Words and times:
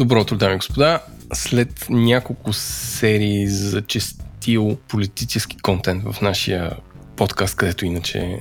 Добро 0.00 0.20
утро, 0.20 0.36
дами 0.36 0.54
и 0.54 0.56
господа. 0.56 1.00
След 1.32 1.86
няколко 1.90 2.52
серии 2.52 3.48
за 3.48 3.82
честил 3.82 4.78
политически 4.88 5.56
контент 5.58 6.04
в 6.04 6.20
нашия 6.20 6.76
подкаст, 7.16 7.56
където 7.56 7.86
иначе 7.86 8.40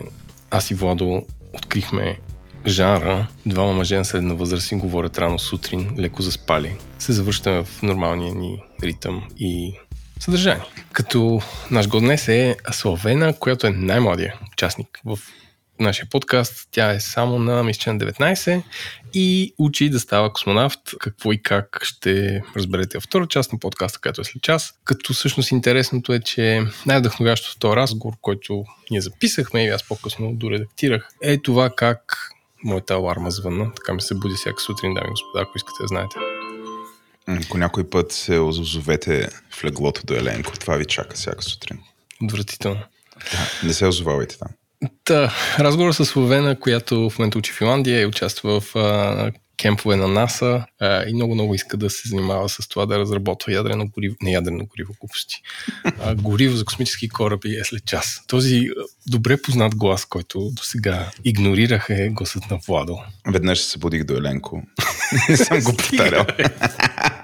аз 0.52 0.72
и 0.72 0.74
Владо 0.74 1.26
открихме 1.54 2.20
жанра, 2.68 3.28
двама 3.46 3.74
мъже 3.74 3.98
на 3.98 4.06
средна 4.06 4.34
възраст 4.34 4.72
и 4.72 4.76
говорят 4.76 5.20
рано 5.20 5.40
сутрин, 5.40 5.96
леко 5.98 6.22
заспали, 6.22 6.78
се 7.00 7.14
завръщаме 7.14 7.64
в 7.64 7.82
нормалния 7.82 8.36
ни 8.36 8.64
ритъм 8.84 9.24
и 9.38 9.74
съдържание. 10.20 10.66
Като 10.92 11.42
наш 11.72 11.88
год 11.88 12.04
днес 12.04 12.28
е 12.28 12.56
Славена, 12.72 13.34
която 13.34 13.68
е 13.68 13.72
най-младия 13.72 14.36
участник 14.54 15.02
в 15.06 15.20
нашия 15.80 16.06
подкаст. 16.10 16.68
Тя 16.72 16.92
е 16.92 17.00
само 17.00 17.40
на 17.40 17.64
мисля 17.64 17.94
на 17.94 18.00
19 18.00 18.64
и 19.14 19.54
учи 19.58 19.90
да 19.90 20.00
става 20.00 20.34
космонавт. 20.34 20.80
Какво 21.00 21.34
и 21.34 21.44
как 21.44 21.80
ще 21.84 22.42
разберете 22.56 22.98
във 22.98 23.04
втора 23.04 23.28
част 23.28 23.54
на 23.54 23.60
подкаста, 23.60 24.00
която 24.00 24.22
е 24.22 24.24
след 24.24 24.44
час. 24.44 24.74
Като 24.84 25.14
всъщност 25.14 25.52
интересното 25.52 26.14
е, 26.14 26.20
че 26.20 26.64
най-вдъхновящото 26.86 27.56
в 27.56 27.60
този 27.60 27.76
разговор, 27.76 28.14
който 28.22 28.66
ние 28.92 29.02
записахме 29.02 29.66
и 29.66 29.70
аз 29.70 29.88
по-късно 29.88 30.34
доредактирах, 30.34 31.10
е 31.22 31.42
това 31.42 31.70
как 31.70 32.18
моята 32.64 32.94
аларма 32.94 33.32
звънна. 33.32 33.72
Така 33.76 33.94
ми 33.94 34.02
се 34.02 34.16
буди 34.16 34.36
всяка 34.36 34.62
сутрин, 34.62 34.94
дами 34.94 35.08
и 35.08 35.12
господа, 35.12 35.42
ако 35.42 35.58
искате 35.58 35.78
да 35.82 35.88
знаете. 35.88 36.16
Ако 37.46 37.58
някой 37.58 37.90
път 37.90 38.12
се 38.12 38.40
озовете 38.40 39.30
в 39.50 39.64
леглото 39.64 40.02
до 40.06 40.14
Еленко, 40.14 40.52
това 40.60 40.76
ви 40.76 40.86
чака 40.86 41.16
всяка 41.16 41.44
сутрин. 41.44 41.80
Отвратително. 42.24 42.82
Да, 43.32 43.68
не 43.68 43.74
се 43.74 43.86
озовавайте 43.86 44.38
там. 44.38 44.50
Та, 45.04 45.34
разговор 45.60 45.94
с 45.94 46.06
Словена, 46.06 46.60
която 46.60 47.10
в 47.10 47.20
момента 47.20 47.38
учи 47.38 47.52
в 47.52 47.56
Финландия 47.56 48.02
и 48.02 48.06
участва 48.06 48.62
в 48.62 48.76
а, 48.76 49.32
кемпове 49.58 49.96
на 49.96 50.08
НАСА 50.08 50.66
а, 50.80 51.04
и 51.08 51.14
много-много 51.14 51.56
иска 51.56 51.78
да 51.78 51.90
се 51.90 52.10
занимава 52.10 52.50
с 52.50 52.68
това 52.68 52.86
да 52.86 53.00
разработва 53.00 53.54
ядрено 53.54 53.88
гориво, 53.88 54.16
не 54.22 54.32
ядрено 54.32 54.66
гориво, 54.66 54.94
глупости, 55.00 55.36
а, 56.00 56.16
гориво 56.16 56.58
за 56.58 56.66
космически 56.66 57.10
кораби 57.10 57.56
е 57.56 57.64
след 57.64 57.86
час. 57.86 58.22
Този 58.28 58.70
добре 59.08 59.42
познат 59.42 59.76
глас, 59.76 60.06
който 60.06 60.40
до 60.54 60.64
сега 60.64 61.12
игнорирах 61.26 61.88
е 61.90 62.10
гласът 62.10 62.52
на 62.52 62.60
Владо. 62.68 62.98
Веднъж 63.28 63.62
се 63.62 63.70
събудих 63.70 64.04
до 64.04 64.14
Еленко. 64.14 64.64
не 65.30 65.38
съм 65.38 65.60
го 65.60 65.78
повтарял. 65.78 66.26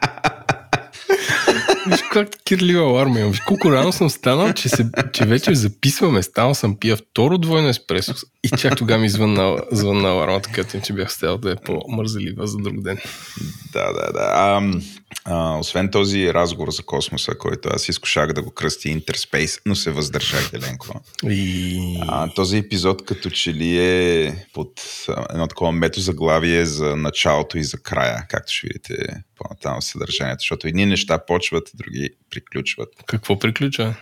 Виж 1.87 2.01
как 2.11 2.29
кирлива 2.45 2.81
аларма 2.81 3.19
имам. 3.19 3.33
Колко 3.47 3.71
рано 3.71 3.91
съм 3.91 4.09
станал, 4.09 4.53
че, 4.53 4.69
се, 4.69 4.89
че 5.13 5.25
вече 5.25 5.55
записваме. 5.55 6.23
Станал 6.23 6.53
съм 6.53 6.77
пия 6.79 6.97
второ 6.97 7.37
двойно 7.37 7.69
еспресо 7.69 8.13
и 8.43 8.49
чак 8.49 8.77
тогава 8.77 9.01
ми 9.01 9.09
звънна, 9.09 9.57
звънна 9.71 10.09
алармата, 10.09 10.51
като 10.51 10.79
че 10.79 10.93
бях 10.93 11.13
стял 11.13 11.37
да 11.37 11.51
е 11.51 11.55
по-мързелива 11.55 12.47
за 12.47 12.57
друг 12.57 12.81
ден. 12.81 12.97
Да, 13.73 13.93
да, 13.93 14.11
да. 14.13 14.31
А, 14.33 14.61
а, 15.25 15.57
освен 15.57 15.91
този 15.91 16.33
разговор 16.33 16.71
за 16.71 16.83
космоса, 16.83 17.37
който 17.37 17.69
аз 17.71 17.89
изкушах 17.89 18.33
да 18.33 18.41
го 18.41 18.51
кръсти 18.51 18.89
Интерспейс, 18.89 19.59
но 19.65 19.75
се 19.75 19.91
въздържах, 19.91 20.53
Еленко. 20.53 21.01
И... 21.23 21.97
А, 22.07 22.33
този 22.33 22.57
епизод 22.57 23.05
като 23.05 23.29
че 23.29 23.53
ли 23.53 23.77
е 23.77 24.35
под 24.53 24.81
едно 25.29 25.47
такова 25.47 25.71
метозаглавие 25.71 26.65
за 26.65 26.95
началото 26.95 27.57
и 27.57 27.63
за 27.63 27.77
края, 27.77 28.25
както 28.29 28.53
ще 28.53 28.67
видите 28.67 29.23
по-натам 29.35 29.81
в 29.81 29.85
съдържанието, 29.85 30.39
защото 30.39 30.67
едни 30.67 30.85
неща 30.85 31.25
почват, 31.25 31.71
други 31.73 32.09
приключват. 32.29 32.89
Какво 33.05 33.39
приключва? 33.39 33.95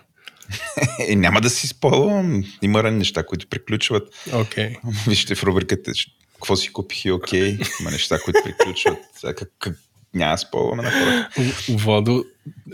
е, 1.07 1.15
няма 1.15 1.41
да 1.41 1.49
си 1.49 1.67
спълвам. 1.67 2.43
Има 2.61 2.83
ранни 2.83 2.97
неща, 2.97 3.25
които 3.25 3.47
приключват. 3.47 4.13
Okay. 4.29 4.75
Вижте 5.07 5.35
в 5.35 5.43
рубриката 5.43 5.91
какво 6.33 6.55
си 6.55 6.73
купих 6.73 7.05
и 7.05 7.11
окей. 7.11 7.57
Okay. 7.57 7.81
Има 7.81 7.91
неща, 7.91 8.19
които 8.19 8.39
приключват. 8.43 8.97
Как, 9.21 9.51
как, 9.59 9.75
няма 10.13 10.37
спълваме 10.37 10.83
на 10.83 10.91
хора. 10.91 11.29
Владо 11.69 12.25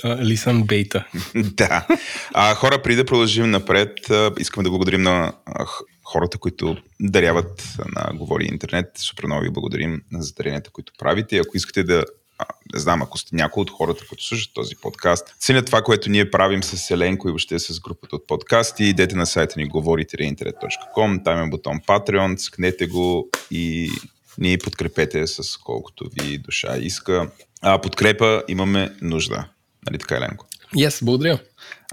Лисан 0.06 0.64
Бейта. 0.64 1.06
да. 1.36 1.88
А, 2.34 2.56
хора, 2.56 2.82
преди 2.82 2.96
да 2.96 3.06
продължим 3.06 3.52
напред, 3.52 3.98
искам 4.40 4.64
да 4.64 4.70
благодарим 4.70 5.02
на 5.02 5.34
хората, 6.04 6.38
които 6.38 6.78
даряват 7.02 7.76
на 7.96 8.18
Говори 8.18 8.46
Интернет. 8.46 8.92
Супер 8.98 9.26
много 9.26 9.42
ви 9.42 9.50
благодарим 9.50 10.02
за 10.14 10.34
даренията, 10.34 10.70
които 10.70 10.94
правите. 11.00 11.38
Ако 11.38 11.58
искате 11.58 11.84
да 11.84 12.06
не 12.74 12.80
знам, 12.80 13.02
ако 13.02 13.18
сте 13.18 13.36
някои 13.36 13.62
от 13.62 13.70
хората, 13.70 14.08
които 14.10 14.24
слушат 14.24 14.54
този 14.54 14.76
подкаст, 14.76 15.36
ценят 15.40 15.66
това, 15.66 15.82
което 15.82 16.10
ние 16.10 16.32
правим 16.32 16.64
с 16.64 16.92
Еленко 16.92 17.28
и 17.28 17.32
въобще 17.32 17.60
с 17.60 17.80
групата 17.80 18.16
от 18.16 18.28
подкасти, 18.28 18.84
идете 18.84 19.16
на 19.16 19.26
сайта 19.26 19.60
ни 19.60 19.66
говорите-интернет.com, 19.66 21.24
там 21.24 21.44
е 21.44 21.50
бутон 21.50 21.80
Patreon, 21.88 22.38
скнете 22.38 22.88
го 22.88 23.30
и 23.52 23.92
ни 24.40 24.58
подкрепете 24.58 25.28
с 25.28 25.58
колкото 25.58 26.10
ви 26.20 26.38
душа 26.38 26.78
иска. 26.78 27.32
А 27.62 27.82
подкрепа 27.82 28.44
имаме 28.48 28.92
нужда. 29.02 29.46
Нали 29.86 29.98
така, 29.98 30.16
Еленко? 30.16 30.46
Yes, 30.76 31.04
благодаря. 31.06 31.40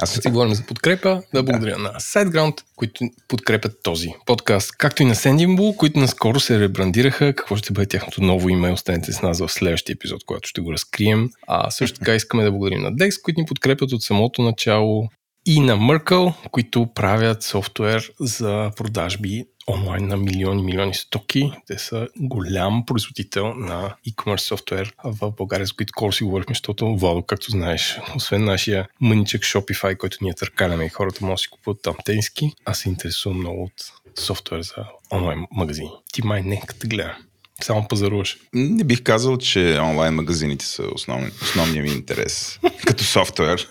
Аз 0.03 0.11
си 0.11 0.29
говорим 0.29 0.55
за 0.55 0.62
подкрепа, 0.62 1.23
да 1.35 1.43
благодаря 1.43 1.77
да. 1.77 1.83
на 1.83 1.91
SiteGround, 1.93 2.62
които 2.77 3.05
подкрепят 3.29 3.83
този 3.83 4.09
подкаст, 4.27 4.73
както 4.79 5.03
и 5.03 5.06
на 5.06 5.15
Sendinbull, 5.15 5.77
които 5.77 5.99
наскоро 5.99 6.41
се 6.41 6.61
ребрандираха. 6.61 7.35
Какво 7.35 7.56
ще 7.56 7.73
бъде 7.73 7.87
тяхното 7.87 8.23
ново 8.23 8.49
име? 8.49 8.71
Останете 8.71 9.12
с 9.12 9.23
нас 9.23 9.41
в 9.41 9.49
следващия 9.49 9.95
епизод, 9.95 10.25
който 10.27 10.49
ще 10.49 10.61
го 10.61 10.73
разкрием. 10.73 11.31
А 11.47 11.71
също 11.71 11.99
така 11.99 12.15
искаме 12.15 12.45
да 12.45 12.51
благодарим 12.51 12.83
на 12.83 12.93
Dex, 12.93 13.23
които 13.23 13.41
ни 13.41 13.47
подкрепят 13.47 13.93
от 13.93 14.03
самото 14.03 14.43
начало 14.43 15.09
и 15.47 15.61
на 15.61 15.77
Merkle, 15.77 16.34
които 16.51 16.87
правят 16.95 17.43
софтуер 17.43 18.12
за 18.21 18.71
продажби 18.77 19.45
онлайн 19.69 20.07
на 20.07 20.17
милиони, 20.17 20.62
милиони 20.62 20.95
стоки. 20.95 21.53
Те 21.67 21.79
са 21.79 22.09
голям 22.17 22.87
производител 22.87 23.55
на 23.55 23.95
e-commerce 24.09 24.37
софтуер 24.37 24.95
в 25.05 25.33
България, 25.33 25.67
с 25.67 25.73
които 25.73 25.91
скоро 25.91 26.12
си 26.12 26.25
говорихме, 26.25 26.55
защото 26.55 26.97
Владо, 26.97 27.23
както 27.23 27.51
знаеш, 27.51 28.01
освен 28.17 28.45
нашия 28.45 28.89
мъничък 29.01 29.43
Shopify, 29.43 29.97
който 29.97 30.19
ние 30.21 30.35
търкаляме 30.35 30.85
и 30.85 30.89
хората 30.89 31.25
могат 31.25 31.35
да 31.35 31.39
си 31.39 31.49
купуват 31.49 31.83
там 31.83 31.95
тенски, 32.05 32.53
аз 32.65 32.79
се 32.79 32.89
интересувам 32.89 33.39
много 33.39 33.62
от 33.62 33.93
софтуер 34.19 34.62
за 34.62 34.85
онлайн 35.12 35.47
магазини. 35.53 35.91
Ти 36.12 36.27
май 36.27 36.43
не, 36.43 36.62
като 36.67 36.89
гледа. 36.89 37.17
Само 37.62 37.89
пазаруваш. 37.89 38.37
Не 38.53 38.84
бих 38.84 39.03
казал, 39.03 39.39
че 39.39 39.78
онлайн 39.81 40.15
магазините 40.15 40.65
са 40.67 40.83
основни, 40.94 41.31
основния 41.43 41.83
ми 41.83 41.91
интерес 41.91 42.59
като 42.87 43.05
софтуер. 43.05 43.69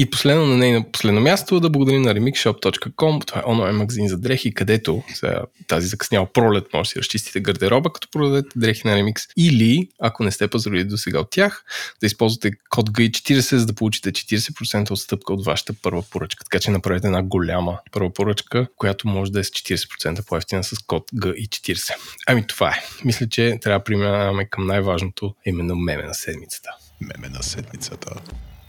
И 0.00 0.10
последно 0.10 0.46
на 0.46 0.56
нейно 0.56 0.84
последно 0.92 1.20
място 1.20 1.60
да 1.60 1.70
благодарим 1.70 2.02
на 2.02 2.14
remixshop.com. 2.14 3.26
Това 3.26 3.40
е 3.40 3.50
онлайн 3.50 3.76
магазин 3.76 4.08
за 4.08 4.18
дрехи, 4.18 4.54
където 4.54 5.02
сега, 5.14 5.42
тази 5.68 5.86
закъсняла 5.86 6.32
пролет 6.32 6.64
може 6.72 6.88
да 6.88 6.90
си 6.90 6.98
разчистите 6.98 7.40
гардероба, 7.40 7.92
като 7.92 8.08
продадете 8.10 8.58
дрехи 8.58 8.86
на 8.86 8.96
Remix. 8.96 9.28
Или, 9.36 9.88
ако 10.00 10.24
не 10.24 10.30
сте 10.30 10.48
пазарили 10.48 10.84
до 10.84 10.96
сега 10.96 11.20
от 11.20 11.30
тях, 11.30 11.64
да 12.00 12.06
използвате 12.06 12.50
код 12.70 12.90
GI40, 12.90 13.56
за 13.56 13.66
да 13.66 13.74
получите 13.74 14.12
40% 14.12 14.90
отстъпка 14.90 15.32
от 15.32 15.44
вашата 15.44 15.72
първа 15.82 16.02
поръчка. 16.10 16.44
Така 16.44 16.58
че 16.58 16.70
направете 16.70 17.06
една 17.06 17.22
голяма 17.22 17.78
първа 17.92 18.12
поръчка, 18.12 18.66
която 18.76 19.08
може 19.08 19.32
да 19.32 19.40
е 19.40 19.44
с 19.44 19.50
40% 19.50 20.26
по-ефтина 20.26 20.64
с 20.64 20.78
код 20.86 21.04
GI40. 21.14 21.92
Ами 22.26 22.46
това 22.46 22.70
е. 22.70 22.82
Мисля, 23.04 23.28
че 23.28 23.58
трябва 23.62 23.78
да 23.78 23.84
преминаваме 23.84 24.44
към 24.44 24.66
най-важното, 24.66 25.34
именно 25.46 25.76
меме 25.76 26.02
на 26.02 26.14
седмицата. 26.14 26.70
Меме 27.00 27.28
на 27.28 27.42
седмицата. 27.42 28.14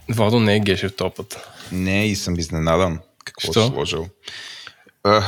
Владо 0.08 0.40
не 0.40 0.56
е 0.56 0.60
Гешев 0.60 0.96
топът. 0.96 1.48
Не, 1.72 2.06
и 2.06 2.16
съм 2.16 2.38
изненадан. 2.38 2.98
Какво 3.24 3.52
Що? 3.52 3.62
си 3.62 3.68
сложил? 3.68 4.08
А, 5.04 5.24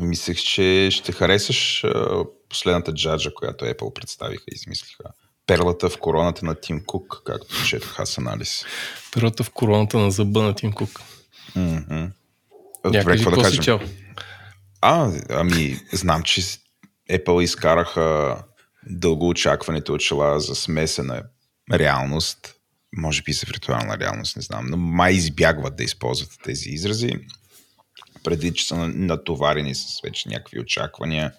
мислех, 0.00 0.38
че 0.38 0.88
ще 0.92 1.12
харесаш 1.12 1.84
а, 1.84 2.24
последната 2.48 2.94
джаджа, 2.94 3.34
която 3.34 3.64
Apple 3.64 3.94
представиха 3.94 4.44
и 4.52 4.54
измислиха. 4.54 5.04
Перлата 5.46 5.90
в 5.90 5.98
короната 5.98 6.46
на 6.46 6.54
Тим 6.54 6.82
Кук, 6.86 7.22
както 7.24 7.66
четох 7.66 8.00
аз 8.00 8.18
анализ. 8.18 8.64
Перлата 9.14 9.44
в 9.44 9.50
короната 9.50 9.98
на 9.98 10.10
зъба 10.10 10.42
на 10.42 10.54
Тим 10.54 10.72
Кук. 10.72 11.00
Mm-hmm. 11.56 12.10
Добре, 12.84 13.16
какво 13.16 13.30
да 13.30 13.42
кажем? 13.42 13.62
Чел? 13.62 13.80
А, 14.80 15.12
ами, 15.30 15.80
знам, 15.92 16.22
че 16.22 16.42
Apple 17.10 17.42
изкараха 17.42 18.36
дълго 18.86 19.28
очакваните 19.28 19.92
очила 19.92 20.40
за 20.40 20.54
смесена 20.54 21.22
реалност 21.72 22.54
може 22.96 23.22
би 23.22 23.32
за 23.32 23.46
виртуална 23.46 23.98
реалност, 23.98 24.36
не 24.36 24.42
знам, 24.42 24.66
но 24.68 24.76
май 24.76 25.12
избягват 25.12 25.76
да 25.76 25.84
използват 25.84 26.38
тези 26.44 26.68
изрази, 26.68 27.12
преди 28.24 28.54
че 28.54 28.66
са 28.66 28.76
натоварени 28.76 29.74
с 29.74 30.00
вече 30.04 30.28
някакви 30.28 30.60
очаквания 30.60 31.32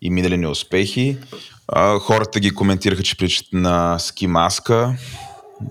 и 0.00 0.10
минали 0.10 0.36
неуспехи. 0.36 1.18
Хората 2.00 2.40
ги 2.40 2.50
коментираха, 2.50 3.02
че 3.02 3.16
причат 3.16 3.46
на 3.52 3.98
ски 3.98 4.26
маска. 4.26 4.96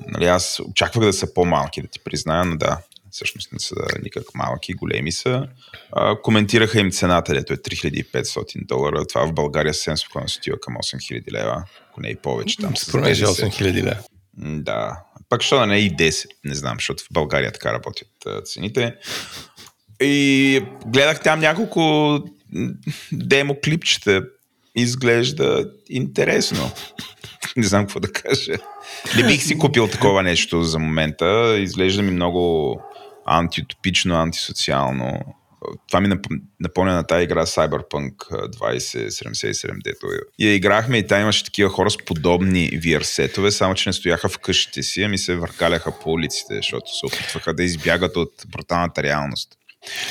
Нали, 0.07 0.25
аз 0.25 0.59
очаквах 0.69 1.05
да 1.05 1.13
са 1.13 1.33
по-малки, 1.33 1.81
да 1.81 1.87
ти 1.87 1.99
призная, 1.99 2.45
но 2.45 2.57
да, 2.57 2.77
всъщност 3.17 3.53
не 3.53 3.59
са 3.59 3.75
никак 4.03 4.23
малки, 4.35 4.73
големи 4.73 5.11
са. 5.11 5.47
А, 5.91 6.21
коментираха 6.21 6.79
им 6.79 6.91
цената, 6.91 7.33
дето 7.33 7.53
е 7.53 7.57
3500 7.57 8.65
долара. 8.65 9.05
Това 9.05 9.27
в 9.27 9.33
България 9.33 9.73
съвсем 9.73 9.97
спокойно 9.97 10.29
стива 10.29 10.59
към 10.59 10.75
8000 10.75 11.31
лева, 11.31 11.63
ако 11.89 12.01
не 12.01 12.09
и 12.09 12.15
повече. 12.15 12.57
Там 12.57 12.73
мен 12.93 13.15
8000 13.15 13.83
лева. 13.83 13.97
Да, 14.37 15.03
пак 15.29 15.41
що 15.41 15.59
да 15.59 15.65
не 15.65 15.75
е 15.75 15.79
и 15.79 15.91
10, 15.91 16.25
не 16.45 16.55
знам, 16.55 16.75
защото 16.77 17.03
в 17.03 17.07
България 17.11 17.51
така 17.51 17.73
работят 17.73 18.09
цените. 18.45 18.95
И 20.01 20.61
гледах 20.85 21.23
там 21.23 21.39
няколко 21.39 22.19
демо 23.11 23.57
клипчета. 23.63 24.23
Изглежда 24.75 25.71
интересно. 25.89 26.71
не 27.57 27.63
знам 27.63 27.85
какво 27.85 27.99
да 27.99 28.11
кажа. 28.11 28.53
Не 29.15 29.23
бих 29.23 29.43
си 29.43 29.57
купил 29.57 29.87
такова 29.87 30.23
нещо 30.23 30.63
за 30.63 30.79
момента. 30.79 31.57
Изглежда 31.59 32.01
ми 32.01 32.11
много 32.11 32.81
антиутопично, 33.27 34.15
антисоциално. 34.15 35.19
Това 35.87 36.01
ми 36.01 36.15
напомня 36.59 36.93
на 36.93 37.03
тази 37.03 37.23
игра 37.23 37.45
Cyberpunk 37.45 38.13
2077, 38.15 39.83
дето 39.83 40.07
я 40.39 40.55
играхме 40.55 40.97
и 40.97 41.07
там 41.07 41.21
имаше 41.21 41.43
такива 41.43 41.69
хора 41.69 41.89
с 41.89 41.97
подобни 41.97 42.69
VR 42.69 43.01
сетове, 43.01 43.51
само 43.51 43.75
че 43.75 43.89
не 43.89 43.93
стояха 43.93 44.29
в 44.29 44.37
къщите 44.37 44.83
си, 44.83 45.03
ами 45.03 45.17
се 45.17 45.35
въркаляха 45.35 45.91
по 45.99 46.11
улиците, 46.11 46.55
защото 46.55 46.95
се 46.95 47.05
опитваха 47.05 47.53
да 47.53 47.63
избягат 47.63 48.17
от 48.17 48.33
бруталната 48.51 49.03
реалност. 49.03 49.49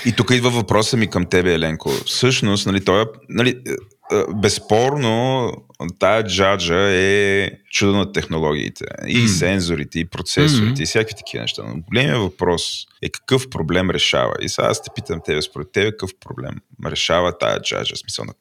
И 0.07 0.13
тук 0.13 0.31
идва 0.31 0.51
въпроса 0.51 0.97
ми 0.97 1.11
към 1.11 1.27
тебе, 1.27 1.55
Еленко. 1.55 1.91
Всъщност, 1.91 2.67
нали, 2.67 2.85
той, 2.85 3.05
нали, 3.29 3.51
е, 3.51 3.71
безспорно, 4.35 5.53
тая 5.99 6.25
джаджа 6.25 6.91
е 6.91 7.51
чудо 7.71 7.97
на 7.97 8.13
технологиите. 8.13 8.85
И 9.07 9.17
mm. 9.17 9.27
сензорите, 9.27 10.01
и 10.01 10.05
процесорите, 10.05 10.81
mm-hmm. 10.81 10.83
и 10.83 10.87
всякакви 10.87 11.15
такива 11.15 11.43
неща. 11.43 11.63
Но 11.63 11.81
големият 11.81 12.19
въпрос 12.19 12.87
е 13.03 13.09
какъв 13.09 13.51
проблем 13.51 13.91
решава. 13.91 14.35
И 14.41 14.49
сега 14.49 14.69
аз 14.69 14.83
те 14.83 14.91
питам 14.95 15.21
тебе, 15.25 15.43
според 15.43 15.73
тебе 15.73 15.91
какъв 15.91 16.11
проблем 16.21 16.55
решава 16.87 17.39
тая 17.39 17.61
джаджа? 17.61 17.97
Смисъл 17.97 18.25
на... 18.25 18.35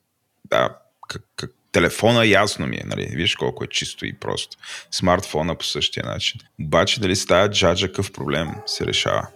Да, 0.50 0.70
как, 1.08 1.22
как, 1.36 1.52
телефона 1.72 2.26
ясно 2.26 2.68
ми 2.68 2.76
е, 2.76 2.84
нали? 2.86 3.08
Виж 3.12 3.36
колко 3.36 3.64
е 3.64 3.68
чисто 3.68 4.06
и 4.06 4.14
просто. 4.14 4.58
Смартфона 4.92 5.56
по 5.56 5.66
същия 5.66 6.06
начин. 6.06 6.42
Обаче 6.62 7.02
дали 7.02 7.16
с 7.16 7.26
тая 7.26 7.50
джаджа 7.50 7.88
какъв 7.88 8.12
проблем 8.12 8.50
се 8.66 8.86
решава? 8.86 9.28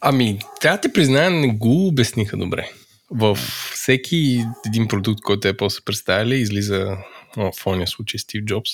Ами, 0.00 0.38
трябва 0.60 0.76
да 0.76 0.80
ти 0.80 0.92
призная, 0.92 1.30
не 1.30 1.48
го 1.48 1.86
обясниха 1.86 2.36
добре. 2.36 2.70
В 3.14 3.38
всеки 3.72 4.44
един 4.66 4.88
продукт, 4.88 5.20
който 5.20 5.48
Apple 5.48 5.68
са 5.68 5.84
представили, 5.84 6.34
излиза 6.34 6.96
в 7.36 7.52
ония 7.66 7.86
случай 7.86 8.18
Стив 8.18 8.44
Джобс. 8.44 8.70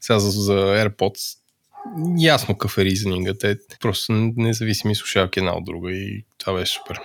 Сега 0.00 0.18
за, 0.18 0.30
за 0.30 0.52
AirPods 0.52 1.36
ясно 2.18 2.54
какъв 2.54 2.78
е 2.78 2.84
ризнинга. 2.84 3.34
Те 3.34 3.56
просто 3.80 4.12
независими 4.36 4.94
слушалки 4.94 5.38
една 5.38 5.56
от 5.56 5.64
друга 5.64 5.92
и 5.92 6.24
това 6.38 6.52
беше 6.54 6.72
супер. 6.72 6.98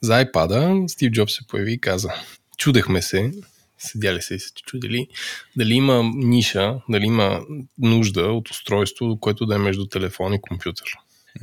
За 0.00 0.24
iPad 0.24 0.86
Стив 0.88 1.12
Джобс 1.12 1.34
се 1.34 1.46
появи 1.46 1.72
и 1.72 1.80
каза 1.80 2.14
чудехме 2.58 3.02
се, 3.02 3.32
седяли 3.78 4.22
се 4.22 4.34
и 4.34 4.38
се 4.38 4.52
чудили, 4.66 5.08
дали 5.56 5.74
има 5.74 6.10
ниша, 6.14 6.80
дали 6.88 7.04
има 7.04 7.40
нужда 7.78 8.22
от 8.22 8.50
устройство, 8.50 9.18
което 9.20 9.46
да 9.46 9.54
е 9.54 9.58
между 9.58 9.86
телефон 9.86 10.34
и 10.34 10.40
компютър. 10.40 10.98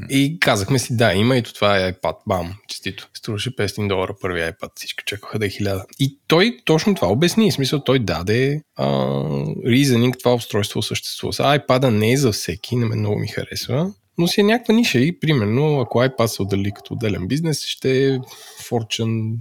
И 0.10 0.40
казахме 0.40 0.80
си, 0.80 0.98
да, 0.98 1.14
има 1.14 1.38
и 1.38 1.44
това 1.44 1.80
е 1.80 1.94
iPad. 1.94 2.16
Бам, 2.28 2.54
честито. 2.68 3.10
Струваше 3.14 3.56
500 3.56 3.88
долара 3.88 4.16
първи 4.22 4.40
iPad. 4.40 4.70
Всички 4.76 5.04
чакаха 5.06 5.40
да 5.40 5.46
е 5.46 5.50
1000. 5.50 5.84
И 6.00 6.20
той 6.28 6.58
точно 6.66 6.96
това 6.96 7.08
обясни. 7.08 7.52
В 7.52 7.54
смисъл, 7.54 7.84
той 7.84 8.00
даде 8.00 8.62
а, 8.76 8.86
reasoning 9.66 10.20
това 10.20 10.34
устройство 10.34 10.82
съществува. 10.82 11.34
IPad 11.34 11.90
не 11.90 12.12
е 12.12 12.18
за 12.18 12.32
всеки, 12.32 12.76
на 12.76 12.86
мен 12.86 13.00
много 13.00 13.20
ми 13.20 13.28
харесва. 13.28 13.92
Но 14.18 14.28
си 14.28 14.42
е 14.42 14.44
някаква 14.44 14.74
ниша 14.74 15.00
и 15.00 15.20
примерно, 15.20 15.80
ако 15.80 15.98
iPad 15.98 16.26
се 16.26 16.42
отдали 16.42 16.72
като 16.76 16.94
отделен 16.94 17.28
бизнес, 17.28 17.66
ще 17.66 18.08
е 18.08 18.20
Fortune 18.70 19.34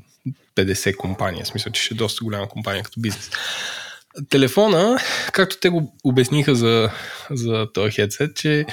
50 0.57 0.97
компания. 0.97 1.45
В 1.45 1.49
смисъл, 1.49 1.73
че 1.73 1.83
ще 1.83 1.95
е 1.95 1.97
доста 1.97 2.25
голяма 2.25 2.49
компания 2.49 2.85
като 2.85 3.01
бизнес. 3.01 3.31
Телефона, 4.29 4.99
както 5.33 5.57
те 5.61 5.69
го 5.69 5.95
обясниха 6.05 6.55
за, 6.55 6.91
за 7.31 7.67
този 7.75 7.91
хедсет, 7.91 8.37
че 8.37 8.67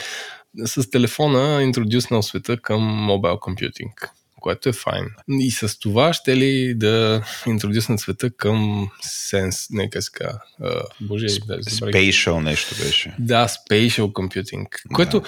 с 0.66 0.90
телефона 0.90 1.64
интродюснал 1.64 2.24
света 2.24 2.58
към 2.58 2.82
мобайл 2.82 3.40
компютинг, 3.40 4.10
което 4.40 4.70
е 4.70 4.74
файн. 4.74 5.06
И 5.30 5.52
с 5.52 5.80
това 5.80 6.14
ще 6.14 6.38
ли 6.38 6.74
да 6.76 7.24
интродюснат 7.48 8.00
света 8.00 8.32
към 8.32 8.90
сенс, 9.02 9.68
нека 9.70 10.02
ска, 10.02 10.42
uh, 10.62 10.84
боже, 11.02 11.26
да, 11.26 11.58
Spatial 11.58 12.40
нещо 12.40 12.76
беше. 12.86 13.16
Да, 13.20 13.48
spatial 13.48 14.12
computing, 14.12 14.68
което 14.94 15.20
да. 15.20 15.28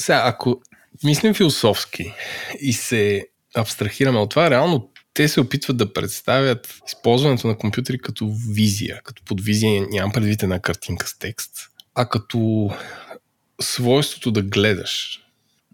сега, 0.00 0.22
ако 0.24 0.62
мислим 1.04 1.34
философски 1.34 2.12
и 2.60 2.72
се 2.72 3.26
абстрахираме 3.56 4.18
от 4.18 4.30
това, 4.30 4.50
реално 4.50 4.90
те 5.14 5.28
се 5.28 5.40
опитват 5.40 5.76
да 5.76 5.92
представят 5.92 6.74
използването 6.88 7.46
на 7.46 7.58
компютри 7.58 7.98
като 7.98 8.32
визия. 8.50 9.00
Като 9.04 9.22
под 9.24 9.40
визия 9.40 9.86
нямам 9.90 10.12
предвид 10.12 10.42
една 10.42 10.60
картинка 10.60 11.08
с 11.08 11.18
текст, 11.18 11.52
а 11.94 12.08
като 12.08 12.70
свойството 13.60 14.30
да 14.30 14.42
гледаш. 14.42 15.20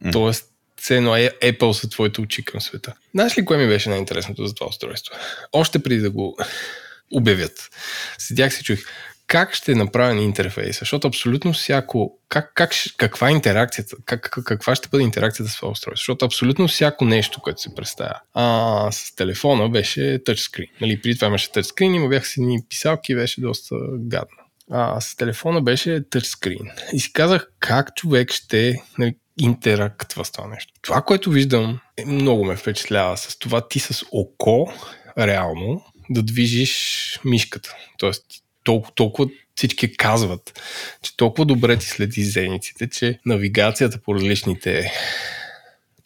Mm. 0.05 0.13
Тоест, 0.13 0.45
цено 0.77 1.17
е 1.17 1.31
Apple 1.43 1.73
са 1.73 1.89
твоите 1.89 2.21
очи 2.21 2.45
към 2.45 2.61
света. 2.61 2.95
Знаеш 3.15 3.39
ли 3.39 3.45
кое 3.45 3.57
ми 3.57 3.67
беше 3.67 3.89
най-интересното 3.89 4.47
за 4.47 4.55
това 4.55 4.67
устройство? 4.67 5.15
Още 5.53 5.79
преди 5.79 6.01
да 6.01 6.11
го 6.11 6.39
обявят. 7.13 7.71
Седях 8.19 8.55
си 8.55 8.65
чух 8.65 8.79
как 9.27 9.55
ще 9.55 9.73
е 9.73 9.75
направен 9.75 10.19
интерфейс, 10.19 10.79
защото 10.79 11.09
абсолютно 11.09 11.53
всяко, 11.53 12.19
как, 12.29 12.53
как, 12.55 12.71
каква 12.97 13.29
е 13.29 13.33
интеракцията, 13.33 13.97
как, 14.05 14.39
каква 14.45 14.75
ще 14.75 14.89
бъде 14.89 15.05
интеракцията 15.05 15.53
с 15.53 15.57
това 15.57 15.69
устройство, 15.69 16.01
защото 16.01 16.25
абсолютно 16.25 16.69
всяко 16.69 17.05
нещо, 17.05 17.41
което 17.41 17.61
се 17.61 17.75
представя 17.75 18.15
а, 18.35 18.89
с 18.93 19.15
телефона 19.15 19.69
беше 19.69 20.23
тъчскрин. 20.25 20.67
Нали, 20.81 21.03
преди 21.03 21.15
това 21.15 21.27
имаше 21.27 21.53
тъчскрин, 21.53 21.95
има 21.95 22.09
бяха 22.09 22.27
си 22.27 22.41
ни 22.41 22.59
писалки 22.69 23.15
беше 23.15 23.41
доста 23.41 23.77
гадно 23.99 24.44
а, 24.71 25.01
с 25.01 25.17
телефона 25.17 25.63
беше 25.63 26.09
тъчскрин. 26.11 26.71
И 26.93 27.01
си 27.01 27.13
казах 27.13 27.53
как 27.59 27.97
човек 27.97 28.33
ще 28.33 28.83
нали, 28.99 29.17
интерактва 29.41 30.25
с 30.25 30.33
това 30.33 30.49
нещо. 30.49 30.73
Това, 30.83 31.03
което 31.03 31.31
виждам, 31.31 31.81
е, 31.97 32.05
много 32.05 32.45
ме 32.45 32.57
впечатлява 32.57 33.17
с 33.17 33.39
това 33.39 33.69
ти 33.69 33.81
с 33.81 34.05
око, 34.13 34.73
реално, 35.19 35.85
да 36.11 36.23
движиш 36.23 37.21
мишката. 37.25 37.77
Тоест, 37.99 38.25
толкова, 38.65 38.95
толкова 38.95 39.31
всички 39.55 39.97
казват, 39.97 40.61
че 41.03 41.17
толкова 41.17 41.45
добре 41.45 41.77
ти 41.77 41.87
следи 41.87 42.25
зениците, 42.25 42.89
че 42.89 43.19
навигацията 43.27 43.99
по 44.03 44.15
различните 44.15 44.93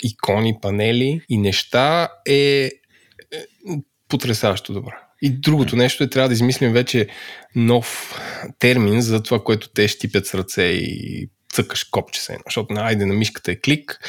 икони, 0.03 0.61
панели 0.61 1.21
и 1.29 1.39
неща 1.39 2.09
е, 2.27 2.35
е 2.35 2.71
потрясаващо 4.09 4.73
добра. 4.73 5.08
И 5.23 5.31
другото 5.31 5.77
нещо 5.77 6.05
е, 6.05 6.11
трябва 6.11 6.29
да 6.29 6.35
измислим 6.35 6.73
вече 6.73 7.09
нов 7.55 8.19
термин 8.59 9.01
за 9.01 9.23
това, 9.23 9.45
което 9.45 9.69
те 9.69 9.89
щипят 9.89 10.27
с 10.27 10.35
ръце 10.35 10.63
и 10.63 11.29
цъкаш 11.53 11.85
копче 11.85 12.21
се. 12.21 12.39
Защото 12.47 12.73
на 12.73 12.87
айде 12.87 13.07
на 13.07 13.15
мишката 13.15 13.53
е 13.53 13.57
клик, 13.57 14.01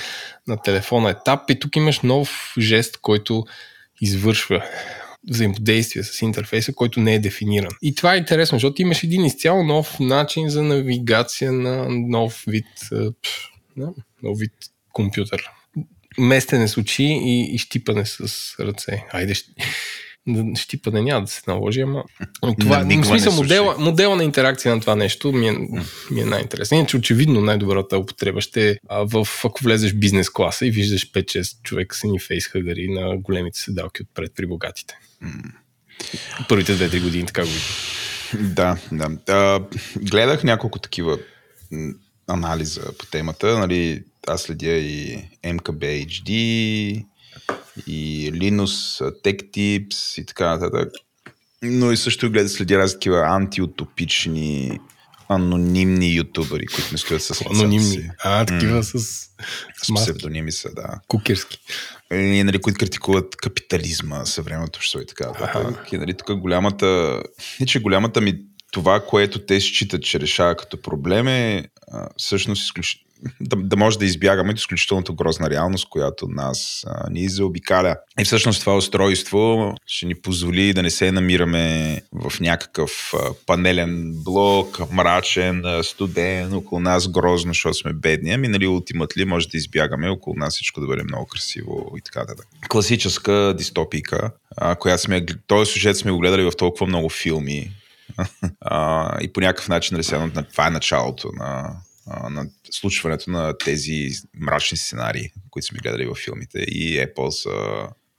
на 0.47 0.61
телефона 0.61 1.09
е 1.09 1.15
тап 1.25 1.50
и 1.50 1.59
тук 1.59 1.75
имаш 1.75 2.00
нов 2.00 2.53
жест, 2.59 2.97
който 3.01 3.45
извършва 4.01 4.66
взаимодействие 5.30 6.04
с 6.04 6.21
интерфейса, 6.21 6.73
който 6.73 6.99
не 6.99 7.16
е 7.16 7.19
дефиниран. 7.19 7.71
И 7.81 7.95
това 7.95 8.13
е 8.13 8.18
интересно, 8.18 8.56
защото 8.56 8.81
имаш 8.81 9.04
един 9.04 9.25
изцяло 9.25 9.63
нов 9.63 9.99
начин 9.99 10.49
за 10.49 10.63
навигация 10.63 11.51
на 11.51 11.85
нов 11.89 12.44
вид, 12.47 12.66
нов 14.23 14.39
вид 14.39 14.54
компютър. 14.94 15.49
Местене 16.18 16.68
с 16.68 16.78
очи 16.78 17.04
и, 17.04 17.56
и 17.56 17.57
щипане 17.57 18.06
с 18.06 18.19
ръце. 18.59 19.06
Айде, 19.11 19.33
щипане 20.56 21.02
няма 21.02 21.21
да 21.21 21.31
се 21.31 21.42
наложи, 21.48 21.81
ама 21.81 22.04
това, 22.59 22.86
в 23.02 23.06
смисъл, 23.06 23.33
модела, 23.33 23.76
модела 23.80 24.16
на 24.16 24.24
интеракция 24.24 24.76
на 24.76 24.81
това 24.81 24.95
нещо 24.95 25.31
ми 25.31 25.48
е, 25.48 25.52
ми 26.12 26.21
е 26.21 26.26
най-интересен. 26.26 26.78
Иначе 26.78 26.98
очевидно 26.98 27.42
най-добрата 27.42 27.98
употреба 27.98 28.42
ще 28.42 28.69
е 28.69 28.76
в, 28.90 29.28
ако 29.45 29.64
влезеш 29.64 29.94
бизнес 29.94 30.30
класа 30.30 30.66
и 30.66 30.71
виждаш 30.71 31.12
5-6 31.12 31.62
човека 31.64 31.95
са 31.95 32.07
ни 32.07 32.19
фейсхъгари 32.19 32.88
на 32.88 33.18
големите 33.18 33.59
седалки 33.59 34.02
отпред 34.02 34.31
при 34.36 34.45
богатите. 34.45 35.00
Първите 36.50 36.74
2-3 36.74 37.04
години 37.04 37.26
така 37.26 37.44
го 37.44 37.52
Да, 38.40 38.78
да. 38.92 39.09
А, 39.28 39.62
гледах 40.02 40.44
няколко 40.44 40.80
такива 40.80 41.18
анализа 42.28 42.81
по 43.00 43.06
темата. 43.06 43.59
Нали, 43.59 44.04
аз 44.28 44.42
следя 44.42 44.78
и 44.78 45.24
MKBHD, 45.44 47.06
и 47.87 48.31
Linux, 48.33 49.01
Tech 49.23 49.51
Tips 49.51 50.21
и 50.21 50.25
така 50.25 50.49
нататък. 50.49 50.94
Но 51.63 51.91
и 51.91 51.97
също 51.97 52.31
гледа 52.31 52.49
следи 52.49 52.77
разни 52.77 52.95
такива 52.95 53.23
антиутопични 53.27 54.79
анонимни 55.29 56.15
ютубъри, 56.15 56.65
които 56.65 56.89
не 56.91 56.97
стоят 56.97 57.23
с 57.23 57.41
Анонимни. 57.41 57.83
Си. 57.83 58.09
А, 58.23 58.45
такива 58.45 58.83
с, 58.83 58.99
с 59.83 59.94
псевдоними 59.95 60.51
са, 60.51 60.73
да. 60.73 60.99
Кукерски. 61.07 61.57
И, 62.11 62.44
нали, 62.44 62.61
които 62.61 62.79
критикуват 62.79 63.35
капитализма, 63.35 64.25
съвременното 64.25 64.77
общество 64.77 64.99
и 64.99 65.06
така 65.06 65.27
нататък. 65.27 65.91
И, 65.91 65.97
нали, 65.97 66.13
тук 66.13 66.35
голямата, 66.35 67.21
не 67.59 67.65
че 67.65 67.79
голямата 67.79 68.21
ми 68.21 68.39
това, 68.71 69.06
което 69.06 69.45
те 69.45 69.61
считат, 69.61 70.03
че 70.03 70.19
решава 70.19 70.56
като 70.56 70.81
проблем 70.81 71.27
е 71.27 71.65
а, 71.91 72.07
всъщност 72.18 72.63
изключително 72.63 73.08
да, 73.42 73.56
да 73.56 73.76
може 73.76 73.99
да 73.99 74.06
избягаме 74.06 74.52
от 74.52 74.57
изключителното 74.57 75.16
грозна 75.16 75.49
реалност, 75.49 75.90
която 75.90 76.28
нас 76.28 76.85
а, 76.88 77.09
ни 77.09 77.30
заобикаля. 77.30 77.95
И 78.19 78.26
всъщност 78.26 78.59
това 78.59 78.76
устройство 78.76 79.73
ще 79.85 80.06
ни 80.06 80.16
позволи 80.16 80.73
да 80.73 80.83
не 80.83 80.90
се 80.90 81.11
намираме 81.11 81.95
в 82.14 82.40
някакъв 82.40 83.14
а, 83.14 83.33
панелен 83.45 84.14
блок, 84.26 84.92
мрачен, 84.92 85.64
студен, 85.83 86.54
около 86.54 86.81
нас 86.81 87.07
грозно, 87.07 87.49
защото 87.49 87.73
сме 87.73 87.94
бедни. 87.94 88.31
Ами, 88.31 88.47
нали, 88.47 88.68
ултимат 88.68 89.18
ли 89.18 89.26
може 89.26 89.47
да 89.47 89.57
избягаме 89.57 90.09
около 90.09 90.35
нас 90.35 90.54
всичко 90.54 90.81
да 90.81 90.88
бъде 90.88 91.04
много 91.04 91.26
красиво 91.26 91.94
и 91.97 92.02
така 92.02 92.26
да. 92.26 92.33
Класическа 92.69 93.54
дистопика, 93.57 94.31
а, 94.57 94.76
която 94.76 95.04
сме, 95.04 95.26
този 95.47 95.71
сюжет 95.71 95.97
сме 95.97 96.11
го 96.11 96.19
гледали 96.19 96.44
в 96.44 96.52
толкова 96.57 96.88
много 96.88 97.09
филми, 97.09 97.71
а, 98.61 99.18
и 99.21 99.33
по 99.33 99.40
някакъв 99.42 99.69
начин, 99.69 99.97
нали, 99.97 100.45
това 100.52 100.68
е 100.68 100.69
началото 100.69 101.30
на, 101.33 101.76
на 102.30 102.45
случването 102.71 103.31
на 103.31 103.57
тези 103.57 104.09
мрачни 104.39 104.78
сценарии, 104.78 105.31
които 105.49 105.68
сме 105.68 105.80
гледали 105.80 106.06
във 106.06 106.18
филмите. 106.18 106.59
И 106.59 106.99
Apple 106.99 107.30
са 107.30 107.49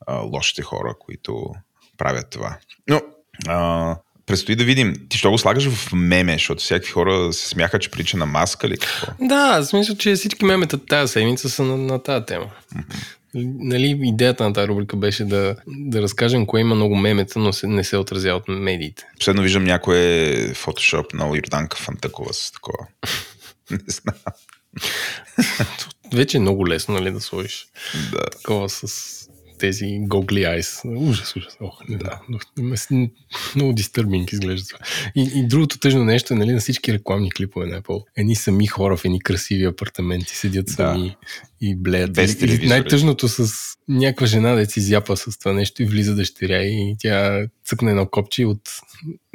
а, 0.06 0.16
лошите 0.16 0.62
хора, 0.62 0.94
които 1.00 1.54
правят 1.98 2.30
това. 2.30 2.58
Но 2.88 3.02
а, 3.46 3.96
предстои 4.26 4.56
да 4.56 4.64
видим. 4.64 4.94
Ти 5.08 5.18
що 5.18 5.30
го 5.30 5.38
слагаш 5.38 5.68
в 5.68 5.92
меме, 5.92 6.32
защото 6.32 6.62
всякакви 6.62 6.90
хора 6.90 7.32
се 7.32 7.48
смяха, 7.48 7.78
че 7.78 7.90
прилича 7.90 8.16
на 8.16 8.26
маска 8.26 8.68
ли 8.68 8.78
какво? 8.78 9.26
Да, 9.26 9.62
смисъл, 9.64 9.96
че 9.96 10.14
всички 10.14 10.44
мемета 10.44 10.86
тази 10.86 11.12
седмица 11.12 11.50
са 11.50 11.62
на, 11.62 11.76
на 11.76 12.02
тази 12.02 12.26
тема. 12.26 12.50
Mm-hmm. 12.74 13.06
Нали, 13.34 14.00
идеята 14.02 14.44
на 14.44 14.52
тази 14.52 14.68
рубрика 14.68 14.96
беше 14.96 15.24
да, 15.24 15.56
да 15.66 16.02
разкажем 16.02 16.46
кое 16.46 16.60
има 16.60 16.74
много 16.74 16.96
мемета, 16.96 17.38
но 17.38 17.52
се, 17.52 17.66
не 17.66 17.84
се 17.84 17.96
отразява 17.96 18.36
от 18.36 18.48
медиите. 18.48 19.04
Последно 19.18 19.42
виждам 19.42 19.64
някое 19.64 20.34
фотошоп 20.54 21.14
на 21.14 21.26
Йорданка 21.26 21.76
Фантакова 21.76 22.34
с 22.34 22.52
такова. 22.52 22.86
Не 23.70 23.78
знам. 23.88 24.14
Вече 26.12 26.36
е 26.36 26.40
много 26.40 26.68
лесно, 26.68 26.94
нали, 26.94 27.10
да 27.10 27.20
сложиш 27.20 27.66
да. 28.12 28.30
такова 28.30 28.68
с 28.68 29.20
тези 29.60 29.84
Gogly 29.84 30.58
Eyes. 30.58 30.96
Ужас, 30.96 31.36
ужас. 31.36 31.56
Ох, 31.60 31.88
не 31.88 31.96
да. 31.96 32.20
Много, 32.28 32.42
много 33.56 33.72
дистърбинг 33.72 34.32
изглежда 34.32 34.66
това. 34.66 34.78
И, 35.16 35.30
и 35.34 35.46
другото 35.46 35.78
тъжно 35.78 36.04
нещо 36.04 36.34
е 36.34 36.36
нали, 36.36 36.52
на 36.52 36.60
всички 36.60 36.92
рекламни 36.92 37.30
клипове 37.30 37.66
на 37.66 37.82
Apple. 37.82 38.04
Едни 38.16 38.36
сами 38.36 38.66
хора 38.66 38.96
в 38.96 39.04
едни 39.04 39.20
красиви 39.20 39.64
апартаменти 39.64 40.36
седят 40.36 40.66
да. 40.66 40.72
сами 40.72 41.16
и 41.60 41.76
блеят. 41.76 42.12
Без 42.12 42.42
и, 42.42 42.46
и 42.62 42.66
най-тъжното 42.66 43.28
с 43.28 43.52
някаква 43.88 44.26
жена 44.26 44.54
да 44.54 44.66
си 44.66 44.78
изяпа 44.78 45.16
с 45.16 45.38
това 45.38 45.52
нещо 45.52 45.82
и 45.82 45.86
влиза 45.86 46.14
дъщеря 46.14 46.62
и 46.62 46.96
тя 46.98 47.46
цъкне 47.64 47.90
едно 47.90 48.06
копче 48.06 48.44
от 48.44 48.70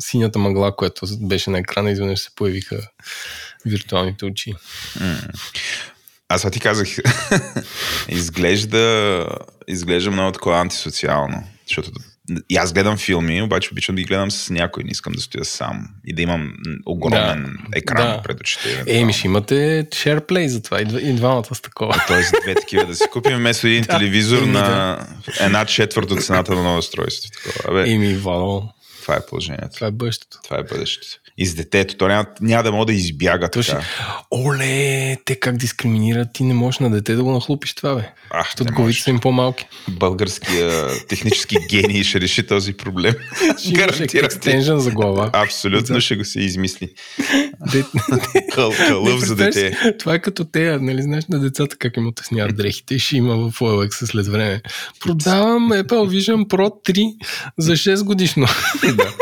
синята 0.01 0.39
мъгла, 0.39 0.75
която 0.75 1.05
беше 1.21 1.49
на 1.49 1.59
екрана, 1.59 1.91
изведнъж 1.91 2.19
се 2.19 2.29
появиха 2.35 2.87
виртуалните 3.65 4.25
очи. 4.25 4.53
Аз 6.29 6.51
ти 6.51 6.59
казах, 6.59 6.87
изглежда, 8.09 9.27
изглежда 9.67 10.11
много 10.11 10.31
такова 10.31 10.59
антисоциално, 10.59 11.43
защото 11.67 11.91
и 12.49 12.57
аз 12.57 12.73
гледам 12.73 12.97
филми, 12.97 13.41
обаче 13.41 13.69
обичам 13.71 13.95
да 13.95 14.01
ги 14.01 14.07
гледам 14.07 14.31
с 14.31 14.49
някой, 14.49 14.83
не 14.83 14.91
искам 14.91 15.13
да 15.13 15.21
стоя 15.21 15.45
сам 15.45 15.87
и 16.05 16.13
да 16.13 16.21
имам 16.21 16.53
огромен 16.85 17.43
да, 17.43 17.77
екран 17.77 18.07
да. 18.07 18.21
пред 18.21 18.39
очите. 18.39 18.83
Еми, 18.87 19.13
ще 19.13 19.27
имате 19.27 19.87
SharePlay 19.89 20.45
за 20.45 20.61
това 20.61 20.81
и, 20.81 21.13
двамата 21.13 21.55
с 21.55 21.61
такова. 21.61 22.03
Тоест 22.07 22.33
две 22.43 22.55
такива 22.55 22.85
да 22.85 22.95
си 22.95 23.03
купим 23.11 23.37
вместо 23.37 23.67
един 23.67 23.81
да, 23.89 23.97
телевизор 23.97 24.37
еми, 24.37 24.51
на 24.51 24.61
да. 24.61 25.45
една 25.45 25.65
четвърт 25.65 26.11
от 26.11 26.23
цената 26.23 26.55
на 26.55 26.63
ново 26.63 26.77
устройство. 26.77 27.31
Еми, 27.85 28.13
вало. 28.13 28.63
Това 29.01 29.15
е 29.15 29.25
положението. 29.25 29.75
Това 29.75 29.87
е 29.87 29.91
бъдещето. 29.91 30.37
Това 30.43 30.59
е 30.59 30.63
бъдещето 30.63 31.24
и 31.37 31.45
с 31.45 31.55
детето. 31.55 31.97
То 31.97 32.07
няма, 32.07 32.25
няма 32.41 32.63
да 32.63 32.71
може 32.71 32.85
да 32.85 32.93
избяга 32.93 33.49
То 33.49 33.61
така. 33.61 33.83
Оле, 34.31 35.17
те 35.25 35.35
как 35.35 35.57
дискриминират, 35.57 36.27
ти 36.33 36.43
не 36.43 36.53
можеш 36.53 36.79
на 36.79 36.89
дете 36.89 37.15
да 37.15 37.23
го 37.23 37.31
нахлупиш 37.31 37.73
това, 37.73 37.95
бе. 37.95 38.09
Ах, 38.29 38.45
Защото 38.45 38.73
главите 38.73 39.01
са 39.01 39.09
им 39.09 39.19
по-малки. 39.19 39.67
Българския 39.89 40.87
технически 41.07 41.57
гений 41.69 42.03
ще 42.03 42.21
реши 42.21 42.47
този 42.47 42.73
проблем. 42.73 43.13
Ще 43.59 44.19
екстенжен 44.19 44.79
за 44.79 44.91
глава. 44.91 45.29
Абсолютно 45.33 46.01
ще 46.01 46.15
го 46.15 46.25
се 46.25 46.39
измисли. 46.39 46.89
Кълъв 48.53 49.19
за 49.19 49.35
дете. 49.35 49.77
Това 49.99 50.13
е 50.13 50.21
като 50.21 50.45
те, 50.45 50.77
нали 50.77 51.01
знаеш 51.01 51.25
на 51.29 51.39
децата 51.39 51.75
как 51.77 51.97
им 51.97 52.07
отесняват 52.07 52.55
дрехите 52.57 52.95
и 52.95 52.99
ще 52.99 53.17
има 53.17 53.35
в 53.35 53.59
OLX 53.59 54.05
след 54.05 54.27
време. 54.27 54.61
Продавам 54.99 55.69
Apple 55.69 55.85
Vision 55.85 56.47
Pro 56.47 56.91
3 56.91 57.15
за 57.57 57.71
6 57.71 58.03
годишно. 58.03 58.47
да. 58.95 59.13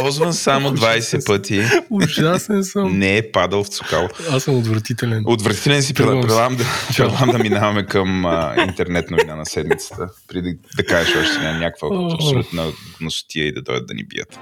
Ползван 0.00 0.34
само 0.34 0.70
20 0.70 1.26
пъти. 1.26 1.62
Ужасен 1.90 2.64
съм. 2.64 2.98
Не 2.98 3.16
е 3.16 3.30
падал 3.32 3.64
в 3.64 3.68
цукал. 3.68 4.08
Аз 4.30 4.42
съм 4.42 4.58
отвратителен. 4.58 5.22
Отвратителен 5.26 5.82
си. 5.82 5.94
Предлагам 5.94 6.56
да, 6.56 7.32
да 7.32 7.38
минаваме 7.38 7.86
към 7.86 8.26
а, 8.26 8.54
интернет 8.68 9.10
новина 9.10 9.36
на 9.36 9.46
седмицата. 9.46 10.08
Преди 10.28 10.58
да 10.76 10.84
кажеш 10.84 11.16
още 11.16 11.52
някаква 11.52 11.88
абсолютна 12.14 12.72
гносотия 13.00 13.46
и 13.46 13.52
да 13.52 13.62
дойдат 13.62 13.86
да 13.86 13.94
ни 13.94 14.04
бият. 14.04 14.38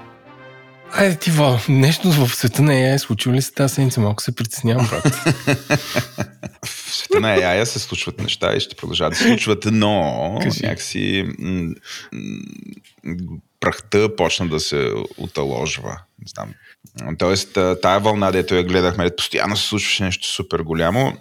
Айде 0.97 1.15
ти, 1.15 1.31
Вал, 1.31 1.59
нещо 1.69 2.11
в 2.11 2.35
света 2.35 2.61
на 2.61 2.71
AI 2.71 2.93
е 2.93 2.99
случило 2.99 3.35
ли 3.35 3.41
се 3.41 3.53
тази 3.53 3.73
седмица? 3.73 4.01
Малко 4.01 4.23
се 4.23 4.35
притеснявам, 4.35 4.87
брат. 4.89 5.13
в 6.65 6.95
света 6.95 7.19
на 7.19 7.37
AI 7.37 7.63
се 7.63 7.79
случват 7.79 8.21
неща 8.21 8.55
и 8.55 8.59
ще 8.59 8.75
продължават 8.75 9.13
да 9.13 9.17
се 9.17 9.23
случват, 9.27 9.65
но 9.71 10.39
Кажи. 10.43 10.59
някакси 10.63 11.25
м- 11.39 11.73
м- 13.03 13.37
прахта 13.65 14.15
почна 14.15 14.47
да 14.47 14.59
се 14.59 14.91
оталожва. 15.17 15.99
Не 16.19 16.27
знам. 16.27 16.53
Тоест, 17.17 17.53
тая 17.81 17.99
вълна, 17.99 18.31
дето 18.31 18.55
я 18.55 18.63
гледахме, 18.63 19.15
постоянно 19.15 19.57
се 19.57 19.67
случваше 19.67 20.03
нещо 20.03 20.27
супер 20.27 20.59
голямо. 20.59 21.17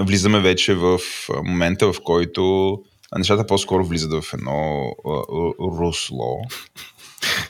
Влизаме 0.00 0.40
вече 0.40 0.74
в 0.74 0.98
момента, 1.44 1.92
в 1.92 1.96
който 2.04 2.74
нещата 3.18 3.46
по-скоро 3.46 3.84
влизат 3.84 4.24
в 4.24 4.34
едно 4.34 4.92
русло. 5.60 6.40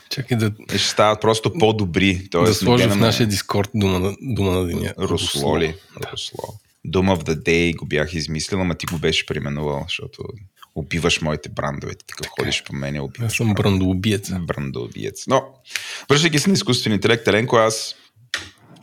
Чакай 0.09 0.37
да... 0.37 0.51
Ще 0.69 0.77
стават 0.77 1.21
просто 1.21 1.53
по-добри. 1.53 2.29
Тоест, 2.31 2.51
да 2.51 2.53
сложим 2.53 2.89
в 2.89 2.95
нашия 2.95 3.27
дискорд 3.27 3.69
дума 3.73 3.99
на, 3.99 4.15
дума 4.21 4.51
на 4.51 4.65
деня. 4.65 4.93
Русло 4.99 5.59
ли? 5.59 5.75
Да. 6.01 6.11
Русло. 6.13 6.43
Дума 6.85 7.15
в 7.15 7.23
the 7.23 7.35
Day 7.35 7.75
го 7.75 7.85
бях 7.85 8.13
измислил, 8.13 8.61
ама 8.61 8.75
ти 8.75 8.85
го 8.85 8.97
беше 8.97 9.25
преименувал, 9.25 9.83
защото 9.87 10.23
убиваш 10.75 11.21
моите 11.21 11.49
брандове. 11.49 11.95
Ти 11.95 12.05
такъв 12.07 12.23
така. 12.23 12.33
ходиш 12.41 12.63
по 12.63 12.75
мен, 12.75 13.01
убиваш. 13.01 13.31
Аз 13.31 13.37
съм 13.37 13.53
брандоубиец. 13.53 14.31
Брандоубиец. 14.39 15.27
Но, 15.27 15.43
връщайки 16.09 16.39
се 16.39 16.49
на 16.49 16.53
изкуствен 16.53 16.93
интелект, 16.93 17.27
Еленко, 17.27 17.55
аз 17.55 17.95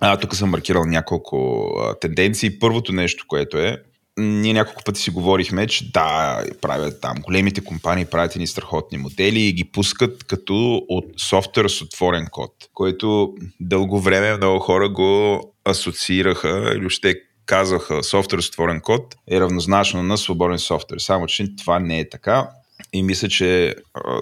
а, 0.01 0.17
тук 0.17 0.35
съм 0.35 0.51
маркирал 0.51 0.85
няколко 0.85 1.69
а, 1.79 1.99
тенденции. 1.99 2.59
Първото 2.59 2.93
нещо, 2.93 3.25
което 3.29 3.59
е, 3.59 3.83
ние 4.19 4.53
няколко 4.53 4.83
пъти 4.85 5.01
си 5.01 5.11
говорихме, 5.11 5.67
че 5.67 5.91
да, 5.93 6.45
правят 6.61 7.01
там, 7.01 7.17
големите 7.23 7.61
компании 7.61 8.05
правят 8.05 8.35
едни 8.35 8.47
страхотни 8.47 8.99
модели 8.99 9.41
и 9.41 9.53
ги 9.53 9.65
пускат 9.65 10.25
като 10.25 10.83
от 10.89 11.05
софтуера 11.17 11.69
с 11.69 11.83
отворен 11.83 12.27
код, 12.31 12.53
което 12.75 13.35
дълго 13.61 14.01
време 14.01 14.37
много 14.37 14.59
хора 14.59 14.89
го 14.89 15.41
асоциираха 15.65 16.73
или 16.77 16.87
още 16.87 17.15
казаха 17.47 18.03
софтуер 18.03 18.41
с 18.41 18.49
отворен 18.49 18.81
код 18.81 19.15
е 19.31 19.41
равнозначно 19.41 20.03
на 20.03 20.19
свободен 20.19 20.59
софтуер. 20.59 20.99
Само, 20.99 21.27
че 21.27 21.57
това 21.57 21.79
не 21.79 22.01
е 22.01 22.09
така. 22.09 22.49
И 22.93 23.03
мисля, 23.03 23.29
че 23.29 23.75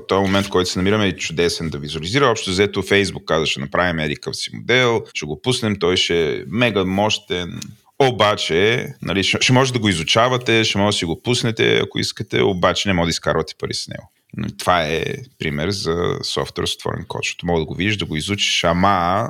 този 0.08 0.22
момент, 0.22 0.46
в 0.46 0.50
който 0.50 0.70
се 0.70 0.78
намираме 0.78 1.06
е 1.06 1.16
чудесен 1.16 1.70
да 1.70 1.78
визуализира. 1.78 2.26
Общо 2.26 2.50
взето 2.50 2.82
Facebook 2.82 3.24
каза, 3.24 3.46
ще 3.46 3.60
направим 3.60 3.98
едикъв 3.98 4.36
си 4.36 4.50
модел, 4.54 5.02
ще 5.14 5.26
го 5.26 5.42
пуснем, 5.42 5.76
той 5.78 5.96
ще 5.96 6.30
е 6.30 6.42
мега 6.48 6.84
мощен, 6.84 7.60
обаче, 7.98 8.86
нали, 9.02 9.24
ще 9.24 9.52
може 9.52 9.72
да 9.72 9.78
го 9.78 9.88
изучавате, 9.88 10.64
ще 10.64 10.78
може 10.78 10.94
да 10.94 10.98
си 10.98 11.04
го 11.04 11.22
пуснете, 11.22 11.78
ако 11.78 11.98
искате, 11.98 12.42
обаче 12.42 12.88
не 12.88 12.94
може 12.94 13.06
да 13.06 13.10
изкарвате 13.10 13.54
пари 13.58 13.74
с 13.74 13.88
него. 13.88 14.10
Това 14.58 14.84
е 14.84 15.04
пример 15.38 15.70
за 15.70 16.18
софтуер 16.22 16.66
с 16.66 16.74
отворен 16.74 17.04
код, 17.08 17.20
защото 17.24 17.46
мога 17.46 17.60
да 17.60 17.66
го 17.66 17.74
видиш, 17.74 17.96
да 17.96 18.04
го 18.04 18.16
изучиш, 18.16 18.64
ама 18.64 19.28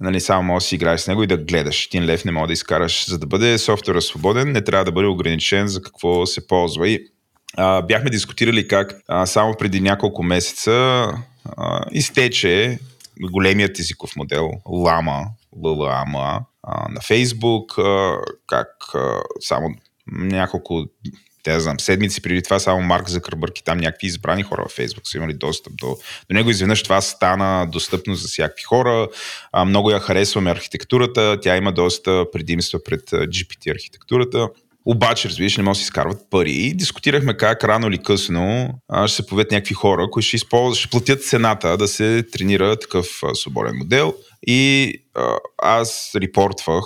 нали, 0.00 0.20
само 0.20 0.42
можеш 0.42 0.66
да 0.66 0.68
си 0.68 0.74
играеш 0.74 1.00
с 1.00 1.08
него 1.08 1.22
и 1.22 1.26
да 1.26 1.36
гледаш. 1.36 1.86
Един 1.86 2.04
лев 2.04 2.24
не 2.24 2.32
може 2.32 2.46
да 2.46 2.52
изкараш. 2.52 3.08
За 3.08 3.18
да 3.18 3.26
бъде 3.26 3.58
софтуера 3.58 4.02
свободен, 4.02 4.52
не 4.52 4.64
трябва 4.64 4.84
да 4.84 4.92
бъде 4.92 5.06
ограничен 5.06 5.68
за 5.68 5.82
какво 5.82 6.26
се 6.26 6.46
ползва. 6.46 6.88
И 6.88 7.06
а, 7.56 7.82
бяхме 7.82 8.10
дискутирали 8.10 8.68
как 8.68 8.94
а, 9.08 9.26
само 9.26 9.54
преди 9.58 9.80
няколко 9.80 10.22
месеца 10.22 10.72
а, 11.56 11.84
изтече 11.92 12.78
големият 13.20 13.78
езиков 13.78 14.16
модел 14.16 14.50
Lama, 14.66 15.24
LLAMA, 15.56 16.40
на 16.88 17.00
Фейсбук, 17.00 17.74
как 18.46 18.68
а, 18.94 19.20
само 19.40 19.68
няколко 20.12 20.84
те 21.42 21.52
да 21.52 21.60
знам, 21.60 21.80
седмици 21.80 22.22
преди 22.22 22.42
това 22.42 22.58
само 22.58 22.82
Марк 22.82 23.08
Закърбърг 23.08 23.58
и 23.58 23.64
там 23.64 23.78
някакви 23.78 24.06
избрани 24.06 24.42
хора 24.42 24.62
във 24.62 24.72
Фейсбук 24.72 25.08
са 25.08 25.16
имали 25.16 25.34
достъп 25.34 25.72
до, 25.76 25.86
до 26.30 26.34
него. 26.34 26.50
Изведнъж 26.50 26.82
това 26.82 27.00
стана 27.00 27.66
достъпно 27.72 28.14
за 28.14 28.28
всякакви 28.28 28.62
хора. 28.62 29.08
А, 29.52 29.64
много 29.64 29.90
я 29.90 30.00
харесваме 30.00 30.50
архитектурата, 30.50 31.38
тя 31.42 31.56
има 31.56 31.72
доста 31.72 32.24
предимства 32.32 32.78
пред 32.84 33.10
GPT 33.10 33.74
архитектурата. 33.74 34.48
Обаче, 34.84 35.28
разбираш, 35.28 35.56
не 35.56 35.62
може 35.62 35.78
да 35.78 35.78
си 35.78 35.82
изкарват 35.82 36.30
пари. 36.30 36.72
Дискутирахме 36.74 37.36
как 37.36 37.64
рано 37.64 37.88
или 37.88 37.98
късно 37.98 38.68
ще 39.06 39.16
се 39.16 39.26
появят 39.26 39.50
някакви 39.50 39.74
хора, 39.74 40.08
които 40.10 40.26
ще, 40.26 40.36
използват, 40.36 40.78
ще 40.78 40.90
платят 40.90 41.24
цената 41.24 41.76
да 41.76 41.88
се 41.88 42.24
тренира 42.32 42.76
такъв 42.76 43.22
свободен 43.34 43.76
модел. 43.76 44.14
И 44.46 44.92
а, 45.14 45.36
аз 45.58 46.10
репортвах 46.16 46.84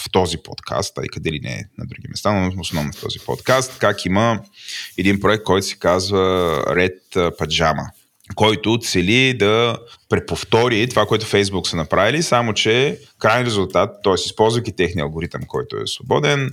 в 0.00 0.10
този 0.12 0.36
подкаст, 0.38 0.94
тъй 0.94 1.08
къде 1.08 1.32
ли 1.32 1.40
не 1.42 1.52
е 1.52 1.64
на 1.78 1.86
други 1.86 2.08
места, 2.08 2.32
но 2.32 2.60
основно 2.60 2.92
в 2.92 3.00
този 3.00 3.18
подкаст, 3.18 3.78
как 3.78 4.04
има 4.04 4.40
един 4.98 5.20
проект, 5.20 5.44
който 5.44 5.66
се 5.66 5.76
казва 5.78 6.18
Red 6.68 7.14
Pajama, 7.14 7.86
който 8.34 8.78
цели 8.82 9.34
да 9.38 9.78
преповтори 10.08 10.88
това, 10.88 11.06
което 11.06 11.26
Facebook 11.26 11.66
са 11.66 11.76
направили, 11.76 12.22
само 12.22 12.54
че 12.54 12.98
крайен 13.18 13.46
резултат, 13.46 13.90
т.е. 14.04 14.14
използвайки 14.14 14.76
техния 14.76 15.02
алгоритъм, 15.02 15.42
който 15.48 15.76
е 15.76 15.86
свободен, 15.86 16.50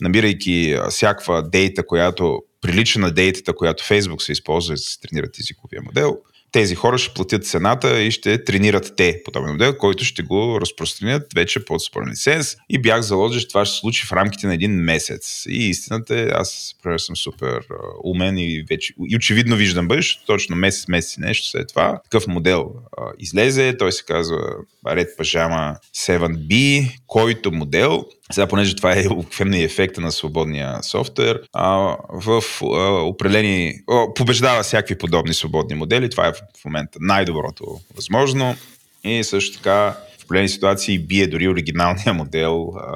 набирайки 0.00 0.76
всякаква 0.90 1.50
дейта, 1.50 1.86
която 1.86 2.42
прилича 2.60 2.98
на 2.98 3.10
дейтата, 3.10 3.54
която 3.54 3.84
Facebook 3.84 4.22
се 4.22 4.32
използва 4.32 4.76
за 4.76 4.82
да 4.82 4.88
се 4.88 5.00
тренират 5.00 5.38
езиковия 5.38 5.82
модел, 5.82 6.18
тези 6.54 6.74
хора 6.74 6.98
ще 6.98 7.14
платят 7.14 7.46
цената 7.46 8.00
и 8.00 8.10
ще 8.10 8.44
тренират 8.44 8.92
те 8.96 9.22
подобен 9.24 9.50
модел, 9.50 9.78
който 9.78 10.04
ще 10.04 10.22
го 10.22 10.60
разпространят 10.60 11.22
вече 11.34 11.64
под 11.64 11.82
спорен 11.82 12.10
лиценз. 12.10 12.56
И 12.68 12.82
бях 12.82 13.00
заложил, 13.00 13.40
че 13.40 13.48
това 13.48 13.64
ще 13.64 13.74
се 13.74 13.80
случи 13.80 14.06
в 14.06 14.12
рамките 14.12 14.46
на 14.46 14.54
един 14.54 14.72
месец. 14.72 15.44
И 15.48 15.68
истината 15.68 16.20
е, 16.20 16.28
аз 16.32 16.76
пример, 16.82 16.98
съм 16.98 17.16
супер 17.16 17.60
умен 18.04 18.38
и, 18.38 18.64
вече, 18.70 18.94
и 19.08 19.16
очевидно 19.16 19.56
виждам 19.56 19.88
бъдещето, 19.88 20.26
точно 20.26 20.56
месец, 20.56 20.88
месец 20.88 21.16
и 21.16 21.20
нещо 21.20 21.48
след 21.48 21.68
това. 21.68 22.00
Такъв 22.04 22.26
модел 22.26 22.70
а, 22.98 23.02
излезе, 23.18 23.76
той 23.78 23.92
се 23.92 24.04
казва 24.04 24.38
Red 24.86 25.18
Pajama 25.18 25.76
7B, 25.96 26.88
който 27.06 27.52
модел 27.52 28.04
сега, 28.32 28.46
понеже 28.46 28.76
това 28.76 28.92
е 28.92 29.08
обикновено 29.10 29.56
ефекта 29.56 30.00
на 30.00 30.12
свободния 30.12 30.82
софтуер, 30.82 31.42
а, 31.52 31.96
в 32.08 32.42
а, 32.62 32.66
определени... 33.02 33.74
О, 33.90 34.14
побеждава 34.14 34.62
всякакви 34.62 34.98
подобни 34.98 35.34
свободни 35.34 35.74
модели. 35.74 36.10
Това 36.10 36.26
е 36.26 36.32
в 36.32 36.64
момента 36.64 36.98
най-доброто 37.00 37.80
възможно. 37.96 38.56
И 39.04 39.24
също 39.24 39.56
така 39.56 39.96
в 40.18 40.24
определени 40.24 40.48
ситуации 40.48 40.98
бие 40.98 41.26
дори 41.26 41.48
оригиналния 41.48 42.14
модел 42.14 42.72
а, 42.76 42.90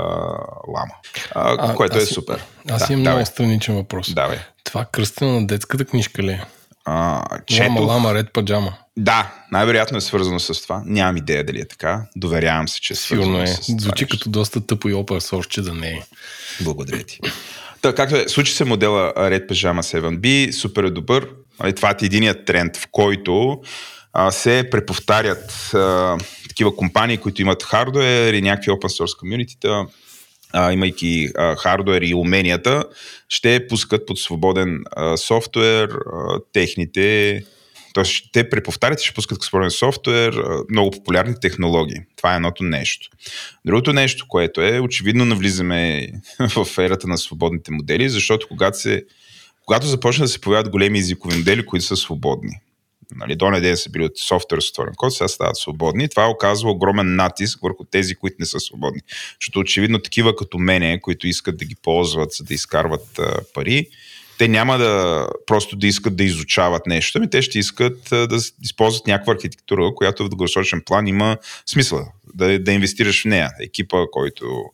Лама, 0.69 0.95
а, 1.35 1.71
а, 1.71 1.75
което 1.75 1.99
е 1.99 2.07
супер. 2.07 2.45
Аз 2.71 2.87
да, 2.87 2.93
имам 2.93 3.01
много 3.01 3.27
страничен 3.27 3.75
въпрос. 3.75 4.15
Давай. 4.15 4.39
Това 4.65 4.85
кръстено 4.85 5.41
на 5.41 5.47
детската 5.47 5.85
книжка 5.85 6.23
ли 6.23 6.31
е? 6.31 6.45
А, 6.91 7.23
Лама, 7.61 7.81
лама, 7.81 8.15
ред 8.15 8.33
паджама. 8.33 8.75
Да, 8.97 9.33
най-вероятно 9.53 9.99
е 9.99 10.01
свързано 10.01 10.41
с 10.41 10.63
това. 10.63 10.83
Нямам 10.87 11.17
идея 11.17 11.45
дали 11.45 11.61
е 11.61 11.69
така. 11.69 12.03
Доверявам 12.17 12.69
се, 12.69 12.81
че 12.81 12.93
е 12.93 12.97
Сигурно 12.97 13.43
е. 13.43 13.47
С 13.47 13.65
Звучи 13.67 14.07
това 14.07 14.19
като 14.19 14.31
доста 14.31 14.67
тъпо 14.67 14.89
и 14.89 14.95
open 14.95 15.21
source, 15.21 15.49
че 15.49 15.63
да 15.63 15.75
не 15.75 15.89
е. 15.89 16.03
Благодаря 16.61 17.03
ти. 17.03 17.21
Та, 17.83 17.95
както 17.95 18.17
е, 18.17 18.29
случи 18.29 18.53
се 18.53 18.65
модела 18.65 19.13
Red 19.17 19.49
Pajama 19.49 19.81
7B, 19.81 20.51
супер 20.51 20.85
е 20.85 20.91
добър. 20.91 21.29
Нали, 21.61 21.75
това 21.75 21.91
е 21.91 22.05
единият 22.05 22.45
тренд, 22.45 22.77
в 22.77 22.89
който 22.93 23.61
а, 24.13 24.31
се 24.31 24.69
преповтарят 24.71 25.75
а, 25.75 26.17
такива 26.49 26.77
компании, 26.77 27.17
които 27.17 27.43
имат 27.43 27.63
хардуер 27.63 28.35
и 28.35 28.43
някакви 28.43 28.71
open 28.71 29.03
source 29.03 29.19
комьюнитита, 29.19 29.87
а, 30.53 30.73
имайки 30.73 31.29
а, 31.37 31.57
хардуер 31.57 32.03
и 32.03 32.15
уменията, 32.15 32.85
ще 33.29 33.67
пускат 33.67 34.07
под 34.07 34.19
свободен 34.19 34.81
а, 34.97 35.17
софтуер 35.17 35.89
а, 35.89 36.41
техните 36.53 37.43
Тоест, 37.95 38.25
те 38.33 38.51
преповтарят 38.51 39.01
и 39.01 39.05
ще 39.05 39.15
пускат 39.15 39.43
спорен 39.43 39.71
софтуер, 39.71 40.43
много 40.71 40.91
популярни 40.91 41.35
технологии. 41.41 41.97
Това 42.17 42.33
е 42.33 42.37
едното 42.37 42.65
нещо. 42.65 43.09
Другото 43.65 43.93
нещо, 43.93 44.27
което 44.29 44.61
е, 44.61 44.81
очевидно 44.81 45.25
навлизаме 45.25 46.09
в 46.57 46.79
ерата 46.79 47.09
на 47.09 47.19
свободните 47.19 47.73
модели, 47.73 48.09
защото 48.09 48.49
когато, 48.49 48.79
се, 48.79 49.05
когато 49.67 49.87
започнат 49.87 50.25
да 50.25 50.33
се 50.33 50.41
появяват 50.41 50.71
големи 50.71 50.99
езикови 50.99 51.37
модели, 51.37 51.67
които 51.67 51.87
са 51.87 51.97
свободни, 51.97 52.53
нали, 53.17 53.37
до 53.37 53.51
ден 53.51 53.77
са 53.77 53.91
били 53.91 54.05
от 54.05 54.19
софтуер 54.19 54.61
с 54.61 54.69
отворен 54.69 54.95
код, 54.97 55.15
сега 55.15 55.29
стават 55.29 55.57
свободни. 55.57 56.09
Това 56.09 56.29
оказва 56.29 56.71
огромен 56.71 57.17
натиск 57.17 57.59
върху 57.63 57.85
тези, 57.85 58.15
които 58.15 58.37
не 58.39 58.47
са 58.47 58.61
свободни. 58.61 59.01
Защото 59.41 59.59
очевидно 59.59 59.99
такива 59.99 60.37
като 60.37 60.59
мене, 60.59 61.01
които 61.01 61.27
искат 61.27 61.57
да 61.57 61.65
ги 61.65 61.75
ползват, 61.83 62.33
за 62.33 62.45
да 62.45 62.55
изкарват 62.55 63.19
а, 63.19 63.41
пари, 63.55 63.87
те 64.39 64.49
няма 64.49 64.79
да 64.79 65.27
просто 65.47 65.77
да 65.77 65.87
искат 65.87 66.17
да 66.17 66.25
изучават 66.25 66.87
нещо, 66.87 67.19
ами 67.19 67.31
те 67.31 67.43
ще 67.43 67.59
искат 67.59 67.99
да 68.11 68.39
използват 68.63 69.07
някаква 69.07 69.33
архитектура, 69.33 69.95
която 69.95 70.25
в 70.25 70.29
дългосрочен 70.29 70.83
план 70.87 71.07
има 71.07 71.37
смисъл 71.67 72.13
да, 72.35 72.59
да 72.59 72.73
инвестираш 72.73 73.23
в 73.23 73.25
нея. 73.25 73.51
Екипа, 73.61 73.97
който 74.11 74.65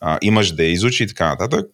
а, 0.00 0.18
имаш 0.22 0.52
да 0.52 0.64
я 0.64 0.70
изучи 0.70 1.02
и 1.02 1.06
така 1.06 1.28
нататък. 1.28 1.66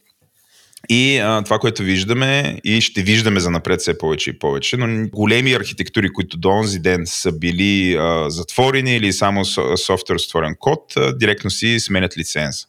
И 0.89 1.19
а, 1.19 1.43
това, 1.43 1.59
което 1.59 1.83
виждаме 1.83 2.59
и 2.65 2.81
ще 2.81 3.03
виждаме 3.03 3.41
за 3.41 3.51
напред 3.51 3.81
все 3.81 3.99
повече 3.99 4.31
и 4.31 4.39
повече, 4.39 4.77
но 4.77 5.09
големи 5.09 5.53
архитектури, 5.53 6.13
които 6.13 6.37
до 6.37 6.49
онзи 6.49 6.79
ден 6.79 7.03
са 7.07 7.33
били 7.33 7.97
а, 7.97 8.31
затворени 8.31 8.97
или 8.97 9.13
само 9.13 9.45
софтуер 9.77 10.19
с 10.19 10.27
отворен 10.27 10.57
код, 10.59 10.93
а, 10.97 11.17
директно 11.17 11.51
си 11.51 11.81
сменят 11.81 12.19
лиценза. 12.19 12.67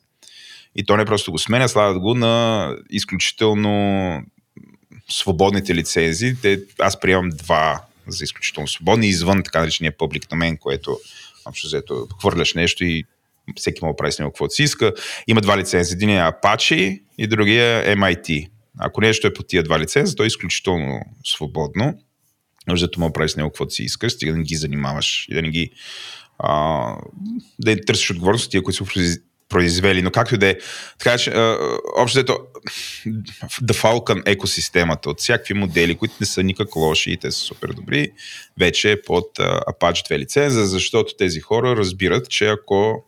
И 0.76 0.86
то 0.86 0.98
не 0.98 1.06
просто 1.06 1.32
го 1.32 1.40
сменя, 1.40 1.70
слагат 1.70 2.00
го 2.00 2.14
на 2.14 2.76
изключително 2.90 4.22
свободните 5.10 5.76
лицензии, 5.76 6.36
те, 6.42 6.60
аз 6.80 7.00
приемам 7.00 7.30
два 7.30 7.82
за 8.08 8.24
изключително 8.24 8.68
свободни, 8.68 9.08
извън 9.08 9.44
така 9.44 9.60
наречения 9.60 9.98
публик 9.98 10.30
домен, 10.30 10.58
което 10.58 11.00
общо 11.46 11.68
взето 11.68 12.08
хвърляш 12.20 12.54
нещо 12.54 12.86
и 12.86 13.04
всеки 13.56 13.86
му 13.86 13.96
прави 13.96 14.12
с 14.12 14.20
него 14.20 14.32
каквото 14.32 14.54
си 14.54 14.64
иска. 14.64 14.94
Има 15.28 15.42
два 15.42 15.58
лиценза. 15.58 15.94
Един 15.94 16.10
е 16.10 16.32
Apache 16.32 17.02
и 17.18 17.28
другия 17.28 17.92
е 17.92 17.96
MIT. 17.96 18.50
Ако 18.80 19.02
нещо 19.02 19.28
е 19.28 19.34
по 19.34 19.44
тия 19.44 19.64
два 19.64 19.80
лиценза, 19.80 20.16
то 20.16 20.24
е 20.24 20.28
изключително 20.28 21.00
свободно. 21.26 21.94
Защото 22.70 23.00
му 23.00 23.14
прави 23.14 23.30
с 23.30 23.38
него 23.38 23.50
каквото 23.50 23.74
си 23.74 23.84
искаш, 23.84 24.14
стига 24.14 24.32
да 24.32 24.38
не 24.38 24.44
ги 24.44 24.56
занимаваш 24.56 25.28
и 25.30 25.34
да 25.34 25.42
не 25.42 25.50
ги 25.50 25.72
а, 26.40 26.96
да 27.60 27.72
не 27.72 27.82
търсиш 27.82 28.12
отговорност 28.12 28.52
тия, 28.52 28.64
които 28.64 28.86
са 28.86 29.18
произвели, 29.50 30.02
но 30.02 30.12
както 30.12 30.36
и 30.36 30.38
да 30.38 30.48
е. 30.48 30.58
Така 31.00 31.18
че, 31.18 31.34
общо 31.98 32.20
ето, 32.20 32.40
The 33.64 33.74
Falcon 33.74 34.24
екосистемата 34.26 35.10
от 35.10 35.20
всякакви 35.20 35.54
модели, 35.54 35.96
които 35.96 36.16
не 36.20 36.26
са 36.26 36.44
никак 36.44 36.76
лоши 36.76 37.12
и 37.12 37.18
те 37.18 37.32
са 37.32 37.40
супер 37.40 37.70
добри, 37.70 38.12
вече 38.60 38.92
е 38.92 39.02
под 39.02 39.38
Apache 39.38 40.12
2 40.12 40.20
лиценза, 40.20 40.66
защото 40.66 41.16
тези 41.18 41.40
хора 41.40 41.76
разбират, 41.76 42.30
че 42.30 42.48
ако 42.48 43.06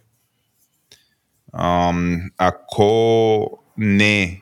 ако 2.38 3.60
не 3.78 4.41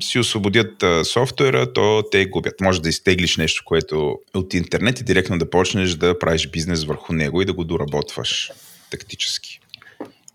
си 0.00 0.18
освободят 0.18 0.84
софтуера, 1.04 1.72
то 1.72 2.02
те 2.10 2.26
губят. 2.26 2.60
Може 2.60 2.82
да 2.82 2.88
изтеглиш 2.88 3.36
нещо, 3.36 3.62
което 3.66 4.18
е 4.34 4.38
от 4.38 4.54
интернет 4.54 5.00
и 5.00 5.04
директно 5.04 5.38
да 5.38 5.50
почнеш 5.50 5.94
да 5.94 6.18
правиш 6.18 6.50
бизнес 6.50 6.84
върху 6.84 7.12
него 7.12 7.42
и 7.42 7.44
да 7.44 7.52
го 7.52 7.64
доработваш 7.64 8.52
тактически. 8.90 9.60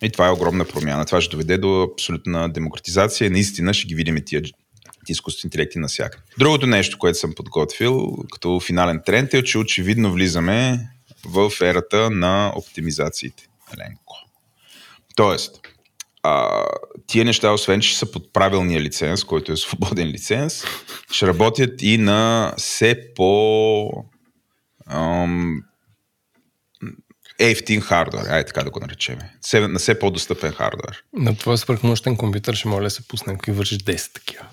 И 0.01 0.09
това 0.09 0.27
е 0.27 0.31
огромна 0.31 0.65
промяна. 0.65 1.05
Това 1.05 1.21
ще 1.21 1.31
доведе 1.31 1.57
до 1.57 1.89
абсолютна 1.93 2.49
демократизация 2.49 3.31
наистина 3.31 3.73
ще 3.73 3.87
ги 3.87 3.95
видим 3.95 4.17
тия 4.25 4.41
изкуствени 5.09 5.47
интелекти 5.47 5.79
навсякъде. 5.79 6.23
Другото 6.37 6.67
нещо, 6.67 6.97
което 6.97 7.19
съм 7.19 7.33
подготвил 7.35 8.17
като 8.31 8.59
финален 8.59 9.01
тренд 9.05 9.33
е, 9.33 9.43
че 9.43 9.57
очевидно 9.57 10.11
влизаме 10.11 10.89
в 11.25 11.51
ерата 11.61 12.09
на 12.09 12.53
оптимизациите. 12.55 13.47
Еленко. 13.77 14.15
Тоест, 15.21 15.59
а, 16.23 16.65
тия 17.07 17.25
неща, 17.25 17.51
освен 17.51 17.81
че 17.81 17.97
са 17.97 18.11
под 18.11 18.33
правилния 18.33 18.81
лиценз, 18.81 19.23
който 19.23 19.51
е 19.51 19.57
свободен 19.57 20.07
лиценз, 20.07 20.63
ще 21.11 21.27
работят 21.27 21.81
и 21.81 21.97
на 21.97 22.53
все 22.57 23.13
по 23.15 23.89
ам, 24.87 25.63
ефтин 27.39 27.81
хардвер, 27.81 28.25
ай 28.29 28.45
така 28.45 28.63
да 28.63 28.69
го 28.69 28.79
наречем. 28.79 29.19
На 29.53 29.79
все 29.79 29.99
по-достъпен 29.99 30.51
хардвер. 30.51 31.03
На 31.13 31.35
твой 31.35 31.57
свърхмощен 31.57 32.17
компютър 32.17 32.53
ще 32.53 32.67
моля 32.67 32.83
да 32.83 32.89
се 32.89 33.07
пусне, 33.07 33.33
ако 33.33 33.53
вършиш 33.53 33.77
10 33.77 34.13
такива. 34.13 34.45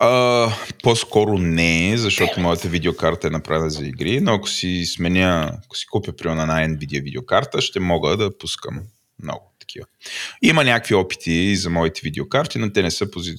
А, 0.00 0.52
по-скоро 0.82 1.38
не, 1.38 1.96
защото 1.96 2.40
моята 2.40 2.68
видеокарта 2.68 3.26
е 3.26 3.30
направена 3.30 3.70
за 3.70 3.86
игри, 3.86 4.20
но 4.20 4.34
ако 4.34 4.48
си 4.48 4.84
сменя, 4.86 5.50
ако 5.64 5.76
си 5.76 5.86
купя 5.86 6.16
примерно 6.16 6.46
на 6.46 6.68
Nvidia 6.68 7.02
видеокарта, 7.02 7.60
ще 7.60 7.80
мога 7.80 8.16
да 8.16 8.38
пускам 8.38 8.82
много 9.22 9.54
такива. 9.60 9.86
Има 10.42 10.64
някакви 10.64 10.94
опити 10.94 11.56
за 11.56 11.70
моите 11.70 12.00
видеокарти, 12.04 12.58
но 12.58 12.72
те 12.72 12.82
не 12.82 12.90
са 12.90 13.10
пози... 13.10 13.34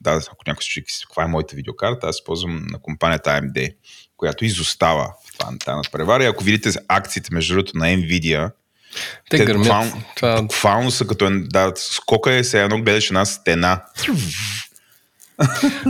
Да, 0.00 0.20
ако 0.32 0.44
някой 0.46 0.62
се 0.62 0.68
чуи 0.68 0.84
каква 1.06 1.24
е 1.24 1.26
моята 1.26 1.56
видеокарта, 1.56 2.06
аз 2.06 2.24
ползвам 2.24 2.66
на 2.70 2.78
компанията 2.78 3.30
AMD, 3.30 3.74
която 4.16 4.44
изостава 4.44 5.12
това, 5.38 5.52
тази 5.64 5.76
надпревара. 5.76 6.24
Ако 6.24 6.44
видите 6.44 6.70
акциите, 6.88 7.34
между 7.34 7.54
другото, 7.54 7.78
на 7.78 7.86
Nvidia, 7.86 8.50
те, 9.30 9.36
те 9.36 9.44
гърмят. 9.44 9.66
Буквално, 9.66 10.02
това... 10.16 10.42
буквално 10.42 10.90
са 10.90 11.06
като 11.06 11.30
да, 11.30 11.72
скока 11.76 12.32
е, 12.32 12.44
сега 12.44 12.62
едно 12.62 12.82
гледаш 12.82 13.06
една 13.06 13.24
стена. 13.24 13.82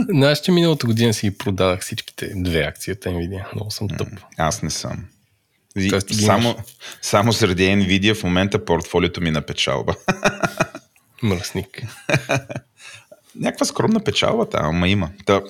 Знаеш, 0.09 0.41
че 0.41 0.51
миналата 0.51 0.85
година 0.85 1.13
си 1.13 1.37
продадах 1.37 1.81
всичките 1.81 2.31
две 2.35 2.59
акции 2.59 2.93
от 2.93 2.99
Nvidia. 2.99 3.55
Много 3.55 3.71
съм 3.71 3.87
тъп. 3.87 4.07
Аз 4.37 4.61
не 4.61 4.69
съм. 4.69 5.05
Тоест, 5.89 6.13
само, 6.13 6.55
само 7.01 7.31
заради 7.31 7.63
Nvidia 7.63 8.15
в 8.15 8.23
момента 8.23 8.65
портфолиото 8.65 9.21
ми 9.21 9.31
на 9.31 9.41
печалба. 9.41 9.95
Мръсник. 11.23 11.81
Някаква 13.35 13.65
скромна 13.65 14.03
печалба, 14.03 14.47
ама 14.53 14.87
има. 14.87 15.09
Та, 15.25 15.41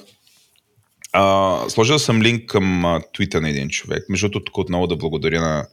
а, 1.14 1.70
сложил 1.70 2.00
съм 2.00 2.22
линк 2.22 2.46
към 2.46 2.86
а, 2.86 3.02
твита 3.14 3.42
на 3.42 3.50
един 3.50 3.70
човек. 3.70 4.06
Между 4.10 4.30
другото, 4.30 4.46
тук 4.46 4.58
отново 4.58 4.88
да 4.88 4.96
благодаря 4.96 5.42
на 5.42 5.68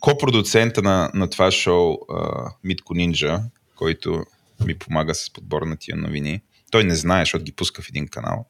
копродуцента 0.00 0.82
на, 0.82 1.10
на 1.14 1.30
това 1.30 1.50
шоу 1.50 1.96
а, 2.10 2.50
Митко 2.64 2.94
Нинджа, 2.94 3.40
който 3.76 4.24
ми 4.64 4.78
помага 4.78 5.14
с 5.14 5.32
подбор 5.32 5.62
на 5.62 5.76
тия 5.76 5.96
новини. 5.96 6.40
Той 6.70 6.84
не 6.84 6.94
знае, 6.94 7.22
защото 7.22 7.44
ги 7.44 7.52
пуска 7.52 7.82
в 7.82 7.88
един 7.88 8.08
канал. 8.08 8.46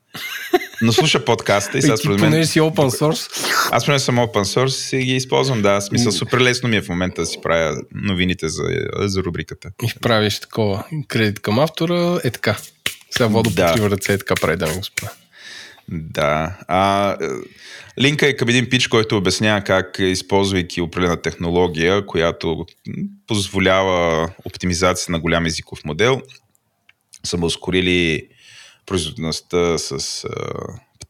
Но 0.83 0.93
слуша 0.93 1.25
подкаста 1.25 1.79
и 1.79 1.83
сега 1.83 1.97
според 1.97 2.21
мен... 2.21 2.47
си 2.47 2.61
open 2.61 3.01
source? 3.01 3.51
Аз 3.73 3.87
поне 3.87 3.99
съм 3.99 4.17
open 4.17 4.57
source 4.57 4.97
и 4.97 5.05
ги 5.05 5.17
използвам, 5.17 5.63
да. 5.63 5.81
Смисъл, 5.81 6.13
супер 6.13 6.41
лесно 6.41 6.69
ми 6.69 6.77
е 6.77 6.83
в 6.83 6.89
момента 6.89 7.21
да 7.21 7.27
си 7.27 7.39
правя 7.43 7.83
новините 7.95 8.49
за, 8.49 8.63
за 8.99 9.23
рубриката. 9.23 9.71
И 9.83 10.01
правиш 10.01 10.41
такова. 10.41 10.85
Кредит 11.09 11.41
към 11.41 11.59
автора 11.59 12.21
е 12.25 12.31
така. 12.31 12.57
Сега 13.11 13.27
водо 13.27 13.51
да. 13.51 13.91
ръце 13.91 14.13
е 14.13 14.19
така 14.19 14.35
прави, 14.35 14.57
да 14.57 14.75
господа. 14.75 15.13
Да. 15.89 16.59
А, 16.69 17.13
е, 17.13 17.17
линка 18.01 18.29
е 18.29 18.37
към 18.37 18.49
един 18.49 18.69
пич, 18.69 18.89
който 18.89 19.17
обяснява 19.17 19.65
как, 19.65 19.97
използвайки 19.99 20.81
определена 20.81 21.23
технология, 21.23 22.07
която 22.07 22.67
позволява 23.27 24.29
оптимизация 24.45 25.13
на 25.13 25.21
голям 25.21 25.47
езиков 25.47 25.85
модел, 25.85 26.23
са 27.25 27.37
ускорили 27.37 28.29
производителността 28.87 29.79
с 29.79 30.25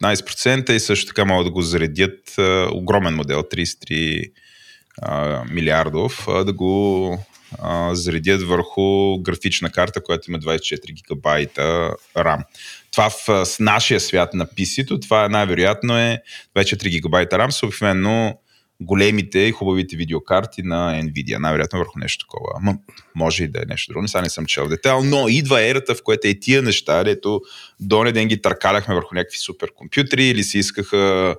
15% 0.02 0.70
и 0.70 0.80
също 0.80 1.06
така 1.06 1.24
могат 1.24 1.46
да 1.46 1.50
го 1.50 1.62
заредят 1.62 2.34
огромен 2.72 3.14
модел, 3.14 3.42
33 3.42 4.30
милиардов, 5.50 6.26
да 6.44 6.52
го 6.52 7.24
заредят 7.92 8.42
върху 8.42 9.18
графична 9.18 9.70
карта, 9.70 10.02
която 10.02 10.30
има 10.30 10.38
24 10.38 10.92
гигабайта 10.92 11.94
RAM. 12.16 12.44
Това 12.92 13.10
в, 13.10 13.46
с 13.46 13.60
нашия 13.60 14.00
свят 14.00 14.34
на 14.34 14.46
PC-то, 14.46 15.00
това 15.00 15.28
най-вероятно 15.28 15.98
е 15.98 16.22
24 16.56 16.88
гигабайта 16.88 17.36
RAM, 17.36 17.50
са 17.50 17.66
обикновено 17.66 18.38
големите 18.80 19.38
и 19.38 19.52
хубавите 19.52 19.96
видеокарти 19.96 20.62
на 20.62 21.02
Nvidia. 21.02 21.38
Най-вероятно 21.38 21.78
върху 21.78 21.98
нещо 21.98 22.26
такова. 22.26 22.52
Ама 22.56 22.78
може 23.14 23.44
и 23.44 23.48
да 23.48 23.58
е 23.58 23.64
нещо 23.68 23.92
друго. 23.92 24.02
Не 24.02 24.08
сега 24.08 24.22
не 24.22 24.28
съм 24.28 24.46
чел 24.46 24.68
детайл, 24.68 25.02
но 25.04 25.28
идва 25.28 25.62
ерата, 25.62 25.94
в 25.94 26.02
която 26.02 26.28
е 26.28 26.40
тия 26.40 26.62
неща, 26.62 27.04
дето 27.04 27.40
до 27.80 28.04
ден 28.12 28.28
ги 28.28 28.42
търкаляхме 28.42 28.94
върху 28.94 29.14
някакви 29.14 29.38
суперкомпютри 29.38 30.24
или 30.24 30.44
си 30.44 30.58
искаха 30.58 31.34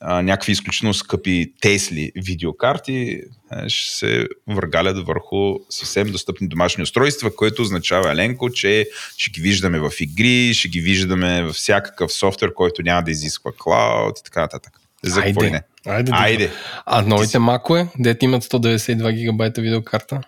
а, 0.00 0.22
някакви 0.22 0.52
изключително 0.52 0.94
скъпи 0.94 1.52
Тесли 1.60 2.12
видеокарти, 2.16 2.92
е, 2.92 3.68
ще 3.68 3.96
се 3.96 4.28
въргалят 4.46 5.06
върху 5.06 5.54
съвсем 5.70 6.12
достъпни 6.12 6.48
домашни 6.48 6.82
устройства, 6.82 7.36
което 7.36 7.62
означава, 7.62 8.12
Еленко, 8.12 8.50
че 8.50 8.86
ще 9.16 9.30
ги 9.30 9.40
виждаме 9.40 9.80
в 9.80 9.90
игри, 10.00 10.54
ще 10.54 10.68
ги 10.68 10.80
виждаме 10.80 11.42
във 11.42 11.54
всякакъв 11.54 12.12
софтуер, 12.12 12.54
който 12.54 12.82
няма 12.82 13.02
да 13.02 13.10
изисква 13.10 13.52
клауд 13.58 14.18
и 14.18 14.24
така 14.24 14.40
нататък. 14.40 14.80
За 15.04 15.20
Айде. 15.20 15.32
какво 15.32 15.44
ли 15.44 15.50
не? 15.50 15.62
Айде. 15.86 16.10
да. 16.10 16.16
Айде. 16.16 16.50
А 16.86 17.02
новите 17.02 17.38
макове, 17.38 17.86
дете 17.98 18.24
имат 18.24 18.44
192 18.44 19.12
гигабайта 19.12 19.60
видеокарта? 19.60 20.20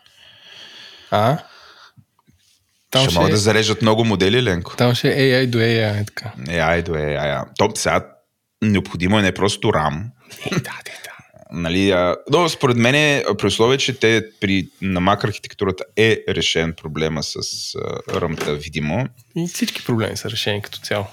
А? 1.10 1.38
Там 2.90 3.02
ще, 3.02 3.10
ще, 3.10 3.18
могат 3.18 3.32
да 3.32 3.36
зарежат 3.36 3.82
много 3.82 4.04
модели, 4.04 4.42
Ленко. 4.42 4.76
там 4.76 4.94
ще 4.94 5.08
е 5.08 5.16
AI 5.16 5.46
до 5.46 5.58
AI, 5.58 6.00
е 6.00 6.04
така. 6.04 6.32
Е, 6.48 6.58
айде, 6.58 6.92
е, 6.92 7.16
ай, 7.16 7.32
ай. 7.32 7.42
То 7.58 7.72
сега 7.74 8.06
необходимо 8.62 9.18
е 9.18 9.22
не 9.22 9.32
просто 9.32 9.68
RAM, 9.68 10.02
да, 10.52 10.58
да, 10.58 10.92
да. 11.04 11.16
Нали, 11.50 11.90
а, 11.90 12.16
но 12.30 12.48
според 12.48 12.76
мен, 12.76 12.94
е, 12.94 13.24
при 13.38 13.46
условие, 13.46 13.78
че 13.78 14.00
те 14.00 14.24
при, 14.40 14.68
на 14.82 15.00
Mac 15.00 15.24
архитектурата 15.24 15.84
е 15.96 16.18
решен 16.28 16.74
проблема 16.82 17.22
с 17.22 17.36
а, 17.74 18.20
ръмта, 18.20 18.54
видимо, 18.54 19.08
И 19.36 19.48
всички 19.48 19.84
проблеми 19.84 20.16
са 20.16 20.30
решени 20.30 20.62
като 20.62 20.78
цяло. 20.78 21.06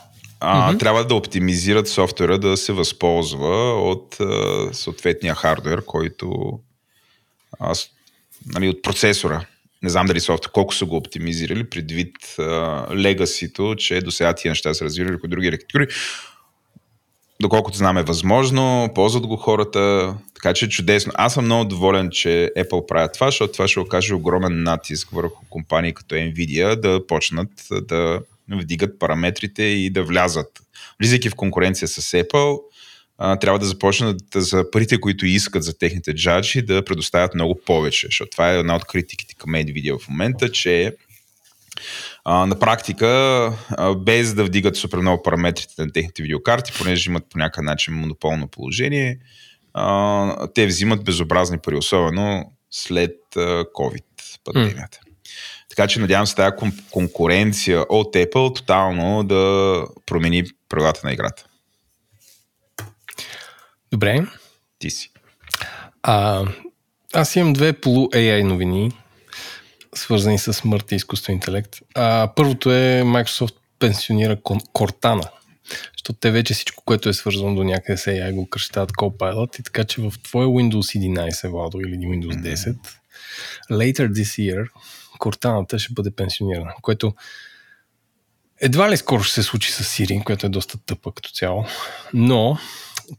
А, 0.46 0.68
Мгм. 0.70 0.78
трябва 0.78 1.06
да 1.08 1.16
оптимизират 1.16 1.88
софтуера 1.88 2.40
да 2.40 2.58
се 2.58 2.74
възползва 2.74 3.74
от 3.90 4.18
а, 4.20 4.70
съответния 4.74 5.36
хардвер, 5.36 5.86
който 5.86 6.60
а, 7.60 7.76
с, 7.76 7.88
нали, 8.46 8.70
от 8.70 8.82
процесора. 8.82 9.46
Не 9.84 9.90
знам 9.90 10.06
дали 10.06 10.20
софтуер, 10.20 10.52
колко 10.52 10.74
са 10.76 10.86
го 10.86 10.96
оптимизирали, 10.96 11.70
предвид 11.70 12.16
легасито, 12.96 13.76
че 13.78 14.02
до 14.02 14.12
сега 14.12 14.34
тия 14.34 14.52
неща 14.52 14.74
са 14.74 14.86
развивали 14.86 15.12
върху 15.14 15.28
други 15.28 15.48
архитектури. 15.48 15.88
Доколкото 17.42 17.78
знам 17.78 17.98
е 17.98 18.04
възможно, 18.04 18.90
ползват 18.96 19.28
го 19.28 19.38
хората, 19.38 20.16
така 20.36 20.54
че 20.54 20.66
е 20.66 20.70
чудесно. 20.70 21.12
Аз 21.16 21.34
съм 21.34 21.46
много 21.46 21.66
доволен, 21.66 22.10
че 22.12 22.52
Apple 22.58 22.86
правят 22.88 23.14
това, 23.14 23.28
защото 23.28 23.54
това 23.54 23.68
ще 23.68 23.80
окаже 23.80 24.14
огромен 24.14 24.64
натиск 24.64 25.10
върху 25.10 25.46
компании 25.50 25.94
като 25.94 26.16
Nvidia 26.16 26.76
да 26.76 27.08
почнат 27.08 27.50
да 27.72 28.20
вдигат 28.52 29.00
параметрите 29.00 29.64
и 29.64 29.90
да 29.90 30.04
влязат. 30.04 30.48
Влизайки 31.00 31.30
в 31.30 31.36
конкуренция 31.36 31.88
с 31.88 32.02
Apple, 32.02 32.60
а, 33.18 33.40
трябва 33.40 33.60
да 33.60 33.66
започнат 33.66 34.22
за 34.36 34.72
парите, 34.72 35.00
които 35.00 35.26
искат 35.26 35.64
за 35.64 35.78
техните 35.78 36.14
джаджи, 36.14 36.62
да 36.62 36.86
предоставят 36.86 37.36
много 37.36 37.60
повече. 37.66 38.08
Защото 38.08 38.32
това 38.32 38.52
е 38.52 38.60
една 38.60 38.76
от 38.76 38.86
критиките 38.86 39.36
към 39.36 39.52
Nvidia 39.52 40.00
в 40.00 40.10
момента, 40.10 40.52
че 40.52 40.96
а, 42.26 42.46
на 42.46 42.60
практика, 42.60 43.08
а, 43.70 43.96
без 43.96 44.34
да 44.34 44.44
вдигат 44.44 44.76
супер 44.76 44.98
много 44.98 45.24
параметрите 45.24 45.74
на 45.78 45.92
техните 45.92 46.22
видеокарти, 46.22 46.74
понеже 46.78 47.10
имат 47.10 47.24
по 47.30 47.38
някакъв 47.38 47.64
начин 47.64 47.94
монополно 47.94 48.48
положение, 48.48 49.20
а, 49.74 50.48
те 50.48 50.66
взимат 50.66 51.04
безобразни 51.04 51.58
пари, 51.58 51.76
особено 51.76 52.52
след 52.72 53.18
а, 53.36 53.40
COVID 53.64 54.04
пандемията. 54.44 55.00
Така 55.76 55.88
че 55.88 56.00
надявам 56.00 56.28
се 56.28 56.36
тази 56.36 56.52
кон- 56.52 56.90
конкуренция 56.92 57.82
от 57.90 58.16
Apple 58.16 58.56
тотално 58.56 59.24
да 59.24 59.84
промени 60.06 60.44
правилата 60.70 61.02
на 61.04 61.14
играта. 61.14 61.46
Добре. 63.92 64.26
Ти 64.80 64.90
си. 64.90 65.12
А, 66.04 66.46
аз 67.14 67.36
имам 67.36 67.54
две 67.54 67.74
полу 67.74 68.08
AI 68.08 68.44
новини, 68.44 68.92
свързани 69.96 70.40
с 70.40 70.54
смърт 70.54 70.92
и 70.92 70.96
изкуствен 70.96 71.36
интелект. 71.36 71.76
А, 71.96 72.32
първото 72.36 72.72
е 72.72 73.02
Microsoft 73.06 73.56
пенсионира 73.80 74.38
Cortana, 74.74 75.30
защото 75.94 76.20
те 76.20 76.32
вече 76.32 76.54
всичко, 76.54 76.84
което 76.86 77.10
е 77.10 77.14
свързано 77.14 77.56
до 77.56 77.64
някъде 77.64 77.98
с 77.98 78.06
AI 78.06 78.34
го 78.34 78.50
кръщават 78.50 78.92
Copilot 78.92 79.60
и 79.60 79.64
така, 79.64 79.84
че 79.84 80.02
в 80.02 80.14
твоя 80.24 80.48
Windows 80.48 81.00
11, 81.00 81.50
Владо, 81.50 81.80
или 81.80 81.98
Windows 81.98 82.56
10, 82.56 82.76
later 83.72 84.10
this 84.12 84.54
year, 84.54 84.68
Cortana 85.24 85.78
ще 85.78 85.94
бъде 85.94 86.12
пенсионирана, 86.12 86.74
което 86.82 87.14
едва 88.62 88.92
ли 88.92 88.98
скоро 88.98 89.24
ще 89.24 89.34
се 89.34 89.44
случи 89.44 89.72
с 89.72 89.84
Siri, 89.84 90.24
която 90.24 90.46
е 90.46 90.50
доста 90.50 90.78
тъпа 90.86 91.12
като 91.12 91.30
цяло, 91.30 91.66
но 92.14 92.58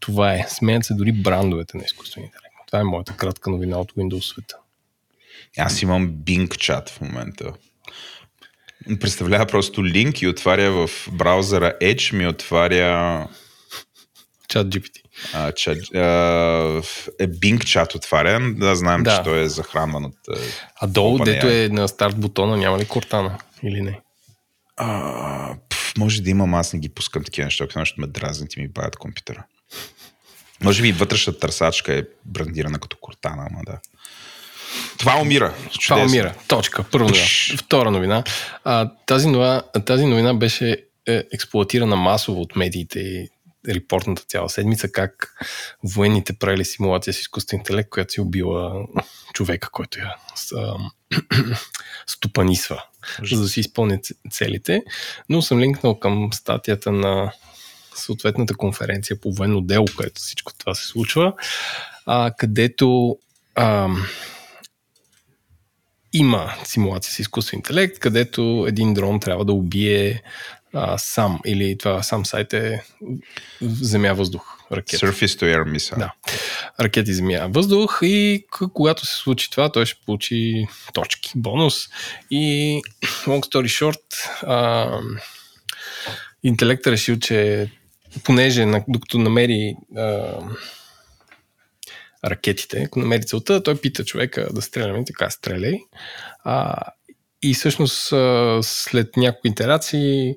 това 0.00 0.34
е. 0.34 0.46
Сменят 0.48 0.84
се 0.84 0.94
дори 0.94 1.12
брандовете 1.12 1.76
на 1.76 1.84
изкуствения 1.84 2.26
интелект. 2.26 2.54
Това 2.66 2.80
е 2.80 2.84
моята 2.84 3.16
кратка 3.16 3.50
новина 3.50 3.78
от 3.78 3.92
Windows 3.92 4.32
света. 4.32 4.56
Аз 5.58 5.82
имам 5.82 6.12
Bing 6.12 6.56
чат 6.56 6.90
в 6.90 7.00
момента. 7.00 7.52
Представлява 9.00 9.46
просто 9.46 9.84
линк 9.84 10.22
и 10.22 10.28
отваря 10.28 10.86
в 10.86 11.08
браузъра 11.12 11.72
Edge, 11.82 12.16
ми 12.16 12.26
отваря 12.26 13.28
Чат 14.54 14.66
GPT. 14.66 15.00
а, 15.34 15.52
чат, 15.52 15.78
а, 15.94 15.98
е 17.18 17.28
Bing 17.28 17.64
чат 17.64 17.94
отваря. 17.94 18.52
Да, 18.56 18.76
знаем, 18.76 19.02
Да. 19.02 19.16
че 19.16 19.22
той 19.22 19.40
е 19.40 19.48
захранван 19.48 20.04
от... 20.04 20.14
а, 20.80 20.86
долу, 20.86 21.18
дето 21.18 21.46
е 21.46 21.68
на 21.68 21.88
старт 21.88 22.16
бутона, 22.16 22.56
няма 22.56 22.78
ли 22.78 22.84
Кортана? 22.84 23.38
Или 23.62 23.80
не? 23.80 24.00
А, 24.76 25.54
пф, 25.70 25.96
може 25.98 26.22
да 26.22 26.30
имам, 26.30 26.54
аз 26.54 26.72
не 26.72 26.78
ги 26.78 26.88
пускам 26.88 27.24
такива 27.24 27.44
неща, 27.44 27.64
защото 27.64 27.84
ще 27.84 28.00
ме 28.00 28.06
дразнят 28.06 28.56
и 28.56 28.60
ми 28.60 28.68
баят 28.68 28.96
компютъра. 28.96 29.44
Може 30.62 30.82
би 30.82 30.92
вътрешната 30.92 31.38
търсачка 31.38 31.94
е 31.94 32.02
брандирана 32.24 32.78
като 32.78 32.96
кортана, 33.00 33.48
ама 33.50 33.60
да. 33.66 33.78
Това 34.98 35.20
умира. 35.20 35.54
Това 35.54 35.70
Чудесно. 35.78 36.04
умира. 36.04 36.34
Точка. 36.48 36.82
Първа 36.82 37.08
новина. 37.08 37.24
Втора 37.58 37.90
новина. 37.90 38.24
А, 38.64 38.90
тази, 39.06 39.28
новина 39.28 39.62
тази 39.86 40.06
новина 40.06 40.34
беше 40.34 40.84
е, 41.06 41.22
експлуатирана 41.32 41.96
масово 41.96 42.40
от 42.40 42.56
медиите 42.56 42.98
и 42.98 43.28
репортната 43.68 44.22
цяла 44.28 44.48
седмица, 44.50 44.92
как 44.92 45.34
военните 45.84 46.32
правили 46.32 46.64
симулация 46.64 47.14
с 47.14 47.20
изкуствен 47.20 47.60
интелект, 47.60 47.90
която 47.90 48.12
си 48.12 48.20
убила 48.20 48.86
човека, 49.32 49.68
който 49.72 49.98
я 49.98 50.14
стопанисва, 52.06 52.84
за 53.22 53.42
да 53.42 53.48
си 53.48 53.60
изпълни 53.60 54.02
ц- 54.02 54.14
целите. 54.30 54.82
Но 55.28 55.42
съм 55.42 55.60
линкнал 55.60 55.98
към 55.98 56.32
статията 56.32 56.92
на 56.92 57.32
съответната 57.94 58.54
конференция 58.54 59.20
по 59.20 59.32
военно 59.32 59.60
дело, 59.60 59.86
където 59.96 60.20
всичко 60.20 60.52
това 60.58 60.74
се 60.74 60.86
случва, 60.86 61.32
а, 62.06 62.30
където 62.38 63.18
ам, 63.54 64.06
има 66.12 66.54
симулация 66.64 67.12
с 67.12 67.18
изкуствен 67.18 67.58
интелект, 67.58 67.98
където 67.98 68.64
един 68.68 68.94
дрон 68.94 69.20
трябва 69.20 69.44
да 69.44 69.52
убие 69.52 70.22
а, 70.74 70.98
сам, 70.98 71.40
или 71.46 71.78
това 71.78 72.02
сам 72.02 72.26
сайт 72.26 72.52
е 72.52 72.82
земя-въздух 73.62 74.58
ракета. 74.72 75.06
Surface 75.06 75.26
to 75.26 75.56
Air 75.56 75.70
мисъл. 75.70 75.98
Да. 75.98 76.12
Ракети 76.80 77.14
земя 77.14 77.46
въздух 77.50 77.98
и 78.02 78.46
когато 78.72 79.06
се 79.06 79.14
случи 79.14 79.50
това, 79.50 79.72
той 79.72 79.86
ще 79.86 80.00
получи 80.06 80.66
точки, 80.94 81.32
бонус. 81.36 81.88
И 82.30 82.82
long 83.04 83.40
story 83.40 83.64
short, 83.64 84.00
а, 84.42 84.98
интелектът 86.42 86.92
решил, 86.92 87.18
че 87.18 87.70
понеже 88.24 88.66
докато 88.88 89.18
намери 89.18 89.74
а, 89.96 90.38
ракетите, 92.24 92.82
ако 92.86 92.98
намери 92.98 93.26
целта, 93.26 93.62
той 93.62 93.80
пита 93.80 94.04
човека 94.04 94.48
да 94.52 94.62
стреляме 94.62 95.00
и 95.00 95.04
така 95.04 95.30
стреляй. 95.30 95.78
А, 96.44 96.76
и 97.44 97.54
всъщност 97.54 98.14
след 98.62 99.16
няколко 99.16 99.46
интерации 99.46 100.34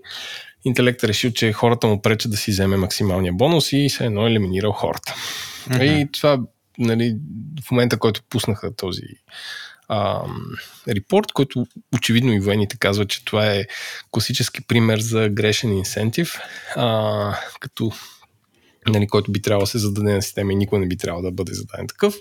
интелектът 0.65 1.09
решил, 1.09 1.31
че 1.31 1.53
хората 1.53 1.87
му 1.87 2.01
пречат 2.01 2.31
да 2.31 2.37
си 2.37 2.51
вземе 2.51 2.77
максималния 2.77 3.33
бонус 3.33 3.73
и 3.73 3.89
се 3.89 4.05
едно 4.05 4.27
е 4.27 4.29
елиминирал 4.29 4.71
хората. 4.71 5.15
Мгм. 5.69 5.83
И 5.83 6.07
това, 6.11 6.39
нали, 6.77 7.17
в 7.67 7.71
момента, 7.71 7.99
който 7.99 8.21
пуснаха 8.29 8.75
този 8.75 9.01
а, 9.87 10.21
репорт, 10.87 11.31
който 11.31 11.67
очевидно 11.95 12.33
и 12.33 12.39
военните 12.39 12.77
казват, 12.77 13.09
че 13.09 13.25
това 13.25 13.53
е 13.53 13.65
класически 14.11 14.61
пример 14.67 14.99
за 14.99 15.29
грешен 15.29 15.77
инсентив, 15.77 16.39
а, 16.75 17.37
като 17.59 17.91
нали, 18.87 19.07
който 19.07 19.31
би 19.31 19.41
трябвало 19.41 19.63
да 19.63 19.67
се 19.67 19.77
зададе 19.77 20.13
на 20.13 20.21
система 20.21 20.53
и 20.53 20.55
никой 20.55 20.79
не 20.79 20.87
би 20.87 20.97
трябвало 20.97 21.23
да 21.23 21.31
бъде 21.31 21.53
зададен 21.53 21.87
такъв. 21.87 22.15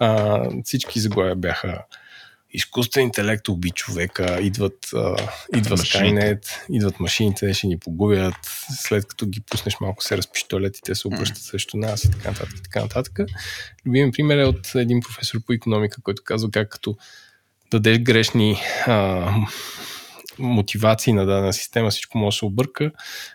А, 0.00 0.40
всички 0.64 1.00
заглавия 1.00 1.36
бяха 1.36 1.84
изкуствен 2.52 3.04
интелект 3.04 3.48
уби 3.48 3.70
човека, 3.70 4.38
идват, 4.42 4.88
а, 4.94 5.16
идва 5.56 5.76
Skynet, 5.76 6.46
идват 6.70 7.00
машините, 7.00 7.54
ще 7.54 7.66
ни 7.66 7.78
погубят, 7.78 8.34
след 8.76 9.06
като 9.06 9.26
ги 9.26 9.40
пуснеш 9.40 9.80
малко 9.80 10.04
се 10.04 10.16
разпиштолят 10.16 10.78
и 10.78 10.82
те 10.82 10.94
се 10.94 11.08
обръщат 11.08 11.42
срещу 11.42 11.76
нас 11.76 12.04
и 12.04 12.10
така 12.10 12.30
нататък. 12.30 12.58
И 12.58 12.62
така 12.62 12.80
нататък. 12.80 13.18
Любим 13.86 14.12
пример 14.12 14.38
е 14.38 14.44
от 14.44 14.74
един 14.74 15.00
професор 15.00 15.38
по 15.46 15.52
економика, 15.52 16.02
който 16.02 16.22
казва 16.24 16.50
как 16.50 16.68
като 16.68 16.96
дадеш 17.70 17.98
грешни 17.98 18.60
а, 18.86 19.30
мотивации 20.38 21.12
на 21.12 21.26
дадена 21.26 21.52
система, 21.52 21.90
всичко 21.90 22.18
може 22.18 22.34
да 22.34 22.38
се 22.38 22.44
обърка, 22.44 22.90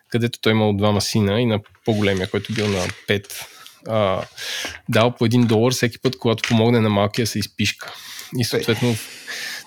където 0.10 0.40
той 0.40 0.52
имал 0.52 0.78
двама 0.78 1.02
сина 1.02 1.42
и 1.42 1.46
на 1.46 1.60
по-големия, 1.86 2.30
който 2.30 2.54
бил 2.54 2.68
на 2.68 2.86
5, 3.08 3.26
а, 3.88 4.24
дал 4.90 5.16
по 5.16 5.26
един 5.26 5.48
долар 5.48 5.72
всеки 5.72 6.00
път, 6.00 6.18
когато 6.18 6.50
помогне 6.50 6.80
на 6.80 6.90
малкия 6.90 7.28
се 7.28 7.40
изпишка. 7.40 7.94
И 8.38 8.44
съответно 8.44 8.96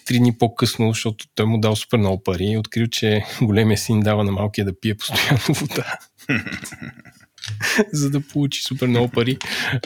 три 0.07 0.19
дни 0.19 0.39
по-късно, 0.39 0.89
защото 0.89 1.27
той 1.35 1.47
му 1.47 1.61
дал 1.61 1.77
супер 1.77 1.99
много 1.99 2.23
пари, 2.23 2.57
открил, 2.57 2.87
че 2.87 3.25
големия 3.43 3.79
син 3.79 4.01
дава 4.01 4.25
на 4.25 4.33
малкия 4.33 4.65
да 4.65 4.81
пие 4.81 4.95
постоянно 4.95 5.41
вода. 5.49 5.99
за 7.93 8.11
да 8.11 8.21
получи 8.21 8.63
супер 8.63 8.87
много 8.87 9.09
пари. 9.09 9.39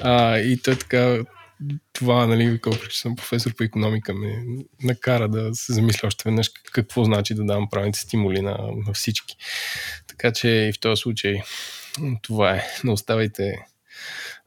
А, 0.03 0.39
и 0.39 0.57
той 0.63 0.77
така 0.77 1.19
това, 1.93 2.27
нали, 2.27 2.61
колко 2.61 2.89
че 2.89 3.01
съм 3.01 3.17
професор 3.17 3.55
по 3.55 3.65
економика, 3.65 4.15
ме 4.15 4.45
накара 4.83 5.29
да 5.29 5.55
се 5.55 5.73
замисля 5.73 6.07
още 6.07 6.23
веднъж 6.25 6.51
какво 6.73 7.05
значи 7.05 7.35
да 7.35 7.45
давам 7.45 7.71
правилните 7.71 7.99
стимули 7.99 8.41
на, 8.41 8.59
на 8.87 8.93
всички. 8.93 9.37
Така 10.07 10.33
че 10.33 10.49
и 10.49 10.73
в 10.73 10.81
този 10.81 11.01
случай 11.01 11.43
това 12.23 12.51
е. 12.51 12.67
Не 12.85 12.93
оставайте 12.93 13.67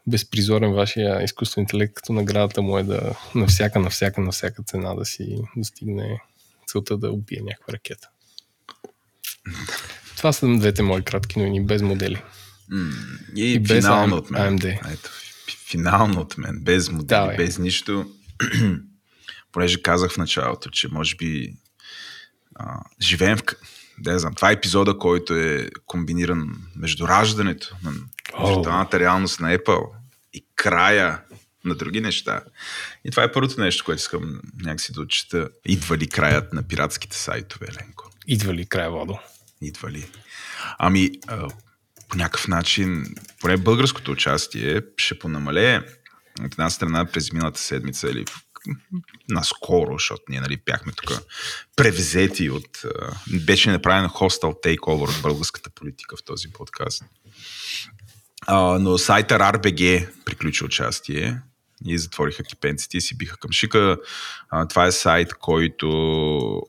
безпризорен 0.07 0.73
вашия 0.73 1.23
изкуствен 1.23 1.61
интелект, 1.61 1.93
като 1.93 2.13
наградата 2.13 2.61
му 2.61 2.77
е 2.77 2.83
да 2.83 3.15
на 3.35 3.47
всяка, 3.47 3.79
на 3.79 3.89
всяка, 3.89 4.21
на 4.21 4.31
всяка 4.31 4.63
цена 4.63 4.93
да 4.93 5.05
си 5.05 5.37
достигне 5.55 6.21
целта 6.67 6.97
да 6.97 7.11
убие 7.11 7.41
някаква 7.43 7.73
ракета. 7.73 8.09
Това 10.17 10.33
са 10.33 10.57
двете 10.57 10.83
мои 10.83 11.01
кратки 11.01 11.39
новини, 11.39 11.65
без 11.65 11.81
модели. 11.81 12.21
И, 13.35 13.53
и 13.53 13.59
без 13.59 13.85
финално 13.85 14.15
от 14.15 14.31
мен. 14.31 14.59
AMD. 14.59 14.93
Ето, 14.93 15.09
финално 15.67 16.21
от 16.21 16.37
мен, 16.37 16.59
без 16.61 16.91
модели, 16.91 17.27
да, 17.27 17.35
без 17.37 17.57
нищо. 17.57 18.11
Понеже 19.51 19.81
казах 19.81 20.11
в 20.11 20.17
началото, 20.17 20.69
че 20.69 20.87
може 20.87 21.15
би 21.15 21.53
а, 22.55 22.79
живеем 23.01 23.37
в... 23.37 23.41
Да, 23.99 24.19
знам, 24.19 24.35
това 24.35 24.49
е 24.49 24.53
епизода, 24.53 24.97
който 24.97 25.35
е 25.35 25.69
комбиниран 25.85 26.55
между 26.75 27.07
раждането 27.07 27.75
на 27.83 27.91
виртуалната 28.47 28.99
реалност 28.99 29.39
на 29.39 29.57
Apple 29.57 29.96
и 30.37 30.45
края 30.55 31.21
на 31.65 31.75
други 31.75 32.01
неща. 32.01 32.41
И 33.05 33.11
това 33.11 33.23
е 33.23 33.31
първото 33.31 33.61
нещо, 33.61 33.85
което 33.85 33.99
искам 33.99 34.41
някакси 34.59 34.93
да 34.93 35.01
отчита. 35.01 35.49
Идва 35.65 35.97
ли 35.97 36.07
краят 36.07 36.53
на 36.53 36.63
пиратските 36.63 37.17
сайтове, 37.17 37.67
Ленко? 37.67 38.11
Идва 38.27 38.53
ли 38.53 38.65
края, 38.65 38.91
Водо? 38.91 39.19
Идва 39.61 39.91
ли? 39.91 40.09
Ами, 40.77 41.11
по 42.09 42.17
някакъв 42.17 42.47
начин, 42.47 43.15
поне 43.39 43.57
българското 43.57 44.11
участие 44.11 44.81
ще 44.97 45.19
понамалее 45.19 45.81
от 46.39 46.51
една 46.53 46.69
страна 46.69 47.05
през 47.05 47.33
миналата 47.33 47.59
седмица 47.59 48.09
или 48.09 48.25
наскоро, 49.29 49.93
защото 49.93 50.23
ние 50.29 50.41
нали, 50.41 50.57
бяхме 50.65 50.91
тук 50.91 51.21
превзети 51.75 52.49
от... 52.49 52.81
Беше 53.45 53.71
направен 53.71 54.09
хостел 54.09 54.55
тейковър 54.61 55.09
от 55.09 55.21
българската 55.21 55.69
политика 55.69 56.17
в 56.17 56.23
този 56.23 56.47
подкаст. 56.53 57.03
Но 58.79 58.97
сайта 58.97 59.35
RBG 59.35 60.07
приключи 60.25 60.63
участие 60.63 61.41
и 61.85 61.97
затвориха 61.97 62.43
кипенците 62.43 62.97
и 62.97 63.01
си 63.01 63.17
биха 63.17 63.37
към 63.37 63.51
шика. 63.51 63.97
А, 64.49 64.67
това 64.67 64.85
е 64.85 64.91
сайт, 64.91 65.33
който 65.33 65.87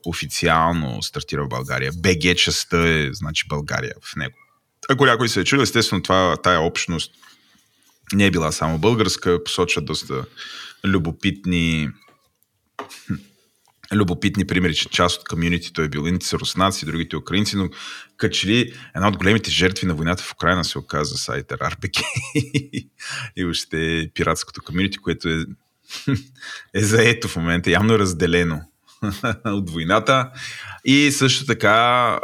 официално 0.05 1.03
стартира 1.03 1.45
в 1.45 1.49
България. 1.49 1.91
БГ 1.97 2.37
частта 2.37 2.87
е, 2.87 3.09
значи 3.13 3.47
България 3.47 3.93
в 4.03 4.15
него. 4.15 4.35
Ако 4.89 5.05
някой 5.05 5.29
се 5.29 5.39
е 5.41 5.43
чул, 5.43 5.61
естествено 5.61 6.03
това, 6.03 6.37
тая 6.43 6.61
общност 6.61 7.11
не 8.13 8.25
е 8.25 8.31
била 8.31 8.51
само 8.51 8.77
българска, 8.77 9.43
посочва 9.43 9.81
доста 9.81 10.25
любопитни 10.83 11.89
любопитни 13.95 14.47
примери, 14.47 14.75
че 14.75 14.89
част 14.89 15.21
от 15.21 15.27
комьюнитито 15.27 15.81
е 15.81 15.89
бил 15.89 16.05
са 16.21 16.39
руснаци, 16.39 16.85
другите 16.85 17.17
украинци, 17.17 17.55
но 17.57 17.69
качели 18.17 18.73
една 18.95 19.07
от 19.07 19.17
големите 19.17 19.51
жертви 19.51 19.87
на 19.87 19.93
войната 19.93 20.23
в 20.23 20.31
Украина 20.31 20.63
се 20.63 20.79
оказа 20.79 21.17
сайта 21.17 21.57
RPK 21.57 22.03
и 23.35 23.45
още 23.45 24.09
пиратското 24.13 24.61
комьюнити, 24.65 24.97
което 24.97 25.29
е, 25.29 25.45
е 26.73 26.83
заето 26.83 27.27
в 27.27 27.35
момента, 27.35 27.71
явно 27.71 27.99
разделено 27.99 28.61
от 29.45 29.69
войната. 29.69 30.31
И 30.85 31.11
също 31.11 31.45
така 31.45 32.19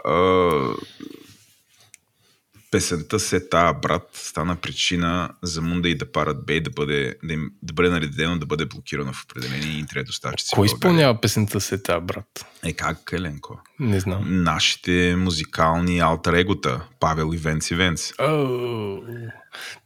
песента 2.75 3.19
се 3.19 3.49
тая 3.49 3.73
брат 3.73 4.09
стана 4.13 4.55
причина 4.55 5.29
за 5.41 5.61
Мунда 5.61 5.89
и 5.89 5.97
да 5.97 6.11
парат 6.11 6.45
Бей 6.45 6.59
да 6.59 6.69
бъде, 6.69 7.15
да, 7.23 7.33
им, 7.33 7.51
да 7.63 7.73
бъде 7.73 7.89
наредено 7.89 8.39
да 8.39 8.45
бъде 8.45 8.65
блокирано 8.65 9.13
в 9.13 9.23
определени 9.23 9.79
интернет 9.79 10.07
доставчици. 10.07 10.51
Кой 10.55 10.65
изпълнява 10.65 11.21
песента 11.21 11.61
се 11.61 11.77
тая 11.77 12.01
брат? 12.01 12.45
Е 12.63 12.73
как, 12.73 13.09
Еленко? 13.13 13.59
Не 13.79 13.99
знам. 13.99 14.43
Нашите 14.43 15.15
музикални 15.17 15.99
алтер 15.99 16.33
егота, 16.33 16.87
Павел 16.99 17.31
и 17.33 17.37
Венц 17.37 17.71
и 17.71 17.75
Венц. 17.75 18.13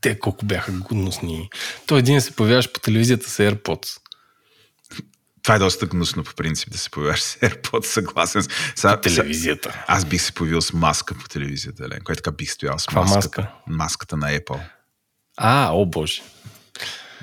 Те 0.02 0.19
колко 0.19 0.45
бяха 0.45 0.71
гудностни. 0.71 1.49
Той 1.88 1.99
един 1.99 2.21
се 2.21 2.36
появяваш 2.36 2.71
по 2.71 2.80
телевизията 2.80 3.30
с 3.30 3.38
AirPods 3.38 3.99
това 5.49 5.55
е 5.55 5.59
доста 5.59 5.85
гнусно 5.85 6.23
по 6.23 6.35
принцип 6.35 6.71
да 6.71 6.77
се 6.77 6.89
появяваш 6.89 7.21
с 7.21 7.35
AirPods, 7.35 7.85
съгласен. 7.85 8.43
Са, 8.75 8.95
по 8.95 9.01
телевизията. 9.01 9.83
Аз 9.88 10.05
бих 10.05 10.21
се 10.21 10.31
появил 10.31 10.62
с 10.62 10.73
маска 10.73 11.15
по 11.15 11.27
телевизията, 11.27 11.89
Лен, 11.89 11.99
което 12.03 12.21
така 12.21 12.35
бих 12.35 12.51
стоял 12.51 12.79
с 12.79 12.85
Каква 12.85 13.01
маската. 13.01 13.41
Маска? 13.41 13.53
Маската 13.67 14.17
на 14.17 14.27
Apple. 14.27 14.59
А, 15.38 15.69
о 15.73 15.85
боже. 15.85 16.21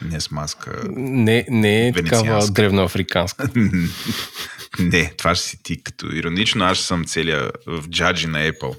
Не 0.02 0.20
с 0.20 0.30
маска. 0.30 0.82
Не, 0.96 1.46
не 1.48 1.88
е 1.88 1.92
такава 1.92 2.50
древноафриканска. 2.50 3.48
не, 4.78 5.14
това 5.18 5.34
ще 5.34 5.48
си 5.48 5.62
ти 5.62 5.82
като 5.82 6.06
иронично. 6.06 6.64
Аз 6.64 6.78
съм 6.78 7.04
целия 7.04 7.50
в 7.66 7.88
джаджи 7.88 8.26
на 8.26 8.38
Apple. 8.38 8.76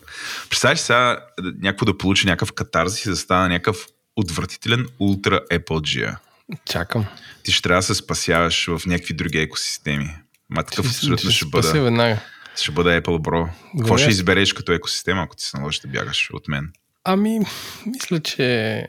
Представяш 0.49 0.79
сега 0.79 1.19
някакво 1.61 1.85
да 1.85 1.97
получи 1.97 2.27
някакъв 2.27 2.53
катарзис 2.53 3.05
и 3.05 3.09
да 3.09 3.17
стана 3.17 3.49
някакъв 3.49 3.87
отвратителен 4.15 4.87
ултра 4.99 5.41
Apple 5.51 5.61
G. 5.67 6.17
Чакам 6.65 7.05
ти 7.47 7.51
ще 7.51 7.61
трябва 7.61 7.79
да 7.79 7.83
се 7.83 7.95
спасяваш 7.95 8.65
в 8.67 8.81
някакви 8.85 9.13
други 9.13 9.37
екосистеми. 9.37 10.15
Ма 10.49 10.63
такъв 10.63 10.85
ще, 10.85 10.97
абсолютно 10.97 11.29
ще, 11.29 11.37
ще 11.37 11.45
бъде. 11.45 11.79
Веднага. 11.79 12.19
Ще 12.55 12.71
бъде 12.71 13.01
Apple 13.01 13.19
Bro. 13.19 13.49
Какво 13.77 13.97
ще 13.97 14.09
избереш 14.09 14.53
като 14.53 14.71
екосистема, 14.71 15.21
ако 15.21 15.35
ти 15.35 15.43
се 15.43 15.57
наложи 15.57 15.81
да 15.81 15.87
бягаш 15.87 16.29
от 16.33 16.47
мен? 16.47 16.73
Ами, 17.03 17.39
мисля, 17.85 18.19
че 18.19 18.87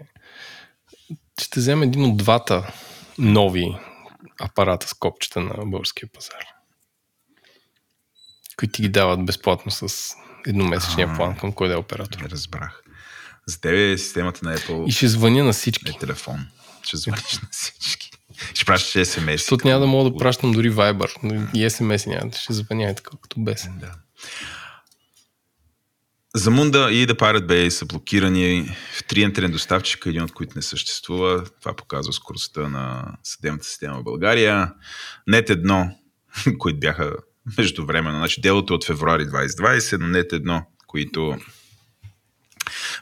ще 1.41 1.61
взема 1.61 1.85
един 1.85 2.05
от 2.05 2.17
двата 2.17 2.73
нови 3.19 3.77
апарата 4.41 4.89
с 4.89 4.95
копчета 4.95 5.41
на 5.41 5.55
българския 5.67 6.09
пазар. 6.13 6.45
Които 8.57 8.73
ти 8.73 8.83
ги 8.83 8.89
дават 8.89 9.25
безплатно 9.25 9.71
с 9.71 10.15
едномесечния 10.47 11.15
план 11.17 11.37
към 11.37 11.53
кой 11.53 11.69
да 11.69 11.75
е 11.75 11.77
оператор. 11.77 12.21
Не 12.21 12.29
разбрах. 12.29 12.83
За 13.47 13.61
тебе 13.61 13.91
е 13.91 13.99
системата 13.99 14.41
на 14.43 14.59
Apple. 14.59 14.87
И 14.87 14.93
ще 14.93 15.09
звъня 15.09 15.45
на 15.45 15.53
всички. 15.53 15.91
Е 15.91 15.99
телефон. 15.99 16.47
Ще 16.83 16.97
звъниш 16.97 17.33
на 17.43 17.49
всички. 17.53 18.11
Ще 18.55 18.65
пращаш 18.65 19.07
SMS. 19.07 19.37
Защото 19.37 19.69
няма 19.69 19.81
да 19.81 19.87
мога 19.87 20.11
да 20.11 20.17
пращам 20.17 20.53
дори 20.53 20.73
Viber. 20.73 21.49
И 21.55 21.69
SMS 21.69 22.07
няма. 22.07 22.33
Ще 22.33 22.53
звъня 22.53 22.95
така, 22.95 23.11
като 23.23 23.41
без. 23.41 23.69
Да. 23.81 23.93
За 26.35 26.51
Мунда 26.51 26.89
и 26.93 27.07
The 27.07 27.13
Pirate 27.13 27.47
Bay 27.47 27.69
са 27.69 27.87
блокирани 27.87 28.71
в 28.93 29.05
три 29.05 29.21
интернет 29.21 29.53
доставчика, 29.53 30.09
един 30.09 30.23
от 30.23 30.33
които 30.33 30.53
не 30.57 30.63
съществува. 30.63 31.45
Това 31.61 31.77
показва 31.77 32.13
скоростта 32.13 32.69
на 32.69 33.15
съдебната 33.23 33.65
система 33.65 34.01
в 34.01 34.05
България. 34.05 34.73
Нет 35.27 35.51
едно, 35.51 35.91
които 36.59 36.79
бяха 36.79 37.13
междувременно. 37.59 38.19
Значи 38.19 38.41
делото 38.41 38.73
е 38.73 38.77
от 38.77 38.85
февруари 38.85 39.27
2020, 39.27 39.99
но 40.01 40.07
нет 40.07 40.33
едно, 40.33 40.63
които 40.87 41.37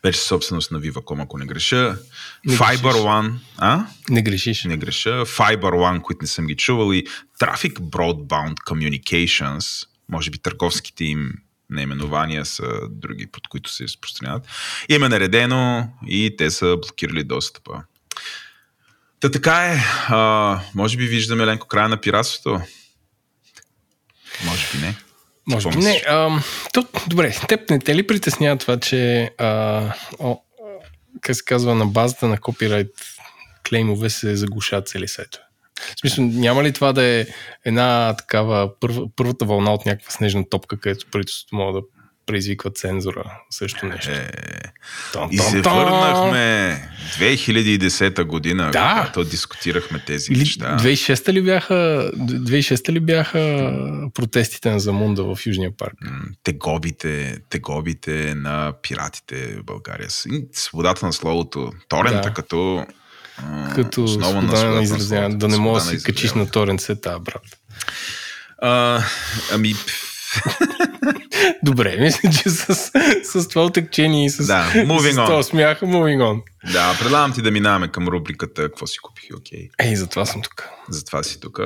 вече 0.05 0.21
собственост 0.21 0.71
на 0.71 0.81
Viva.com, 0.81 1.23
ако 1.23 1.39
не 1.39 1.47
греша. 1.47 1.99
Не 2.45 2.57
Fiber 2.57 2.83
грешиш. 2.83 3.01
One. 3.01 3.33
А? 3.59 3.87
Не 4.11 4.23
грешиш. 4.23 4.65
Не 4.65 4.77
греша. 4.77 5.11
Fiber 5.11 5.61
One, 5.61 6.01
които 6.01 6.19
не 6.23 6.29
съм 6.29 6.47
ги 6.47 6.57
чувал 6.57 6.93
и 6.93 7.07
Traffic 7.41 7.73
Broadbound 7.73 8.55
Communications, 8.67 9.87
може 10.09 10.31
би 10.31 10.39
търговските 10.39 11.05
им 11.05 11.33
наименования 11.71 12.45
са 12.45 12.69
други, 12.91 13.27
под 13.27 13.49
които 13.49 13.73
се 13.73 13.85
разпространяват. 13.85 14.47
Им 14.89 15.05
е 15.05 15.09
наредено 15.09 15.93
и 16.07 16.35
те 16.39 16.51
са 16.51 16.77
блокирали 16.83 17.25
достъпа. 17.25 17.83
Та 19.21 19.31
така 19.31 19.73
е. 19.73 19.85
А, 20.09 20.61
може 20.75 20.97
би 20.97 21.07
виждаме 21.07 21.47
ленко 21.47 21.67
края 21.67 21.89
на 21.89 22.01
пиратството. 22.01 22.61
Може 24.45 24.67
би 24.73 24.79
не. 24.79 24.97
Може 25.47 25.69
би 25.69 25.77
не. 25.77 26.03
А, 26.09 26.41
то, 26.73 26.87
добре, 27.07 27.37
теб 27.49 27.71
не 27.71 27.79
те 27.79 27.95
ли 27.95 28.07
притеснява 28.07 28.57
това, 28.57 28.81
че 28.81 29.31
а, 29.39 29.83
о, 30.19 30.39
как 31.21 31.37
се 31.37 31.45
казва, 31.45 31.75
на 31.75 31.87
базата 31.87 32.29
на 32.29 32.39
копирайт 32.39 32.91
клеймове 33.69 34.11
се 34.11 34.37
заглушат 34.37 34.89
цели 34.89 35.09
сайтове? 35.09 35.45
В 35.97 36.01
смисъл, 36.01 36.25
няма 36.25 36.65
ли 36.65 36.73
това 36.73 36.93
да 36.93 37.05
е 37.05 37.27
една 37.65 38.15
такава 38.19 38.81
първа, 38.81 39.07
първата 39.17 39.45
вълна 39.45 39.73
от 39.75 39.87
някаква 39.87 40.11
снежна 40.11 40.49
топка, 40.49 40.81
където 40.81 41.07
правителството 41.11 41.57
може 41.57 41.75
да 41.75 41.81
предизвиква 42.27 42.71
цензура 42.71 43.25
срещу 43.51 43.87
нещо? 43.87 44.11
Е, 44.11 44.31
и 45.31 45.39
се 45.39 45.61
върнахме 45.61 46.89
2010 47.19 48.25
година, 48.25 48.71
Да. 48.71 48.95
когато 49.01 49.31
дискутирахме 49.31 50.03
тези 50.07 50.33
Или 50.33 50.39
неща. 50.39 50.77
2006 50.81 51.33
ли 51.33 51.43
бяха, 51.43 52.11
2006 52.15 52.93
ли 52.93 53.01
бяха 53.01 53.73
протестите 54.15 54.71
на 54.71 54.81
Замунда 54.81 55.25
в 55.25 55.47
Южния 55.47 55.71
парк? 55.77 55.95
Тегобите, 56.43 57.39
тегобите 57.51 58.35
на 58.35 58.73
пиратите 58.83 59.57
в 59.61 59.65
България. 59.65 60.09
Свободата 60.53 61.07
на 61.07 61.13
словото. 61.13 61.73
Торента 61.89 62.21
Да. 62.21 62.35
като, 62.35 62.87
Като 63.75 64.05
основа 64.05 64.43
на 64.43 64.57
свободата 64.57 64.83
изразяване, 64.83 65.37
да 65.37 65.49
не 65.49 65.57
можеш 65.59 65.89
да 65.89 65.95
на 65.95 66.03
качиш 66.03 66.33
на 66.33 66.51
торен 66.51 66.79
сета, 66.79 67.19
брат. 67.21 67.43
А, 68.63 69.03
ами, 69.53 69.75
Добре, 71.63 71.97
мисля, 72.01 72.31
че 72.31 72.51
с, 72.51 72.91
с 73.25 73.49
това 73.49 73.65
отекчение 73.65 74.27
и 74.27 74.31
с, 74.31 74.47
Да, 74.47 74.71
moving 74.75 75.13
с 75.13 75.15
това 75.15 75.43
смях, 75.43 75.81
moving 75.81 76.19
on. 76.19 76.43
да, 76.73 76.97
предлагам 77.01 77.33
ти 77.33 77.43
да 77.43 77.51
минаваме 77.51 77.89
към 77.89 78.09
рубриката 78.09 78.63
Какво 78.63 78.87
си 78.87 78.99
купих 78.99 79.25
окей. 79.39 79.69
Ей, 79.79 79.97
затова 79.97 80.27
съм 80.27 80.43
тук. 80.43 80.69
Затова 80.89 81.23
си 81.23 81.41
тук. 81.41 81.61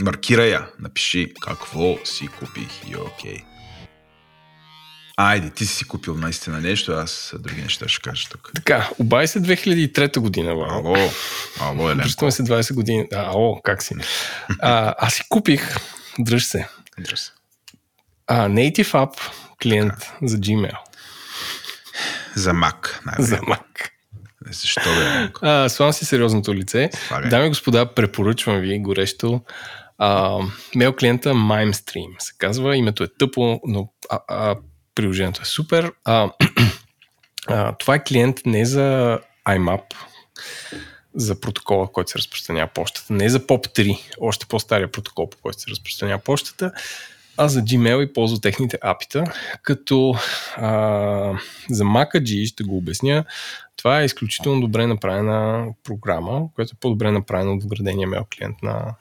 Маркирай 0.00 0.50
я, 0.50 0.66
напиши 0.80 1.32
какво 1.40 1.96
си 2.04 2.28
купих 2.28 2.90
и 2.90 2.96
окей. 2.96 3.36
Айде, 5.16 5.50
ти 5.50 5.66
си 5.66 5.84
купил 5.84 6.14
наистина 6.14 6.60
нещо, 6.60 6.92
аз 6.92 7.34
други 7.38 7.62
неща 7.62 7.88
ще 7.88 8.00
кажа 8.02 8.28
тук. 8.30 8.50
Така, 8.54 8.90
обай 8.98 9.26
се 9.26 9.42
2003 9.42 10.18
година, 10.18 10.54
Вал. 10.54 10.68
Ало, 10.70 10.96
ало, 11.60 11.86
Еленко. 11.86 12.02
Връщаме 12.02 12.30
се 12.30 12.42
20 12.42 12.74
години. 12.74 13.06
А, 13.12 13.26
ало, 13.26 13.60
как 13.62 13.82
си? 13.82 13.94
А, 14.60 14.94
аз 14.98 15.14
си 15.14 15.22
купих, 15.28 15.76
дръж 16.18 16.44
се, 16.44 16.68
Здрасти. 16.98 17.30
А, 18.32 18.48
Native 18.48 18.92
App 18.92 19.20
клиент 19.62 19.94
за 20.22 20.36
Gmail, 20.36 20.76
За 22.36 22.52
Mac, 22.52 23.06
най 23.06 23.14
за 23.18 23.36
Mac. 23.36 23.90
Защо 24.50 24.90
бе, 24.90 25.06
Еленко? 25.06 25.40
А, 25.42 25.68
славам 25.68 25.92
си 25.92 26.04
сериозното 26.04 26.54
лице. 26.54 26.90
Слагай. 27.08 27.30
Дами 27.30 27.46
и 27.46 27.48
господа, 27.48 27.94
препоръчвам 27.94 28.60
ви 28.60 28.78
горещо 28.78 29.40
а, 29.98 30.38
мейл 30.74 30.92
клиента 30.92 31.34
MimeStream. 31.34 32.14
Се 32.18 32.32
казва, 32.38 32.76
името 32.76 33.02
е 33.04 33.08
тъпо, 33.18 33.60
но 33.66 33.88
а, 34.10 34.20
а, 34.28 34.56
приложението 34.94 35.42
е 35.42 35.44
супер. 35.44 35.92
А, 36.04 36.30
а, 37.48 37.72
това 37.72 37.94
е 37.94 38.04
клиент 38.04 38.40
не 38.46 38.64
за 38.66 39.18
IMAP, 39.48 39.82
за 41.14 41.40
протокола, 41.40 41.92
който 41.92 42.10
се 42.10 42.18
разпространява 42.18 42.70
почтата, 42.74 43.12
не 43.12 43.28
за 43.28 43.40
POP3, 43.40 43.98
още 44.20 44.46
по-стария 44.46 44.92
протокол, 44.92 45.30
по 45.30 45.38
който 45.42 45.60
се 45.60 45.70
разпространява 45.70 46.18
почтата, 46.18 46.72
а 47.36 47.48
за 47.48 47.60
Gmail 47.60 48.02
и 48.02 48.12
ползва 48.12 48.40
техните 48.40 48.78
апита, 48.82 49.24
като 49.62 50.14
а, 50.56 51.38
за 51.70 51.84
MacAG, 51.84 52.46
ще 52.46 52.64
го 52.64 52.76
обясня, 52.76 53.24
това 53.76 54.00
е 54.00 54.04
изключително 54.04 54.60
добре 54.60 54.86
направена 54.86 55.66
програма, 55.84 56.48
която 56.54 56.72
е 56.76 56.80
по-добре 56.80 57.10
направена 57.10 57.52
от 57.52 57.64
вградения 57.64 58.08
мейл 58.08 58.26
клиент 58.36 58.62
на, 58.62 58.94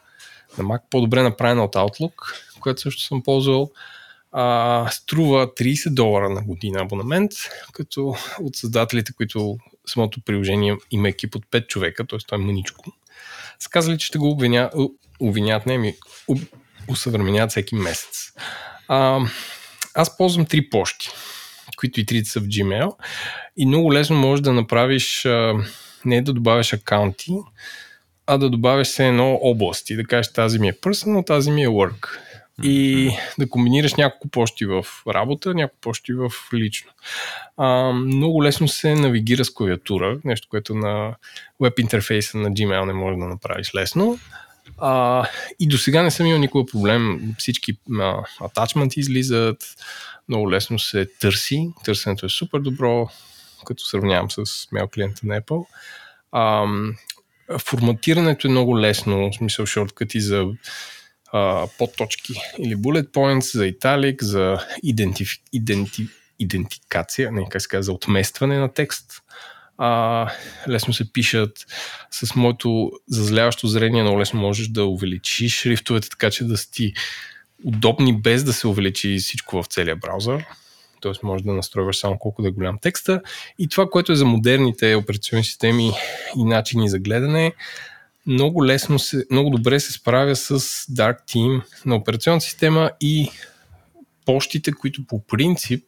на 0.57 0.63
Mac, 0.63 0.81
по-добре 0.89 1.23
направена 1.23 1.63
от 1.63 1.75
Outlook, 1.75 2.13
която 2.59 2.81
също 2.81 3.01
съм 3.01 3.23
ползвал. 3.23 3.71
А, 4.31 4.87
струва 4.91 5.47
30 5.47 5.89
долара 5.89 6.29
на 6.29 6.41
година 6.41 6.79
абонамент, 6.81 7.31
като 7.73 8.15
от 8.41 8.55
създателите, 8.55 9.13
които 9.13 9.57
самото 9.87 10.21
приложение 10.21 10.77
има 10.91 11.09
екип 11.09 11.35
от 11.35 11.45
5 11.45 11.67
човека, 11.67 12.07
т.е. 12.07 12.19
той 12.27 12.39
е 12.39 12.41
мъничко, 12.41 12.85
са 13.59 13.69
казали, 13.69 13.97
че 13.97 14.07
ще 14.07 14.17
го 14.17 14.29
обвиня, 14.31 14.69
обвинят, 15.19 15.65
не 15.65 15.77
ми, 15.77 15.95
у- 16.27 16.60
усъвременят 16.91 17.49
всеки 17.49 17.75
месец. 17.75 18.31
А, 18.87 19.19
аз 19.93 20.17
ползвам 20.17 20.45
три 20.45 20.69
почти, 20.69 21.09
които 21.77 21.99
и 21.99 22.05
трите 22.05 22.29
са 22.29 22.39
в 22.39 22.43
Gmail 22.43 22.91
и 23.57 23.65
много 23.65 23.93
лесно 23.93 24.15
можеш 24.15 24.43
да 24.43 24.53
направиш 24.53 25.25
а, 25.25 25.53
не 26.05 26.21
да 26.21 26.33
добавяш 26.33 26.73
акаунти, 26.73 27.31
а 28.27 28.37
да 28.37 28.49
добавяш 28.49 28.87
се 28.87 29.07
едно 29.07 29.39
области, 29.41 29.95
да 29.95 30.03
кажеш 30.03 30.33
тази 30.33 30.59
ми 30.59 30.69
е 30.69 30.73
personal, 30.73 31.27
тази 31.27 31.51
ми 31.51 31.63
е 31.63 31.67
work. 31.67 32.07
И 32.63 33.11
да 33.39 33.49
комбинираш 33.49 33.95
няколко 33.95 34.27
почти 34.27 34.65
в 34.65 34.85
работа, 35.07 35.53
няколко 35.53 35.81
почти 35.81 36.13
в 36.13 36.31
лично. 36.53 36.91
А, 37.57 37.91
много 37.91 38.43
лесно 38.43 38.67
се 38.67 38.95
навигира 38.95 39.45
с 39.45 39.53
клавиатура, 39.53 40.19
нещо, 40.23 40.47
което 40.49 40.75
на 40.75 41.15
веб 41.59 41.79
интерфейса 41.79 42.37
на 42.37 42.51
Gmail 42.51 42.85
не 42.85 42.93
може 42.93 43.17
да 43.17 43.25
направиш 43.25 43.75
лесно. 43.75 44.19
А, 44.77 45.25
и 45.59 45.67
до 45.67 45.77
сега 45.77 46.03
не 46.03 46.11
съм 46.11 46.25
имал 46.25 46.39
никога 46.39 46.71
проблем. 46.71 47.33
Всички 47.37 47.77
а, 47.99 48.23
атачменти 48.41 48.99
излизат, 48.99 49.75
много 50.29 50.51
лесно 50.51 50.79
се 50.79 51.05
търси. 51.05 51.69
Търсенето 51.83 52.25
е 52.25 52.29
супер 52.29 52.59
добро, 52.59 53.09
като 53.65 53.83
сравнявам 53.83 54.31
с 54.31 54.67
мейл 54.71 54.87
клиента 54.87 55.21
на 55.23 55.41
Apple. 55.41 55.65
А, 56.31 56.65
форматирането 57.59 58.47
е 58.47 58.51
много 58.51 58.79
лесно, 58.79 59.31
в 59.31 59.35
смисъл 59.35 59.65
шорткъти 59.65 60.21
за 60.21 60.45
а, 61.33 61.67
подточки 61.77 62.33
или 62.59 62.75
bullet 62.75 63.07
points, 63.07 63.57
за 63.57 63.67
италик, 63.67 64.23
за 64.23 64.65
идентифи, 64.83 65.41
иденти, 65.53 66.07
идентикация, 66.39 67.31
не 67.31 67.49
как 67.49 67.61
се 67.61 67.67
казва, 67.67 67.83
за 67.83 67.91
отместване 67.91 68.57
на 68.57 68.73
текст. 68.73 69.21
А, 69.83 70.27
лесно 70.69 70.93
се 70.93 71.13
пишат. 71.13 71.65
С 72.11 72.35
моето 72.35 72.91
зазляващо 73.07 73.67
зрение 73.67 74.03
много 74.03 74.19
лесно 74.19 74.39
можеш 74.39 74.67
да 74.67 74.85
увеличиш 74.85 75.61
шрифтовете, 75.61 76.09
така 76.09 76.31
че 76.31 76.43
да 76.43 76.57
си 76.57 76.93
удобни 77.63 78.21
без 78.21 78.43
да 78.43 78.53
се 78.53 78.67
увеличи 78.67 79.17
всичко 79.17 79.63
в 79.63 79.67
целия 79.67 79.95
браузър. 79.95 80.45
Тоест 81.01 81.23
може 81.23 81.43
да 81.43 81.53
настройваш 81.53 81.97
само 81.97 82.17
колко 82.19 82.41
да 82.41 82.47
е 82.47 82.51
голям 82.51 82.77
текста. 82.81 83.21
И 83.59 83.67
това, 83.67 83.89
което 83.89 84.11
е 84.11 84.15
за 84.15 84.25
модерните 84.25 84.95
операционни 84.95 85.43
системи 85.43 85.91
и 86.37 86.43
начини 86.43 86.89
за 86.89 86.99
гледане, 86.99 87.53
много 88.27 88.65
лесно 88.65 88.99
се, 88.99 89.25
много 89.31 89.49
добре 89.49 89.79
се 89.79 89.93
справя 89.93 90.35
с 90.35 90.59
Dark 90.85 91.17
Team 91.27 91.61
на 91.85 91.95
операционната 91.95 92.45
система 92.45 92.91
и 92.99 93.31
почтите, 94.25 94.71
които 94.71 95.07
по 95.07 95.25
принцип 95.25 95.83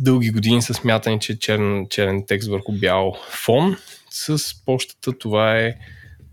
дълги 0.00 0.30
години 0.30 0.62
са 0.62 0.74
смятани, 0.74 1.20
че 1.20 1.32
е 1.32 1.38
черен, 1.38 1.86
черен 1.90 2.24
текст 2.26 2.48
върху 2.48 2.72
бял 2.72 3.16
фон. 3.30 3.76
С 4.10 4.54
почтата 4.64 5.18
това 5.18 5.58
е 5.58 5.74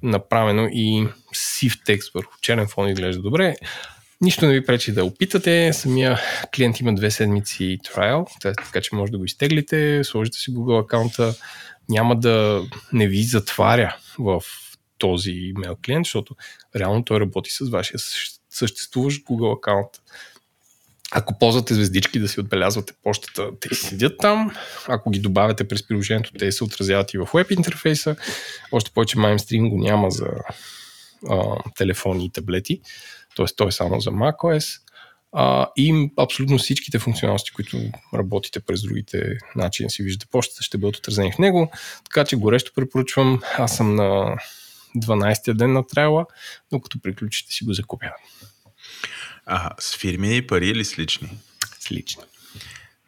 направено 0.03 0.67
и 0.71 1.07
сив 1.33 1.75
текст 1.85 2.13
върху 2.13 2.33
черен 2.41 2.67
фон 2.67 2.89
изглежда 2.89 3.21
добре. 3.21 3.55
Нищо 4.21 4.45
не 4.45 4.53
ви 4.53 4.65
пречи 4.65 4.91
да 4.91 5.05
опитате. 5.05 5.73
Самия 5.73 6.19
клиент 6.55 6.79
има 6.79 6.95
две 6.95 7.11
седмици 7.11 7.77
трайл, 7.83 8.25
така 8.41 8.81
че 8.81 8.95
може 8.95 9.11
да 9.11 9.17
го 9.17 9.25
изтеглите, 9.25 10.03
сложите 10.03 10.37
си 10.37 10.51
Google 10.51 10.83
акаунта, 10.83 11.35
няма 11.89 12.19
да 12.19 12.63
не 12.93 13.07
ви 13.07 13.23
затваря 13.23 13.95
в 14.19 14.43
този 14.97 15.31
имейл 15.31 15.77
клиент, 15.85 16.05
защото 16.05 16.35
реално 16.75 17.05
той 17.05 17.19
работи 17.19 17.51
с 17.51 17.69
вашия 17.69 17.99
съществуващ 18.49 19.25
Google 19.25 19.57
акаунт. 19.57 19.89
Ако 21.11 21.39
ползвате 21.39 21.73
звездички 21.73 22.19
да 22.19 22.27
си 22.27 22.39
отбелязвате 22.39 22.93
почтата, 23.03 23.49
те 23.59 23.75
седят 23.75 24.13
там. 24.19 24.51
Ако 24.87 25.09
ги 25.09 25.19
добавяте 25.19 25.67
през 25.67 25.87
приложението, 25.87 26.31
те 26.39 26.51
се 26.51 26.63
отразяват 26.63 27.13
и 27.13 27.17
в 27.17 27.29
веб 27.33 27.51
интерфейса. 27.51 28.15
Още 28.71 28.91
повече 28.91 29.17
MimeStream 29.17 29.69
го 29.69 29.77
няма 29.77 30.11
за 30.11 30.27
а, 31.29 31.63
телефони 31.75 32.25
и 32.25 32.29
таблети. 32.29 32.81
Тоест 33.35 33.57
той 33.57 33.67
е 33.67 33.71
само 33.71 33.99
за 33.99 34.09
macOS. 34.09 34.81
А, 35.31 35.67
и 35.75 36.11
абсолютно 36.17 36.57
всичките 36.57 36.99
функционалности, 36.99 37.51
които 37.51 37.77
работите 38.13 38.59
през 38.59 38.81
другите 38.81 39.37
начини 39.55 39.89
си 39.89 40.03
виждате 40.03 40.31
почтата, 40.31 40.63
ще 40.63 40.77
бъдат 40.77 40.95
отразени 40.95 41.31
в 41.31 41.37
него. 41.37 41.71
Така 42.03 42.25
че 42.25 42.35
горещо 42.35 42.71
препоръчвам. 42.75 43.41
Аз 43.57 43.77
съм 43.77 43.95
на 43.95 44.37
12-я 44.97 45.53
ден 45.53 45.73
на 45.73 45.87
трайла, 45.87 46.25
но 46.71 46.81
като 46.81 47.01
приключите 47.01 47.53
си 47.53 47.65
го 47.65 47.73
закупя. 47.73 48.11
А, 49.47 49.69
с 49.79 49.97
фирмени 49.97 50.41
пари 50.41 50.67
или 50.67 50.85
с 50.85 50.99
лични? 50.99 51.29
С 51.79 51.91
лични. 51.91 52.23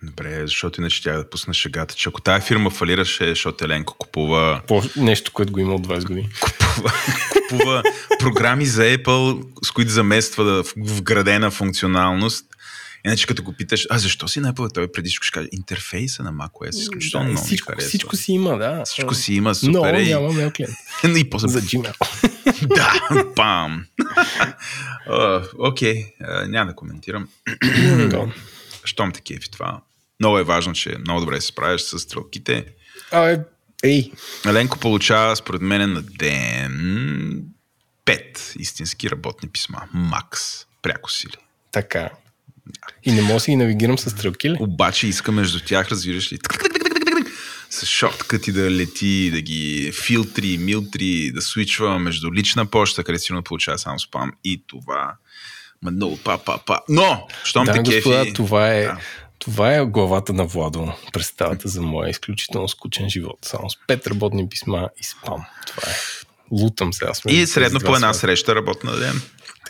Добре, 0.03 0.47
защото 0.47 0.81
иначе 0.81 1.03
тя 1.03 1.17
да 1.17 1.29
пусна 1.29 1.53
шегата, 1.53 1.95
че 1.95 2.09
ако 2.09 2.21
тази 2.21 2.45
фирма 2.45 2.69
фалираше, 2.69 3.29
защото 3.29 3.65
Еленко 3.65 3.95
купува, 3.97 4.61
По 4.67 4.83
нещо, 4.95 5.31
което 5.31 5.51
го 5.53 5.59
има 5.59 5.73
от 5.75 5.87
20 5.87 6.05
години. 6.07 6.29
купува, 6.41 6.93
купува 7.49 7.83
програми 8.19 8.65
за 8.65 8.81
Apple, 8.81 9.47
с 9.63 9.71
които 9.71 9.91
замества 9.91 10.43
да, 10.43 10.63
вградена 10.77 11.51
функционалност 11.51 12.45
Иначе 13.05 13.27
като 13.27 13.43
го 13.43 13.53
питаш, 13.53 13.87
а 13.89 13.97
защо 13.97 14.27
си 14.27 14.39
на 14.39 14.53
Apple, 14.53 14.73
той 14.73 14.91
преди 14.91 15.09
ще 15.09 15.31
каже, 15.31 15.47
интерфейса 15.51 16.23
на 16.23 16.33
macOS 16.33 16.77
е 16.77 16.79
изключително 16.79 17.25
да, 17.25 17.31
много 17.31 17.45
всичко, 17.45 17.71
харесва. 17.71 17.87
всичко 17.87 18.15
си 18.15 18.31
има, 18.31 18.57
да. 18.57 18.83
Всичко 18.85 19.15
си 19.15 19.33
има, 19.33 19.55
супер. 19.55 19.71
Но 19.71 19.85
е. 19.85 20.03
няма 20.03 20.33
mail 20.33 20.55
клиент. 20.55 20.75
и 21.17 21.29
после... 21.29 21.47
За 21.47 21.61
Gmail. 21.61 21.95
да! 22.67 22.93
Uh, 25.09 25.49
Окей, 25.69 26.05
uh, 26.21 26.47
няма 26.47 26.71
да 26.71 26.75
коментирам. 26.75 27.27
Щом 28.83 29.11
те 29.11 29.21
кефи 29.21 29.51
това. 29.51 29.81
Много 30.19 30.39
е 30.39 30.43
важно, 30.43 30.73
че 30.73 30.95
много 30.99 31.19
добре 31.19 31.41
се 31.41 31.47
справяш 31.47 31.81
с 31.81 31.99
стрелките. 31.99 32.65
Абе, 33.11 33.39
ей. 33.83 34.11
Еленко 34.45 34.79
получава, 34.79 35.35
според 35.35 35.61
мен, 35.61 35.93
на 35.93 36.01
ден 36.01 37.43
пет 38.05 38.53
истински 38.59 39.09
работни 39.09 39.49
писма. 39.49 39.81
Макс. 39.93 40.41
Пряко 40.81 41.11
сили. 41.11 41.37
Така. 41.71 42.09
И 43.03 43.11
не 43.11 43.21
мога 43.21 43.33
да 43.33 43.39
си 43.39 43.51
ги 43.51 43.55
навигирам 43.55 43.97
с 43.97 44.09
стрелки 44.09 44.49
ли? 44.49 44.57
Обаче 44.59 45.07
иска 45.07 45.31
между 45.31 45.59
тях, 45.59 45.87
разбираш 45.89 46.31
ли, 46.33 46.39
с 47.69 47.85
шорткъти 47.85 48.51
да 48.51 48.71
лети, 48.71 49.31
да 49.31 49.41
ги 49.41 49.91
филтри, 50.05 50.57
милтри, 50.57 51.31
да 51.31 51.41
свичва 51.41 51.99
между 51.99 52.33
лична 52.33 52.65
почта, 52.65 53.03
където 53.03 53.23
сигурно 53.23 53.43
получава 53.43 53.79
само 53.79 53.99
спам 53.99 54.31
и 54.43 54.63
това. 54.67 55.13
Ма 55.81 55.91
много 55.91 56.19
па, 56.23 56.37
па, 56.37 56.59
па. 56.65 56.79
Но, 56.89 57.27
щом 57.43 57.65
да, 57.65 57.71
те 57.71 57.79
господа, 57.79 58.23
кефи... 58.23 58.33
това 58.33 58.69
е, 58.69 58.83
Да. 58.83 58.97
това 59.39 59.75
е 59.75 59.85
главата 59.85 60.33
на 60.33 60.45
Владо. 60.45 60.93
Представата 61.13 61.67
за 61.67 61.81
моя 61.81 62.09
изключително 62.09 62.67
скучен 62.67 63.09
живот. 63.09 63.39
Само 63.41 63.69
с 63.69 63.77
пет 63.87 64.07
работни 64.07 64.49
писма 64.49 64.89
и 64.97 65.03
спам. 65.03 65.45
Това 65.67 65.91
е. 65.91 65.95
Лутам. 66.51 66.93
Сме 66.93 67.31
И 67.31 67.47
средно 67.47 67.79
по 67.79 67.95
една 67.95 68.13
среща 68.13 68.55
работна 68.55 68.95
ден. 68.95 69.21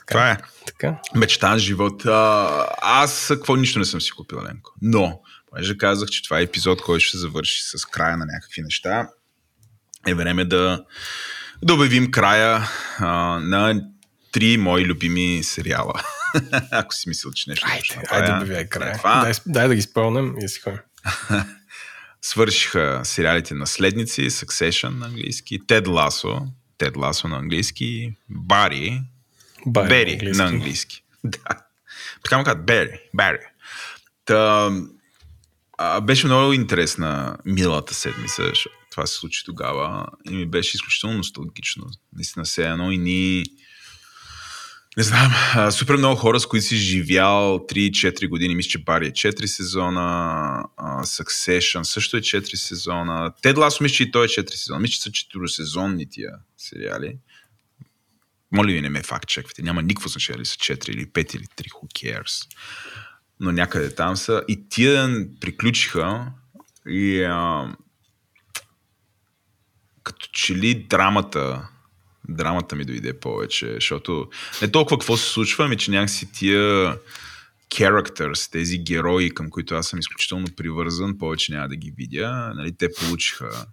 Това 0.10 0.32
е. 0.32 0.38
Така. 0.66 1.00
Мечтан 1.16 1.60
живот. 1.60 2.06
А, 2.06 2.68
аз 2.82 3.28
какво 3.28 3.56
нищо 3.56 3.80
не 3.80 3.86
съм 3.86 4.02
си 4.02 4.12
купил, 4.12 4.42
Ленко. 4.44 4.72
Но, 4.82 5.22
понеже 5.50 5.78
казах, 5.78 6.10
че 6.10 6.24
това 6.24 6.40
е 6.40 6.44
епизод, 6.44 6.82
който 6.82 7.06
ще 7.06 7.18
завърши 7.18 7.62
с 7.64 7.86
края 7.86 8.18
на 8.18 8.26
някакви 8.26 8.62
неща, 8.62 9.10
е 10.08 10.14
време 10.14 10.46
да, 10.46 10.86
да 11.64 11.74
обявим 11.74 12.12
края 12.12 12.70
а, 13.00 13.40
на 13.40 13.82
три 14.32 14.58
мои 14.58 14.86
любими 14.86 15.44
сериала. 15.44 15.94
Ако 16.72 16.94
си 16.94 17.10
мислил, 17.10 17.32
че 17.32 17.50
нещо 17.50 17.68
Айде, 17.70 17.96
направя. 17.96 18.22
айде 18.22 18.44
обявяй 18.44 18.70
края. 18.70 18.98
Това 18.98 19.22
Дай, 19.22 19.34
дай 19.46 19.68
да 19.68 19.76
ги 19.76 19.82
спълнем 19.82 20.36
и 20.44 20.50
си 20.50 20.60
ходим. 20.60 20.80
свършиха 22.22 23.02
сериалите 23.04 23.54
Наследници, 23.54 24.30
Succession 24.30 24.90
на 24.90 25.06
английски, 25.06 25.60
Тед 25.68 25.88
Ласо, 25.88 26.48
Тед 26.78 26.98
Ласо 26.98 27.28
на 27.28 27.38
английски, 27.38 28.16
Бари, 28.30 29.02
Бери 29.68 30.32
на 30.32 30.46
английски. 30.46 31.04
Да. 31.24 31.62
Така 32.24 32.38
му 32.38 32.44
казват 32.44 32.66
Бери. 32.66 33.00
Бери. 33.14 33.40
Та, 34.26 34.72
а, 35.78 36.02
беше 36.02 36.28
много 36.28 36.54
интересна 36.54 37.38
миналата 37.46 37.94
седмица, 37.94 38.44
защото 38.50 38.76
това 38.92 39.08
се 39.08 39.16
случи 39.16 39.46
тогава 39.46 40.08
и 40.30 40.36
ми 40.36 40.46
беше 40.46 40.78
изключително 40.78 41.18
носталгично. 41.18 41.84
Наистина 42.16 42.46
се 42.46 42.68
едно 42.68 42.92
и 42.92 42.98
ни 42.98 43.44
не 44.98 45.04
знам, 45.04 45.32
супер 45.72 45.96
много 45.96 46.16
хора, 46.16 46.40
с 46.40 46.46
които 46.46 46.66
си 46.66 46.76
живял 46.76 47.66
3-4 47.70 48.30
години. 48.30 48.56
Мисля, 48.56 48.70
че 48.70 48.84
Бари 48.84 49.08
е 49.08 49.12
4 49.12 49.46
сезона, 49.46 50.02
а, 50.78 51.04
Succession 51.04 51.84
също 51.84 52.18
е 52.18 52.22
4 52.22 52.56
сезона. 52.56 53.34
Тед 53.42 53.58
Ласо 53.58 53.84
мисля, 53.84 53.96
че 53.96 54.04
и 54.04 54.12
той 54.12 54.26
е 54.26 54.28
4 54.28 54.56
сезона. 54.56 54.80
Мисля, 54.80 54.94
че 54.94 55.02
са 55.02 55.10
4 55.10 55.48
сезонни 55.48 56.10
тия 56.10 56.32
сериали. 56.58 57.18
Моля 58.52 58.72
ви, 58.72 58.82
не 58.82 58.90
ме 58.90 59.04
факт 59.04 59.28
чеквайте. 59.28 59.62
Няма 59.62 59.82
никакво 59.82 60.10
значение 60.10 60.40
ли 60.40 60.46
са 60.46 60.56
4 60.56 60.90
или 60.90 61.06
5 61.06 61.36
или 61.36 61.46
3. 61.46 61.70
Who 61.70 61.88
cares? 61.88 62.48
Но 63.40 63.52
някъде 63.52 63.96
там 63.96 64.16
са. 64.16 64.44
И 64.48 64.70
тия 64.70 65.26
приключиха 65.40 66.32
и 66.88 67.24
а, 67.24 67.74
като 70.04 70.28
че 70.32 70.56
ли 70.56 70.74
драмата 70.74 71.70
драмата 72.30 72.76
ми 72.76 72.86
дойде 72.86 73.20
повече, 73.20 73.74
защото 73.74 74.30
не 74.62 74.72
толкова 74.72 74.98
какво 74.98 75.18
се 75.18 75.30
случва, 75.30 75.66
ами 75.66 75.78
че 75.78 75.92
някакси 75.92 76.32
тия 76.32 76.98
characters, 77.70 78.52
тези 78.52 78.78
герои, 78.78 79.34
към 79.34 79.50
които 79.50 79.76
аз 79.76 79.88
съм 79.88 80.00
изключително 80.00 80.48
привързан, 80.58 81.18
повече 81.18 81.52
няма 81.52 81.68
да 81.68 81.76
ги 81.76 81.94
видя. 81.98 82.52
Нали, 82.56 82.78
те 82.78 82.88
получиха 83.00 83.66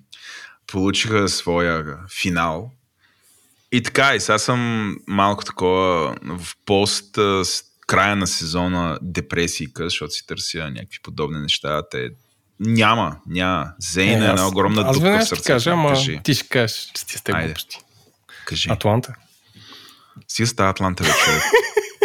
получиха 0.66 1.28
своя 1.28 1.98
финал. 2.20 2.72
И 3.72 3.82
така, 3.82 4.14
и 4.14 4.20
сега 4.20 4.38
съм 4.38 4.96
малко 5.06 5.44
такова 5.44 6.16
в 6.22 6.56
пост 6.66 7.18
края 7.86 8.16
на 8.16 8.26
сезона 8.26 8.98
депресийка, 9.02 9.84
защото 9.84 10.12
си 10.12 10.26
търся 10.26 10.70
някакви 10.70 10.98
подобни 11.02 11.40
неща. 11.40 11.82
Те 11.90 12.08
няма, 12.60 13.16
няма. 13.26 13.72
Зейн 13.78 14.22
е 14.22 14.26
една 14.26 14.48
огромна 14.48 14.82
аз 14.82 14.96
дупка 14.96 15.18
в 15.18 15.24
сърцето. 15.24 15.46
кажа, 15.46 15.70
ама 15.70 15.88
Кажи, 15.88 16.20
ти 16.24 16.34
ще 16.34 16.48
кажеш, 16.48 16.90
че 16.94 17.06
ти 17.06 17.18
сте 17.18 17.32
глупости. 17.32 17.78
кажи. 18.46 18.70
Атланта. 18.70 19.14
Си 20.28 20.46
става 20.46 20.70
Атланта 20.70 21.04
вече. 21.04 21.14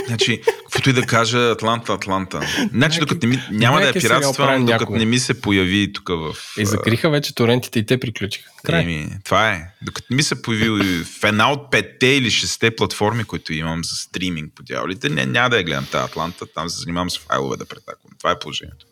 значи, 0.08 0.42
каквото 0.64 0.90
и 0.90 0.94
да 0.94 1.02
кажа, 1.02 1.52
Атланта, 1.52 1.94
Атланта. 1.94 2.42
Значи, 2.74 3.00
докато 3.00 3.28
не 3.28 3.36
ми, 3.36 3.44
няма 3.52 3.82
да 3.82 3.90
е 3.90 3.94
пиратствам, 3.94 4.66
докато 4.66 4.92
не 4.92 5.06
ми 5.06 5.20
се 5.20 5.42
появи 5.42 5.94
тук 5.94 6.10
в... 6.10 6.36
И 6.58 6.66
закриха 6.66 7.10
вече 7.10 7.36
торентите 7.36 7.80
и 7.80 7.86
те 7.86 8.00
приключиха. 8.00 8.50
Край. 8.66 8.82
Еми, 8.82 9.10
това 9.24 9.52
е. 9.52 9.70
Докато 9.82 10.08
не 10.10 10.16
ми 10.16 10.24
се 10.24 10.42
появи 10.42 11.04
в 11.04 11.24
една 11.24 11.52
от 11.52 11.72
петте 11.72 12.08
или 12.08 12.32
шесте 12.32 12.76
платформи, 12.76 13.24
които 13.24 13.54
имам 13.54 13.84
за 13.84 13.96
стриминг 13.96 14.54
по 14.56 14.64
дяволите, 14.64 15.10
не, 15.10 15.26
няма 15.26 15.50
да 15.50 15.58
я 15.58 15.64
гледам 15.64 15.88
тази 15.92 16.06
Атланта, 16.06 16.46
там 16.56 16.70
се 16.70 16.80
занимавам 16.80 17.10
с 17.10 17.18
файлове 17.18 17.58
да 17.58 17.66
претаквам. 17.66 18.12
Това 18.18 18.32
е 18.32 18.40
положението. 18.40 18.86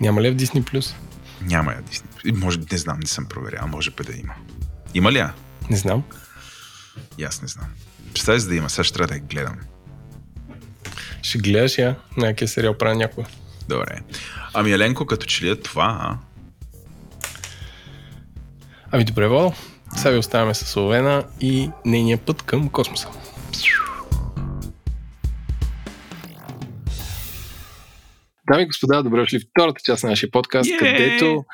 Няма 0.00 0.22
ли 0.22 0.30
в 0.30 0.36
Disney+. 0.36 0.62
Plus? 0.62 0.94
Няма 1.42 1.72
я 1.72 1.82
Disney. 1.82 2.36
Може, 2.36 2.58
не 2.72 2.78
знам, 2.78 2.98
не 3.00 3.06
съм 3.06 3.26
проверял, 3.26 3.66
може 3.68 3.90
би 3.90 4.04
да 4.04 4.12
има. 4.12 4.34
Има 4.94 5.12
ли 5.12 5.18
я? 5.18 5.34
Не 5.70 5.76
знам. 5.76 6.02
И 7.18 7.24
аз 7.24 7.42
не 7.42 7.48
знам. 7.48 7.66
Представи 8.14 8.40
се 8.40 8.48
да 8.48 8.54
има, 8.54 8.70
сега 8.70 8.84
ще 8.84 8.94
трябва 8.94 9.08
да 9.08 9.14
я 9.14 9.20
гледам. 9.20 9.56
Ще 11.22 11.38
гледаш 11.38 11.78
я, 11.78 11.96
някакъв 12.16 12.50
сериал 12.50 12.78
прави 12.78 12.96
някой. 12.96 13.24
Добре. 13.68 14.00
Ами 14.54 14.72
Еленко, 14.72 15.06
като 15.06 15.26
че 15.26 15.44
ли 15.44 15.50
е 15.50 15.56
това, 15.56 15.98
а? 16.00 16.16
Ами 18.90 19.04
добре, 19.04 19.28
Вал. 19.28 19.54
Сега 19.96 20.10
ви 20.10 20.18
оставяме 20.18 20.54
с 20.54 20.64
Словена 20.64 21.24
и 21.40 21.70
нейния 21.84 22.18
път 22.18 22.42
към 22.42 22.68
космоса. 22.68 23.08
Дами 28.50 28.62
и 28.62 28.66
господа, 28.66 29.02
добре 29.02 29.20
дошли 29.20 29.38
в 29.38 29.42
втората 29.50 29.80
част 29.84 30.04
на 30.04 30.10
нашия 30.10 30.30
подкаст, 30.30 30.70
Йей! 30.70 30.78
където 30.78 31.44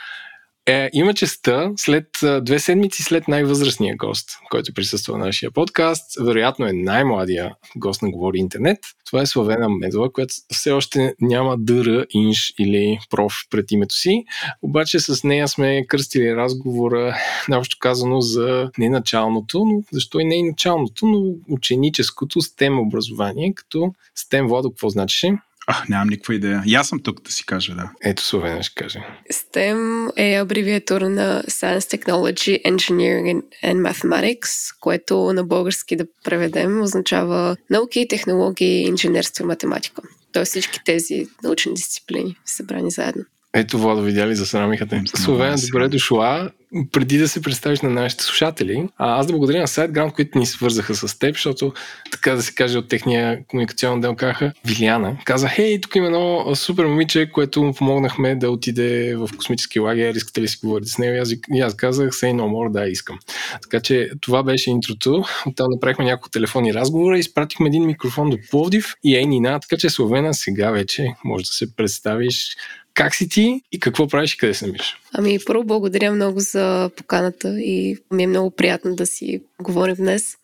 е, 0.67 0.91
има 0.93 1.15
честа 1.15 1.73
след 1.77 2.07
две 2.43 2.59
седмици 2.59 3.03
след 3.03 3.29
най-възрастния 3.29 3.97
гост, 3.97 4.31
който 4.51 4.75
присъства 4.75 5.19
на 5.19 5.25
нашия 5.25 5.51
подкаст. 5.51 6.05
Вероятно 6.21 6.67
е 6.67 6.73
най-младия 6.73 7.55
гост 7.77 8.03
на 8.03 8.11
Говори 8.11 8.39
Интернет. 8.39 8.79
Това 9.07 9.23
е 9.23 9.27
Славена 9.27 9.69
Медова, 9.69 10.12
която 10.12 10.35
все 10.53 10.71
още 10.71 11.15
няма 11.21 11.57
дъра, 11.59 12.07
инш 12.11 12.55
или 12.59 12.99
проф 13.11 13.35
пред 13.51 13.73
името 13.73 13.95
си. 13.95 14.25
Обаче 14.62 15.01
с 15.01 15.25
нея 15.25 15.49
сме 15.49 15.87
кръстили 15.87 16.37
разговора, 16.37 17.17
наобщо 17.49 17.77
казано, 17.81 18.21
за 18.21 18.71
не 18.79 18.89
началното, 18.89 19.65
но 19.65 19.83
защо 19.93 20.21
и 20.21 20.25
не 20.25 20.35
и 20.35 20.43
началното, 20.43 21.07
но 21.07 21.35
ученическото 21.49 22.41
STEM 22.41 22.87
образование, 22.87 23.55
като 23.55 23.93
STEM, 24.19 24.49
Владо, 24.49 24.71
какво 24.71 24.89
значеше? 24.89 25.33
А, 25.67 25.83
нямам 25.89 26.09
никаква 26.09 26.35
идея. 26.35 26.62
И 26.67 26.75
аз 26.75 26.89
съм 26.89 27.03
тук 27.03 27.23
да 27.23 27.31
си 27.31 27.47
кажа, 27.47 27.75
да. 27.75 27.91
Ето 28.05 28.23
Словена 28.23 28.62
ще 28.62 28.75
каже. 28.75 28.99
STEM 29.33 30.11
е 30.17 30.35
абревиатура 30.35 31.09
на 31.09 31.43
Science, 31.43 31.97
Technology, 31.97 32.62
Engineering 32.67 33.43
and 33.65 33.93
Mathematics, 33.93 34.77
което 34.81 35.33
на 35.33 35.45
български 35.45 35.97
да 35.97 36.07
преведем 36.25 36.83
означава 36.83 37.57
науки, 37.71 38.07
технологии, 38.09 38.87
инженерство 38.87 39.45
и 39.45 39.47
математика. 39.47 40.03
Тоест 40.33 40.51
всички 40.51 40.81
тези 40.85 41.27
научни 41.43 41.75
дисциплини 41.75 42.37
събрани 42.45 42.91
заедно. 42.91 43.25
Ето, 43.57 43.79
Владо, 43.79 44.03
видя 44.03 44.27
ли, 44.27 44.35
засрамиха 44.35 44.87
те. 44.87 45.03
Сега. 45.17 45.57
добре 45.73 45.89
дошла. 45.89 46.51
Преди 46.93 47.18
да 47.18 47.29
се 47.29 47.43
представиш 47.43 47.81
на 47.81 47.91
нашите 47.91 48.25
слушатели, 48.25 48.89
а 48.99 49.18
аз 49.20 49.27
да 49.27 49.33
благодаря 49.33 49.61
на 49.61 49.66
SiteGround, 49.66 50.12
които 50.12 50.39
ни 50.39 50.47
свързаха 50.47 50.95
с 50.95 51.18
теб, 51.18 51.35
защото, 51.35 51.72
така 52.11 52.35
да 52.35 52.43
се 52.43 52.55
каже, 52.55 52.79
от 52.79 52.89
техния 52.89 53.45
комуникационен 53.47 54.01
дел 54.01 54.14
казаха, 54.14 54.53
Вилиана, 54.64 55.16
каза, 55.25 55.49
хей, 55.49 55.81
тук 55.81 55.97
има 55.97 56.07
едно 56.07 56.55
супер 56.55 56.85
момиче, 56.85 57.31
което 57.33 57.62
му 57.62 57.75
помогнахме 57.75 58.35
да 58.35 58.51
отиде 58.51 59.16
в 59.16 59.29
космически 59.37 59.81
лагер, 59.81 60.14
искате 60.14 60.43
ли 60.43 60.49
си 60.49 60.59
говорите 60.62 60.91
с 60.91 60.99
него? 60.99 61.16
И 61.16 61.18
аз, 61.18 61.33
и 61.55 61.61
аз 61.61 61.77
казах, 61.77 62.11
say 62.11 62.33
no 62.33 62.43
more, 62.43 62.72
да, 62.72 62.89
искам. 62.89 63.18
Така 63.62 63.81
че 63.81 64.11
това 64.20 64.43
беше 64.43 64.70
интрото. 64.70 65.25
Оттам 65.47 65.66
направихме 65.70 66.05
няколко 66.05 66.31
телефонни 66.31 66.75
разговора, 66.75 67.18
изпратихме 67.18 67.66
един 67.66 67.87
микрофон 67.87 68.31
до 68.31 68.39
Пловдив 68.51 68.95
и 69.05 69.16
ей 69.16 69.27
Нина, 69.27 69.61
така 69.61 69.77
че 69.77 69.91
Словена 69.91 70.35
сега 70.35 70.70
вече 70.70 71.14
може 71.25 71.45
да 71.45 71.53
се 71.53 71.77
представиш 71.77 72.57
как 72.95 73.14
си 73.14 73.28
ти 73.28 73.61
и 73.72 73.80
какво 73.80 74.09
правиш 74.09 74.34
и 74.34 74.36
къде 74.36 74.55
се 74.55 74.66
намираш? 74.66 74.97
Ами 75.12 75.38
първо 75.47 75.64
благодаря 75.64 76.12
много 76.12 76.40
за 76.40 76.90
поканата 76.97 77.61
и 77.61 77.97
ми 78.11 78.22
е 78.22 78.26
много 78.26 78.51
приятно 78.51 78.97
да 78.97 79.07
си 79.07 79.40
говорим 79.62 79.95
днес. 79.95 80.36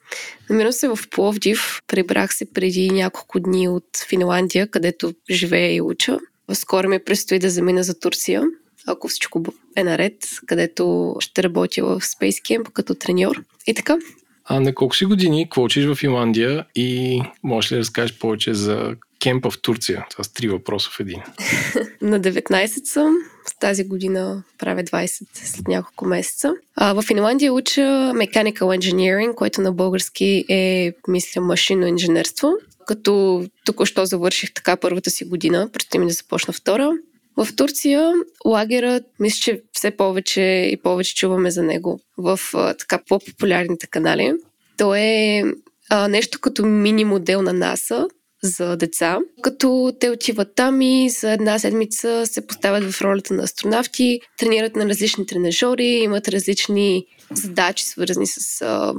Намирам 0.50 0.72
се 0.72 0.88
в 0.88 0.98
Пловдив. 1.10 1.80
Прибрах 1.86 2.34
се 2.34 2.52
преди 2.52 2.90
няколко 2.90 3.40
дни 3.40 3.68
от 3.68 3.84
Финландия, 4.08 4.66
където 4.66 5.12
живея 5.30 5.74
и 5.74 5.80
уча. 5.80 6.18
Скоро 6.52 6.88
ми 6.88 6.98
предстои 6.98 7.38
да 7.38 7.50
замина 7.50 7.82
за 7.82 8.00
Турция, 8.00 8.42
ако 8.86 9.08
всичко 9.08 9.42
е 9.76 9.84
наред, 9.84 10.14
където 10.46 11.16
ще 11.20 11.42
работя 11.42 11.84
в 11.84 12.00
Space 12.00 12.30
Camp 12.30 12.72
като 12.72 12.94
треньор. 12.94 13.42
И 13.66 13.74
така. 13.74 13.96
А 14.44 14.60
на 14.60 14.74
колко 14.74 14.96
си 14.96 15.04
години, 15.04 15.44
какво 15.44 15.62
учиш 15.62 15.84
в 15.84 15.94
Финландия 15.94 16.66
и 16.74 17.22
можеш 17.42 17.72
ли 17.72 17.76
да 17.76 17.80
разкажеш 17.80 18.18
повече 18.18 18.54
за 18.54 18.94
кемпа 19.20 19.50
в 19.50 19.60
Турция? 19.62 20.06
Това 20.10 20.24
са 20.24 20.32
три 20.32 20.48
въпроса 20.48 20.90
в 20.90 21.00
един. 21.00 21.22
на 22.02 22.20
19 22.20 22.84
съм. 22.84 23.16
Тази 23.60 23.84
година 23.84 24.42
правя 24.58 24.82
20 24.82 25.26
след 25.34 25.68
няколко 25.68 26.04
месеца. 26.06 26.54
А, 26.76 26.92
в 26.92 27.02
Финландия 27.02 27.52
уча 27.52 27.80
Mechanical 28.14 28.78
Engineering, 28.78 29.34
което 29.34 29.60
на 29.60 29.72
български 29.72 30.44
е, 30.48 30.92
мисля, 31.08 31.40
машинно 31.40 31.86
инженерство. 31.86 32.52
Като 32.86 33.44
току-що 33.64 34.06
завърших 34.06 34.54
така 34.54 34.76
първата 34.76 35.10
си 35.10 35.24
година, 35.24 35.68
предстои 35.72 36.00
ми 36.00 36.06
да 36.06 36.12
започна 36.12 36.52
втора. 36.52 36.90
В 37.36 37.48
Турция 37.56 38.12
лагерът, 38.44 39.02
мисля, 39.20 39.40
че 39.40 39.62
все 39.72 39.90
повече 39.90 40.40
и 40.72 40.76
повече 40.82 41.14
чуваме 41.14 41.50
за 41.50 41.62
него 41.62 42.00
в 42.16 42.40
а, 42.54 42.74
така 42.74 42.98
по-популярните 43.08 43.86
канали. 43.86 44.32
То 44.76 44.94
е 44.94 45.44
а, 45.90 46.08
нещо 46.08 46.40
като 46.40 46.66
мини 46.66 47.04
модел 47.04 47.42
на 47.42 47.52
НАСА, 47.52 48.06
за 48.42 48.76
деца, 48.76 49.18
като 49.42 49.92
те 50.00 50.10
отиват 50.10 50.54
там 50.54 50.82
и 50.82 51.10
за 51.10 51.32
една 51.32 51.58
седмица 51.58 52.26
се 52.26 52.46
поставят 52.46 52.92
в 52.92 53.02
ролята 53.02 53.34
на 53.34 53.42
астронавти, 53.42 54.20
тренират 54.38 54.76
на 54.76 54.88
различни 54.88 55.26
тренажери, 55.26 55.86
имат 55.86 56.28
различни 56.28 57.06
задачи, 57.34 57.84
свързани 57.84 58.26
с 58.26 58.62
а, 58.62 58.94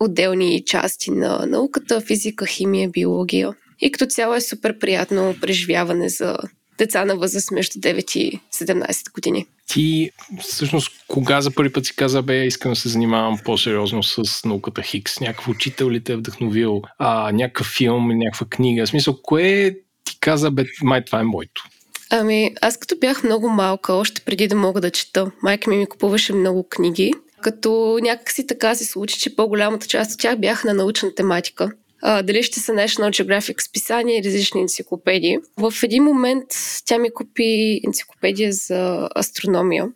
отделни 0.00 0.64
части 0.64 1.10
на 1.10 1.46
науката, 1.46 2.00
физика, 2.00 2.46
химия, 2.46 2.88
биология. 2.88 3.54
И 3.80 3.92
като 3.92 4.06
цяло 4.06 4.34
е 4.34 4.40
супер 4.40 4.78
приятно 4.78 5.34
преживяване 5.40 6.08
за 6.08 6.36
деца 6.78 7.04
на 7.04 7.16
възраст 7.16 7.50
между 7.50 7.78
9 7.78 8.16
и 8.16 8.40
17 8.54 9.12
години. 9.12 9.46
Ти 9.68 10.10
всъщност 10.40 10.90
кога 11.08 11.40
за 11.40 11.50
първи 11.50 11.72
път 11.72 11.86
си 11.86 11.96
каза, 11.96 12.22
бе, 12.22 12.46
искам 12.46 12.72
да 12.72 12.76
се 12.76 12.88
занимавам 12.88 13.38
по-сериозно 13.44 14.02
с 14.02 14.44
науката 14.44 14.82
Хикс? 14.82 15.20
Някакъв 15.20 15.48
учител 15.48 15.90
ли 15.90 16.04
те 16.04 16.12
е 16.12 16.16
вдъхновил? 16.16 16.82
А, 16.98 17.32
някакъв 17.32 17.66
филм, 17.76 18.08
някаква 18.08 18.46
книга? 18.50 18.86
В 18.86 18.88
смисъл, 18.88 19.18
кое 19.22 19.76
ти 20.04 20.18
каза, 20.20 20.50
бе, 20.50 20.64
май 20.82 21.04
това 21.04 21.20
е 21.20 21.24
моето? 21.24 21.64
Ами, 22.10 22.54
аз 22.60 22.76
като 22.76 22.96
бях 23.00 23.24
много 23.24 23.48
малка, 23.48 23.92
още 23.92 24.20
преди 24.20 24.48
да 24.48 24.56
мога 24.56 24.80
да 24.80 24.90
чета, 24.90 25.30
майка 25.42 25.70
ми 25.70 25.76
ми 25.76 25.86
купуваше 25.86 26.32
много 26.32 26.68
книги, 26.68 27.12
като 27.42 27.98
някакси 28.02 28.46
така 28.46 28.74
се 28.74 28.84
случи, 28.84 29.20
че 29.20 29.36
по-голямата 29.36 29.86
част 29.86 30.12
от 30.12 30.20
тях 30.20 30.38
бяха 30.38 30.68
на 30.68 30.74
научна 30.74 31.14
тематика 31.14 31.72
дали 32.02 32.42
ще 32.42 32.60
са 32.60 32.72
National 32.72 33.22
Geographic 33.22 33.68
списания 33.68 34.18
и 34.18 34.24
различни 34.24 34.60
енциклопедии. 34.60 35.38
В 35.56 35.74
един 35.82 36.04
момент 36.04 36.46
тя 36.84 36.98
ми 36.98 37.14
купи 37.14 37.80
енциклопедия 37.86 38.52
за 38.52 39.08
астрономия, 39.16 39.88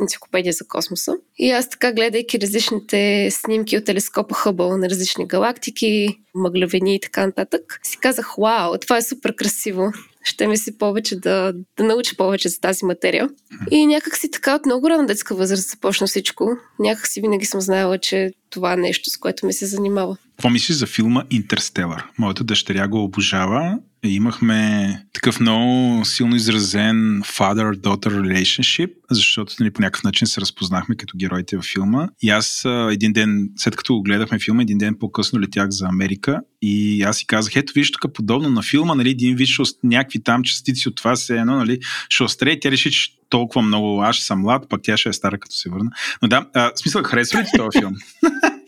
енциклопедия 0.00 0.52
за 0.52 0.64
космоса. 0.68 1.12
И 1.38 1.50
аз 1.50 1.70
така, 1.70 1.92
гледайки 1.92 2.40
различните 2.40 3.28
снимки 3.30 3.76
от 3.76 3.84
телескопа 3.84 4.34
Хъбъл 4.34 4.78
на 4.78 4.90
различни 4.90 5.26
галактики, 5.26 6.18
мъглявини 6.34 6.94
и 6.94 7.00
така 7.00 7.26
нататък, 7.26 7.80
си 7.82 7.98
казах, 8.00 8.34
вау, 8.38 8.78
това 8.78 8.96
е 8.96 9.02
супер 9.02 9.34
красиво 9.34 9.92
ще 10.24 10.46
ми 10.46 10.56
се 10.56 10.78
повече 10.78 11.16
да, 11.16 11.52
да 11.76 11.84
науча 11.84 12.16
повече 12.16 12.48
за 12.48 12.60
тази 12.60 12.84
материя. 12.84 13.28
И 13.70 13.86
някак 13.86 14.16
си 14.16 14.30
така 14.30 14.54
от 14.54 14.66
много 14.66 14.90
рано 14.90 15.06
детска 15.06 15.34
възраст 15.34 15.70
започна 15.70 16.06
всичко. 16.06 16.50
Някак 16.78 17.06
си 17.06 17.20
винаги 17.20 17.46
съм 17.46 17.60
знаела, 17.60 17.98
че 17.98 18.30
това 18.50 18.72
е 18.72 18.76
нещо, 18.76 19.10
с 19.10 19.16
което 19.16 19.46
ми 19.46 19.52
се 19.52 19.66
занимава. 19.66 20.16
Какво 20.36 20.50
мислиш 20.50 20.76
за 20.76 20.86
филма 20.86 21.24
Интерстелър? 21.30 22.04
Моята 22.18 22.44
дъщеря 22.44 22.88
го 22.88 23.04
обожава 23.04 23.78
имахме 24.04 25.04
такъв 25.12 25.40
много 25.40 26.04
силно 26.04 26.36
изразен 26.36 27.22
father-daughter 27.22 28.08
relationship, 28.08 28.90
защото 29.10 29.54
нали, 29.60 29.70
по 29.70 29.82
някакъв 29.82 30.02
начин 30.04 30.26
се 30.26 30.40
разпознахме 30.40 30.96
като 30.96 31.16
героите 31.16 31.56
във 31.56 31.64
филма. 31.64 32.08
И 32.22 32.30
аз 32.30 32.64
един 32.90 33.12
ден, 33.12 33.50
след 33.56 33.76
като 33.76 33.94
го 33.94 34.02
гледахме 34.02 34.38
филма, 34.38 34.62
един 34.62 34.78
ден 34.78 34.96
по-късно 35.00 35.40
летях 35.40 35.70
за 35.70 35.86
Америка 35.86 36.40
и 36.62 37.02
аз 37.02 37.16
си 37.16 37.26
казах, 37.26 37.56
ето 37.56 37.72
виж 37.72 37.92
тук 37.92 38.14
подобно 38.14 38.50
на 38.50 38.62
филма, 38.62 38.94
нали, 38.94 39.10
един 39.10 39.36
виж 39.36 39.60
някакви 39.84 40.22
там 40.22 40.42
частици 40.42 40.88
от 40.88 40.96
това 40.96 41.16
се 41.16 41.38
едно, 41.38 41.56
нали, 41.56 41.78
ще 42.08 42.24
остре, 42.24 42.60
тя 42.60 42.70
реши, 42.70 42.90
че 42.90 43.10
толкова 43.28 43.62
много 43.62 44.02
аз 44.02 44.16
ще 44.16 44.24
съм 44.24 44.40
млад, 44.40 44.68
пък 44.68 44.80
тя 44.82 44.96
ще 44.96 45.08
е 45.08 45.12
стара 45.12 45.38
като 45.38 45.56
се 45.56 45.70
върна. 45.70 45.90
Но 46.22 46.28
да, 46.28 46.46
а, 46.54 46.72
смисъл, 46.76 47.02
харесва 47.02 47.40
ли 47.40 47.44
ти 47.44 47.58
този 47.58 47.78
филм? 47.78 47.94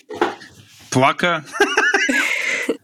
Плака. 0.91 1.45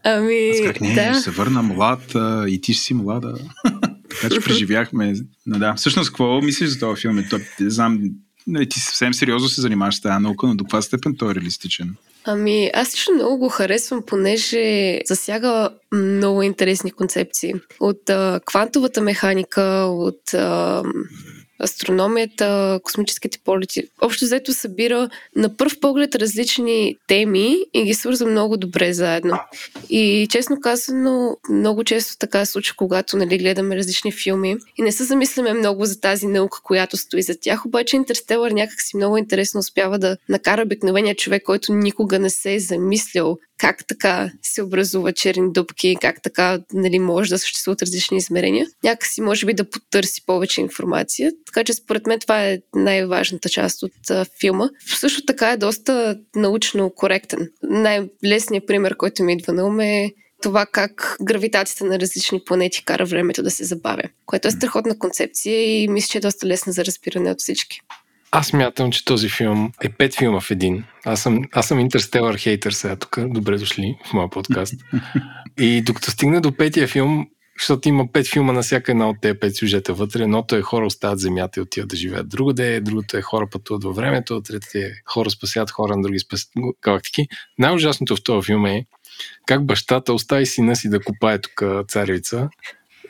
Ами, 0.03 0.49
Аз 0.49 0.65
как 0.65 0.81
не, 0.81 0.93
да. 0.93 1.13
се 1.13 1.31
върна 1.31 1.61
млад 1.63 2.15
а, 2.15 2.45
и 2.47 2.61
ти 2.61 2.73
си 2.73 2.93
млада. 2.93 3.35
така 4.09 4.35
че 4.35 4.41
преживяхме. 4.41 5.13
Но 5.45 5.59
да, 5.59 5.73
всъщност, 5.75 6.09
какво 6.09 6.41
мислиш 6.41 6.69
за 6.69 6.79
този 6.79 7.01
филм? 7.01 7.23
То, 7.29 7.39
не 7.59 7.69
знам, 7.69 8.01
нали, 8.47 8.69
ти 8.69 8.79
съвсем 8.79 9.13
сериозно 9.13 9.49
се 9.49 9.61
занимаваш 9.61 9.95
с 9.95 10.01
тази 10.01 10.23
наука, 10.23 10.47
но 10.47 10.55
до 10.55 10.63
каква 10.63 10.81
степен 10.81 11.15
той 11.17 11.31
е 11.31 11.35
реалистичен? 11.35 11.95
Ами, 12.25 12.71
аз 12.73 12.93
лично 12.93 13.13
много 13.13 13.37
го 13.37 13.49
харесвам, 13.49 14.03
понеже 14.07 14.99
засяга 15.05 15.69
много 15.93 16.41
интересни 16.41 16.91
концепции. 16.91 17.53
От 17.79 18.09
а, 18.09 18.39
квантовата 18.45 19.01
механика, 19.01 19.61
от 19.89 20.33
а, 20.33 20.83
астрономията, 21.63 22.79
космическите 22.83 23.39
полети. 23.45 23.83
Общо 24.01 24.25
взето 24.25 24.53
събира 24.53 25.09
на 25.35 25.57
първ 25.57 25.71
поглед 25.81 26.15
различни 26.15 26.95
теми 27.07 27.57
и 27.73 27.83
ги 27.83 27.93
свързва 27.93 28.29
много 28.29 28.57
добре 28.57 28.93
заедно. 28.93 29.39
И 29.89 30.27
честно 30.29 30.61
казано, 30.61 31.37
много 31.49 31.83
често 31.83 32.17
така 32.17 32.45
се 32.45 32.51
случва, 32.51 32.75
когато 32.77 33.17
нали, 33.17 33.37
гледаме 33.37 33.75
различни 33.75 34.11
филми 34.11 34.57
и 34.77 34.81
не 34.81 34.91
се 34.91 35.03
замисляме 35.03 35.53
много 35.53 35.85
за 35.85 36.01
тази 36.01 36.27
наука, 36.27 36.59
която 36.63 36.97
стои 36.97 37.21
за 37.21 37.39
тях, 37.39 37.65
обаче 37.65 37.95
Интерстелър 37.95 38.51
някакси 38.51 38.97
много 38.97 39.17
интересно 39.17 39.59
успява 39.59 39.99
да 39.99 40.17
накара 40.29 40.61
обикновения 40.61 41.15
човек, 41.15 41.43
който 41.43 41.73
никога 41.73 42.19
не 42.19 42.29
се 42.29 42.53
е 42.53 42.59
замислял 42.59 43.37
как 43.61 43.87
така 43.87 44.31
се 44.41 44.63
образува 44.63 45.11
черни 45.11 45.51
дупки, 45.51 45.97
как 46.01 46.21
така 46.21 46.59
нали, 46.73 46.99
може 46.99 47.29
да 47.29 47.39
съществуват 47.39 47.81
различни 47.81 48.17
измерения. 48.17 48.67
Някакси 48.83 49.21
може 49.21 49.45
би 49.45 49.53
да 49.53 49.69
потърси 49.69 50.25
повече 50.25 50.61
информация. 50.61 51.31
Така 51.45 51.63
че 51.63 51.73
според 51.73 52.07
мен 52.07 52.19
това 52.19 52.45
е 52.45 52.59
най-важната 52.75 53.49
част 53.49 53.83
от 53.83 54.09
а, 54.09 54.25
филма. 54.39 54.69
Също 54.99 55.25
така 55.25 55.51
е 55.51 55.57
доста 55.57 56.19
научно 56.35 56.89
коректен. 56.95 57.49
Най-лесният 57.63 58.67
пример, 58.67 58.97
който 58.97 59.23
ми 59.23 59.33
идва 59.33 59.53
на 59.53 59.65
ум 59.65 59.79
е 59.79 60.11
това 60.41 60.65
как 60.65 61.17
гравитацията 61.21 61.85
на 61.85 61.99
различни 61.99 62.41
планети 62.45 62.85
кара 62.85 63.05
времето 63.05 63.43
да 63.43 63.51
се 63.51 63.63
забавя, 63.63 64.03
което 64.25 64.47
е 64.47 64.51
страхотна 64.51 64.99
концепция 64.99 65.83
и 65.83 65.87
мисля, 65.87 66.07
че 66.07 66.17
е 66.17 66.21
доста 66.21 66.47
лесна 66.47 66.73
за 66.73 66.85
разбиране 66.85 67.31
от 67.31 67.39
всички. 67.39 67.81
Аз 68.33 68.53
мятам, 68.53 68.91
че 68.91 69.05
този 69.05 69.29
филм 69.29 69.71
е 69.83 69.89
пет 69.89 70.15
филма 70.15 70.39
в 70.39 70.51
един. 70.51 70.83
Аз 71.05 71.21
съм, 71.21 71.41
аз 71.51 71.67
съм 71.67 71.79
интерстелър 71.79 72.37
хейтър 72.37 72.71
сега 72.71 72.95
тук. 72.95 73.19
Добре 73.19 73.57
дошли 73.57 73.97
в 74.05 74.13
моя 74.13 74.29
подкаст. 74.29 74.73
И 75.59 75.81
докато 75.81 76.11
стигна 76.11 76.41
до 76.41 76.57
петия 76.57 76.87
филм, 76.87 77.27
защото 77.59 77.89
има 77.89 78.11
пет 78.13 78.27
филма 78.27 78.53
на 78.53 78.61
всяка 78.61 78.91
една 78.91 79.09
от 79.09 79.17
тези 79.21 79.39
пет 79.39 79.55
сюжета 79.55 79.93
вътре. 79.93 80.23
Едното 80.23 80.55
е 80.55 80.61
хора 80.61 80.85
остават 80.85 81.19
земята 81.19 81.59
и 81.59 81.63
отиват 81.63 81.89
да 81.89 81.95
живеят 81.95 82.29
другаде, 82.29 82.81
другото 82.81 83.17
е 83.17 83.21
хора 83.21 83.47
пътуват 83.51 83.83
във 83.83 83.95
времето, 83.95 84.41
третото 84.41 84.77
е 84.77 84.91
хора 85.05 85.29
спасяват 85.29 85.71
хора 85.71 85.95
на 85.95 86.01
други 86.01 86.19
спас... 86.19 86.45
галактики. 86.83 87.27
Най-ужасното 87.57 88.15
в 88.15 88.23
този 88.23 88.45
филм 88.45 88.65
е 88.65 88.85
как 89.45 89.65
бащата 89.65 90.13
остави 90.13 90.45
сина 90.45 90.75
си 90.75 90.89
да 90.89 90.99
копае 90.99 91.41
тук 91.41 91.63
царевица 91.87 92.49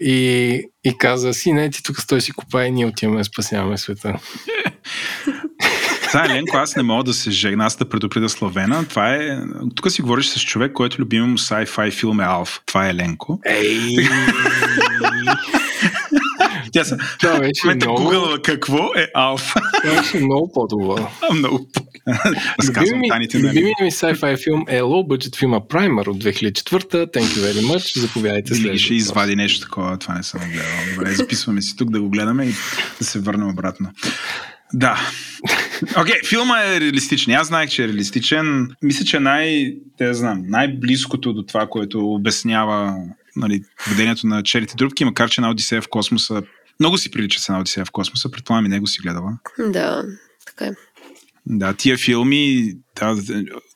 и, 0.02 0.64
и 0.84 0.98
каза, 0.98 1.34
сине, 1.34 1.70
ти 1.70 1.84
тук 1.84 2.02
стой 2.02 2.22
си 2.22 2.32
копае 2.32 2.66
и 2.66 2.72
ние 2.72 2.86
отиваме 2.86 3.18
да 3.18 3.24
спасяваме 3.24 3.78
света. 3.78 4.20
Това 6.08 6.26
е 6.26 6.30
Ленко, 6.30 6.58
аз 6.58 6.76
не 6.76 6.84
мога 6.84 7.04
да 7.04 7.14
се 7.14 7.32
жегна, 7.32 7.66
аз 7.66 7.76
да 7.76 7.90
предупреда 7.90 8.30
Славена. 8.30 8.88
Това 8.88 9.16
е... 9.16 9.40
Тук 9.76 9.92
си 9.92 10.02
говориш 10.02 10.26
с 10.26 10.42
човек, 10.42 10.74
който 10.74 11.02
любим 11.02 11.24
му 11.24 11.38
sci-fi 11.38 11.92
филм 11.92 12.20
е 12.20 12.24
Алф. 12.24 12.62
Това 12.66 12.90
е 12.90 12.96
Ленко. 12.96 13.40
Ей! 13.46 13.96
Тя 16.72 16.84
са... 16.84 16.98
Това 17.20 17.40
беше 17.40 17.76
много... 17.76 18.02
Google, 18.02 18.42
какво 18.42 18.78
е 18.78 19.08
Алф? 19.16 19.54
Това 19.84 20.02
беше 20.02 20.18
много 20.18 20.52
по-добро. 20.52 21.08
много 21.34 21.68
по 21.74 21.91
Любими 22.68 22.98
ми, 22.98 23.28
любими 23.36 23.74
ми 23.82 23.92
sci-fi 23.92 24.44
филм 24.44 24.66
е 24.68 24.82
low 24.82 25.08
budget 25.08 25.40
филма 25.40 25.60
Primer 25.60 26.08
от 26.08 26.24
2004. 26.24 26.84
Thank 26.94 27.22
you 27.22 27.52
very 27.52 27.66
much. 27.66 28.00
Заповядайте 28.00 28.56
след. 28.56 28.80
ще 28.80 28.94
извади 28.94 29.36
нещо 29.36 29.62
такова. 29.66 29.98
Това 29.98 30.16
не 30.16 30.24
съм 30.24 30.40
гледал. 30.40 30.96
Добре, 30.96 31.12
записваме 31.12 31.62
си 31.62 31.78
тук 31.78 31.90
да 31.90 32.02
го 32.02 32.10
гледаме 32.10 32.46
и 32.46 32.54
да 33.00 33.06
се 33.06 33.20
върнем 33.20 33.50
обратно. 33.50 33.92
Да. 34.74 35.00
Окей, 35.98 36.14
okay, 36.14 36.28
филма 36.30 36.64
е 36.64 36.80
реалистичен. 36.80 37.34
Аз 37.34 37.48
знаех, 37.48 37.70
че 37.70 37.84
е 37.84 37.88
реалистичен. 37.88 38.76
Мисля, 38.82 39.06
че 39.06 39.20
най, 39.20 39.76
те 39.98 40.14
знам, 40.14 40.44
най-близкото 40.48 41.34
до 41.34 41.44
това, 41.44 41.68
което 41.68 42.14
обяснява 42.14 42.96
нали, 43.36 43.64
поведението 43.84 44.28
на 44.28 44.44
черите 44.44 44.76
трупки, 44.76 45.06
макар 45.06 45.30
че 45.30 45.42
на 45.42 45.50
Одисея 45.50 45.82
в 45.82 45.90
космоса 45.90 46.44
много 46.80 46.98
си 46.98 47.12
прилича 47.12 47.40
с 47.40 47.50
една 47.50 47.60
Одисея 47.60 47.86
в 47.86 47.92
космоса. 47.92 48.32
Предполагам 48.32 48.66
и 48.66 48.70
него 48.70 48.88
си 48.88 49.02
гледала. 49.02 49.38
Да, 49.60 50.04
така 50.46 50.66
е. 50.66 50.72
Да, 51.46 51.74
тия 51.74 51.98
филми 51.98 52.74
да, 53.00 53.18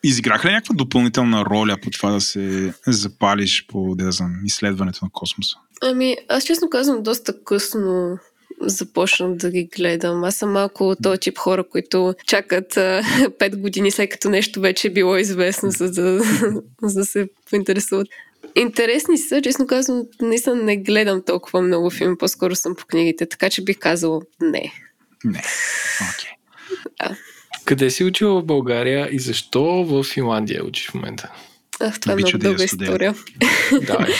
изиграха 0.03 0.47
ли 0.47 0.51
някаква 0.51 0.75
допълнителна 0.75 1.45
роля 1.45 1.77
по 1.83 1.89
това 1.89 2.11
да 2.11 2.21
се 2.21 2.73
запалиш 2.87 3.65
по 3.67 3.95
да 3.95 4.11
знам, 4.11 4.31
изследването 4.45 5.05
на 5.05 5.11
космоса? 5.13 5.55
Ами, 5.81 6.15
аз 6.29 6.43
честно 6.43 6.69
казвам, 6.69 7.03
доста 7.03 7.43
късно 7.43 8.17
започнах 8.61 9.35
да 9.35 9.51
ги 9.51 9.69
гледам. 9.75 10.23
Аз 10.23 10.35
съм 10.35 10.51
малко 10.51 10.89
от 10.89 10.97
този 11.03 11.19
тип 11.19 11.37
хора, 11.37 11.63
които 11.63 12.15
чакат 12.27 12.73
5 12.73 13.55
години 13.61 13.91
след 13.91 14.09
като 14.09 14.29
нещо 14.29 14.61
вече 14.61 14.87
е 14.87 14.93
било 14.93 15.17
известно, 15.17 15.71
за 15.71 15.91
да, 15.91 16.19
за 16.83 16.99
да 16.99 17.05
се 17.05 17.29
поинтересуват. 17.49 18.07
Интересни 18.55 19.17
са, 19.17 19.41
честно 19.41 19.67
казвам, 19.67 20.03
наистина 20.21 20.55
не 20.55 20.77
гледам 20.77 21.21
толкова 21.25 21.61
много 21.61 21.89
филми, 21.89 22.17
по-скоро 22.17 22.55
съм 22.55 22.75
по 22.75 22.85
книгите, 22.85 23.25
така 23.25 23.49
че 23.49 23.63
бих 23.63 23.79
казала 23.79 24.21
не. 24.41 24.73
Не. 25.23 25.43
Окей. 26.13 26.29
Okay. 26.29 27.09
Да. 27.09 27.17
Къде 27.65 27.89
си 27.89 28.03
учила 28.03 28.41
в 28.41 28.45
България 28.45 29.09
и 29.11 29.19
защо 29.19 29.63
в 29.63 30.03
Финландия 30.03 30.65
учиш 30.65 30.89
в 30.89 30.93
момента? 30.93 31.31
Ах, 31.79 31.99
това 31.99 32.13
е 32.13 32.15
много 32.15 32.37
дълга 32.37 32.63
история. 32.63 33.15
Давай. 33.87 34.13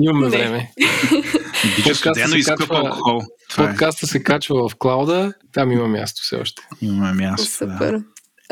Имаме 0.00 0.28
време. 0.28 0.72
Обича 1.72 1.94
студено 1.94 2.36
и 2.36 2.42
скъп 2.42 2.70
алкохол. 2.70 3.20
Е. 3.22 3.56
Подкаста 3.56 4.06
се 4.06 4.22
качва 4.22 4.68
в 4.68 4.76
клауда, 4.76 5.32
там 5.52 5.72
има 5.72 5.88
място 5.88 6.22
все 6.22 6.36
още. 6.36 6.62
Има 6.80 7.12
място, 7.12 7.50
Супер. 7.50 7.92
Да. 7.92 8.02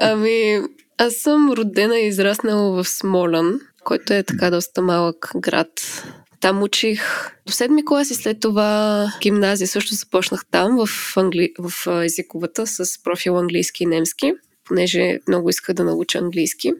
Ами, 0.00 0.60
аз 0.98 1.14
съм 1.14 1.52
родена 1.52 1.98
и 1.98 2.06
израснала 2.06 2.82
в 2.82 2.88
Смолян, 2.88 3.60
който 3.84 4.12
е 4.12 4.22
така 4.22 4.50
доста 4.50 4.82
малък 4.82 5.30
град. 5.36 6.02
Там 6.40 6.62
учих 6.62 7.30
до 7.46 7.52
седми 7.52 7.84
клас 7.84 8.10
и 8.10 8.14
след 8.14 8.40
това 8.40 9.06
гимназия 9.22 9.68
също 9.68 9.94
започнах 9.94 10.46
там 10.50 10.86
в, 10.86 11.16
англи... 11.16 11.52
в 11.58 12.02
езиковата 12.04 12.66
с 12.66 13.02
профил 13.02 13.38
английски 13.38 13.82
и 13.82 13.86
немски, 13.86 14.32
понеже 14.64 15.18
много 15.28 15.50
исках 15.50 15.74
да 15.74 15.84
науча 15.84 16.18
английски. 16.18 16.72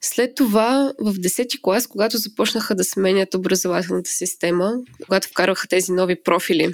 След 0.00 0.34
това 0.34 0.92
в 0.98 1.14
10-ти 1.14 1.62
клас, 1.62 1.86
когато 1.86 2.18
започнаха 2.18 2.74
да 2.74 2.84
сменят 2.84 3.34
образователната 3.34 4.10
система, 4.10 4.72
когато 5.04 5.28
вкараха 5.28 5.68
тези 5.68 5.92
нови 5.92 6.22
профили, 6.22 6.72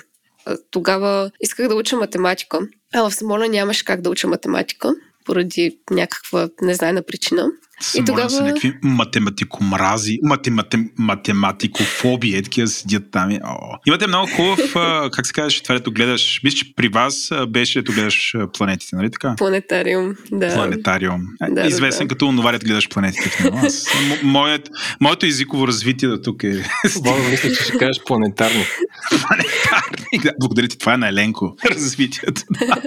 тогава 0.70 1.30
исках 1.41 1.68
да 1.68 1.74
уча 1.74 1.97
математика. 1.97 2.59
А 2.95 3.11
в 3.11 3.14
Смоля 3.14 3.49
нямаше 3.49 3.85
как 3.85 4.01
да 4.01 4.11
уча 4.11 4.28
математика, 4.28 4.95
поради 5.24 5.78
някаква 5.91 6.49
незнайна 6.62 7.03
причина. 7.03 7.51
Само 7.81 8.03
и 8.03 8.05
тогава... 8.05 8.31
са 8.31 8.43
някакви 8.43 8.75
математикомрази, 8.83 10.18
математим, 10.22 10.91
математикофоби, 10.99 12.37
е 12.37 12.43
такива 12.43 12.68
седят 12.68 13.11
там. 13.11 13.31
И, 13.31 13.41
о. 13.45 13.79
Имате 13.87 14.07
много 14.07 14.29
хубав, 14.37 14.72
как 15.12 15.27
се 15.27 15.33
казваш, 15.33 15.61
това 15.61 15.75
ето 15.75 15.93
гледаш, 15.93 16.41
мисля, 16.45 16.57
че 16.57 16.75
при 16.77 16.89
вас 16.89 17.31
беше 17.49 17.79
ето 17.79 17.93
гледаш 17.93 18.35
планетите, 18.59 18.97
нали 18.97 19.11
така? 19.11 19.35
Планетариум, 19.39 20.14
да. 20.33 20.55
Планетариум. 20.55 21.20
Да, 21.51 21.66
Известен 21.66 22.05
да, 22.05 22.09
да. 22.09 22.14
като 22.14 22.27
онова, 22.29 22.59
гледаш 22.59 22.89
планетите 22.89 23.51
в. 23.51 23.64
Аз, 23.64 23.87
моят, 24.22 24.70
моето 25.01 25.27
езиково 25.27 25.68
развитие 25.68 26.09
до 26.09 26.18
тук 26.22 26.45
е... 26.45 26.64
Бога, 27.03 27.29
мисля, 27.31 27.49
че 27.49 27.64
ще 27.64 27.79
кажеш 27.79 28.03
планетарник. 28.07 28.66
планетарник, 29.09 30.22
да. 30.22 30.33
Благодаря 30.41 30.68
ти, 30.68 30.79
това 30.79 30.95
е 30.95 30.97
на 30.97 31.09
Еленко, 31.09 31.57
развитието. 31.70 32.43
Да. 32.51 32.83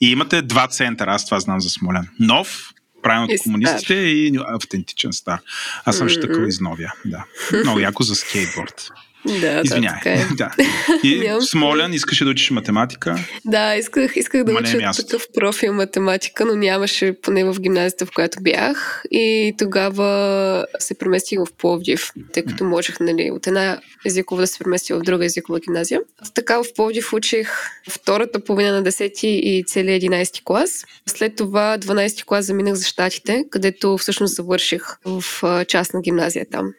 И 0.00 0.10
имате 0.10 0.42
два 0.42 0.68
центъра, 0.68 1.14
аз 1.14 1.24
това 1.24 1.40
знам 1.40 1.60
за 1.60 1.70
Смолян. 1.70 2.08
Нов, 2.20 2.74
правилно 3.04 3.28
от 3.32 3.42
комунистите 3.42 3.94
и 3.94 4.38
автентичен 4.48 5.12
стар. 5.12 5.40
Аз 5.84 5.96
съм 5.96 6.08
ще 6.08 6.20
такъв 6.20 6.48
изновя. 6.48 6.92
Да. 7.04 7.24
Много 7.64 7.80
яко 7.80 8.02
за 8.02 8.14
скейтборд. 8.14 8.90
Да, 9.26 9.60
Извинявай. 9.64 10.00
Да, 10.04 10.10
е. 10.10 10.26
да. 10.36 10.54
И 11.02 11.30
Смолян 11.40 11.92
искаше 11.92 12.24
да 12.24 12.30
учиш 12.30 12.50
математика. 12.50 13.16
Да, 13.44 13.76
исках, 13.76 14.16
исках 14.16 14.44
да 14.44 14.52
уча 14.52 14.76
е 14.76 14.80
такъв 14.96 15.26
профил 15.34 15.72
математика, 15.72 16.44
но 16.44 16.54
нямаше 16.54 17.14
поне 17.22 17.44
в 17.44 17.60
гимназията, 17.60 18.06
в 18.06 18.10
която 18.14 18.38
бях. 18.40 19.02
И 19.10 19.54
тогава 19.58 20.66
се 20.78 20.98
преместих 20.98 21.38
в 21.38 21.46
Пловдив, 21.58 22.10
тъй 22.32 22.44
като 22.44 22.64
можех 22.64 23.00
нали, 23.00 23.30
от 23.30 23.46
една 23.46 23.80
езикова 24.06 24.40
да 24.40 24.46
се 24.46 24.58
преместя 24.58 24.98
в 24.98 25.02
друга 25.02 25.24
езикова 25.24 25.60
гимназия. 25.60 26.00
Така 26.34 26.62
в 26.62 26.64
Пловдив 26.76 27.12
учих 27.12 27.50
втората 27.90 28.44
половина 28.44 28.72
на 28.72 28.82
10 28.82 29.26
и 29.26 29.64
целият 29.66 30.02
11 30.02 30.44
клас. 30.44 30.84
След 31.06 31.36
това 31.36 31.78
12 31.78 32.24
клас 32.24 32.46
заминах 32.46 32.74
за 32.74 32.86
щатите, 32.86 33.44
където 33.50 33.98
всъщност 33.98 34.36
завърших 34.36 34.82
в 35.04 35.24
частна 35.68 36.00
гимназия 36.00 36.46
там. 36.50 36.72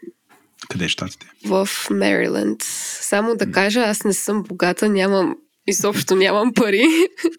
Къде 0.70 0.86
е 0.86 0.90
щатите? 0.90 1.26
В 1.46 1.70
Мериленд. 1.92 2.64
Само 3.02 3.36
да 3.36 3.52
кажа, 3.52 3.80
аз 3.80 4.04
не 4.04 4.14
съм 4.14 4.44
богата, 4.44 4.90
нямам 4.90 5.36
изобщо 5.68 6.16
нямам 6.16 6.54
пари. 6.54 6.86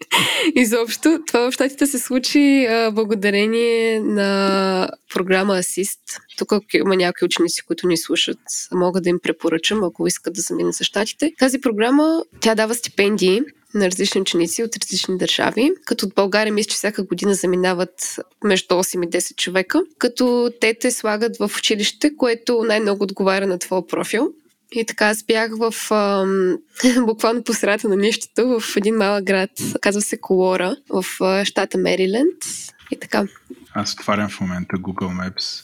изобщо. 0.55 1.19
Това 1.27 1.49
в 1.49 1.53
щатите 1.53 1.85
се 1.87 1.99
случи 1.99 2.65
а, 2.65 2.91
благодарение 2.91 3.99
на 3.99 4.89
програма 5.13 5.53
Assist. 5.53 5.99
Тук 6.37 6.51
има 6.73 6.95
някои 6.95 7.25
ученици, 7.25 7.61
които 7.61 7.87
ни 7.87 7.97
слушат, 7.97 8.39
мога 8.71 9.01
да 9.01 9.09
им 9.09 9.19
препоръчам, 9.23 9.83
ако 9.83 10.07
искат 10.07 10.33
да 10.33 10.41
заминат 10.41 10.73
за 10.73 10.83
щатите. 10.83 11.33
Тази 11.39 11.61
програма, 11.61 12.23
тя 12.39 12.55
дава 12.55 12.75
стипендии 12.75 13.41
на 13.77 13.85
различни 13.85 14.21
ученици 14.21 14.63
от 14.63 14.77
различни 14.77 15.17
държави, 15.17 15.71
като 15.85 16.05
от 16.05 16.15
България 16.15 16.53
мисля, 16.53 16.69
че 16.69 16.75
всяка 16.75 17.03
година 17.03 17.33
заминават 17.33 18.19
между 18.43 18.75
8 18.75 19.05
и 19.05 19.09
10 19.09 19.35
човека, 19.35 19.81
като 19.97 20.51
те 20.61 20.73
те 20.79 20.91
слагат 20.91 21.37
в 21.37 21.51
училище, 21.57 22.15
което 22.17 22.63
най-много 22.63 23.03
отговаря 23.03 23.47
на 23.47 23.59
твоя 23.59 23.87
профил. 23.87 24.33
И 24.71 24.85
така 24.85 25.05
аз 25.05 25.23
бях 25.23 25.51
в 25.57 25.91
ам, 25.91 26.57
буквално 27.05 27.43
по 27.43 27.53
средата 27.53 27.89
на 27.89 27.95
нищото 27.95 28.59
в 28.59 28.77
един 28.77 28.95
малък 28.95 29.23
град, 29.23 29.49
казва 29.81 30.01
се 30.01 30.17
Колора, 30.17 30.75
в 30.89 31.05
а, 31.21 31.45
щата 31.45 31.77
Мериленд. 31.77 32.43
И 32.91 32.99
така. 32.99 33.25
Аз 33.73 33.93
отварям 33.93 34.29
в 34.29 34.41
момента 34.41 34.75
Google 34.75 35.31
Maps. 35.31 35.63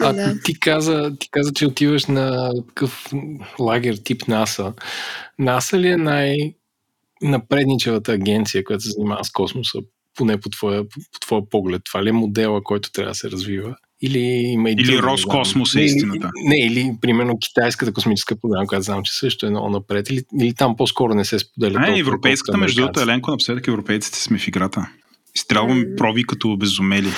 А 0.00 0.12
да. 0.12 0.40
ти, 0.44 0.60
каза, 0.60 1.12
ти 1.20 1.30
каза, 1.30 1.52
че 1.52 1.66
отиваш 1.66 2.06
на 2.06 2.52
такъв 2.68 3.04
лагер 3.58 3.96
тип 4.04 4.28
НАСА. 4.28 4.72
НАСА 5.38 5.78
ли 5.78 5.88
е 5.88 5.96
най- 5.96 6.54
напредничевата 7.24 8.12
агенция, 8.12 8.64
която 8.64 8.84
се 8.84 8.90
занимава 8.90 9.24
с 9.24 9.30
космоса, 9.30 9.78
поне 10.16 10.40
по 10.40 10.48
твоя, 10.48 10.84
по 10.88 11.20
твоя 11.20 11.42
поглед? 11.50 11.82
Това 11.84 12.04
ли 12.04 12.08
е 12.08 12.12
модела, 12.12 12.62
който 12.62 12.92
трябва 12.92 13.10
да 13.10 13.14
се 13.14 13.30
развива? 13.30 13.76
Или 14.02 14.18
има 14.18 14.70
и 14.70 14.72
Или 14.72 15.02
Роскосмос 15.02 15.74
е 15.74 15.80
истината. 15.80 16.30
Не, 16.44 16.56
или 16.56 16.92
примерно 17.00 17.38
китайската 17.38 17.92
космическа 17.92 18.36
програма, 18.40 18.66
която 18.66 18.82
знам, 18.82 19.02
че 19.02 19.12
също 19.12 19.46
е 19.46 19.50
много 19.50 19.70
напред. 19.70 20.10
Или, 20.10 20.22
или 20.40 20.54
там 20.54 20.76
по-скоро 20.76 21.14
не 21.14 21.24
се 21.24 21.38
споделя. 21.38 21.80
Не, 21.80 21.98
европейската, 21.98 22.58
между 22.58 22.80
другото, 22.80 23.00
Еленко, 23.00 23.30
напоследък 23.30 23.68
европейците 23.68 24.18
сме 24.18 24.38
в 24.38 24.48
играта. 24.48 24.88
Изстрелваме 25.34 25.96
проби 25.96 26.24
като 26.24 26.56
безумели. 26.56 27.10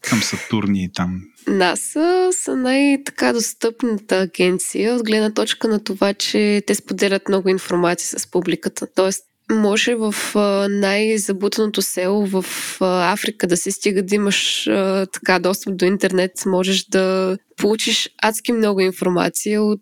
Към 0.00 0.22
Сатурни 0.22 0.84
и 0.84 0.92
там. 0.92 1.22
НАСА 1.48 2.28
са 2.32 2.56
най-така 2.56 3.32
достъпната 3.32 4.16
агенция 4.16 4.94
от 4.94 5.04
гледна 5.04 5.30
точка 5.34 5.68
на 5.68 5.84
това, 5.84 6.14
че 6.14 6.62
те 6.66 6.74
споделят 6.74 7.28
много 7.28 7.48
информация 7.48 8.20
с 8.20 8.30
публиката. 8.30 8.86
Тоест, 8.94 9.24
може 9.50 9.94
в 9.94 10.14
най-забутаното 10.70 11.82
село 11.82 12.26
в 12.26 12.44
Африка 12.80 13.46
да 13.46 13.56
се 13.56 13.70
стига 13.70 14.02
да 14.02 14.14
имаш 14.14 14.64
така 15.12 15.38
достъп 15.38 15.76
до 15.76 15.84
интернет, 15.84 16.32
можеш 16.46 16.84
да 16.84 17.38
получиш 17.56 18.10
адски 18.22 18.52
много 18.52 18.80
информация 18.80 19.62
от 19.62 19.80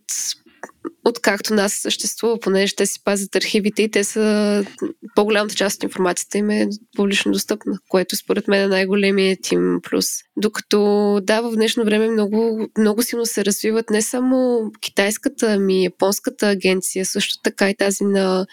откакто 1.04 1.54
нас 1.54 1.72
съществува, 1.72 2.40
понеже 2.40 2.74
те 2.76 2.86
си 2.86 3.00
пазят 3.04 3.36
архивите 3.36 3.82
и 3.82 3.90
те 3.90 4.04
са 4.04 4.64
по-голямата 5.14 5.54
част 5.54 5.76
от 5.76 5.82
информацията 5.82 6.38
им 6.38 6.50
е 6.50 6.68
публично 6.96 7.32
достъпна, 7.32 7.78
което 7.88 8.16
според 8.16 8.48
мен 8.48 8.62
е 8.62 8.66
най-големият 8.66 9.52
им 9.52 9.80
плюс. 9.82 10.06
Докато 10.36 11.20
да, 11.22 11.40
в 11.40 11.52
днешно 11.54 11.84
време 11.84 12.08
много, 12.08 12.66
много 12.78 13.02
силно 13.02 13.26
се 13.26 13.44
развиват 13.44 13.90
не 13.90 14.02
само 14.02 14.70
китайската, 14.80 15.52
ами 15.52 15.84
японската 15.84 16.48
агенция, 16.48 17.06
също 17.06 17.34
така 17.42 17.70
и 17.70 17.76
тази 17.76 18.04
на 18.04 18.46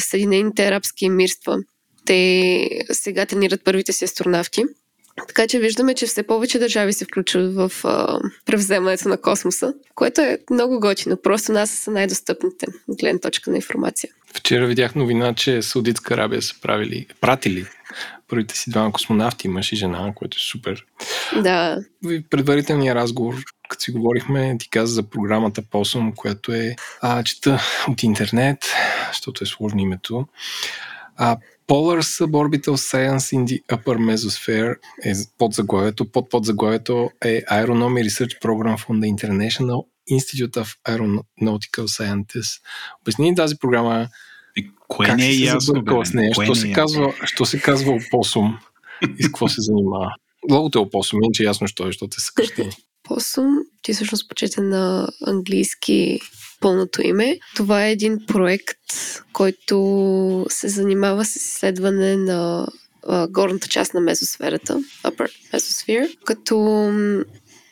Съединените 0.00 0.66
арабски 0.66 1.04
емирства. 1.04 1.58
Те 2.06 2.68
сега 2.92 3.26
тренират 3.26 3.64
първите 3.64 3.92
си 3.92 4.04
астронавти 4.04 4.64
така 5.28 5.46
че 5.46 5.58
виждаме, 5.58 5.94
че 5.94 6.06
все 6.06 6.22
повече 6.22 6.58
държави 6.58 6.92
се 6.92 7.04
включват 7.04 7.54
в 7.54 7.72
а, 7.84 8.20
превземането 8.46 9.08
на 9.08 9.16
космоса, 9.16 9.74
което 9.94 10.20
е 10.20 10.38
много 10.50 10.80
готино. 10.80 11.16
Просто 11.16 11.52
нас 11.52 11.70
са 11.70 11.90
най-достъпните 11.90 12.66
гледна 12.88 13.20
точка 13.20 13.50
на 13.50 13.56
информация. 13.56 14.10
Вчера 14.34 14.66
видях 14.66 14.94
новина, 14.94 15.34
че 15.34 15.62
Саудитска 15.62 16.14
Арабия 16.14 16.42
са 16.42 16.54
правили, 16.60 17.06
пратили 17.20 17.66
първите 18.30 18.56
си 18.56 18.70
двама 18.70 18.92
космонавти, 18.92 19.48
мъж 19.48 19.72
и 19.72 19.76
жена, 19.76 20.12
което 20.14 20.36
е 20.36 20.40
супер. 20.40 20.84
Да. 21.42 21.78
В 22.02 22.22
предварителния 22.30 22.94
разговор, 22.94 23.34
като 23.68 23.82
си 23.82 23.90
говорихме, 23.90 24.56
ти 24.58 24.70
каза 24.70 24.94
за 24.94 25.02
програмата 25.02 25.62
POSUM, 25.62 26.14
която 26.14 26.52
е 26.52 26.76
а, 27.00 27.22
чета 27.22 27.62
от 27.88 28.02
интернет, 28.02 28.58
защото 29.08 29.44
е 29.44 29.46
сложно 29.46 29.80
името. 29.80 30.26
А, 31.22 31.36
Polar 31.66 32.00
Suborbital 32.02 32.76
Science 32.76 33.32
in 33.36 33.44
the 33.44 33.58
Upper 33.74 33.96
Mesosphere 33.98 34.76
е 35.04 35.12
под 35.38 35.52
заглавието. 35.52 36.12
Под 36.12 36.30
под 36.30 36.44
заглавието 36.44 37.10
е 37.24 37.42
Aeronomy 37.44 38.08
Research 38.08 38.42
Program 38.42 38.76
from 38.76 39.00
the 39.00 39.16
International 39.16 39.86
Institute 40.10 40.56
of 40.56 40.76
Aeronautical 40.88 41.86
Scientists. 41.86 42.60
Обясни 43.02 43.34
тази 43.34 43.56
програма 43.58 44.08
и 44.56 44.70
кое 44.88 45.06
как 45.06 45.18
не 45.18 45.26
е 45.26 45.32
ясно, 45.32 46.04
с 46.04 46.12
нея? 46.14 46.34
Що, 46.34 46.54
се 46.54 46.68
е 46.68 46.72
казва, 46.72 47.12
що 47.24 47.44
се 47.44 47.60
казва 47.60 47.92
опосум? 47.92 48.58
и 49.18 49.22
с 49.22 49.26
какво 49.26 49.48
се 49.48 49.60
занимава. 49.60 50.14
Логото 50.50 50.78
е 50.78 50.82
опосум, 50.82 51.20
че 51.32 51.44
ясно, 51.44 51.66
що 51.66 51.82
е, 51.82 51.86
защото 51.86 52.16
е 52.18 52.20
съкръщение. 52.20 52.72
Посум, 53.02 53.58
ти 53.82 53.92
всъщност 53.92 54.28
почете 54.28 54.60
на 54.60 55.08
английски 55.26 56.20
пълното 56.60 57.06
име. 57.06 57.38
Това 57.56 57.86
е 57.86 57.92
един 57.92 58.26
проект, 58.26 58.76
който 59.32 60.46
се 60.48 60.68
занимава 60.68 61.24
с 61.24 61.36
изследване 61.36 62.16
на 62.16 62.66
горната 63.28 63.68
част 63.68 63.94
на 63.94 64.00
мезосферата, 64.00 64.82
upper 65.04 65.30
mesosphere, 65.52 66.16
като 66.24 66.56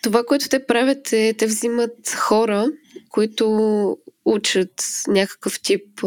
това, 0.03 0.25
което 0.25 0.49
те 0.49 0.67
правят 0.67 1.13
е, 1.13 1.35
те 1.39 1.47
взимат 1.47 2.11
хора, 2.17 2.67
които 3.09 3.97
учат 4.25 4.85
някакъв 5.09 5.61
тип 5.61 6.01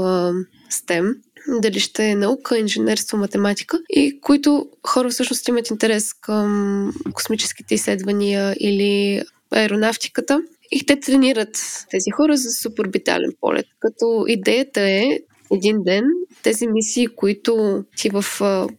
STEM, 0.71 1.13
дали 1.47 1.79
ще 1.79 2.05
е 2.05 2.15
наука, 2.15 2.57
инженерство, 2.57 3.17
математика, 3.17 3.79
и 3.89 4.19
които 4.21 4.69
хора 4.87 5.09
всъщност 5.09 5.47
имат 5.47 5.69
интерес 5.69 6.13
към 6.13 6.93
космическите 7.13 7.75
изследвания 7.75 8.55
или 8.59 9.23
аеронавтиката. 9.51 10.41
И 10.71 10.85
те 10.85 10.99
тренират 10.99 11.85
тези 11.89 12.11
хора 12.11 12.37
за 12.37 12.49
супербитален 12.49 13.31
полет. 13.41 13.65
Като 13.79 14.25
идеята 14.27 14.81
е 14.81 15.03
един 15.53 15.83
ден 15.83 16.03
тези 16.43 16.67
мисии, 16.67 17.07
които 17.07 17.83
ти 17.97 18.09
в 18.09 18.25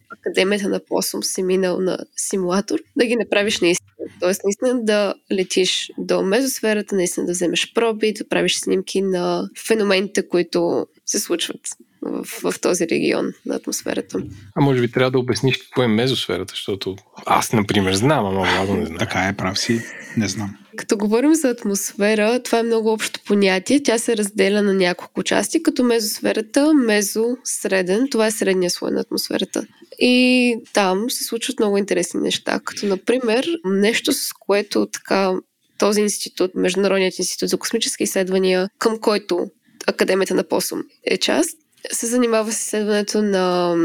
Академията 0.09 0.69
на 0.69 0.79
Посум 0.79 1.23
си 1.23 1.43
минал 1.43 1.79
на 1.79 1.97
симулатор, 2.17 2.79
да 2.95 3.05
ги 3.05 3.15
направиш 3.15 3.61
наистина. 3.61 3.89
Тоест 4.19 4.41
наистина 4.43 4.83
да 4.83 5.13
летиш 5.31 5.91
до 5.97 6.23
мезосферата, 6.23 6.95
наистина 6.95 7.25
да 7.25 7.31
вземеш 7.31 7.73
проби, 7.73 8.13
да 8.13 8.27
правиш 8.27 8.59
снимки 8.59 9.01
на 9.01 9.49
феномените, 9.67 10.27
които 10.27 10.87
се 11.05 11.19
случват 11.19 11.61
в, 12.05 12.51
в 12.51 12.61
този 12.61 12.87
регион 12.87 13.33
на 13.45 13.55
атмосферата. 13.55 14.23
А 14.55 14.61
може 14.61 14.81
би 14.81 14.91
трябва 14.91 15.11
да 15.11 15.19
обясниш 15.19 15.57
какво 15.57 15.83
е 15.83 15.87
мезосферата, 15.87 16.51
защото 16.51 16.95
аз, 17.25 17.53
например, 17.53 17.93
знам, 17.93 18.25
ама 18.25 18.45
много 18.51 18.73
не 18.73 18.85
знам. 18.85 18.97
Така 18.97 19.19
е, 19.19 19.37
прав 19.37 19.59
си, 19.59 19.81
не 20.17 20.27
знам. 20.27 20.57
Като 20.75 20.97
говорим 20.97 21.35
за 21.35 21.49
атмосфера, 21.49 22.43
това 22.43 22.59
е 22.59 22.63
много 22.63 22.91
общо 22.91 23.19
понятие. 23.25 23.83
Тя 23.83 23.97
се 23.97 24.17
разделя 24.17 24.61
на 24.61 24.73
няколко 24.73 25.23
части, 25.23 25.63
като 25.63 25.83
мезосферата, 25.83 26.73
мезо, 26.73 27.25
среден. 27.43 28.07
Това 28.11 28.27
е 28.27 28.31
средния 28.31 28.69
слой 28.69 28.91
на 28.91 28.99
атмосферата. 28.99 29.65
И 29.99 30.55
там 30.73 31.09
се 31.09 31.23
случват 31.23 31.59
много 31.59 31.77
интересни 31.77 32.19
неща, 32.19 32.59
като 32.65 32.85
например 32.85 33.47
нещо, 33.65 34.13
с 34.13 34.33
което 34.39 34.85
така 34.85 35.33
този 35.77 36.01
институт, 36.01 36.51
Международният 36.55 37.19
институт 37.19 37.49
за 37.49 37.57
космически 37.57 38.03
изследвания, 38.03 38.69
към 38.79 38.99
който 38.99 39.47
Академията 39.87 40.33
на 40.33 40.43
Посум 40.43 40.81
е 41.03 41.17
част, 41.17 41.57
се 41.91 42.07
занимава 42.07 42.51
с 42.51 42.59
изследването 42.59 43.21
на 43.21 43.75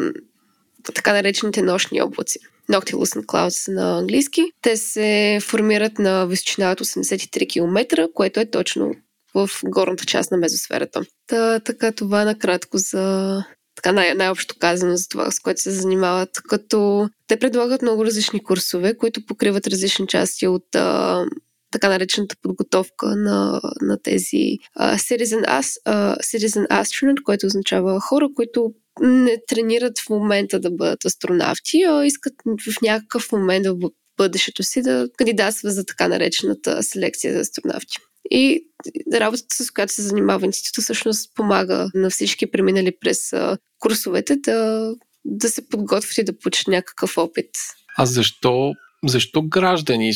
така 0.94 1.12
наречените 1.12 1.62
нощни 1.62 2.02
облаци. 2.02 2.38
Noctilucent 2.72 3.26
Clouds 3.26 3.72
на 3.72 3.98
английски. 3.98 4.42
Те 4.62 4.76
се 4.76 5.38
формират 5.42 5.98
на 5.98 6.26
височина 6.26 6.72
от 6.72 6.80
83 6.80 7.48
км, 7.48 8.08
което 8.14 8.40
е 8.40 8.50
точно 8.50 8.94
в 9.34 9.50
горната 9.64 10.04
част 10.04 10.30
на 10.30 10.36
мезосферата. 10.36 11.00
Та, 11.26 11.60
така 11.60 11.92
това 11.92 12.24
накратко 12.24 12.78
за 12.78 13.44
така 13.74 13.92
най- 13.92 14.14
най-общо 14.14 14.54
казано 14.58 14.96
за 14.96 15.08
това, 15.08 15.30
с 15.30 15.40
което 15.40 15.60
се 15.60 15.70
занимават, 15.70 16.30
като 16.48 17.08
те 17.26 17.38
предлагат 17.38 17.82
много 17.82 18.04
различни 18.04 18.44
курсове, 18.44 18.96
които 18.96 19.26
покриват 19.26 19.66
различни 19.66 20.06
части 20.06 20.46
от 20.46 20.74
а, 20.74 21.24
така 21.70 21.88
наречената 21.88 22.36
подготовка 22.42 23.16
на, 23.16 23.60
на 23.82 24.02
тези 24.02 24.58
uh, 24.80 24.94
citizen, 24.94 25.46
as, 25.46 25.82
uh, 25.86 26.18
citizen 26.20 26.68
astronaut, 26.68 27.22
което 27.22 27.46
означава 27.46 28.00
хора, 28.00 28.28
които 28.36 28.72
не 29.00 29.36
тренират 29.48 29.98
в 29.98 30.10
момента 30.10 30.60
да 30.60 30.70
бъдат 30.70 31.04
астронавти, 31.04 31.82
а 31.82 32.06
искат 32.06 32.34
в 32.46 32.82
някакъв 32.82 33.32
момент 33.32 33.66
в 33.66 33.90
бъдещето 34.16 34.62
си 34.62 34.82
да 34.82 35.08
кандидатства 35.16 35.70
за 35.70 35.84
така 35.84 36.08
наречената 36.08 36.82
селекция 36.82 37.34
за 37.34 37.40
астронавти. 37.40 37.96
И 38.30 38.64
работата, 39.12 39.64
с 39.64 39.70
която 39.70 39.92
се 39.92 40.02
занимава 40.02 40.46
института, 40.46 40.82
всъщност 40.82 41.34
помага 41.34 41.90
на 41.94 42.10
всички 42.10 42.50
преминали 42.50 42.92
през 43.00 43.32
курсовете 43.78 44.36
да, 44.36 44.90
да 45.24 45.48
се 45.48 45.68
подготвят 45.68 46.18
и 46.18 46.24
да 46.24 46.38
получат 46.38 46.66
някакъв 46.68 47.18
опит. 47.18 47.50
А 47.98 48.06
защо, 48.06 48.72
защо 49.04 49.42
граждани 49.42 50.12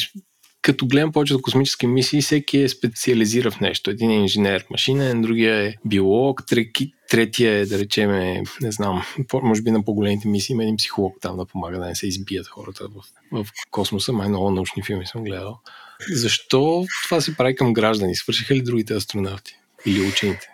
като 0.62 0.86
гледам 0.86 1.12
повечето 1.12 1.42
космически 1.42 1.86
мисии, 1.86 2.22
всеки 2.22 2.58
е 2.58 2.68
специализира 2.68 3.50
в 3.50 3.60
нещо. 3.60 3.90
Един 3.90 4.10
е 4.10 4.14
инженер 4.14 4.66
машинен, 4.70 5.22
другия 5.22 5.66
е 5.66 5.74
биолог, 5.84 6.46
треки, 6.46 6.92
третия 7.10 7.52
е, 7.52 7.66
да 7.66 7.78
речеме, 7.78 8.42
не 8.60 8.72
знам, 8.72 9.02
може 9.42 9.62
би 9.62 9.70
на 9.70 9.84
по-големите 9.84 10.28
мисии 10.28 10.52
има 10.52 10.62
един 10.62 10.76
психолог 10.76 11.16
там 11.20 11.36
да 11.36 11.46
помага 11.46 11.78
да 11.78 11.86
не 11.86 11.94
се 11.94 12.06
избият 12.06 12.48
хората 12.48 12.88
в, 12.88 13.44
в 13.44 13.50
космоса. 13.70 14.12
Май 14.12 14.28
много 14.28 14.50
научни 14.50 14.82
филми 14.82 15.06
съм 15.06 15.24
гледал. 15.24 15.58
Защо 16.10 16.86
това 17.04 17.20
се 17.20 17.36
прави 17.36 17.56
към 17.56 17.72
граждани? 17.72 18.16
Свършиха 18.16 18.54
ли 18.54 18.62
другите 18.62 18.94
астронавти 18.94 19.56
или 19.86 20.00
учените? 20.00 20.48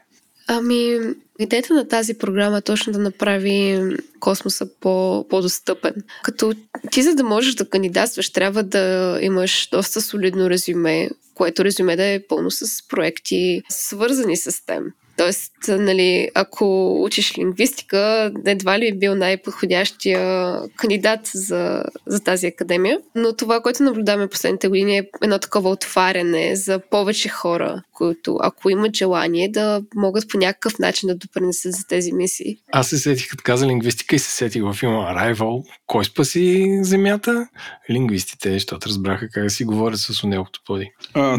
Ами, 0.47 0.99
идеята 1.39 1.75
на 1.75 1.89
тази 1.89 2.19
програма 2.19 2.59
е 2.59 2.63
точно 2.63 2.93
да 2.93 2.99
направи 2.99 3.83
космоса 4.21 4.69
по, 4.81 5.27
по-достъпен. 5.29 5.95
Като 6.23 6.55
ти, 6.91 7.03
за 7.03 7.15
да 7.15 7.25
можеш 7.25 7.55
да 7.55 7.69
кандидатстваш, 7.69 8.31
трябва 8.31 8.63
да 8.63 9.19
имаш 9.23 9.69
доста 9.73 10.01
солидно 10.01 10.51
резюме, 10.51 11.11
което 11.35 11.65
резюме 11.65 11.97
да 11.97 12.05
е 12.05 12.27
пълно 12.29 12.51
с 12.51 12.89
проекти, 12.89 13.63
свързани 13.69 14.37
с 14.37 14.67
тем. 14.67 14.85
Тоест, 15.19 15.53
нали, 15.69 16.29
ако 16.35 16.97
учиш 17.05 17.39
лингвистика, 17.39 18.33
едва 18.47 18.79
ли 18.79 18.89
е 18.89 18.95
бил 18.95 19.15
най-подходящия 19.15 20.53
кандидат 20.77 21.21
за, 21.35 21.83
за 22.07 22.21
тази 22.21 22.47
академия. 22.47 22.99
Но 23.15 23.37
това, 23.37 23.61
което 23.61 23.83
наблюдаваме 23.83 24.29
последните 24.29 24.69
години 24.69 24.99
е 24.99 25.09
едно 25.23 25.39
такова 25.39 25.71
отваряне 25.71 26.57
за 26.57 26.81
повече 26.91 27.29
хора, 27.29 27.83
които, 27.93 28.39
ако 28.43 28.71
имат 28.71 28.97
желание, 28.97 29.49
да 29.49 29.83
могат 29.97 30.29
по 30.29 30.39
някакъв 30.39 30.79
начин 30.79 31.07
да 31.07 31.15
допринесат 31.15 31.73
за 31.73 31.87
тези 31.89 32.13
мисии. 32.13 32.59
Аз 32.73 32.89
се 32.89 32.99
сетих, 32.99 33.31
като 33.31 33.43
каза 33.43 33.67
лингвистика 33.67 34.17
и 34.17 34.19
се 34.19 34.31
сетих 34.31 34.63
във 34.63 34.77
филма 34.77 35.15
Arrival. 35.15 35.65
Кой 35.87 36.05
спаси 36.05 36.79
земята? 36.83 37.49
Лингвистите, 37.91 38.53
защото 38.53 38.89
разбраха 38.89 39.29
как 39.29 39.45
да 39.45 39.51
си 39.51 39.65
говорят 39.65 39.99
с 39.99 40.25
унелкото 40.25 40.61
поди. 40.67 40.91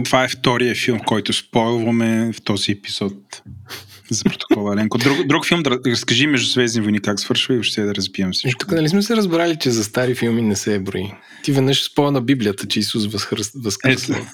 това 0.04 0.24
е 0.24 0.28
втория 0.28 0.76
филм, 0.76 1.00
който 1.06 1.34
спойлваме 1.34 2.34
в 2.34 2.42
този 2.42 2.72
епизод 2.72 3.14
за 4.14 4.24
протокола 4.24 4.76
Ленко. 4.76 4.98
Друг, 4.98 5.28
друг 5.28 5.48
филм 5.48 5.64
да 5.64 5.80
разкажи 5.86 6.28
между 6.28 6.52
Звездни 6.52 6.82
войни 6.82 7.02
как 7.02 7.20
свършва 7.20 7.56
и 7.56 7.60
още 7.60 7.82
да 7.82 7.96
разбием 7.96 8.32
всичко. 8.32 8.60
Тук 8.60 8.72
нали 8.72 8.90
сме 8.90 9.02
се 9.02 9.16
разбрали, 9.16 9.56
че 9.56 9.72
за 9.72 9.84
стари 9.84 10.16
филми 10.16 10.42
не 10.42 10.56
се 10.56 10.76
е 10.76 10.80
брои. 10.80 11.14
Ти 11.44 11.52
веднъж 11.52 11.84
спомня 11.84 12.12
на 12.12 12.22
Библията, 12.22 12.68
че 12.68 12.80
Исус 12.80 13.06
възкръсва. 13.56 14.26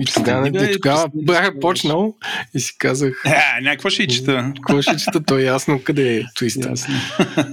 И 0.00 0.04
тогава, 0.14 0.48
и 0.48 0.72
тогава 0.72 1.10
бях 1.14 1.50
почнал 1.60 2.16
и 2.54 2.60
си 2.60 2.78
казах... 2.78 3.22
А, 3.24 3.60
някакво 3.62 3.90
ще 3.90 4.06
чета. 4.06 4.52
Какво 4.54 4.82
ще 4.82 4.96
чета, 4.96 5.24
то 5.24 5.38
е 5.38 5.42
ясно 5.42 5.80
къде 5.84 6.16
е 6.16 6.24
твиста. 6.34 6.68
Ясно. 6.68 6.94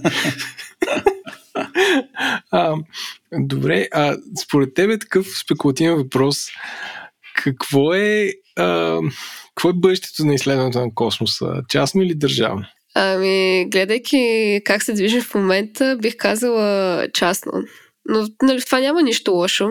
а, 2.52 2.76
добре, 3.34 3.88
а 3.94 4.18
според 4.44 4.74
тебе 4.74 5.00
такъв 5.00 5.28
спекулативен 5.40 5.96
въпрос, 5.96 6.48
какво 7.36 7.94
е 7.94 8.34
какво 9.56 9.70
е 9.70 9.74
бъдещето 9.74 10.26
на 10.26 10.34
изследването 10.34 10.80
на 10.80 10.94
космоса? 10.96 11.54
Частно 11.70 12.02
или 12.02 12.16
държавно? 12.16 12.66
Ами, 12.96 13.66
гледайки 13.70 14.62
как 14.66 14.84
се 14.84 14.94
движи 14.94 15.22
в 15.22 15.36
момента, 15.36 15.98
бих 16.02 16.18
казала 16.18 17.08
частно. 17.14 17.52
Но 18.10 18.28
нали, 18.42 18.62
това 18.62 18.80
няма 18.80 19.02
нищо 19.02 19.32
лошо, 19.32 19.70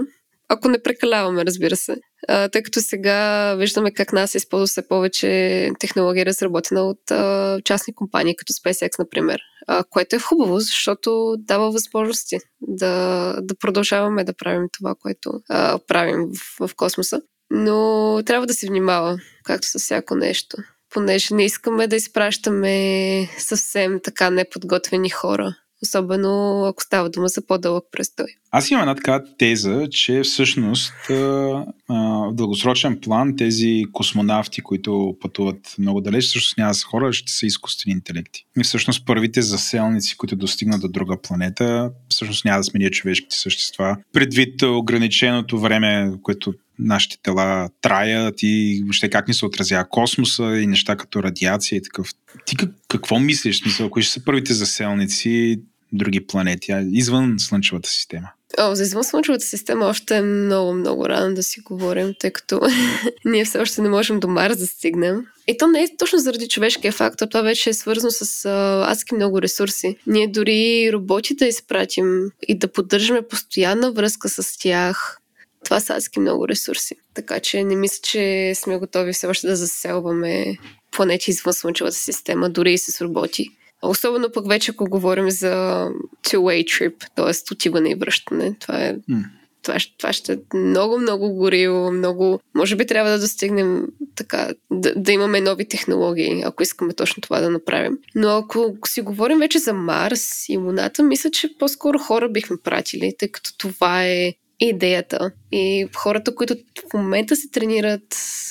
ако 0.48 0.68
не 0.68 0.82
прекаляваме, 0.82 1.44
разбира 1.44 1.76
се. 1.76 1.96
А, 2.28 2.48
тъй 2.48 2.62
като 2.62 2.80
сега 2.80 3.54
виждаме 3.54 3.90
как 3.90 4.12
нас 4.12 4.34
използва 4.34 4.66
все 4.66 4.88
повече 4.88 5.70
технология, 5.78 6.26
разработена 6.26 6.82
от 6.82 7.10
а, 7.10 7.58
частни 7.64 7.94
компании, 7.94 8.36
като 8.36 8.52
SpaceX, 8.52 8.98
например. 8.98 9.40
А, 9.66 9.84
което 9.90 10.16
е 10.16 10.18
хубаво, 10.18 10.60
защото 10.60 11.34
дава 11.38 11.70
възможности 11.70 12.38
да, 12.60 13.36
да 13.42 13.54
продължаваме 13.54 14.24
да 14.24 14.36
правим 14.36 14.68
това, 14.72 14.94
което 15.02 15.32
а, 15.48 15.78
правим 15.88 16.26
в, 16.58 16.68
в 16.68 16.74
космоса. 16.74 17.20
Но 17.50 18.22
трябва 18.26 18.46
да 18.46 18.54
се 18.54 18.66
внимава, 18.66 19.18
както 19.44 19.68
с 19.68 19.78
всяко 19.78 20.14
нещо. 20.14 20.56
Понеже 20.90 21.34
не 21.34 21.44
искаме 21.44 21.86
да 21.86 21.96
изпращаме 21.96 23.28
съвсем 23.38 24.00
така 24.04 24.30
неподготвени 24.30 25.10
хора 25.10 25.56
особено 25.82 26.64
ако 26.64 26.82
става 26.82 27.10
дума 27.10 27.28
за 27.28 27.46
по-дълъг 27.46 27.84
престой. 27.92 28.26
Аз 28.50 28.70
имам 28.70 28.82
една 28.82 28.94
така 28.94 29.22
теза, 29.38 29.86
че 29.90 30.20
всъщност 30.22 30.92
в 31.08 32.32
дългосрочен 32.32 33.00
план 33.00 33.36
тези 33.36 33.84
космонавти, 33.92 34.60
които 34.60 35.16
пътуват 35.20 35.74
много 35.78 36.00
далеч, 36.00 36.24
всъщност 36.24 36.58
няма 36.58 36.74
са 36.74 36.86
хора, 36.86 37.12
ще 37.12 37.32
са 37.32 37.46
изкуствени 37.46 37.92
интелекти. 37.92 38.46
И 38.60 38.64
всъщност 38.64 39.06
първите 39.06 39.42
заселници, 39.42 40.16
които 40.16 40.36
достигнат 40.36 40.80
до 40.80 40.88
друга 40.88 41.16
планета, 41.22 41.90
всъщност 42.08 42.44
няма 42.44 42.58
да 42.58 42.64
сменят 42.64 42.92
човешките 42.92 43.36
същества. 43.36 43.96
Предвид 44.12 44.62
ограниченото 44.62 45.60
време, 45.60 46.12
което 46.22 46.54
нашите 46.80 47.18
тела 47.22 47.68
траят 47.82 48.34
и 48.42 48.80
въобще 48.82 49.10
как 49.10 49.28
ни 49.28 49.34
се 49.34 49.46
отразява 49.46 49.88
космоса 49.88 50.58
и 50.58 50.66
неща 50.66 50.96
като 50.96 51.22
радиация 51.22 51.76
и 51.76 51.82
такъв. 51.82 52.08
Ти 52.46 52.56
как, 52.56 52.70
какво 52.88 53.18
мислиш? 53.18 53.60
Смисъл, 53.60 53.90
кои 53.90 54.02
ще 54.02 54.12
са 54.12 54.24
първите 54.24 54.54
заселници? 54.54 55.60
други 55.92 56.26
планети, 56.26 56.72
извън 56.92 57.34
Слънчевата 57.38 57.88
система? 57.88 58.28
О, 58.58 58.74
за 58.74 58.82
извън 58.82 59.04
Слънчевата 59.04 59.44
система 59.44 59.86
още 59.86 60.16
е 60.16 60.22
много, 60.22 60.74
много 60.74 61.08
рано 61.08 61.34
да 61.34 61.42
си 61.42 61.60
говорим, 61.60 62.14
тъй 62.20 62.30
като 62.30 62.60
ние 63.24 63.44
все 63.44 63.58
още 63.58 63.82
не 63.82 63.88
можем 63.88 64.20
до 64.20 64.28
Марс 64.28 64.56
да 64.56 64.66
стигнем. 64.66 65.24
И 65.46 65.56
то 65.56 65.66
не 65.66 65.82
е 65.82 65.96
точно 65.98 66.18
заради 66.18 66.48
човешкия 66.48 66.92
фактор, 66.92 67.26
това 67.26 67.42
вече 67.42 67.70
е 67.70 67.74
свързано 67.74 68.10
с 68.10 68.48
адски 68.88 69.14
много 69.14 69.42
ресурси. 69.42 69.96
Ние 70.06 70.28
дори 70.28 70.90
роботи 70.92 71.34
да 71.34 71.46
изпратим 71.46 72.30
и 72.48 72.58
да 72.58 72.72
поддържаме 72.72 73.22
постоянна 73.22 73.92
връзка 73.92 74.28
с 74.28 74.58
тях, 74.58 75.19
това 75.64 75.80
са 75.80 75.94
адски 75.94 76.20
много 76.20 76.48
ресурси. 76.48 76.94
Така 77.14 77.40
че 77.40 77.64
не 77.64 77.76
мисля, 77.76 77.98
че 78.02 78.52
сме 78.54 78.78
готови 78.78 79.12
все 79.12 79.26
още 79.26 79.46
да 79.46 79.56
заселваме 79.56 80.56
планети 80.90 81.30
извън 81.30 81.52
Слънчевата 81.52 81.96
система, 81.96 82.50
дори 82.50 82.72
и 82.72 82.78
с 82.78 83.00
роботи. 83.00 83.48
Особено 83.82 84.32
пък 84.32 84.48
вече, 84.48 84.70
ако 84.70 84.90
говорим 84.90 85.30
за 85.30 85.86
two-way 86.22 86.64
trip, 86.64 86.94
т.е. 87.16 87.52
отиване 87.52 87.90
и 87.90 87.94
връщане. 87.94 88.54
Това 88.60 88.84
е 88.84 88.94
mm. 88.94 89.24
Това, 89.62 89.76
това 89.98 90.12
ще 90.12 90.32
е 90.32 90.36
много, 90.54 90.98
много 90.98 91.34
гориво, 91.34 91.92
много... 91.92 92.40
Може 92.54 92.76
би 92.76 92.86
трябва 92.86 93.10
да 93.10 93.20
достигнем 93.20 93.86
така, 94.16 94.48
да, 94.70 94.94
да 94.96 95.12
имаме 95.12 95.40
нови 95.40 95.68
технологии, 95.68 96.42
ако 96.44 96.62
искаме 96.62 96.92
точно 96.92 97.20
това 97.20 97.40
да 97.40 97.50
направим. 97.50 97.98
Но 98.14 98.28
ако 98.28 98.76
си 98.86 99.00
говорим 99.00 99.38
вече 99.38 99.58
за 99.58 99.72
Марс 99.72 100.48
и 100.48 100.56
Луната, 100.56 101.02
мисля, 101.02 101.30
че 101.30 101.58
по-скоро 101.58 101.98
хора 101.98 102.28
бихме 102.28 102.56
пратили, 102.64 103.14
тъй 103.18 103.28
като 103.28 103.58
това 103.58 104.04
е 104.04 104.34
идеята. 104.60 105.30
И 105.52 105.86
хората, 105.96 106.34
които 106.34 106.54
в 106.90 106.94
момента 106.94 107.36
се 107.36 107.50
тренират, 107.50 108.02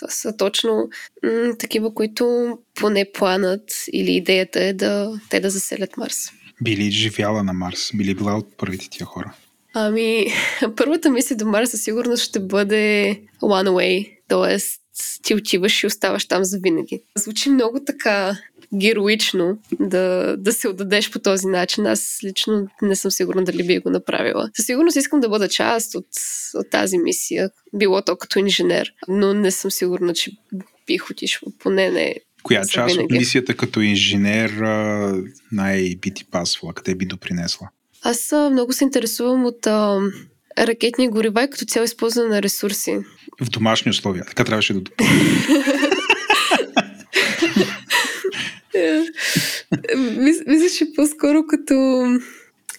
са 0.10 0.38
точно 0.38 0.90
м- 1.24 1.56
такива, 1.60 1.94
които 1.94 2.58
поне 2.76 3.06
планът 3.14 3.62
или 3.94 4.12
идеята 4.12 4.64
е 4.64 4.74
да 4.74 5.20
те 5.30 5.40
да 5.40 5.50
заселят 5.50 5.98
Марс. 5.98 6.18
Били 6.64 6.92
живяла 6.92 7.44
на 7.44 7.54
Марс? 7.54 7.90
Били 7.94 8.16
била 8.16 8.38
от 8.38 8.58
първите 8.58 8.90
тия 8.90 9.06
хора? 9.06 9.34
Ами, 9.74 10.26
първата 10.76 11.10
мисия 11.10 11.38
до 11.38 11.46
Марс 11.46 11.72
със 11.72 11.84
сигурност 11.84 12.24
ще 12.24 12.40
бъде 12.40 13.16
one 13.42 13.70
way, 13.70 14.18
т.е. 14.28 14.58
ти 15.24 15.36
отиваш 15.36 15.84
и 15.84 15.88
оставаш 15.88 16.28
там 16.28 16.44
за 16.44 16.60
винаги. 16.64 17.02
Звучи 17.18 17.50
много 17.50 17.80
така 17.86 18.38
героично 18.78 19.58
да, 19.80 20.36
да 20.38 20.54
се 20.54 20.68
отдадеш 20.68 21.12
по 21.12 21.20
този 21.20 21.48
начин. 21.48 21.86
Аз 21.86 22.20
лично 22.24 22.68
не 22.82 22.96
съм 22.96 23.12
сигурна 23.12 23.44
дали 23.44 23.68
би 23.68 23.80
го 23.80 23.90
направила. 23.90 24.50
Със 24.56 24.66
сигурност 24.66 24.98
искам 24.98 25.20
да 25.20 25.30
бъда 25.30 25.50
част 25.50 25.96
от, 25.96 26.08
от 26.54 26.70
тази 26.70 26.98
мисия, 26.98 27.50
било 27.74 28.02
то 28.02 28.16
като 28.16 28.40
инженер, 28.40 28.94
но 29.08 29.34
не 29.34 29.52
съм 29.52 29.72
сигурна, 29.72 30.14
че 30.14 30.32
бих 30.88 31.10
отишла. 31.10 31.52
Поне 31.60 31.90
не 31.90 32.16
Коя 32.44 32.66
част 32.66 32.96
винаги. 32.96 33.14
от 33.14 33.20
мисията 33.20 33.58
като 33.58 33.82
инженер 33.82 34.52
най-би 35.52 36.14
ти 36.14 36.26
пасвала? 36.26 36.74
Къде 36.74 36.96
би 36.96 37.06
допринесла? 37.06 37.70
Аз 38.02 38.32
много 38.52 38.74
се 38.74 38.84
интересувам 38.84 39.46
от 39.46 39.68
а, 39.68 40.00
ракетни 40.58 41.10
горива 41.10 41.44
и 41.44 41.50
като 41.50 41.66
цяло 41.66 41.84
използване 41.84 42.30
на 42.30 42.42
ресурси. 42.42 43.00
В 43.42 43.50
домашни 43.50 43.90
условия. 43.90 44.26
Така 44.26 44.44
трябваше 44.44 44.74
да 44.74 44.80
допълня. 44.80 45.14
Мисля, 50.48 50.70
че 50.78 50.94
по-скоро 50.96 51.44
като 51.48 52.06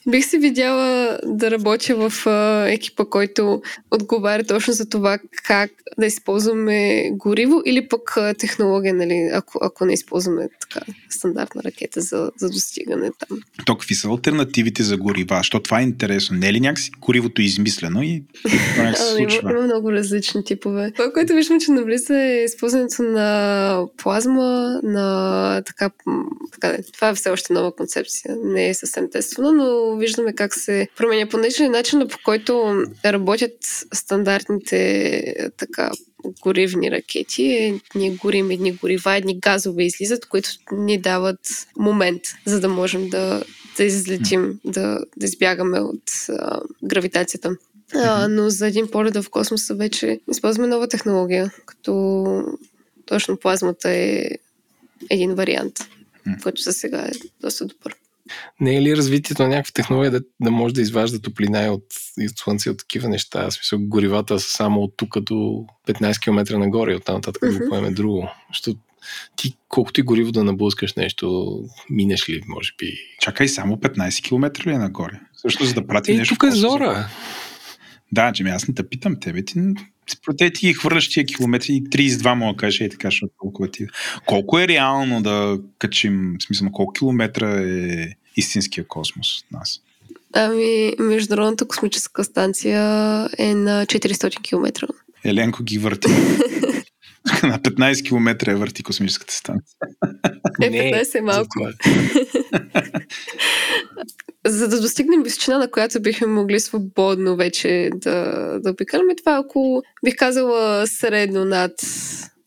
Бих 0.09 0.27
се 0.27 0.39
видяла 0.39 1.19
да 1.25 1.51
работя 1.51 2.09
в 2.09 2.27
а, 2.27 2.69
екипа, 2.69 3.05
който 3.05 3.63
отговаря 3.91 4.45
точно 4.45 4.73
за 4.73 4.89
това 4.89 5.19
как 5.45 5.71
да 5.99 6.07
използваме 6.07 7.11
гориво 7.13 7.63
или 7.67 7.89
пък 7.89 8.17
а, 8.17 8.35
технология, 8.35 8.95
нали, 8.95 9.31
ако, 9.33 9.59
ако 9.63 9.85
не 9.85 9.93
използваме 9.93 10.49
така 10.61 10.87
стандартна 11.11 11.63
ракета 11.63 12.01
за, 12.01 12.31
за 12.37 12.51
достигане 12.51 13.11
там. 13.29 13.39
То 13.67 13.77
какви 13.77 13.95
са 13.95 14.09
альтернативите 14.09 14.83
за 14.83 14.97
горива? 14.97 15.43
Що 15.43 15.61
това 15.61 15.81
е 15.81 15.83
интересно? 15.83 16.37
Не 16.37 16.49
е 16.49 16.53
ли 16.53 16.61
някакси 16.61 16.91
горивото 17.01 17.43
е 17.43 17.45
измислено 17.45 18.03
и 18.03 18.25
това 18.75 18.95
се 18.95 19.03
случва? 19.03 19.41
Има, 19.43 19.51
има 19.51 19.63
много 19.63 19.93
различни 19.93 20.45
типове. 20.45 20.93
Това, 20.97 21.13
което 21.13 21.35
виждам, 21.35 21.61
че 21.61 21.73
навлиза 21.73 22.23
е 22.23 22.45
използването 22.45 23.03
на 23.03 23.87
плазма, 23.97 24.81
на 24.83 25.63
така, 25.67 25.91
така 26.53 26.77
това 26.95 27.09
е 27.09 27.15
все 27.15 27.31
още 27.31 27.53
нова 27.53 27.77
концепция. 27.77 28.37
Не 28.45 28.69
е 28.69 28.75
съвсем 28.75 29.11
тествана, 29.11 29.53
но 29.53 29.97
виждаме 30.01 30.33
как 30.33 30.55
се 30.55 30.89
променя. 30.97 31.29
Понеже 31.29 31.69
начина 31.69 32.09
по 32.09 32.19
който 32.25 32.85
работят 33.05 33.57
стандартните 33.95 35.51
така 35.57 35.91
горивни 36.43 36.91
ракети, 36.91 37.45
е, 37.45 37.81
ние 37.95 38.11
горим 38.11 38.51
едни 38.51 38.73
горива, 38.73 39.17
едни 39.17 39.41
газове 39.41 39.85
излизат, 39.85 40.27
които 40.27 40.51
ни 40.73 41.01
дават 41.01 41.67
момент, 41.79 42.23
за 42.45 42.61
да 42.61 42.69
можем 42.69 43.09
да, 43.09 43.43
да 43.77 43.85
излетим, 43.85 44.61
да, 44.65 45.01
да 45.17 45.27
избягаме 45.27 45.81
от 45.81 46.11
а, 46.29 46.61
гравитацията. 46.85 47.57
А, 47.95 48.29
но 48.29 48.51
за 48.51 48.67
един 48.67 48.91
полет 48.91 49.17
в 49.17 49.31
космоса 49.31 49.75
вече 49.75 50.21
използваме 50.31 50.69
нова 50.69 50.89
технология, 50.89 51.51
като 51.67 52.25
точно 53.07 53.37
плазмата 53.37 53.91
е 53.91 54.31
един 55.11 55.35
вариант, 55.35 55.79
който 56.43 56.63
за 56.63 56.73
сега 56.73 56.99
е 56.99 57.11
доста 57.41 57.67
добър. 57.67 57.95
Не 58.61 58.77
е 58.77 58.83
ли 58.83 58.97
развитието 58.97 59.43
на 59.43 59.49
някаква 59.49 59.73
технология 59.75 60.11
да, 60.11 60.21
да 60.41 60.51
може 60.51 60.75
да 60.75 60.81
изважда 60.81 61.21
топлина 61.21 61.63
и 61.65 61.69
от, 61.69 61.85
и 62.21 62.27
от 62.27 62.39
слънце 62.39 62.71
от 62.71 62.79
такива 62.79 63.09
неща? 63.09 63.41
Аз 63.41 63.55
смисъл, 63.55 63.79
горивата 63.79 64.41
са 64.41 64.51
само 64.51 64.81
от 64.81 64.95
тук 64.97 65.21
до 65.21 65.65
15 65.89 66.23
км 66.23 66.59
нагоре, 66.59 66.95
оттам 66.95 67.15
нататък 67.15 67.43
mm-hmm. 67.43 67.59
да 67.59 67.69
поеме 67.69 67.91
друго. 67.91 68.29
Защото 68.53 68.81
ти, 69.37 69.57
колкото 69.69 70.01
и 70.01 70.03
гориво 70.03 70.33
да 70.33 70.45
наблъскаш 70.45 70.95
нещо, 70.95 71.55
минеш 71.91 72.29
ли, 72.29 72.43
може 72.49 72.73
би. 72.79 72.93
Чакай, 73.21 73.49
само 73.49 73.77
15 73.77 74.23
км 74.23 74.67
ли 74.67 74.75
е 74.75 74.79
нагоре? 74.79 75.21
Също 75.37 75.65
за 75.65 75.75
да 75.75 75.87
прати 75.87 76.13
е, 76.13 76.17
нещо. 76.17 76.35
тук 76.35 76.45
е 76.49 76.51
зора. 76.51 77.09
Да, 78.13 78.33
че 78.33 78.43
аз 78.43 78.69
не 78.69 78.75
те 78.75 78.89
питам 78.89 79.21
тебе. 79.21 79.45
Ти, 79.45 79.55
те 80.39 80.53
ти 80.53 80.67
ги 80.67 80.75
хвърляш 80.75 81.09
тия 81.09 81.27
километри 81.27 81.73
и 81.73 81.85
32 81.85 82.35
мога 82.35 82.53
да 82.53 82.57
кажа 82.57 82.85
и 82.85 82.89
така, 82.89 83.09
защото 83.09 83.33
толкова 83.41 83.71
ти. 83.71 83.87
Колко 84.27 84.59
е 84.59 84.69
реално 84.69 85.23
да 85.23 85.59
качим, 85.79 86.37
в 86.41 86.43
смисъл, 86.43 86.71
колко 86.73 86.93
километра 86.93 87.61
е 87.61 88.13
истинския 88.37 88.89
космос 88.89 89.39
от 89.39 89.53
нас? 89.53 89.81
Ами, 90.33 90.93
Международната 90.99 91.69
космическа 91.69 92.25
станция 92.25 92.81
е 93.39 93.55
на 93.55 93.87
400 93.87 94.43
км. 94.43 94.89
Еленко 95.25 95.63
ги 95.63 95.79
върти. 95.79 96.09
на 97.43 97.59
15 97.59 98.05
км 98.07 98.51
е 98.51 98.55
върти 98.55 98.83
космическата 98.83 99.35
станция. 99.35 99.77
Е, 100.63 100.71
15 100.71 101.19
е 101.19 101.21
малко. 101.21 101.49
За 104.47 104.69
да 104.69 104.81
достигнем 104.81 105.23
височина, 105.23 105.59
на 105.59 105.71
която 105.71 106.03
бихме 106.03 106.27
могли 106.27 106.61
свободно 106.61 107.37
вече 107.37 107.91
да, 107.95 108.25
да 108.61 108.71
обикаляме, 108.71 109.17
това 109.17 109.35
е 109.35 109.39
около, 109.39 109.83
бих 110.05 110.17
казала, 110.17 110.87
средно 110.87 111.45
над 111.45 111.73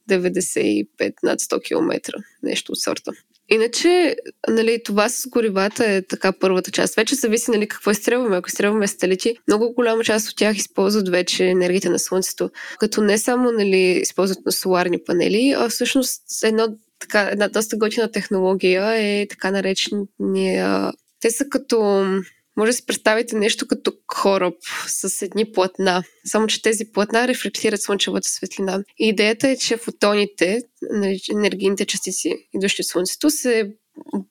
95, 0.10 1.14
над 1.24 1.40
100 1.40 1.64
км. 1.64 2.14
Нещо 2.44 2.72
от 2.72 2.80
сорта. 2.80 3.12
Иначе, 3.54 4.16
нали, 4.50 4.84
това 4.86 5.10
с 5.10 5.30
горивата 5.30 5.86
е 5.86 6.02
така 6.02 6.32
първата 6.32 6.72
част. 6.72 6.96
Вече 6.96 7.16
зависи 7.16 7.52
нали, 7.52 7.68
какво 7.68 7.92
изстрелваме. 7.92 8.38
Ако 8.38 8.48
изстрелваме 8.48 8.88
сателити, 8.88 9.36
много 9.48 9.74
голяма 9.74 10.04
част 10.04 10.30
от 10.30 10.36
тях 10.36 10.58
използват 10.58 11.10
вече 11.10 11.46
енергията 11.46 11.90
на 11.90 12.00
Слънцето. 12.00 12.50
Като 12.80 13.02
не 13.02 13.18
само 13.18 13.52
нали, 13.52 13.78
използват 13.78 14.46
на 14.46 14.52
соларни 14.52 15.04
панели, 15.04 15.56
а 15.58 15.70
всъщност 15.70 16.22
едно, 16.44 16.68
така, 17.00 17.22
една 17.22 17.48
доста 17.48 17.78
готина 17.78 18.12
технология 18.12 18.94
е 18.94 19.28
така 19.30 19.52
наречения... 19.52 20.92
Те 21.20 21.32
са 21.32 21.46
като 21.50 22.06
може 22.58 22.70
да 22.70 22.74
си 22.74 22.86
представите 22.86 23.36
нещо 23.36 23.68
като 23.68 23.94
кораб 24.08 24.54
с 24.88 25.22
едни 25.22 25.52
платна, 25.52 26.04
само 26.26 26.48
че 26.48 26.62
тези 26.62 26.92
платна 26.94 27.28
рефлектират 27.28 27.82
слънчевата 27.82 28.30
светлина. 28.30 28.84
И 29.00 29.08
идеята 29.08 29.50
е, 29.50 29.58
че 29.58 29.78
фотоните, 29.78 30.62
нали, 30.92 31.20
енергийните 31.32 31.86
частици, 31.86 32.36
идващи 32.54 32.82
от 32.82 32.88
Слънцето, 32.88 33.30
се 33.30 33.72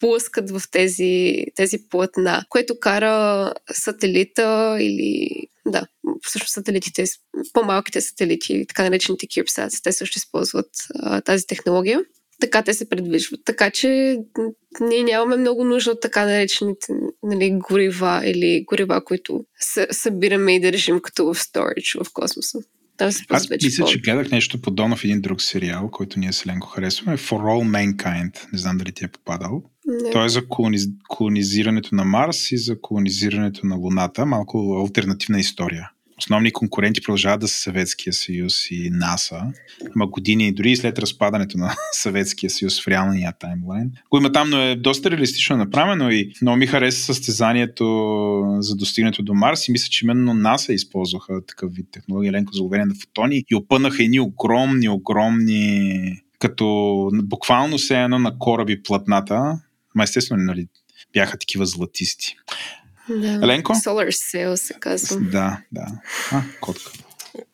блъскат 0.00 0.50
в 0.50 0.62
тези, 0.70 1.44
тези 1.54 1.88
платна, 1.90 2.44
което 2.48 2.80
кара 2.80 3.52
сателита 3.72 4.76
или 4.80 5.28
да, 5.66 5.86
всъщност 6.22 6.52
сателитите, 6.52 7.04
по-малките 7.52 8.00
сателити, 8.00 8.64
така 8.68 8.82
наречените 8.82 9.26
CubeSats, 9.26 9.82
те 9.82 9.92
също 9.92 10.18
използват 10.18 10.70
а, 10.94 11.20
тази 11.20 11.46
технология 11.46 12.00
така 12.42 12.62
те 12.62 12.74
се 12.74 12.88
предвижват. 12.88 13.40
Така 13.44 13.70
че 13.70 14.18
ние 14.80 15.02
нямаме 15.02 15.36
много 15.36 15.64
нужда 15.64 15.90
от 15.90 16.00
така 16.00 16.24
наречените 16.24 16.86
нали, 17.22 17.58
горива 17.68 18.22
или 18.24 18.64
горива, 18.66 19.04
които 19.04 19.44
събираме 19.90 20.54
и 20.54 20.60
държим 20.60 21.00
като 21.00 21.24
в 21.24 21.34
storage 21.34 22.04
в 22.04 22.12
космоса. 22.12 22.58
Аз 23.28 23.50
мисля, 23.50 23.84
че 23.86 23.98
гледах 23.98 24.30
нещо 24.30 24.60
подобно 24.60 24.96
в 24.96 25.04
един 25.04 25.20
друг 25.20 25.42
сериал, 25.42 25.90
който 25.90 26.18
ние 26.18 26.32
с 26.32 26.46
Ленко 26.46 26.66
харесваме. 26.66 27.16
For 27.16 27.38
All 27.38 27.94
Mankind. 27.96 28.52
Не 28.52 28.58
знам 28.58 28.78
дали 28.78 28.92
ти 28.92 29.04
е 29.04 29.08
попадал. 29.08 29.62
Не. 29.86 30.10
Той 30.10 30.26
е 30.26 30.28
за 30.28 30.48
колониз... 30.48 30.86
колонизирането 31.08 31.94
на 31.94 32.04
Марс 32.04 32.52
и 32.52 32.58
за 32.58 32.80
колонизирането 32.80 33.66
на 33.66 33.76
Луната. 33.76 34.26
Малко 34.26 34.84
альтернативна 34.86 35.40
история. 35.40 35.90
Основни 36.22 36.52
конкуренти 36.52 37.00
продължават 37.00 37.40
да 37.40 37.48
са 37.48 37.58
Съветския 37.58 38.12
съюз 38.12 38.70
и 38.70 38.90
НАСА. 38.92 39.42
Има 39.96 40.06
години, 40.06 40.52
дори 40.52 40.70
и 40.70 40.76
след 40.76 40.98
разпадането 40.98 41.58
на 41.58 41.74
Съветския 41.92 42.50
съюз 42.50 42.84
в 42.84 42.88
реалния 42.88 43.32
таймлайн. 43.38 43.92
Го 44.10 44.18
има 44.18 44.32
там, 44.32 44.50
но 44.50 44.62
е 44.62 44.76
доста 44.76 45.10
реалистично 45.10 45.56
направено 45.56 46.10
и 46.10 46.32
много 46.42 46.56
ми 46.56 46.66
хареса 46.66 47.02
състезанието 47.02 47.84
за 48.58 48.76
достигането 48.76 49.22
до 49.22 49.34
Марс 49.34 49.68
и 49.68 49.72
мисля, 49.72 49.88
че 49.90 50.04
именно 50.04 50.34
НАСА 50.34 50.72
използваха 50.72 51.46
такъв 51.46 51.74
вид 51.74 51.86
технология, 51.92 52.32
ленко 52.32 52.52
за 52.52 52.62
на 52.64 52.94
фотони 53.00 53.44
и 53.50 53.54
опънаха 53.54 54.04
едни 54.04 54.20
огромни, 54.20 54.88
огромни 54.88 56.16
като 56.38 57.10
буквално 57.12 57.78
се 57.78 58.02
едно 58.02 58.18
на 58.18 58.38
кораби 58.38 58.82
платната, 58.82 59.60
ма 59.94 60.02
естествено 60.02 60.42
нали, 60.42 60.66
бяха 61.12 61.38
такива 61.38 61.66
златисти. 61.66 62.36
Да. 63.08 63.40
Еленко? 63.42 63.72
Solar 63.72 64.08
Sail 64.08 64.54
се 64.54 64.74
казва. 64.80 65.20
Да, 65.20 65.60
да. 65.72 65.86
А, 66.32 66.42
котка. 66.60 66.92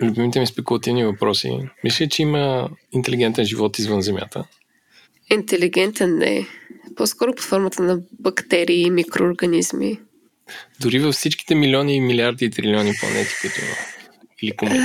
Любимите 0.03 0.41
ми 0.41 0.47
спекулативни 0.47 1.05
въпроси. 1.05 1.59
Мисля, 1.85 2.09
че 2.09 2.23
има 2.23 2.71
интелигентен 2.93 3.45
живот 3.45 3.79
извън 3.79 4.03
Земята. 4.03 4.45
Интелигентен 5.31 6.19
не. 6.19 6.47
По-скоро 6.97 7.35
под 7.35 7.45
формата 7.45 7.83
на 7.83 8.01
бактерии 8.21 8.83
и 8.83 8.91
микроорганизми. 8.91 10.01
Дори 10.81 10.99
във 10.99 11.15
всичките 11.15 11.55
милиони 11.55 11.97
и 11.97 12.01
милиарди 12.01 12.45
и 12.45 12.51
трилиони 12.51 12.93
планети, 13.01 13.31
които 13.41 13.61
или 14.43 14.57
комети. 14.57 14.81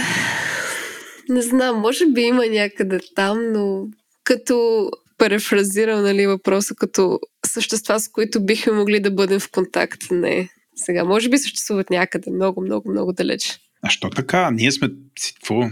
Не 1.30 1.41
знам, 1.41 1.80
може 1.80 2.05
би 2.05 2.22
има 2.22 2.45
някъде 2.45 2.99
там, 3.16 3.51
но 3.51 3.88
като 4.24 4.89
перефразирам 5.24 6.01
нали, 6.01 6.28
въпроса 6.28 6.76
като 6.76 7.19
същества, 7.45 7.99
с 7.99 8.07
които 8.07 8.45
бихме 8.45 8.74
могли 8.74 8.99
да 8.99 9.11
бъдем 9.11 9.39
в 9.39 9.51
контакт. 9.51 10.01
Не. 10.11 10.49
Сега, 10.76 11.03
може 11.03 11.30
би 11.30 11.38
съществуват 11.38 11.89
някъде 11.89 12.32
много, 12.32 12.61
много, 12.61 12.91
много 12.91 13.13
далеч. 13.13 13.59
А 13.82 13.89
що 13.89 14.09
така? 14.09 14.51
Ние 14.51 14.71
сме, 14.71 14.89
какво? 15.39 15.69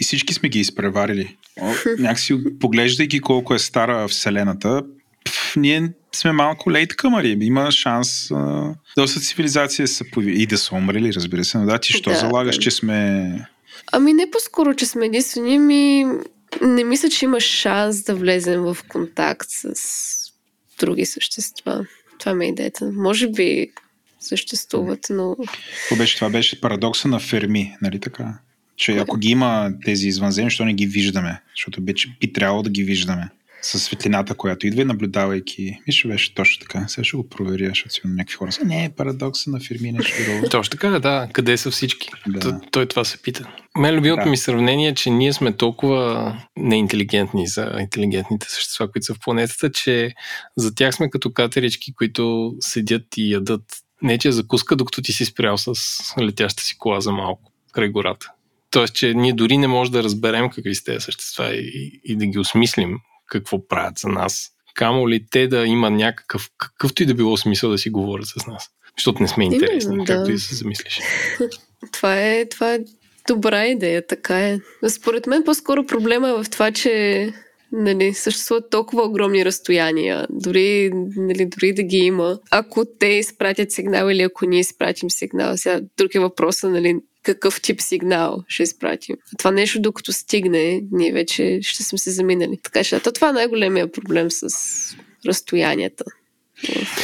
Всички 0.00 0.34
сме 0.34 0.48
ги 0.48 0.60
изпреварили. 0.60 1.36
О, 1.60 1.72
някакси 1.98 2.58
поглеждайки 2.60 3.20
колко 3.20 3.54
е 3.54 3.58
стара 3.58 4.08
Вселената, 4.08 4.82
пф, 5.24 5.56
ние 5.56 5.92
сме 6.14 6.32
малко 6.32 6.70
лейт 6.70 6.96
къмари. 6.96 7.38
Има 7.40 7.70
шанс 7.70 8.30
а, 8.30 8.74
доста 8.96 9.20
цивилизация 9.20 9.88
се 9.88 10.10
появи. 10.10 10.42
И 10.42 10.46
да 10.46 10.58
са 10.58 10.74
умрели, 10.74 11.14
разбира 11.14 11.44
се. 11.44 11.58
Но 11.58 11.66
да, 11.66 11.78
ти 11.78 11.92
що 11.92 12.10
Да, 12.10 12.16
залагаш, 12.16 12.56
да. 12.56 12.62
че 12.62 12.70
сме... 12.70 13.30
Ами 13.92 14.12
не 14.12 14.30
по-скоро, 14.30 14.74
че 14.74 14.86
сме 14.86 15.06
единствени, 15.06 15.58
ми 15.58 16.06
не 16.62 16.84
мисля, 16.84 17.08
че 17.08 17.24
има 17.24 17.40
шанс 17.40 18.02
да 18.02 18.14
влезем 18.14 18.60
в 18.62 18.76
контакт 18.88 19.46
с 19.50 19.74
други 20.80 21.06
същества. 21.06 21.86
Това 22.18 22.34
ми 22.34 22.46
е 22.46 22.48
идеята. 22.48 22.90
Може 22.92 23.28
би 23.28 23.70
съществуват, 24.20 25.06
но 25.10 25.36
Какво 25.80 25.96
беше? 25.96 26.16
Това 26.16 26.30
беше 26.30 26.60
парадокса 26.60 27.08
на 27.08 27.20
Ферми, 27.20 27.76
нали 27.82 28.00
така? 28.00 28.38
Че 28.76 28.96
ако 28.96 29.16
ги 29.16 29.28
има 29.28 29.72
тези 29.84 30.08
извънземни, 30.08 30.50
що 30.50 30.64
не 30.64 30.74
ги 30.74 30.86
виждаме? 30.86 31.40
Защото 31.56 31.82
вече 31.82 32.08
би 32.20 32.32
трябвало 32.32 32.62
да 32.62 32.70
ги 32.70 32.84
виждаме. 32.84 33.28
С 33.64 33.78
светлината, 33.78 34.34
която 34.34 34.66
идва 34.66 34.82
и 34.82 34.84
наблюдавайки. 34.84 35.78
Мисля, 35.86 36.08
беше 36.08 36.34
точно 36.34 36.60
така. 36.60 36.88
Сега 36.88 37.04
ще 37.04 37.16
го 37.16 37.28
проверя, 37.28 37.68
защото 37.68 37.94
сигурно 37.94 38.14
някакви 38.14 38.34
хора 38.34 38.52
са. 38.52 38.64
Не, 38.64 38.92
парадокса 38.96 39.50
на 39.50 39.58
нещо 39.80 40.22
друго. 40.24 40.48
Точно 40.50 40.70
така, 40.70 40.88
да. 40.88 41.28
Къде 41.32 41.56
са 41.56 41.70
всички? 41.70 42.08
Да. 42.26 42.40
Той, 42.40 42.52
той 42.70 42.86
това 42.86 43.04
се 43.04 43.22
пита. 43.22 43.48
Мен 43.78 43.94
любимото 43.94 44.24
Да. 44.24 44.30
ми 44.30 44.36
сравнение 44.36 44.88
е, 44.88 44.94
че 44.94 45.10
ние 45.10 45.32
сме 45.32 45.56
толкова 45.56 46.34
неинтелигентни 46.56 47.46
за 47.46 47.76
интелигентните 47.80 48.50
същества, 48.50 48.92
които 48.92 49.04
са 49.04 49.14
в 49.14 49.18
планетата, 49.24 49.72
че 49.72 50.14
за 50.56 50.74
тях 50.74 50.94
сме 50.94 51.10
като 51.10 51.32
катерички, 51.32 51.94
които 51.94 52.54
седят 52.60 53.06
и 53.16 53.32
ядат 53.32 53.64
нечия 54.02 54.32
закуска, 54.32 54.76
докато 54.76 55.02
ти 55.02 55.12
си 55.12 55.24
спрял 55.24 55.58
с 55.58 55.74
летяща 56.20 56.62
си 56.62 56.78
кола 56.78 57.00
за 57.00 57.12
малко 57.12 57.52
край 57.72 57.88
гората. 57.88 58.30
Тоест, 58.70 58.94
че 58.94 59.14
ние 59.14 59.32
дори 59.32 59.56
не 59.56 59.66
можем 59.66 59.92
да 59.92 60.02
разберем 60.02 60.50
какви 60.50 60.74
са 60.74 60.84
тези 60.84 61.00
същества 61.00 61.54
и, 61.54 62.00
и 62.04 62.16
да 62.16 62.26
ги 62.26 62.38
осмислим 62.38 62.98
какво 63.26 63.68
правят 63.68 63.98
за 63.98 64.08
нас. 64.08 64.50
Камо 64.74 65.08
ли 65.08 65.26
те 65.30 65.48
да 65.48 65.66
има 65.66 65.90
някакъв, 65.90 66.50
какъвто 66.58 67.02
и 67.02 67.06
да 67.06 67.14
било 67.14 67.36
смисъл 67.36 67.70
да 67.70 67.78
си 67.78 67.90
говорят 67.90 68.26
с 68.26 68.46
нас. 68.46 68.68
Защото 68.98 69.22
не 69.22 69.28
сме 69.28 69.44
Именно, 69.44 69.62
интересни, 69.62 69.96
да. 69.96 70.04
както 70.04 70.30
и 70.30 70.38
се 70.38 70.54
замислиш. 70.54 71.00
това 71.92 72.20
е, 72.20 72.48
това 72.48 72.74
е 72.74 72.78
добра 73.28 73.66
идея, 73.66 74.06
така 74.06 74.48
е. 74.48 74.60
Според 74.88 75.26
мен 75.26 75.44
по-скоро 75.44 75.86
проблема 75.86 76.28
е 76.28 76.32
в 76.32 76.50
това, 76.50 76.72
че 76.72 77.32
нали, 77.72 78.14
съществуват 78.14 78.70
толкова 78.70 79.02
огромни 79.02 79.44
разстояния, 79.44 80.26
дори, 80.30 80.90
нали, 81.16 81.46
дори 81.46 81.72
да 81.72 81.82
ги 81.82 81.96
има. 81.96 82.38
Ако 82.50 82.84
те 82.98 83.06
изпратят 83.06 83.72
сигнал 83.72 84.10
или 84.10 84.22
ако 84.22 84.46
ние 84.46 84.60
изпратим 84.60 85.10
сигнал, 85.10 85.56
сега 85.56 85.80
друг 85.96 86.14
е 86.14 86.20
въпросът, 86.20 86.70
нали, 86.70 86.96
какъв 87.24 87.60
тип 87.60 87.80
сигнал 87.80 88.44
ще 88.48 88.62
изпратим. 88.62 89.16
Това 89.38 89.50
нещо, 89.50 89.80
докато 89.80 90.12
стигне, 90.12 90.82
ние 90.92 91.12
вече 91.12 91.58
ще 91.62 91.82
сме 91.82 91.98
се 91.98 92.10
заминали. 92.10 92.58
Така 92.62 92.84
че, 92.84 93.00
то 93.00 93.12
това 93.12 93.28
е 93.28 93.32
най-големия 93.32 93.92
проблем 93.92 94.30
с 94.30 94.48
разстоянията. 95.26 96.04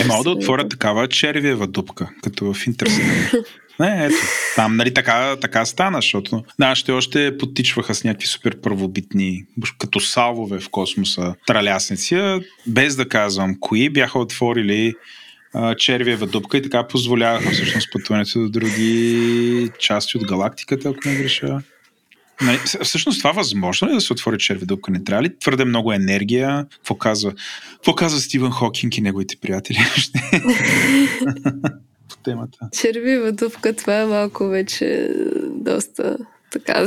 Е, 0.01 0.05
мога 0.05 0.25
да 0.25 0.31
отворя 0.31 0.69
такава 0.69 1.09
червиева 1.09 1.67
дупка, 1.67 2.11
като 2.23 2.53
в 2.53 2.67
Интерстелър. 2.67 3.33
Не, 3.81 4.07
ето. 4.07 4.17
Там, 4.57 4.77
нали, 4.77 4.95
така, 4.95 5.37
така 5.41 5.65
стана, 5.65 5.99
защото 5.99 6.45
нашите 6.59 6.93
още 6.93 7.39
потичваха 7.39 7.95
с 7.95 8.05
някакви 8.05 8.27
супер 8.27 8.61
първобитни, 8.61 9.45
като 9.79 10.01
салвове 10.01 10.61
в 10.61 10.69
космоса, 10.69 11.35
тралясници, 11.47 12.41
без 12.67 12.97
да 12.97 13.09
казвам 13.09 13.57
кои, 13.61 13.91
бяха 13.91 14.19
отворили 14.19 14.95
червиева 15.79 16.27
дупка 16.27 16.59
и 16.59 16.63
така 16.63 16.87
позволяваха 16.87 17.51
всъщност 17.51 17.93
пътуването 17.93 18.39
до 18.39 18.49
други 18.49 19.71
части 19.79 20.19
от 20.19 20.27
галактиката, 20.27 20.89
ако 20.89 21.09
не 21.09 21.17
греша. 21.17 21.63
Нали, 22.43 22.59
всъщност 22.83 23.19
това 23.19 23.33
възможно 23.33 23.89
ли 23.89 23.93
е 23.93 23.95
да 23.95 24.01
се 24.01 24.13
отвори 24.13 24.39
черви 24.39 24.67
дупка? 24.67 24.91
Не 24.91 25.05
трябва 25.05 25.23
ли 25.23 25.39
твърде 25.39 25.65
много 25.65 25.93
енергия? 25.93 26.67
Какво 26.71 26.95
казва, 26.95 27.33
какво 27.73 27.95
казва 27.95 28.21
Стивън 28.21 28.51
Хокинг 28.51 28.97
и 28.97 29.01
неговите 29.01 29.37
приятели? 29.37 29.79
По 32.09 32.17
темата. 32.25 32.59
Червива 32.73 33.33
дупка, 33.33 33.77
това 33.77 34.01
е 34.01 34.07
малко 34.07 34.49
вече 34.49 35.11
доста 35.51 36.17
така. 36.51 36.87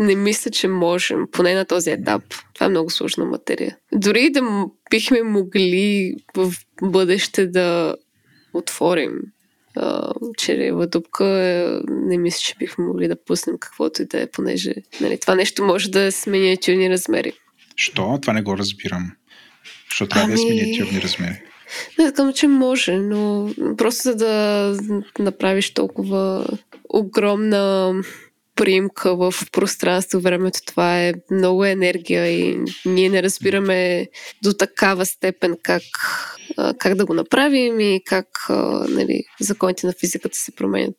Не 0.00 0.16
мисля, 0.16 0.50
че 0.50 0.68
можем, 0.68 1.26
поне 1.32 1.54
на 1.54 1.64
този 1.64 1.90
етап. 1.90 2.22
Това 2.54 2.66
е 2.66 2.68
много 2.68 2.90
сложна 2.90 3.24
материя. 3.24 3.76
Дори 3.92 4.30
да 4.30 4.64
бихме 4.90 5.22
могли 5.22 6.14
в 6.36 6.52
бъдеще 6.82 7.46
да 7.46 7.96
отворим 8.52 9.12
а, 9.76 10.12
червива 10.38 10.86
дупка, 10.86 11.24
е, 11.24 11.80
не 11.88 12.18
мисля, 12.18 12.38
че 12.38 12.54
бихме 12.58 12.84
могли 12.84 13.08
да 13.08 13.24
пуснем 13.24 13.56
каквото 13.60 14.02
и 14.02 14.06
да 14.06 14.20
е, 14.20 14.26
понеже 14.26 14.74
нали, 15.00 15.18
това 15.20 15.34
нещо 15.34 15.64
може 15.64 15.90
да 15.90 16.00
е 16.02 16.10
с 16.10 16.26
миниатюрни 16.26 16.90
размери. 16.90 17.32
Що? 17.76 18.18
Това 18.22 18.32
не 18.32 18.42
го 18.42 18.58
разбирам. 18.58 19.12
Защото 19.90 20.08
трябва 20.08 20.28
да 20.28 20.34
е 20.34 20.36
с 20.36 20.40
Ами- 20.40 20.50
миниатюрни 20.50 21.02
размери. 21.02 21.42
Не 21.98 22.12
казвам, 22.12 22.32
че 22.32 22.48
може, 22.48 22.96
но 22.96 23.50
просто 23.76 24.02
за 24.02 24.14
да 24.14 24.78
направиш 25.18 25.74
толкова 25.74 26.46
огромна 26.88 27.94
приемка 28.56 29.16
в 29.16 29.34
пространство, 29.52 30.20
времето, 30.20 30.60
това 30.66 31.00
е 31.00 31.14
много 31.30 31.64
енергия 31.64 32.26
и 32.26 32.58
ние 32.86 33.08
не 33.08 33.22
разбираме 33.22 34.08
до 34.42 34.52
такава 34.52 35.06
степен 35.06 35.56
как, 35.62 35.82
как 36.78 36.94
да 36.94 37.06
го 37.06 37.14
направим 37.14 37.80
и 37.80 38.00
как 38.06 38.26
нали, 38.88 39.24
законите 39.40 39.86
на 39.86 39.92
физиката 39.92 40.38
се 40.38 40.54
променят. 40.54 40.96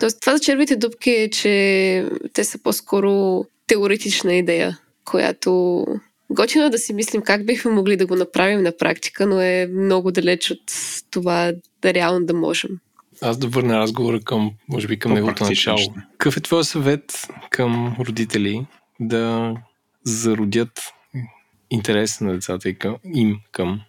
Тоест, 0.00 0.20
това 0.20 0.36
за 0.36 0.42
червите 0.42 0.76
дупки 0.76 1.10
е, 1.10 1.30
че 1.30 2.06
те 2.32 2.44
са 2.44 2.58
по-скоро 2.62 3.44
теоретична 3.66 4.34
идея, 4.34 4.78
която 5.04 5.84
Готино 6.30 6.64
е 6.64 6.70
да 6.70 6.78
си 6.78 6.92
мислим 6.92 7.22
как 7.22 7.46
бихме 7.46 7.70
могли 7.70 7.96
да 7.96 8.06
го 8.06 8.16
направим 8.16 8.62
на 8.62 8.76
практика, 8.76 9.26
но 9.26 9.40
е 9.40 9.70
много 9.72 10.12
далеч 10.12 10.50
от 10.50 10.72
това 11.10 11.52
да 11.82 11.94
реално 11.94 12.26
да 12.26 12.34
можем. 12.34 12.70
Аз 13.22 13.38
да 13.38 13.48
върна 13.48 13.78
разговора 13.78 14.20
към, 14.20 14.50
може 14.68 14.86
би, 14.86 14.98
към 14.98 15.12
неговото 15.12 15.44
начало. 15.44 15.94
Какъв 16.10 16.36
е 16.36 16.40
твой 16.40 16.64
съвет 16.64 17.28
към 17.50 17.96
родители 18.00 18.66
да 19.00 19.54
зародят 20.04 20.80
интерес 21.70 22.20
на 22.20 22.32
децата 22.32 22.68
и 22.68 22.78
към, 22.78 22.96
им 23.14 23.40
към 23.52 23.80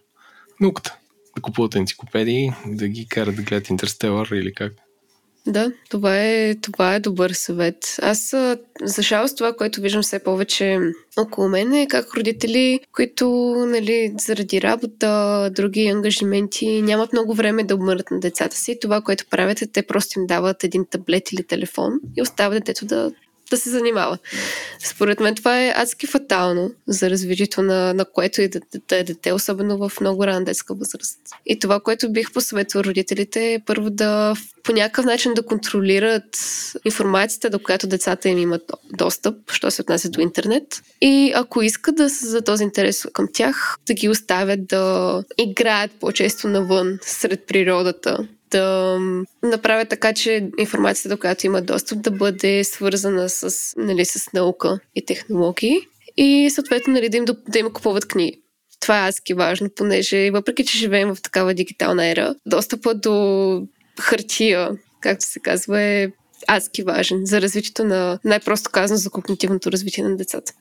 науката? 0.61 0.97
Да 1.35 1.41
купуват 1.41 1.75
енциклопедии, 1.75 2.51
да 2.65 2.87
ги 2.87 3.07
карат 3.07 3.35
да 3.35 3.41
гледат 3.41 3.69
Интерстелър 3.69 4.27
или 4.27 4.53
как? 4.53 4.73
Да, 5.47 5.71
това 5.89 6.23
е, 6.23 6.55
това 6.55 6.95
е 6.95 6.99
добър 6.99 7.31
съвет. 7.31 7.95
Аз, 8.01 8.35
за 8.83 9.01
жалост, 9.01 9.37
това, 9.37 9.53
което 9.53 9.81
виждам 9.81 10.01
все 10.01 10.19
повече 10.19 10.79
около 11.17 11.49
мен 11.49 11.73
е 11.73 11.87
как 11.87 12.13
родители, 12.17 12.79
които 12.95 13.29
нали, 13.67 14.13
заради 14.19 14.61
работа, 14.61 15.49
други 15.55 15.87
ангажименти, 15.87 16.81
нямат 16.81 17.13
много 17.13 17.33
време 17.33 17.63
да 17.63 17.75
обмърнат 17.75 18.11
на 18.11 18.19
децата 18.19 18.57
си. 18.57 18.77
Това, 18.81 19.01
което 19.01 19.25
правят 19.29 19.61
е, 19.61 19.67
те 19.67 19.81
просто 19.81 20.19
им 20.19 20.27
дават 20.27 20.63
един 20.63 20.85
таблет 20.85 21.31
или 21.31 21.43
телефон 21.43 21.93
и 22.17 22.21
оставят 22.21 22.63
детето 22.63 22.85
да 22.85 23.11
да 23.49 23.57
се 23.57 23.69
занимава. 23.69 24.17
Според 24.83 25.19
мен 25.19 25.35
това 25.35 25.65
е 25.65 25.73
адски 25.75 26.07
фатално 26.07 26.71
за 26.87 27.09
развитието 27.09 27.61
на, 27.61 27.93
на 27.93 28.05
което 28.05 28.41
и 28.41 28.47
да, 28.47 28.59
да 28.89 28.97
е 28.97 29.03
дете, 29.03 29.33
особено 29.33 29.89
в 29.89 30.01
много 30.01 30.27
рана 30.27 30.45
детска 30.45 30.73
възраст. 30.73 31.19
И 31.45 31.59
това, 31.59 31.79
което 31.79 32.11
бих 32.11 32.31
посъветвал 32.31 32.81
родителите 32.81 33.53
е 33.53 33.59
първо 33.65 33.89
да 33.89 34.35
по 34.63 34.71
някакъв 34.73 35.05
начин 35.05 35.33
да 35.33 35.45
контролират 35.45 36.37
информацията, 36.85 37.49
до 37.49 37.59
която 37.59 37.87
децата 37.87 38.29
им 38.29 38.37
имат 38.37 38.71
достъп, 38.93 39.51
що 39.51 39.71
се 39.71 39.81
отнася 39.81 40.09
до 40.09 40.21
интернет. 40.21 40.81
И 41.01 41.31
ако 41.35 41.61
искат 41.61 41.95
да 41.95 42.09
са 42.09 42.27
за 42.27 42.41
този 42.41 42.63
интерес 42.63 43.05
към 43.13 43.27
тях, 43.33 43.77
да 43.87 43.93
ги 43.93 44.09
оставят 44.09 44.67
да 44.67 45.23
играят 45.37 45.91
по-често 45.99 46.47
навън, 46.47 46.99
сред 47.01 47.47
природата, 47.47 48.27
да 48.51 48.97
направят 49.43 49.89
така, 49.89 50.13
че 50.13 50.49
информацията, 50.57 51.09
до 51.09 51.17
която 51.17 51.45
имат 51.45 51.65
достъп, 51.65 52.01
да 52.01 52.11
бъде 52.11 52.63
свързана 52.63 53.29
с, 53.29 53.73
нали, 53.77 54.05
с 54.05 54.33
наука 54.33 54.79
и 54.95 55.05
технологии 55.05 55.79
и 56.17 56.49
съответно 56.49 56.93
нали, 56.93 57.09
да, 57.09 57.17
им, 57.17 57.25
да 57.47 57.59
им 57.59 57.69
купуват 57.71 58.07
книги. 58.07 58.41
Това 58.79 59.05
е 59.05 59.09
адски 59.09 59.33
важно, 59.33 59.69
понеже 59.75 60.31
въпреки, 60.31 60.65
че 60.65 60.77
живеем 60.77 61.15
в 61.15 61.21
такава 61.21 61.53
дигитална 61.53 62.07
ера, 62.07 62.35
достъпа 62.45 62.95
до 62.95 63.67
хартия, 63.99 64.69
както 65.01 65.25
се 65.25 65.39
казва, 65.39 65.81
е 65.81 66.11
адски 66.47 66.83
важен 66.83 67.25
за 67.25 67.41
развитието 67.41 67.83
на, 67.83 68.19
най-просто 68.25 68.69
казано, 68.69 68.97
за 68.97 69.09
когнитивното 69.09 69.71
развитие 69.71 70.03
на 70.03 70.17
децата. 70.17 70.53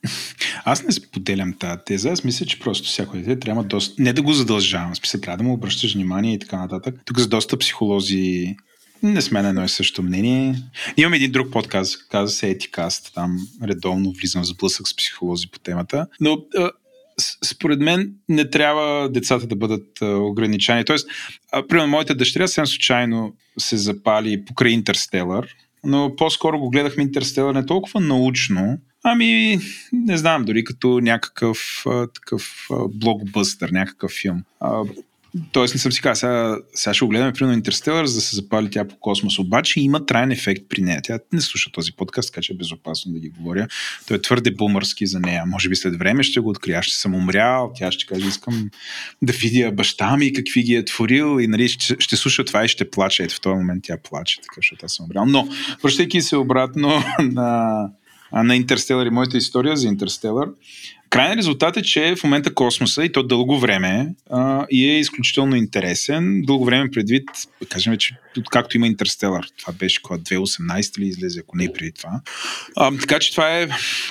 Аз 0.65 0.83
не 0.83 0.91
споделям 0.91 1.53
тази 1.53 1.79
теза. 1.85 2.09
Аз 2.09 2.23
мисля, 2.23 2.45
че 2.45 2.59
просто 2.59 2.87
всяко 2.87 3.17
дете 3.17 3.39
трябва 3.39 3.63
доста... 3.63 4.03
Не 4.03 4.13
да 4.13 4.21
го 4.21 4.33
задължавам, 4.33 4.95
смисъл, 4.95 5.21
трябва 5.21 5.37
да 5.37 5.43
му 5.43 5.53
обръщаш 5.53 5.93
внимание 5.93 6.33
и 6.33 6.39
така 6.39 6.57
нататък. 6.57 6.95
Тук 7.05 7.19
с 7.19 7.27
доста 7.27 7.57
психолози 7.57 8.55
не 9.03 9.21
сме 9.21 9.41
на 9.41 9.49
едно 9.49 9.63
и 9.63 9.69
също 9.69 10.03
мнение. 10.03 10.55
Имам 10.97 11.13
един 11.13 11.31
друг 11.31 11.51
подкаст, 11.51 12.07
казва 12.09 12.29
се 12.29 12.49
Етикаст. 12.49 13.11
Там 13.15 13.37
редовно 13.63 14.11
влизам 14.11 14.43
в 14.43 14.47
сблъсък 14.47 14.87
с 14.87 14.95
психолози 14.95 15.47
по 15.47 15.59
темата. 15.59 16.07
Но 16.19 16.37
според 17.45 17.79
мен 17.79 18.13
не 18.29 18.49
трябва 18.49 19.09
децата 19.09 19.47
да 19.47 19.55
бъдат 19.55 20.01
ограничани. 20.01 20.85
Тоест, 20.85 21.09
примерно, 21.69 21.87
моята 21.87 22.15
дъщеря 22.15 22.47
съвсем 22.47 22.67
случайно 22.67 23.33
се 23.59 23.77
запали 23.77 24.45
покрай 24.45 24.71
Интерстелър, 24.71 25.55
но 25.83 26.15
по-скоро 26.15 26.59
го 26.59 26.69
гледахме 26.69 27.03
Интерстелър 27.03 27.53
не 27.53 27.65
толкова 27.65 27.99
научно, 27.99 28.77
ами 29.03 29.59
не 29.93 30.17
знам, 30.17 30.45
дори 30.45 30.63
като 30.63 30.99
някакъв 30.99 31.83
а, 31.87 32.07
такъв 32.07 32.67
а, 32.71 32.87
блокбъстър, 32.87 33.69
някакъв 33.69 34.11
филм. 34.11 34.43
А, 34.59 34.83
Тоест 35.51 35.73
не 35.73 35.79
съм 35.79 35.91
си 35.91 36.01
казал, 36.01 36.15
сега, 36.15 36.57
сега 36.73 36.93
ще 36.93 37.05
го 37.05 37.09
гледаме 37.09 37.33
примерно 37.33 37.57
Интерстелър, 37.57 38.05
за 38.05 38.15
да 38.15 38.21
се 38.21 38.35
запали 38.35 38.69
тя 38.69 38.87
по 38.87 38.95
космос. 38.99 39.39
Обаче 39.39 39.81
има 39.81 40.05
траен 40.05 40.31
ефект 40.31 40.63
при 40.69 40.81
нея. 40.81 41.01
Тя 41.03 41.19
не 41.33 41.41
слуша 41.41 41.71
този 41.71 41.91
подкаст, 41.91 42.29
така 42.31 42.41
че 42.41 42.53
е 42.53 42.55
безопасно 42.55 43.13
да 43.13 43.19
ги 43.19 43.29
говоря. 43.29 43.67
Той 44.07 44.17
е 44.17 44.21
твърде 44.21 44.51
бумърски 44.51 45.05
за 45.05 45.19
нея. 45.19 45.45
Може 45.45 45.69
би 45.69 45.75
след 45.75 45.95
време 45.95 46.23
ще 46.23 46.39
го 46.39 46.49
открия. 46.49 46.83
Ще 46.83 46.95
съм 46.95 47.15
умрял. 47.15 47.71
Тя 47.75 47.91
ще 47.91 48.05
каже, 48.05 48.27
искам 48.27 48.69
да 49.21 49.33
видя 49.33 49.71
баща 49.71 50.17
ми 50.17 50.33
какви 50.33 50.63
ги 50.63 50.75
е 50.75 50.85
творил 50.85 51.39
и 51.41 51.47
нали, 51.47 51.69
ще, 51.69 51.95
ще 51.99 52.15
слуша 52.15 52.45
това 52.45 52.65
и 52.65 52.67
ще 52.67 52.89
плаче. 52.89 53.23
Ето 53.23 53.35
в 53.35 53.41
този 53.41 53.55
момент 53.55 53.83
тя 53.83 53.97
плаче, 53.97 54.35
така 54.41 54.55
защото 54.55 54.85
аз 54.85 54.93
съм 54.93 55.05
умрял. 55.05 55.25
Но, 55.25 55.47
връщайки 55.83 56.21
се 56.21 56.37
обратно 56.37 57.03
на, 57.19 57.89
на 58.33 58.55
Интерстелър 58.55 59.05
и 59.05 59.09
моята 59.09 59.37
история 59.37 59.77
за 59.77 59.87
Интерстелър, 59.87 60.47
Крайният 61.09 61.37
резултат 61.37 61.77
е, 61.77 61.81
че 61.81 62.15
в 62.15 62.23
момента 62.23 62.53
космоса 62.53 63.05
и 63.05 63.11
то 63.11 63.23
дълго 63.23 63.59
време 63.59 64.07
а, 64.29 64.65
и 64.69 64.89
е 64.89 64.99
изключително 64.99 65.55
интересен. 65.55 66.41
Дълго 66.41 66.65
време 66.65 66.91
предвид, 66.91 67.29
кажем, 67.69 67.97
че 67.97 68.15
както 68.51 68.77
има 68.77 68.87
Интерстелър, 68.87 69.47
това 69.57 69.73
беше 69.73 70.01
кога 70.01 70.19
2018 70.19 70.97
ли 70.99 71.05
излезе, 71.05 71.39
ако 71.39 71.57
не 71.57 71.73
преди 71.73 71.91
това. 71.91 72.21
А, 72.75 72.97
така 72.97 73.19
че 73.19 73.31
това 73.31 73.59
е 73.59 73.67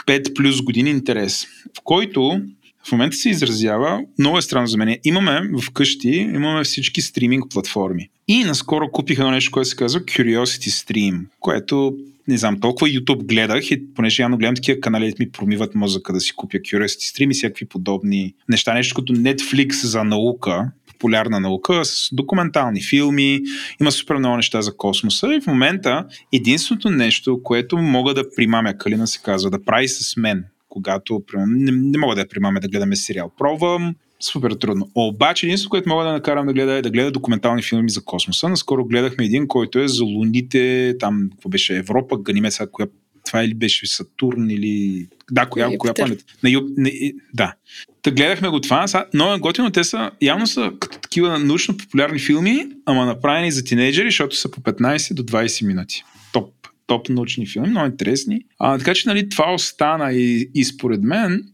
5 0.06 0.34
плюс 0.34 0.62
години 0.62 0.90
интерес, 0.90 1.46
в 1.78 1.80
който 1.84 2.40
в 2.88 2.92
момента 2.92 3.16
се 3.16 3.30
изразява, 3.30 4.00
много 4.18 4.38
е 4.38 4.42
странно 4.42 4.66
за 4.66 4.76
мен. 4.76 4.96
Имаме 5.04 5.40
в 5.60 5.70
къщи, 5.70 6.08
имаме 6.08 6.64
всички 6.64 7.02
стриминг 7.02 7.44
платформи. 7.50 8.08
И 8.28 8.44
наскоро 8.44 8.90
купих 8.90 9.18
едно 9.18 9.30
нещо, 9.30 9.50
което 9.50 9.68
се 9.68 9.76
казва 9.76 10.00
Curiosity 10.00 10.68
Stream, 10.68 11.20
което 11.40 11.96
не 12.28 12.38
знам, 12.38 12.60
толкова 12.60 12.88
YouTube 12.88 13.26
гледах 13.26 13.70
и 13.70 13.94
понеже 13.94 14.22
явно 14.22 14.38
гледам 14.38 14.54
такива 14.54 14.80
канали, 14.80 15.14
ми 15.18 15.30
промиват 15.30 15.74
мозъка 15.74 16.12
да 16.12 16.20
си 16.20 16.32
купя 16.36 16.58
Curiosity 16.58 17.14
Stream 17.14 17.30
и 17.30 17.34
всякакви 17.34 17.66
подобни 17.66 18.34
неща. 18.48 18.74
Нещо 18.74 18.94
като 18.94 19.12
Netflix 19.12 19.86
за 19.86 20.04
наука, 20.04 20.70
популярна 20.86 21.40
наука, 21.40 21.84
с 21.84 22.08
документални 22.12 22.82
филми, 22.82 23.40
има 23.80 23.92
супер 23.92 24.16
много 24.16 24.36
неща 24.36 24.62
за 24.62 24.76
космоса 24.76 25.34
и 25.34 25.40
в 25.40 25.46
момента 25.46 26.06
единственото 26.32 26.90
нещо, 26.90 27.42
което 27.42 27.78
мога 27.78 28.14
да 28.14 28.24
примамя, 28.36 28.78
Калина 28.78 29.06
се 29.06 29.20
казва, 29.22 29.50
да 29.50 29.64
прави 29.64 29.88
с 29.88 30.16
мен, 30.16 30.44
когато 30.78 31.22
не, 31.46 31.72
не 31.72 31.98
мога 31.98 32.14
да 32.14 32.20
я 32.20 32.28
примаме 32.28 32.60
да 32.60 32.68
гледаме 32.68 32.96
сериал. 32.96 33.32
Пробвам, 33.38 33.94
супер 34.20 34.52
трудно. 34.52 34.88
Обаче 34.94 35.46
единството, 35.46 35.70
което 35.70 35.88
мога 35.88 36.04
да 36.04 36.12
накарам 36.12 36.46
да 36.46 36.52
гледа 36.52 36.72
е 36.72 36.82
да 36.82 36.90
гледа 36.90 37.10
документални 37.10 37.62
филми 37.62 37.90
за 37.90 38.04
космоса. 38.04 38.48
Наскоро 38.48 38.84
гледахме 38.84 39.24
един, 39.24 39.48
който 39.48 39.78
е 39.78 39.88
за 39.88 40.04
луните, 40.04 40.94
там, 41.00 41.28
какво 41.30 41.48
беше 41.48 41.76
Европа, 41.76 42.18
ганиме 42.18 42.50
сега, 42.50 42.70
коя 42.72 42.88
това 43.26 43.44
или 43.44 43.54
беше 43.54 43.86
Сатурн 43.86 44.50
или... 44.50 45.06
Да, 45.30 45.46
коя, 45.46 45.78
коя 45.78 45.94
планета? 45.94 46.24
На 46.42 46.50
Юп... 46.50 46.68
Не, 46.76 47.12
да. 47.34 47.54
Та 48.02 48.10
гледахме 48.10 48.48
го 48.48 48.60
това. 48.60 48.86
Са, 48.86 49.04
много 49.14 49.32
е 49.32 49.38
готино. 49.38 49.70
Те 49.70 49.84
са, 49.84 50.10
явно 50.22 50.46
са 50.46 50.72
като 50.80 50.98
такива 50.98 51.38
научно 51.38 51.76
популярни 51.76 52.18
филми, 52.18 52.66
ама 52.86 53.06
направени 53.06 53.52
за 53.52 53.64
тинейджери, 53.64 54.06
защото 54.06 54.36
са 54.36 54.50
по 54.50 54.60
15 54.60 55.14
до 55.14 55.22
20 55.22 55.66
минути. 55.66 56.04
Топ. 56.32 56.54
Топ 56.88 57.08
научни 57.08 57.46
филми, 57.46 57.68
много 57.68 57.86
интересни. 57.86 58.40
А, 58.58 58.78
така 58.78 58.94
че, 58.94 59.08
нали, 59.08 59.28
това 59.28 59.54
остана 59.54 60.12
и, 60.12 60.50
и 60.54 60.64
според 60.64 61.02
мен 61.02 61.44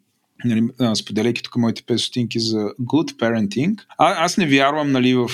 нали, 0.45 0.69
споделяйки 0.95 1.43
тук 1.43 1.57
моите 1.57 1.83
5 1.83 1.97
стотинки 1.97 2.41
за 2.41 2.59
good 2.81 3.17
parenting. 3.17 3.79
А, 3.99 4.25
аз 4.25 4.37
не 4.37 4.47
вярвам 4.47 4.93
нали, 4.93 5.15
в 5.15 5.29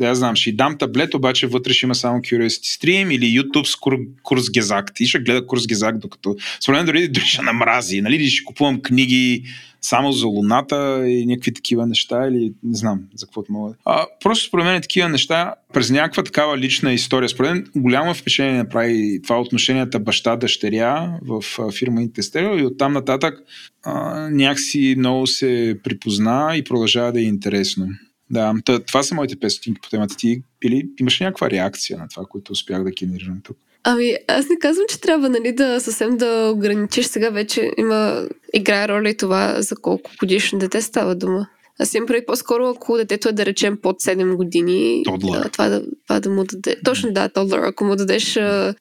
да 0.00 0.06
я 0.06 0.14
знам, 0.14 0.36
ще 0.36 0.52
дам 0.52 0.78
таблет, 0.78 1.14
обаче 1.14 1.46
вътре 1.46 1.72
ще 1.72 1.86
има 1.86 1.94
само 1.94 2.18
Curiosity 2.18 2.82
Stream 2.82 3.14
или 3.14 3.24
YouTube 3.24 3.64
с 3.64 3.76
кур, 3.76 3.98
курс 4.22 4.50
Гезак. 4.50 4.94
Ти 4.94 5.06
ще 5.06 5.18
гледа 5.18 5.46
курс 5.46 5.66
Гезак, 5.66 5.98
докато 5.98 6.36
според 6.60 6.78
мен 6.78 6.86
дори, 6.86 7.08
дори 7.08 7.24
ще 7.24 7.42
намрази, 7.42 8.00
нали, 8.00 8.30
ще 8.30 8.44
купувам 8.44 8.80
книги 8.80 9.44
само 9.80 10.12
за 10.12 10.26
Луната 10.26 11.08
и 11.08 11.26
някакви 11.26 11.54
такива 11.54 11.86
неща 11.86 12.26
или 12.26 12.52
не 12.62 12.76
знам 12.76 13.00
за 13.14 13.26
какво 13.26 13.44
мога. 13.48 13.74
А, 13.84 14.06
просто 14.20 14.44
според 14.44 14.64
мен 14.64 14.82
такива 14.82 15.08
неща 15.08 15.54
през 15.72 15.90
някаква 15.90 16.22
такава 16.22 16.58
лична 16.58 16.92
история. 16.92 17.28
Според 17.28 17.50
мен 17.50 17.66
голямо 17.76 18.14
впечатление 18.14 18.58
направи 18.58 19.22
това 19.22 19.40
отношенията 19.40 20.00
баща-дъщеря 20.00 21.18
в 21.22 21.42
фирма 21.72 22.00
Intestel 22.00 22.60
и 22.60 22.66
оттам 22.66 22.92
нататък 22.92 23.38
а, 23.82 24.28
някакси 24.30 24.94
много 24.98 25.26
се 25.26 25.78
припозна 25.84 26.52
и 26.56 26.64
продължава 26.64 27.12
да 27.12 27.20
е 27.20 27.24
интересно. 27.24 27.86
Да, 28.30 28.54
това 28.86 29.02
са 29.02 29.14
моите 29.14 29.36
песотинки 29.40 29.80
по 29.80 29.90
темата. 29.90 30.16
Ти 30.16 30.42
или 30.64 30.88
имаш 31.00 31.20
някаква 31.20 31.50
реакция 31.50 31.98
на 31.98 32.08
това, 32.08 32.24
което 32.30 32.52
успях 32.52 32.84
да 32.84 32.90
генерирам 32.90 33.40
тук? 33.44 33.56
Ами, 33.84 34.16
аз 34.28 34.48
не 34.48 34.58
казвам, 34.58 34.86
че 34.88 35.00
трябва 35.00 35.28
нали, 35.28 35.52
да 35.52 35.80
съвсем 35.80 36.16
да 36.16 36.52
ограничиш. 36.54 37.06
Сега 37.06 37.30
вече 37.30 37.70
има 37.78 38.28
играе 38.54 38.88
роля 38.88 39.10
и 39.10 39.16
това 39.16 39.62
за 39.62 39.76
колко 39.76 40.10
годишно 40.20 40.58
дете 40.58 40.82
става 40.82 41.14
дума. 41.14 41.48
Аз 41.80 41.94
имам 41.94 42.06
прави 42.06 42.26
по-скоро, 42.26 42.68
ако 42.68 42.96
детето 42.96 43.28
е 43.28 43.32
да 43.32 43.46
речем 43.46 43.78
под 43.82 44.00
7 44.00 44.36
години, 44.36 45.02
Тодлър. 45.04 45.48
това 45.48 45.68
да, 45.68 45.82
това 46.06 46.20
да 46.20 46.30
му 46.30 46.44
даде. 46.44 46.76
Точно 46.84 47.12
да, 47.12 47.28
тодлър. 47.28 47.58
Ако 47.58 47.84
му 47.84 47.96
дадеш 47.96 48.36
а, 48.36 48.40
а, 48.40 48.74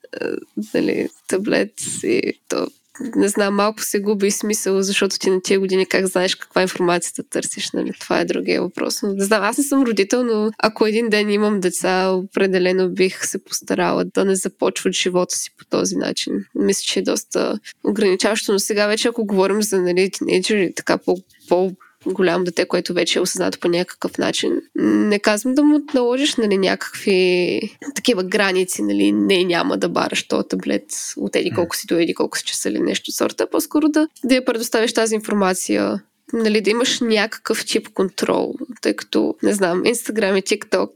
нали, 0.73 1.09
таблет 1.27 1.73
и 2.03 2.33
то 2.49 2.67
не 3.15 3.27
знам, 3.27 3.55
малко 3.55 3.81
се 3.81 3.99
губи 3.99 4.31
смисъл, 4.31 4.81
защото 4.81 5.19
ти 5.19 5.29
на 5.29 5.41
тия 5.41 5.59
години 5.59 5.85
как 5.85 6.05
знаеш 6.05 6.35
каква 6.35 6.61
информация 6.61 7.13
да 7.17 7.23
търсиш, 7.29 7.71
нали? 7.71 7.91
Това 7.99 8.19
е 8.19 8.25
другия 8.25 8.61
въпрос. 8.61 9.01
Но, 9.01 9.13
не 9.13 9.25
знам, 9.25 9.43
аз 9.43 9.57
не 9.57 9.63
съм 9.63 9.83
родител, 9.83 10.23
но 10.23 10.51
ако 10.59 10.85
един 10.85 11.09
ден 11.09 11.29
имам 11.29 11.59
деца, 11.59 12.09
определено 12.09 12.89
бих 12.89 13.25
се 13.25 13.43
постарала 13.43 14.05
да 14.05 14.25
не 14.25 14.35
започват 14.35 14.93
живота 14.93 15.35
си 15.35 15.51
по 15.57 15.65
този 15.65 15.95
начин. 15.95 16.33
Мисля, 16.55 16.81
че 16.81 16.99
е 16.99 17.03
доста 17.03 17.59
ограничаващо, 17.83 18.51
но 18.51 18.59
сега 18.59 18.87
вече 18.87 19.07
ако 19.07 19.25
говорим 19.25 19.63
за 19.63 19.81
нали, 19.81 20.11
тинейджери, 20.11 20.73
така 20.75 20.97
по, 20.97 21.17
по 21.49 21.71
голямо 22.13 22.43
дете, 22.43 22.65
което 22.65 22.93
вече 22.93 23.19
е 23.19 23.21
осъзнато 23.21 23.59
по 23.59 23.67
някакъв 23.67 24.17
начин. 24.17 24.61
Не 24.75 25.19
казвам 25.19 25.53
да 25.53 25.63
му 25.63 25.79
наложиш 25.93 26.35
нали, 26.35 26.57
някакви 26.57 27.61
такива 27.95 28.23
граници, 28.23 28.83
нали, 28.83 29.11
не 29.11 29.43
няма 29.43 29.77
да 29.77 29.89
бараш 29.89 30.27
този 30.27 30.47
таблет 30.47 30.85
от 31.17 31.35
еди 31.35 31.51
колко 31.51 31.75
си 31.75 31.87
до 31.87 31.95
еди 31.95 32.13
колко 32.13 32.37
си 32.37 32.43
часа 32.43 32.69
или 32.69 32.79
нещо 32.79 33.11
сорта, 33.11 33.49
по-скоро 33.49 33.89
да, 33.89 34.07
да 34.23 34.35
я 34.35 34.45
предоставиш 34.45 34.93
тази 34.93 35.15
информация 35.15 36.01
нали, 36.33 36.61
да 36.61 36.69
имаш 36.69 36.99
някакъв 36.99 37.65
тип 37.65 37.89
контрол, 37.93 38.53
тъй 38.81 38.95
като, 38.95 39.35
не 39.43 39.53
знам, 39.53 39.83
Instagram 39.83 40.39
и 40.39 40.41
TikTok 40.41 40.89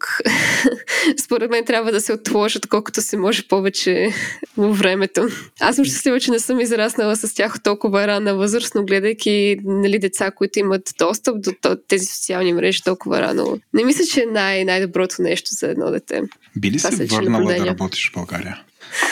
според 1.23 1.51
мен 1.51 1.65
трябва 1.65 1.91
да 1.91 2.01
се 2.01 2.13
отложат 2.13 2.67
колкото 2.67 3.01
се 3.01 3.17
може 3.17 3.47
повече 3.47 4.09
във 4.57 4.77
времето. 4.77 5.27
Аз 5.59 5.75
съм 5.75 5.85
щастлива, 5.85 6.19
че 6.19 6.31
не 6.31 6.39
съм 6.39 6.59
израснала 6.59 7.15
с 7.15 7.35
тях 7.35 7.63
толкова 7.63 8.07
рана 8.07 8.35
възраст, 8.35 8.75
но 8.75 8.85
гледайки 8.85 9.57
нали, 9.63 9.99
деца, 9.99 10.31
които 10.31 10.59
имат 10.59 10.93
достъп 10.99 11.41
до 11.41 11.51
тези 11.87 12.05
социални 12.05 12.53
мрежи 12.53 12.83
толкова 12.83 13.21
рано. 13.21 13.59
Не 13.73 13.83
мисля, 13.83 14.05
че 14.05 14.21
е 14.21 14.25
най- 14.25 14.65
най-доброто 14.65 15.15
нещо 15.19 15.49
за 15.53 15.67
едно 15.67 15.91
дете. 15.91 16.21
Би 16.57 16.71
ли 16.71 16.79
се 16.79 17.05
върнала 17.05 17.53
да 17.53 17.65
работиш 17.65 18.09
в 18.09 18.13
България? 18.13 18.63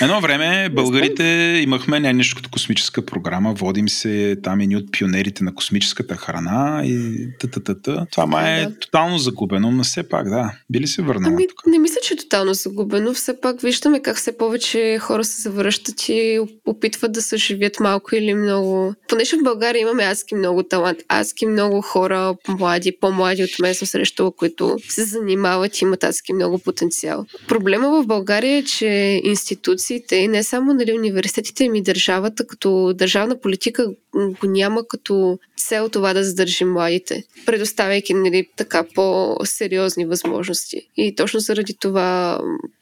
Едно 0.01 0.22
време 0.22 0.69
българите 0.69 1.23
имахме 1.64 1.99
нещо 2.14 2.35
като 2.35 2.49
космическа 2.49 3.06
програма, 3.06 3.53
водим 3.53 3.89
се 3.89 4.38
там 4.43 4.60
едни 4.61 4.76
от 4.76 4.91
пионерите 4.91 5.43
на 5.43 5.56
космическата 5.56 6.15
храна 6.15 6.81
и 6.85 7.27
т-т-т-т. 7.39 8.06
Това 8.11 8.26
май 8.26 8.61
е 8.61 8.65
Да. 8.65 8.80
тотално 8.80 9.18
загубено, 9.18 9.72
но 9.72 9.84
все 9.84 10.10
пак, 10.10 10.30
да. 10.30 10.51
Би 10.69 10.80
ли 10.80 10.88
се 10.88 11.01
върнала 11.01 11.34
Ами, 11.34 11.47
тук? 11.47 11.61
не 11.68 11.80
мисля, 11.80 11.97
че 12.03 12.14
е 12.14 12.18
тотално 12.18 12.53
загубено. 12.53 13.14
Все 13.14 13.41
пак 13.41 13.61
виждаме 13.61 14.01
как 14.01 14.18
все 14.18 14.38
повече 14.38 14.97
хора 15.01 15.23
се 15.23 15.41
завръщат 15.41 16.10
и 16.10 16.39
опитват 16.65 17.11
да 17.11 17.22
се 17.22 17.38
живят 17.38 17.80
малко 17.80 18.15
или 18.15 18.34
много. 18.34 18.93
Понеже 19.07 19.35
в 19.35 19.43
България 19.43 19.81
имаме 19.81 20.03
адски 20.03 20.35
много 20.35 20.64
талант, 20.64 20.99
адски 21.10 21.45
много 21.45 21.81
хора, 21.81 22.35
млади, 22.47 22.97
по-млади 23.01 23.43
от 23.43 23.60
мен 23.60 23.76
съм 23.76 23.88
срещала, 23.88 24.31
които 24.31 24.77
се 24.89 25.03
занимават 25.03 25.81
и 25.81 25.84
имат 25.85 26.03
адски 26.03 26.34
много 26.34 26.60
потенциал. 26.60 27.26
Проблема 27.47 28.03
в 28.03 28.07
България 28.07 28.57
е, 28.57 28.64
че 28.64 29.22
институциите, 29.71 30.15
и 30.15 30.27
не 30.27 30.43
само 30.43 30.73
нали, 30.73 30.93
университетите, 30.93 31.69
ми 31.69 31.81
държавата 31.81 32.47
като 32.47 32.93
държавна 32.93 33.39
политика 33.39 33.87
го 34.13 34.47
няма 34.47 34.87
като 34.87 35.39
цел 35.57 35.89
това 35.89 36.13
да 36.13 36.23
задържи 36.23 36.65
младите, 36.65 37.23
предоставяйки 37.45 38.13
нали, 38.13 38.47
така 38.55 38.83
по-сериозни 38.95 40.05
възможности. 40.05 40.87
И 40.97 41.15
точно 41.15 41.39
заради 41.39 41.73
това 41.73 42.39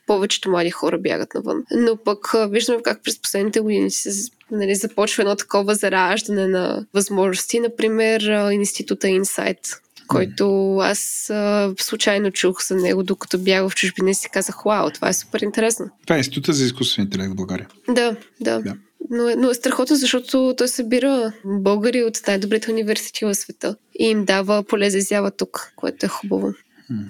повечето 0.08 0.50
млади 0.50 0.70
хора 0.70 0.98
бягат 0.98 1.34
навън. 1.34 1.64
Но 1.72 1.98
пък 1.98 2.34
виждаме 2.50 2.82
как 2.84 3.04
през 3.04 3.22
последните 3.22 3.60
години 3.60 3.92
се 3.92 4.32
нали, 4.52 4.76
започва 4.76 5.24
едно 5.24 5.36
такова 5.36 5.76
зараждане 5.76 6.48
на 6.48 6.86
възможности. 6.94 7.60
Например, 7.60 8.50
института 8.52 9.08
Insight, 9.08 9.80
който 10.08 10.78
аз 10.78 11.30
а, 11.30 11.74
случайно 11.80 12.32
чух 12.32 12.68
за 12.68 12.76
него, 12.76 13.04
докато 13.04 13.38
бях 13.38 13.70
в 13.70 13.76
чужбина 13.76 14.12
и 14.12 14.14
си 14.14 14.30
казах, 14.34 14.64
вау, 14.66 14.90
това 14.90 15.10
е 15.10 15.14
супер 15.14 15.40
интересно. 15.40 15.86
Това 16.06 16.16
е 16.16 16.18
Института 16.18 16.54
за 16.54 16.66
изкуствен 16.66 17.06
интелект 17.06 17.32
в 17.32 17.36
България. 17.36 17.68
Да, 17.90 18.16
да. 18.42 18.62
Да. 18.62 18.76
Но, 19.10 19.30
е, 19.30 19.36
но 19.36 19.50
е 19.50 19.54
страхотно, 19.54 19.96
защото 19.96 20.54
той 20.58 20.68
събира 20.68 21.34
българи 21.46 22.04
от 22.04 22.22
най-добрите 22.28 22.72
университети 22.72 23.26
в 23.26 23.36
света 23.36 23.76
и 24.00 24.06
им 24.06 24.26
дава 24.26 24.64
поле 24.64 24.90
за 24.90 24.98
изява 24.98 25.32
тук, 25.32 25.74
което 25.76 26.06
е 26.06 26.10
хубаво. 26.10 26.54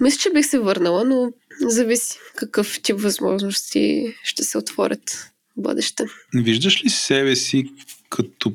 Мисля, 0.01 0.19
че 0.19 0.29
бих 0.29 0.45
се 0.45 0.59
върнала, 0.59 1.03
но 1.05 1.31
зависи 1.61 2.19
какъв 2.35 2.81
тип 2.81 2.99
възможности 2.99 4.15
ще 4.23 4.43
се 4.43 4.57
отворят 4.57 5.09
в 5.57 5.61
бъдеще. 5.61 6.05
Виждаш 6.33 6.85
ли 6.85 6.89
себе 6.89 7.35
си 7.35 7.71
като 8.09 8.53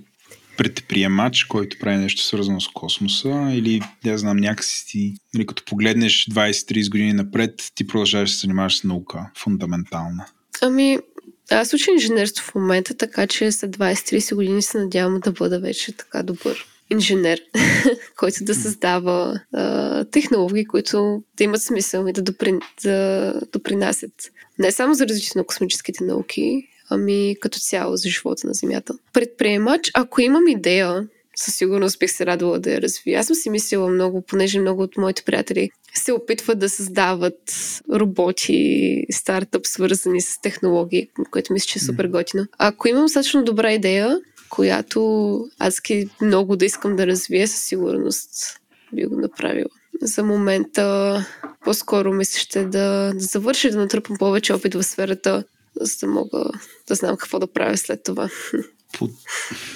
предприемач, 0.57 1.45
който 1.45 1.79
прави 1.79 1.97
нещо 1.97 2.23
свързано 2.23 2.61
с 2.61 2.69
космоса 2.69 3.51
или, 3.53 3.81
я 4.05 4.19
знам, 4.19 4.37
някакси 4.37 4.87
ти, 4.87 5.15
или 5.37 5.47
като 5.47 5.65
погледнеш 5.65 6.27
20-30 6.27 6.91
години 6.91 7.13
напред, 7.13 7.73
ти 7.75 7.87
продължаваш 7.87 8.31
да 8.31 8.35
се 8.35 8.41
занимаваш 8.41 8.79
с 8.79 8.85
наука, 8.85 9.31
фундаментална. 9.39 10.27
Ами, 10.61 10.99
аз 11.51 11.73
уча 11.73 11.91
инженерство 11.91 12.45
в 12.45 12.55
момента, 12.55 12.95
така 12.95 13.27
че 13.27 13.53
след 13.53 13.77
20-30 13.77 14.35
години 14.35 14.63
се 14.63 14.79
надявам 14.79 15.21
да 15.21 15.33
бъда 15.33 15.61
вече 15.61 15.97
така 15.97 16.23
добър 16.23 16.67
инженер, 16.91 17.41
който 18.17 18.45
да 18.45 18.55
създава 18.55 19.41
а, 19.53 20.05
технологии, 20.05 20.65
които 20.65 21.23
да 21.37 21.45
имат 21.45 21.63
смисъл 21.63 22.07
и 22.07 22.13
да, 22.13 22.23
доприн, 22.23 22.61
да 22.83 23.35
допринасят 23.53 24.13
не 24.59 24.73
само 24.73 24.95
за 24.95 25.07
развитието 25.07 25.39
на 25.39 25.45
космическите 25.45 26.05
науки, 26.05 26.69
ами 26.93 27.37
като 27.41 27.59
цяло 27.59 27.97
за 27.97 28.09
живота 28.09 28.47
на 28.47 28.55
Земята. 28.55 28.95
Предприемач, 29.13 29.91
ако 29.95 30.21
имам 30.21 30.49
идея, 30.49 31.09
със 31.37 31.55
сигурност 31.55 31.99
бих 31.99 32.11
се 32.11 32.27
радвала 32.27 32.59
да 32.59 32.71
я 32.71 32.83
развия. 32.83 33.21
Аз 33.21 33.27
съм 33.27 33.37
си 33.37 33.51
мислила 33.51 33.89
много, 33.89 34.23
понеже 34.23 34.61
много 34.61 34.83
от 34.83 34.97
моите 34.97 35.23
приятели 35.23 35.71
се 35.95 36.13
опитват 36.13 36.59
да 36.59 36.69
създават 36.69 37.55
роботи, 37.93 39.05
стартъп, 39.11 39.67
свързани 39.67 40.21
с 40.21 40.41
технологии, 40.41 41.09
което 41.31 41.53
мисля, 41.53 41.67
че 41.67 41.79
е 41.79 41.83
супер 41.83 42.07
готино. 42.07 42.47
Ако 42.59 42.89
имам 42.89 43.05
достатъчно 43.05 43.45
добра 43.45 43.73
идея, 43.73 44.19
която 44.49 45.41
адски 45.59 46.09
много 46.23 46.57
да 46.57 46.65
искам 46.65 46.97
да 46.97 47.07
развия, 47.07 47.49
със 47.49 47.63
сигурност 47.63 48.31
би 48.93 49.05
го 49.05 49.21
направила. 49.21 49.69
За 50.03 50.25
момента 50.25 51.27
по-скоро 51.65 52.13
мисля 52.13 52.39
ще 52.39 52.65
да, 52.65 53.13
да 53.15 53.21
завърша 53.21 53.71
да 53.71 53.79
натрупам 53.79 54.17
повече 54.17 54.53
опит 54.53 54.75
в 54.75 54.83
сферата, 54.83 55.45
за 55.81 55.97
да 56.01 56.07
мога 56.07 56.45
да 56.89 56.95
знам 56.95 57.17
какво 57.17 57.39
да 57.39 57.53
правя 57.53 57.77
след 57.77 58.03
това. 58.03 58.29
По... 58.93 59.09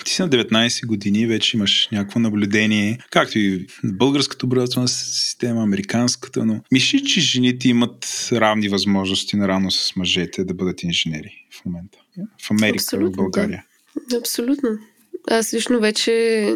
Ти 0.05 0.13
си 0.13 0.23
на 0.23 0.29
19 0.29 0.87
години, 0.87 1.27
вече 1.27 1.57
имаш 1.57 1.89
някакво 1.93 2.21
наблюдение, 2.21 2.99
както 3.11 3.39
и 3.39 3.67
българската 3.85 4.47
образователна 4.47 4.89
система, 4.89 5.63
американската, 5.63 6.45
но 6.45 6.61
мислиш, 6.73 7.03
че 7.03 7.21
жените 7.21 7.69
имат 7.69 8.29
равни 8.33 8.69
възможности 8.69 9.37
наравно 9.37 9.71
с 9.71 9.97
мъжете 9.97 10.45
да 10.45 10.55
бъдат 10.55 10.83
инженери 10.83 11.47
в 11.53 11.65
момента? 11.65 11.99
В 12.43 12.51
Америка, 12.51 12.77
Абсолютно, 12.77 13.13
в 13.13 13.17
България. 13.17 13.65
Абсолютно. 14.19 14.69
Аз 15.31 15.55
лично 15.55 15.81
вече 15.81 16.47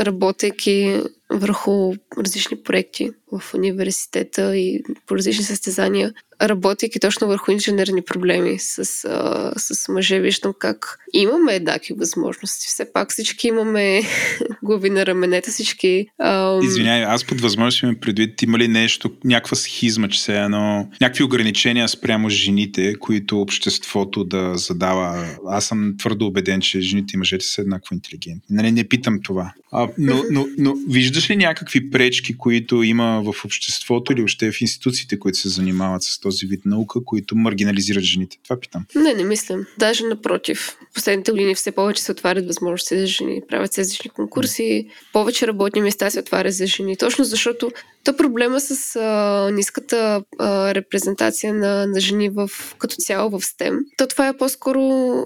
работейки 0.00 1.00
върху 1.30 1.94
различни 2.18 2.62
проекти 2.62 3.10
в 3.32 3.54
университета 3.54 4.56
и 4.56 4.82
по 5.06 5.16
различни 5.16 5.44
състезания, 5.44 6.14
работейки 6.42 7.00
точно 7.00 7.26
върху 7.26 7.50
инженерни 7.50 8.02
проблеми 8.02 8.58
с, 8.58 8.78
а, 9.04 9.52
с 9.56 9.88
мъже, 9.88 10.20
виждам 10.20 10.52
как 10.58 10.98
имаме 11.12 11.54
еднакви 11.54 11.94
възможности. 11.94 12.66
Все 12.66 12.92
пак 12.92 13.10
всички 13.10 13.48
имаме 13.48 14.02
глави 14.62 14.90
на 14.90 15.06
раменете, 15.06 15.50
всички... 15.50 16.06
Ам... 16.22 16.60
Извинявай, 16.62 17.04
аз 17.04 17.24
под 17.24 17.40
възможност 17.40 17.82
имам 17.82 17.96
предвид, 18.00 18.42
има 18.42 18.58
ли 18.58 18.68
нещо, 18.68 19.10
някаква 19.24 19.56
схизма, 19.56 20.08
че 20.08 20.22
се 20.22 20.40
едно, 20.40 20.90
някакви 21.00 21.24
ограничения 21.24 21.88
спрямо 21.88 22.28
жените, 22.28 22.94
които 22.94 23.40
обществото 23.40 24.24
да 24.24 24.52
задава. 24.56 25.26
Аз 25.48 25.66
съм 25.66 25.94
твърдо 25.98 26.26
убеден, 26.26 26.60
че 26.60 26.80
жените 26.80 27.12
и 27.14 27.18
мъжете 27.18 27.44
са 27.44 27.60
еднакво 27.60 27.94
интелигентни. 27.94 28.42
Нали, 28.50 28.72
не 28.72 28.88
питам 28.88 29.20
това. 29.22 29.52
А, 29.72 29.88
но, 29.98 30.22
но, 30.30 30.46
но 30.58 30.74
виждаш 30.88 31.30
ли 31.30 31.36
някакви 31.36 31.90
пречки, 31.90 32.36
които 32.36 32.82
има 32.82 33.22
в 33.22 33.44
обществото 33.44 34.12
или 34.12 34.22
още 34.22 34.52
в 34.52 34.60
институциите, 34.60 35.18
които 35.18 35.38
се 35.38 35.48
занимават 35.48 36.02
с 36.02 36.20
този 36.26 36.46
вид 36.46 36.60
наука, 36.64 37.04
които 37.04 37.36
маргинализират 37.36 38.02
жените? 38.02 38.38
Това 38.44 38.60
питам. 38.60 38.86
Не, 38.94 39.14
не 39.14 39.24
мислям. 39.24 39.66
Даже 39.78 40.04
напротив. 40.04 40.76
Последните 40.94 41.30
години 41.30 41.54
все 41.54 41.72
повече 41.72 42.02
се 42.02 42.12
отварят 42.12 42.46
възможности 42.46 42.98
за 42.98 43.06
жени. 43.06 43.42
Правят 43.48 43.72
се 43.72 43.80
различни 43.80 44.10
конкурси, 44.10 44.88
повече 45.12 45.46
работни 45.46 45.80
места 45.80 46.10
се 46.10 46.20
отварят 46.20 46.54
за 46.54 46.66
жени. 46.66 46.96
Точно 46.96 47.24
защото 47.24 47.70
то 48.04 48.16
проблема 48.16 48.60
с 48.60 48.96
а, 48.96 49.50
ниската 49.52 50.22
а, 50.38 50.74
репрезентация 50.74 51.54
на, 51.54 51.86
на 51.86 52.00
жени 52.00 52.28
в, 52.28 52.50
като 52.78 52.96
цяло 52.96 53.30
в 53.30 53.40
STEM, 53.40 53.78
то 53.96 54.06
това 54.06 54.28
е 54.28 54.36
по-скоро 54.36 54.80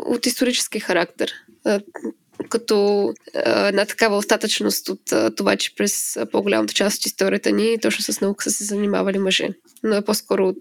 от 0.07 0.27
исторически 0.27 0.81
характер. 0.81 1.33
Като 2.49 3.13
една 3.45 3.85
такава 3.87 4.17
остатъчност 4.17 4.89
от 4.89 5.01
това, 5.37 5.57
че 5.57 5.75
през 5.75 6.19
по-голямата 6.33 6.75
част 6.75 6.99
от 6.99 7.07
историята 7.07 7.53
ни 7.53 7.79
точно 7.79 8.05
с 8.05 8.21
наука 8.21 8.45
са 8.45 8.51
се 8.51 8.65
занимавали 8.65 9.19
мъже. 9.19 9.49
Но 9.83 9.97
е 9.97 10.05
по-скоро 10.05 10.49
от, 10.49 10.57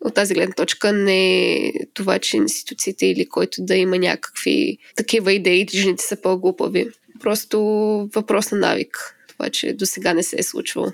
от 0.00 0.14
тази 0.14 0.34
гледна 0.34 0.54
точка, 0.54 0.92
не 0.92 1.72
това, 1.94 2.18
че 2.18 2.36
институциите 2.36 3.06
или 3.06 3.28
който 3.28 3.56
да 3.64 3.74
има 3.74 3.98
някакви 3.98 4.78
такива 4.96 5.32
идеи, 5.32 5.68
жените 5.70 6.04
са 6.04 6.16
по-глупави. 6.16 6.88
Просто 7.20 7.58
въпрос 8.14 8.50
на 8.50 8.58
навик. 8.58 9.16
Това, 9.28 9.50
че 9.50 9.72
до 9.72 9.86
сега 9.86 10.14
не 10.14 10.22
се 10.22 10.36
е 10.38 10.42
случвало. 10.42 10.92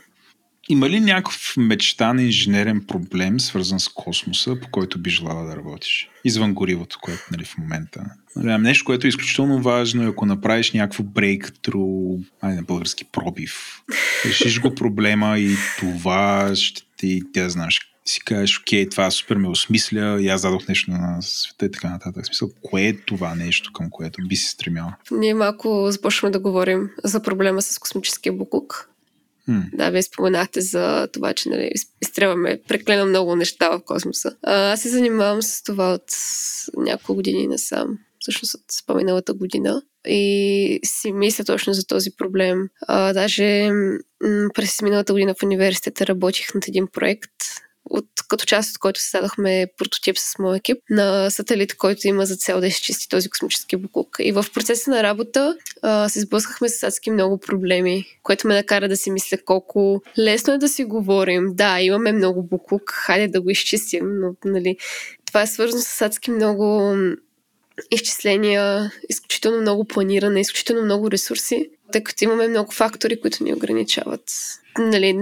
Има 0.71 0.89
ли 0.89 1.01
някакъв 1.01 1.55
мечтан 1.57 2.19
инженерен 2.19 2.85
проблем, 2.89 3.41
свързан 3.41 3.81
с 3.81 3.89
космоса, 3.89 4.57
по 4.63 4.69
който 4.71 4.99
би 4.99 5.11
желала 5.11 5.47
да 5.47 5.57
работиш? 5.57 6.11
Извън 6.25 6.55
горивото, 6.55 6.99
което 7.03 7.23
нали, 7.33 7.45
в 7.45 7.59
момента. 7.59 8.05
Нали, 8.37 8.63
нещо, 8.63 8.85
което 8.85 9.07
е 9.07 9.09
изключително 9.09 9.63
важно, 9.63 10.09
ако 10.09 10.27
направиш 10.27 10.73
някакво 10.73 11.05
breakthrough, 11.05 12.25
ай 12.41 12.55
на 12.55 12.63
български 12.63 13.05
пробив, 13.05 13.83
решиш 14.25 14.61
го 14.61 14.75
проблема 14.75 15.39
и 15.39 15.57
това 15.79 16.51
ще 16.55 16.83
ти, 16.97 17.23
тя 17.33 17.49
знаеш, 17.49 17.81
си 18.05 18.21
кажеш, 18.25 18.59
окей, 18.61 18.89
това 18.89 19.11
супер 19.11 19.37
ме 19.37 19.49
осмисля 19.49 20.19
и 20.21 20.29
аз 20.29 20.43
дадох 20.43 20.69
нещо 20.69 20.91
на 20.91 21.19
света 21.21 21.67
и 21.67 21.71
така 21.71 21.91
нататък. 21.91 22.27
Смисъл, 22.27 22.49
кое 22.63 22.83
е 22.83 22.97
това 22.97 23.35
нещо, 23.35 23.73
към 23.73 23.91
което 23.91 24.29
би 24.29 24.37
се 24.37 24.51
стремяла? 24.51 24.97
Ние 25.11 25.35
малко 25.35 25.87
започваме 25.91 26.33
да 26.33 26.39
говорим 26.39 26.91
за 27.05 27.23
проблема 27.23 27.63
с 27.63 27.79
космическия 27.79 28.33
буклук. 28.33 28.90
Да, 29.73 29.91
вие 29.91 30.03
споменахте 30.03 30.61
за 30.61 31.09
това, 31.13 31.33
че 31.33 31.49
нали, 31.49 31.73
изстрелваме 32.03 32.61
преклено 32.69 33.07
много 33.07 33.37
неща 33.37 33.71
в 33.71 33.81
космоса. 33.85 34.37
А, 34.43 34.73
аз 34.73 34.81
се 34.81 34.89
занимавам 34.89 35.43
с 35.43 35.63
това 35.63 35.95
от 35.95 36.13
няколко 36.77 37.15
години 37.15 37.47
насам, 37.47 37.99
всъщност 38.19 38.55
от 38.55 38.65
споменалата 38.73 39.35
година. 39.35 39.83
И 40.09 40.81
си 40.85 41.13
мисля 41.13 41.45
точно 41.45 41.73
за 41.73 41.87
този 41.87 42.11
проблем. 42.11 42.69
А, 42.81 43.13
даже 43.13 43.71
м- 43.73 44.49
през 44.55 44.83
миналата 44.83 45.13
година 45.13 45.35
в 45.35 45.43
университета 45.43 46.07
работих 46.07 46.55
над 46.55 46.69
един 46.69 46.87
проект, 46.87 47.33
от, 47.91 48.07
като 48.29 48.45
част 48.45 48.71
от 48.71 48.79
който 48.79 49.01
създадохме 49.01 49.67
прототип 49.79 50.19
с 50.19 50.39
моя 50.39 50.57
екип 50.57 50.79
на 50.91 51.31
сателит, 51.31 51.77
който 51.77 52.09
има 52.09 52.27
за 52.27 52.37
цел 52.37 52.61
да 52.61 52.67
изчисти 52.67 53.09
този 53.09 53.31
космически 53.31 53.77
буклук. 53.77 54.17
И 54.21 54.33
в 54.33 54.47
процеса 54.55 54.91
на 54.91 55.03
работа 55.03 55.57
а, 55.83 56.09
се 56.09 56.21
сблъскахме 56.21 56.69
с 56.69 56.83
адски 56.83 57.11
много 57.11 57.39
проблеми, 57.39 58.05
което 58.23 58.47
ме 58.47 58.55
накара 58.55 58.89
да 58.89 58.97
си 58.97 59.11
мисля 59.11 59.39
колко 59.45 60.03
лесно 60.19 60.55
е 60.55 60.59
да 60.59 60.69
си 60.69 60.85
говорим. 60.85 61.47
Да, 61.55 61.81
имаме 61.81 62.13
много 62.13 62.43
буклук, 62.43 62.91
хайде 62.91 63.29
да 63.29 63.41
го 63.41 63.51
изчистим, 63.51 64.21
но 64.21 64.35
нали, 64.45 64.77
това 65.27 65.43
е 65.43 65.47
свързано 65.47 65.83
с 65.83 66.03
адски 66.03 66.31
много 66.31 66.97
изчисления, 67.91 68.93
изключително 69.09 69.61
много 69.61 69.85
планиране, 69.85 70.41
изключително 70.41 70.83
много 70.83 71.11
ресурси, 71.11 71.71
тъй 71.93 72.03
като 72.03 72.25
имаме 72.25 72.49
много 72.49 72.73
фактори, 72.73 73.21
които 73.21 73.45
ни 73.45 73.55
ограничават. 73.55 74.23
Нали, 74.79 75.13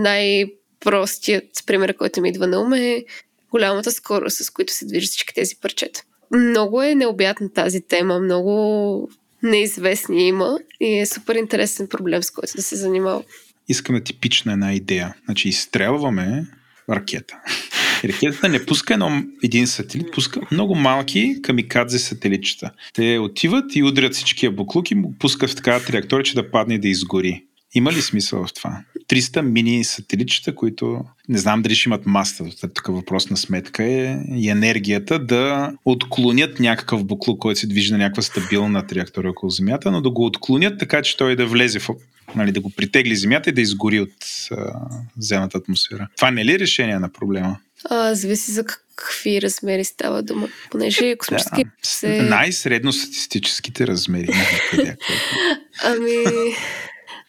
най-простият 0.87 1.45
пример, 1.67 1.97
който 1.97 2.21
ми 2.21 2.29
идва 2.29 2.47
на 2.47 2.61
ум 2.61 2.73
е 2.73 3.05
голямата 3.51 3.91
скорост, 3.91 4.45
с 4.45 4.51
които 4.51 4.73
се 4.73 4.87
движат 4.87 5.11
всички 5.11 5.35
тези 5.35 5.57
парчета. 5.63 6.03
Много 6.31 6.83
е 6.83 6.95
необятна 6.95 7.53
тази 7.53 7.81
тема, 7.81 8.21
много 8.21 9.11
неизвестни 9.43 10.29
има 10.29 10.59
и 10.81 10.99
е 10.99 11.07
супер 11.07 11.35
интересен 11.35 11.89
проблем, 11.89 12.23
с 12.23 12.31
който 12.31 12.53
да 12.57 12.63
се 12.63 12.77
занимава. 12.77 13.23
Искаме 13.69 14.05
типична 14.05 14.53
една 14.53 14.75
идея. 14.75 15.15
Значи 15.25 15.49
изстрелваме 15.49 16.47
ракета. 16.91 17.37
Ракетата 18.05 18.49
не 18.49 18.67
пуска 18.67 18.95
едно, 18.95 19.23
един 19.43 19.67
сателит, 19.67 20.13
пуска 20.13 20.41
много 20.53 20.75
малки 20.75 21.43
камикадзе 21.43 21.99
сателитчета. 21.99 22.71
Те 22.95 23.19
отиват 23.19 23.77
и 23.77 23.83
удрят 23.83 24.15
всичкия 24.15 24.51
буклук 24.51 24.91
и 24.91 24.97
пускат 25.19 25.51
в 25.51 25.57
такава 25.57 25.85
траектория, 25.85 26.25
че 26.25 26.35
да 26.35 26.51
падне 26.51 26.75
и 26.75 26.79
да 26.79 26.89
изгори. 26.89 27.45
Има 27.75 27.93
ли 27.93 28.03
смисъл 28.03 28.47
в 28.47 28.55
това? 28.55 28.85
300 29.09 29.41
мини 29.41 29.85
сателитчета, 29.85 30.55
които 30.55 31.05
не 31.29 31.39
знам 31.39 31.63
дали 31.63 31.75
ще 31.75 31.89
имат 31.89 32.07
маста, 32.07 32.45
тук 32.75 32.87
въпрос 32.89 33.31
на 33.31 33.37
сметка 33.37 33.85
е 33.85 34.19
и 34.35 34.51
енергията 34.51 35.19
да 35.19 35.73
отклонят 35.85 36.61
някакъв 36.61 37.05
буклук, 37.05 37.39
който 37.39 37.61
се 37.61 37.67
движи 37.67 37.93
на 37.93 37.99
някаква 37.99 38.23
стабилна 38.23 38.87
траектория 38.87 39.31
около 39.31 39.51
Земята, 39.51 39.91
но 39.91 40.01
да 40.01 40.11
го 40.11 40.27
отклонят 40.27 40.79
така, 40.79 41.03
че 41.03 41.17
той 41.17 41.37
да 41.37 41.47
влезе 41.47 41.79
в 41.79 41.89
нали, 42.35 42.53
да 42.53 42.61
го 42.61 42.71
притегли 42.71 43.17
Земята 43.17 43.51
и 43.51 43.53
да 43.53 43.61
изгори 43.61 44.01
от 44.01 44.13
а, 44.51 44.73
земната 45.19 45.59
атмосфера. 45.59 46.09
Това 46.17 46.31
не 46.31 46.41
е 46.41 46.45
ли 46.45 46.59
решение 46.59 46.99
на 46.99 47.13
проблема? 47.13 47.57
А, 47.85 48.15
зависи 48.15 48.53
за 48.53 48.65
какви 48.65 49.43
размери 49.43 49.85
става 49.85 50.23
дума. 50.23 50.49
Понеже 50.71 51.17
космически 51.17 51.65
да, 51.65 51.71
се... 51.83 52.23
Най-средно 52.23 52.93
статистическите 52.93 53.87
размери. 53.87 54.29
ами... 55.85 56.25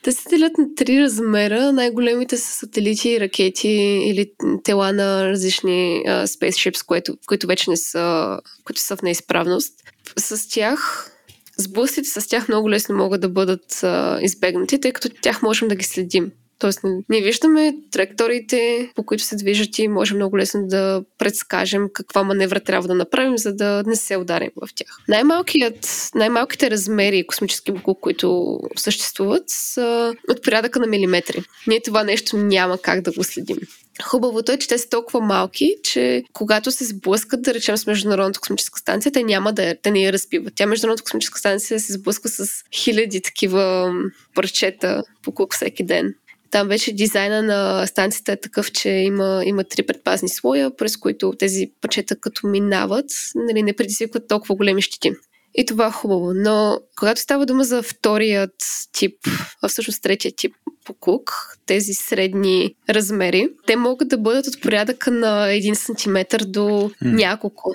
Те 0.03 0.11
се 0.11 0.29
делят 0.29 0.57
на 0.57 0.75
три 0.75 1.01
размера. 1.01 1.73
Най-големите 1.73 2.37
са 2.37 2.51
сателити, 2.53 3.19
ракети 3.19 3.69
или 4.05 4.31
тела 4.63 4.93
на 4.93 5.29
различни 5.29 6.03
uh, 6.07 6.25
spaceships, 6.25 6.85
които, 6.85 7.17
които 7.27 7.47
вече 7.47 7.69
не 7.69 7.77
са, 7.77 8.37
които 8.63 8.81
са 8.81 8.95
в 8.95 9.01
неизправност. 9.01 9.73
С 10.17 10.49
тях 10.49 11.11
сблъсъците 11.57 12.21
с 12.21 12.27
тях 12.27 12.47
много 12.47 12.69
лесно 12.69 12.95
могат 12.95 13.21
да 13.21 13.29
бъдат 13.29 13.71
uh, 13.71 14.21
избегнати, 14.21 14.79
тъй 14.79 14.91
като 14.91 15.09
тях 15.21 15.41
можем 15.41 15.67
да 15.67 15.75
ги 15.75 15.83
следим. 15.83 16.31
Тоест, 16.59 16.79
ние 17.09 17.21
виждаме 17.21 17.75
траекториите, 17.91 18.91
по 18.95 19.03
които 19.03 19.23
се 19.23 19.35
движат 19.35 19.79
и 19.79 19.87
можем 19.87 20.17
много 20.17 20.37
лесно 20.37 20.67
да 20.67 21.03
предскажем 21.17 21.89
каква 21.93 22.23
маневра 22.23 22.59
трябва 22.59 22.87
да 22.87 22.95
направим, 22.95 23.37
за 23.37 23.53
да 23.53 23.83
не 23.85 23.95
се 23.95 24.17
ударим 24.17 24.49
в 24.55 24.69
тях. 24.75 24.97
Най-малкият, 25.07 26.09
най-малките 26.15 26.71
размери 26.71 27.27
космически 27.27 27.71
буклук, 27.71 27.99
които 27.99 28.59
съществуват, 28.75 29.43
са 29.47 30.13
от 30.29 30.43
порядъка 30.43 30.79
на 30.79 30.87
милиметри. 30.87 31.43
Ние 31.67 31.81
това 31.81 32.03
нещо 32.03 32.37
няма 32.37 32.77
как 32.77 33.01
да 33.01 33.11
го 33.11 33.23
следим. 33.23 33.57
Хубавото 34.03 34.51
е, 34.51 34.57
че 34.57 34.67
те 34.67 34.77
са 34.77 34.89
толкова 34.89 35.21
малки, 35.21 35.75
че 35.83 36.23
когато 36.33 36.71
се 36.71 36.85
сблъскат, 36.85 37.41
да 37.41 37.53
речем, 37.53 37.77
с 37.77 37.85
Международната 37.85 38.39
космическа 38.39 38.79
станция, 38.79 39.11
те 39.11 39.23
няма 39.23 39.53
да, 39.53 39.75
да 39.83 39.91
не 39.91 40.01
я 40.01 40.13
разпиват. 40.13 40.53
Тя 40.55 40.65
Международната 40.65 41.03
космическа 41.03 41.39
станция 41.39 41.79
се 41.79 41.93
сблъсква 41.93 42.29
с 42.29 42.63
хиляди 42.73 43.21
такива 43.21 43.93
парчета 44.35 45.03
по 45.23 45.31
кук 45.31 45.55
всеки 45.55 45.83
ден. 45.83 46.13
Там 46.51 46.67
вече 46.67 46.93
дизайна 46.93 47.41
на 47.43 47.87
станцията 47.87 48.31
е 48.31 48.39
такъв, 48.39 48.71
че 48.71 48.89
има, 48.89 49.41
има 49.45 49.63
три 49.63 49.83
предпазни 49.83 50.29
слоя, 50.29 50.75
през 50.75 50.97
които 50.97 51.33
тези 51.39 51.71
пъчета 51.81 52.15
като 52.15 52.47
минават, 52.47 53.05
нали, 53.35 53.63
не 53.63 53.73
предизвикват 53.75 54.27
толкова 54.27 54.55
големи 54.55 54.81
щити. 54.81 55.11
И 55.55 55.65
това 55.65 55.87
е 55.87 55.91
хубаво. 55.91 56.33
Но 56.35 56.79
когато 56.99 57.21
става 57.21 57.45
дума 57.45 57.63
за 57.63 57.83
вторият 57.83 58.55
тип, 58.91 59.15
а 59.61 59.67
всъщност 59.67 60.01
третия 60.01 60.31
тип 60.37 60.53
покук, 60.85 61.57
тези 61.65 61.93
средни 61.93 62.75
размери, 62.89 63.47
те 63.67 63.75
могат 63.75 64.07
да 64.07 64.17
бъдат 64.17 64.47
от 64.47 64.61
порядъка 64.61 65.11
на 65.11 65.47
1 65.47 65.73
см 65.73 66.51
до 66.51 66.59
mm. 66.59 66.91
няколко. 67.01 67.73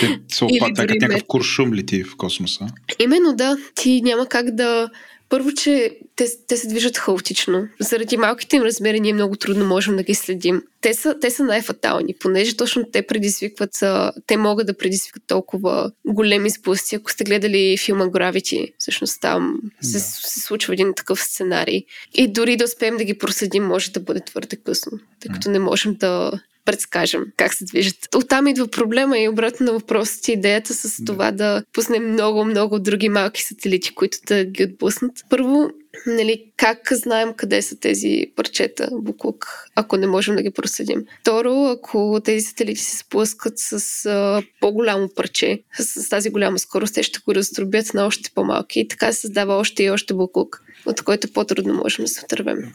Те 0.00 0.20
са 0.28 0.44
опатака, 0.50 0.94
някакъв 1.00 1.24
куршум 1.26 1.74
лети 1.74 2.04
в 2.04 2.16
космоса. 2.16 2.66
Именно 2.98 3.36
да. 3.36 3.56
Ти 3.74 4.02
няма 4.02 4.26
как 4.26 4.50
да 4.50 4.90
първо, 5.30 5.52
че 5.52 5.98
те, 6.16 6.26
те 6.46 6.56
се 6.56 6.68
движат 6.68 6.98
хаотично. 6.98 7.68
Заради 7.80 8.16
малките 8.16 8.56
им 8.56 8.62
размери 8.62 9.00
ние 9.00 9.12
много 9.12 9.36
трудно 9.36 9.66
можем 9.66 9.96
да 9.96 10.02
ги 10.02 10.14
следим. 10.14 10.62
Те 10.80 10.94
са, 10.94 11.16
те 11.20 11.30
са 11.30 11.44
най-фатални, 11.44 12.14
понеже 12.20 12.56
точно 12.56 12.84
те 12.92 13.06
предизвикват, 13.06 13.70
те 14.26 14.36
могат 14.36 14.66
да 14.66 14.76
предизвикат 14.76 15.22
толкова 15.26 15.92
големи 16.06 16.50
сблъсъци. 16.50 16.96
Ако 16.96 17.10
сте 17.10 17.24
гледали 17.24 17.76
филма 17.78 18.04
Gravity, 18.04 18.72
всъщност 18.78 19.20
там 19.20 19.60
да. 19.82 19.88
се, 19.88 20.00
се 20.00 20.40
случва 20.40 20.72
един 20.72 20.94
такъв 20.94 21.20
сценарий. 21.20 21.84
И 22.14 22.32
дори 22.32 22.56
да 22.56 22.64
успеем 22.64 22.96
да 22.96 23.04
ги 23.04 23.18
проследим, 23.18 23.64
може 23.64 23.90
да 23.90 24.00
бъде 24.00 24.20
твърде 24.20 24.56
късно, 24.56 24.98
тъй 25.20 25.32
като 25.32 25.50
не 25.50 25.58
можем 25.58 25.94
да, 25.94 26.40
предскажем 26.64 27.24
как 27.36 27.54
се 27.54 27.64
движат. 27.64 27.96
Оттам 28.16 28.46
идва 28.46 28.68
проблема 28.68 29.18
и 29.18 29.28
обратно 29.28 29.66
на 29.66 29.72
въпросите 29.72 30.32
идеята 30.32 30.74
с 30.74 31.04
това 31.04 31.30
да 31.30 31.62
пуснем 31.72 32.12
много, 32.12 32.44
много 32.44 32.78
други 32.78 33.08
малки 33.08 33.42
сателити, 33.42 33.94
които 33.94 34.18
да 34.26 34.44
ги 34.44 34.64
отблъснат. 34.64 35.12
Първо, 35.30 35.70
нали, 36.06 36.44
как 36.56 36.78
знаем 36.92 37.32
къде 37.36 37.62
са 37.62 37.80
тези 37.80 38.26
парчета 38.36 38.88
буклук, 38.92 39.46
ако 39.74 39.96
не 39.96 40.06
можем 40.06 40.36
да 40.36 40.42
ги 40.42 40.50
проследим. 40.50 41.04
Второ, 41.20 41.64
ако 41.64 42.20
тези 42.24 42.46
сателити 42.46 42.80
се 42.80 42.96
сплъскат 42.96 43.52
с 43.56 44.06
а, 44.06 44.42
по-голямо 44.60 45.08
парче, 45.16 45.62
с, 45.78 46.02
с 46.02 46.08
тази 46.08 46.30
голяма 46.30 46.58
скорост, 46.58 46.94
те 46.94 47.02
ще 47.02 47.20
го 47.24 47.34
раздробят 47.34 47.94
на 47.94 48.06
още 48.06 48.30
по-малки 48.34 48.80
и 48.80 48.88
така 48.88 49.12
се 49.12 49.20
създава 49.20 49.54
още 49.54 49.82
и 49.82 49.90
още 49.90 50.14
буклук, 50.14 50.62
от 50.86 51.02
който 51.02 51.32
по-трудно 51.32 51.74
можем 51.74 52.04
да 52.04 52.08
се 52.08 52.24
отървем. 52.24 52.72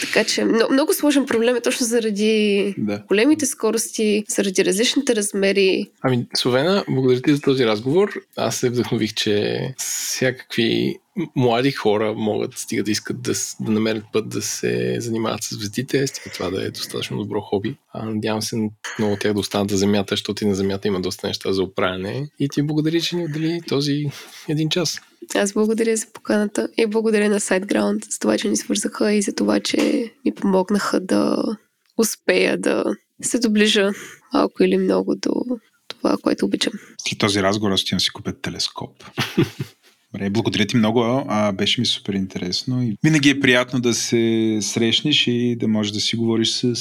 Така 0.00 0.24
че 0.24 0.44
много, 0.44 0.72
много 0.72 0.94
сложен 0.94 1.26
проблем 1.26 1.56
е 1.56 1.60
точно 1.60 1.86
заради 1.86 2.74
да. 2.78 3.02
големите 3.08 3.46
скорости, 3.46 4.24
заради 4.28 4.64
различните 4.64 5.16
размери. 5.16 5.90
Ами, 6.02 6.26
Словена, 6.36 6.84
благодаря 6.88 7.22
ти 7.22 7.34
за 7.34 7.40
този 7.40 7.66
разговор. 7.66 8.12
Аз 8.36 8.56
се 8.56 8.70
вдъхнових, 8.70 9.14
че 9.14 9.60
всякакви 9.78 10.96
млади 11.36 11.72
хора 11.72 12.14
могат, 12.16 12.58
стига 12.58 12.82
да 12.82 12.90
искат 12.90 13.22
да, 13.22 13.32
да 13.60 13.72
намерят 13.72 14.04
път 14.12 14.28
да 14.28 14.42
се 14.42 14.96
занимават 15.00 15.42
с 15.42 15.54
звездите, 15.54 16.06
стига 16.06 16.30
това 16.34 16.50
да 16.50 16.66
е 16.66 16.70
достатъчно 16.70 17.18
добро 17.18 17.40
хоби. 17.40 17.76
А, 17.92 18.04
надявам 18.04 18.42
се 18.42 18.56
много 18.98 19.12
от 19.14 19.20
тях 19.20 19.34
да 19.34 19.40
останат 19.40 19.70
за 19.70 19.76
земята, 19.76 20.12
защото 20.12 20.44
и 20.44 20.46
на 20.46 20.54
земята 20.54 20.88
има 20.88 21.00
доста 21.00 21.26
неща 21.26 21.52
за 21.52 21.62
оправяне. 21.62 22.28
И 22.38 22.48
ти 22.48 22.62
благодаря, 22.62 23.00
че 23.00 23.16
ни 23.16 23.24
отдели 23.24 23.60
този 23.68 24.04
един 24.48 24.68
час. 24.68 25.00
Аз 25.34 25.52
благодаря 25.52 25.96
за 25.96 26.06
поканата 26.12 26.68
и 26.76 26.86
благодаря 26.86 27.28
на 27.28 27.40
SiteGround 27.40 28.12
за 28.12 28.18
това, 28.18 28.38
че 28.38 28.48
ни 28.48 28.56
свързаха 28.56 29.12
и 29.12 29.22
за 29.22 29.32
това, 29.32 29.60
че 29.60 30.12
ми 30.24 30.34
помогнаха 30.34 31.00
да 31.00 31.42
успея 31.98 32.58
да 32.58 32.84
се 33.22 33.38
доближа 33.38 33.90
малко 34.34 34.62
или 34.62 34.78
много 34.78 35.14
до 35.14 35.32
това, 35.88 36.16
което 36.22 36.44
обичам. 36.44 36.72
След 36.98 37.18
този 37.18 37.42
разговор 37.42 37.72
аз 37.72 37.80
ще 37.80 37.98
си 37.98 38.10
купя 38.10 38.32
телескоп. 38.32 39.04
Добре, 40.16 40.30
благодаря 40.30 40.66
ти 40.66 40.76
много. 40.76 41.00
А, 41.28 41.52
беше 41.52 41.80
ми 41.80 41.86
супер 41.86 42.12
интересно. 42.12 42.82
И 42.82 42.96
винаги 43.04 43.30
е 43.30 43.40
приятно 43.40 43.80
да 43.80 43.94
се 43.94 44.58
срещнеш 44.62 45.26
и 45.26 45.56
да 45.60 45.68
можеш 45.68 45.92
да 45.92 46.00
си 46.00 46.16
говориш 46.16 46.50
с 46.50 46.74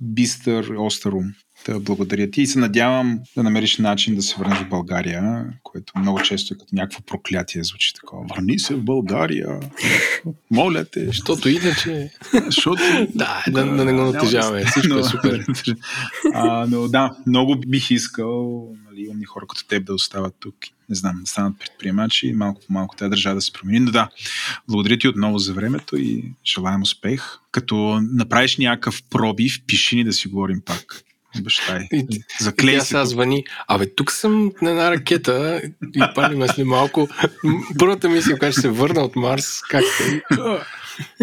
бистър, 0.00 0.70
остър 0.78 1.12
ум. 1.12 1.32
Да, 1.68 1.80
благодаря 1.80 2.30
ти 2.30 2.42
и 2.42 2.46
се 2.46 2.58
надявам 2.58 3.20
да 3.36 3.42
намериш 3.42 3.78
начин 3.78 4.14
да 4.14 4.22
се 4.22 4.34
върнеш 4.38 4.58
в 4.58 4.68
България, 4.68 5.44
което 5.62 5.92
много 5.98 6.20
често 6.20 6.54
е 6.54 6.58
като 6.58 6.74
някакво 6.74 7.00
проклятие 7.00 7.64
звучи 7.64 7.94
такова. 7.94 8.26
Върни 8.36 8.58
се 8.58 8.74
в 8.74 8.82
България. 8.82 9.60
Моля 10.50 10.84
те. 10.84 11.06
Защото 11.06 11.48
иначе. 11.48 12.10
Защото... 12.46 12.82
да, 13.14 13.44
да, 13.48 13.64
да 13.64 13.84
не 13.84 13.92
го 13.92 14.02
натежаваме. 14.02 14.64
Всичко 14.64 14.98
е 14.98 15.04
супер. 15.04 15.46
а, 16.34 16.66
но 16.70 16.88
да, 16.88 17.16
много 17.26 17.56
бих 17.66 17.90
искал 17.90 18.68
нали, 18.90 19.08
умни 19.08 19.24
хора 19.24 19.46
като 19.48 19.66
теб 19.66 19.84
да 19.84 19.94
остават 19.94 20.34
тук. 20.40 20.54
Не 20.88 20.94
знам, 20.94 21.20
да 21.20 21.30
станат 21.30 21.58
предприемачи 21.58 22.26
и 22.26 22.32
малко 22.32 22.60
по 22.66 22.72
малко 22.72 22.96
тази 22.96 23.10
държава 23.10 23.34
да 23.34 23.40
се 23.40 23.52
промени. 23.52 23.80
Но 23.80 23.90
да, 23.90 24.08
благодаря 24.68 24.98
ти 24.98 25.08
отново 25.08 25.38
за 25.38 25.54
времето 25.54 25.96
и 25.96 26.32
желаем 26.46 26.82
успех. 26.82 27.22
Като 27.50 28.00
направиш 28.02 28.56
някакъв 28.56 29.02
пробив, 29.10 29.60
пиши 29.66 29.96
ни 29.96 30.04
да 30.04 30.12
си 30.12 30.28
говорим 30.28 30.60
пак 30.60 31.05
баща 31.42 31.76
е. 31.76 31.88
Заклей 32.40 32.74
и 32.74 32.78
тя 32.78 32.84
сега 32.84 33.04
звъни. 33.04 33.44
Абе, 33.68 33.94
тук 33.94 34.12
съм 34.12 34.52
на 34.62 34.70
една 34.70 34.90
ракета 34.90 35.62
и 35.94 36.02
палиме 36.14 36.48
след 36.48 36.66
малко. 36.66 37.08
Първата 37.78 38.08
мисия, 38.08 38.38
която 38.38 38.52
ще 38.52 38.60
се 38.60 38.68
върна 38.68 39.00
от 39.00 39.16
Марс, 39.16 39.60
как 39.70 39.84
е? 39.84 40.22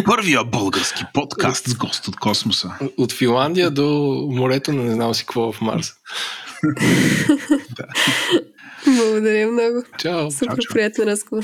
Първия 0.06 0.44
български 0.44 1.04
подкаст 1.14 1.68
с 1.68 1.76
гост 1.76 2.08
от 2.08 2.16
космоса. 2.16 2.72
От 2.98 3.12
Финландия 3.12 3.72
до 3.72 3.88
морето 4.32 4.74
на 4.74 4.84
не 4.84 4.94
знам 4.94 5.14
си 5.14 5.22
какво 5.22 5.52
в 5.52 5.62
Марс. 5.62 5.94
да. 7.78 7.86
Благодаря 8.86 9.52
много. 9.52 9.84
Чао. 9.98 10.32
Супер 10.32 10.66
приятен 10.74 11.08
разговор. 11.08 11.44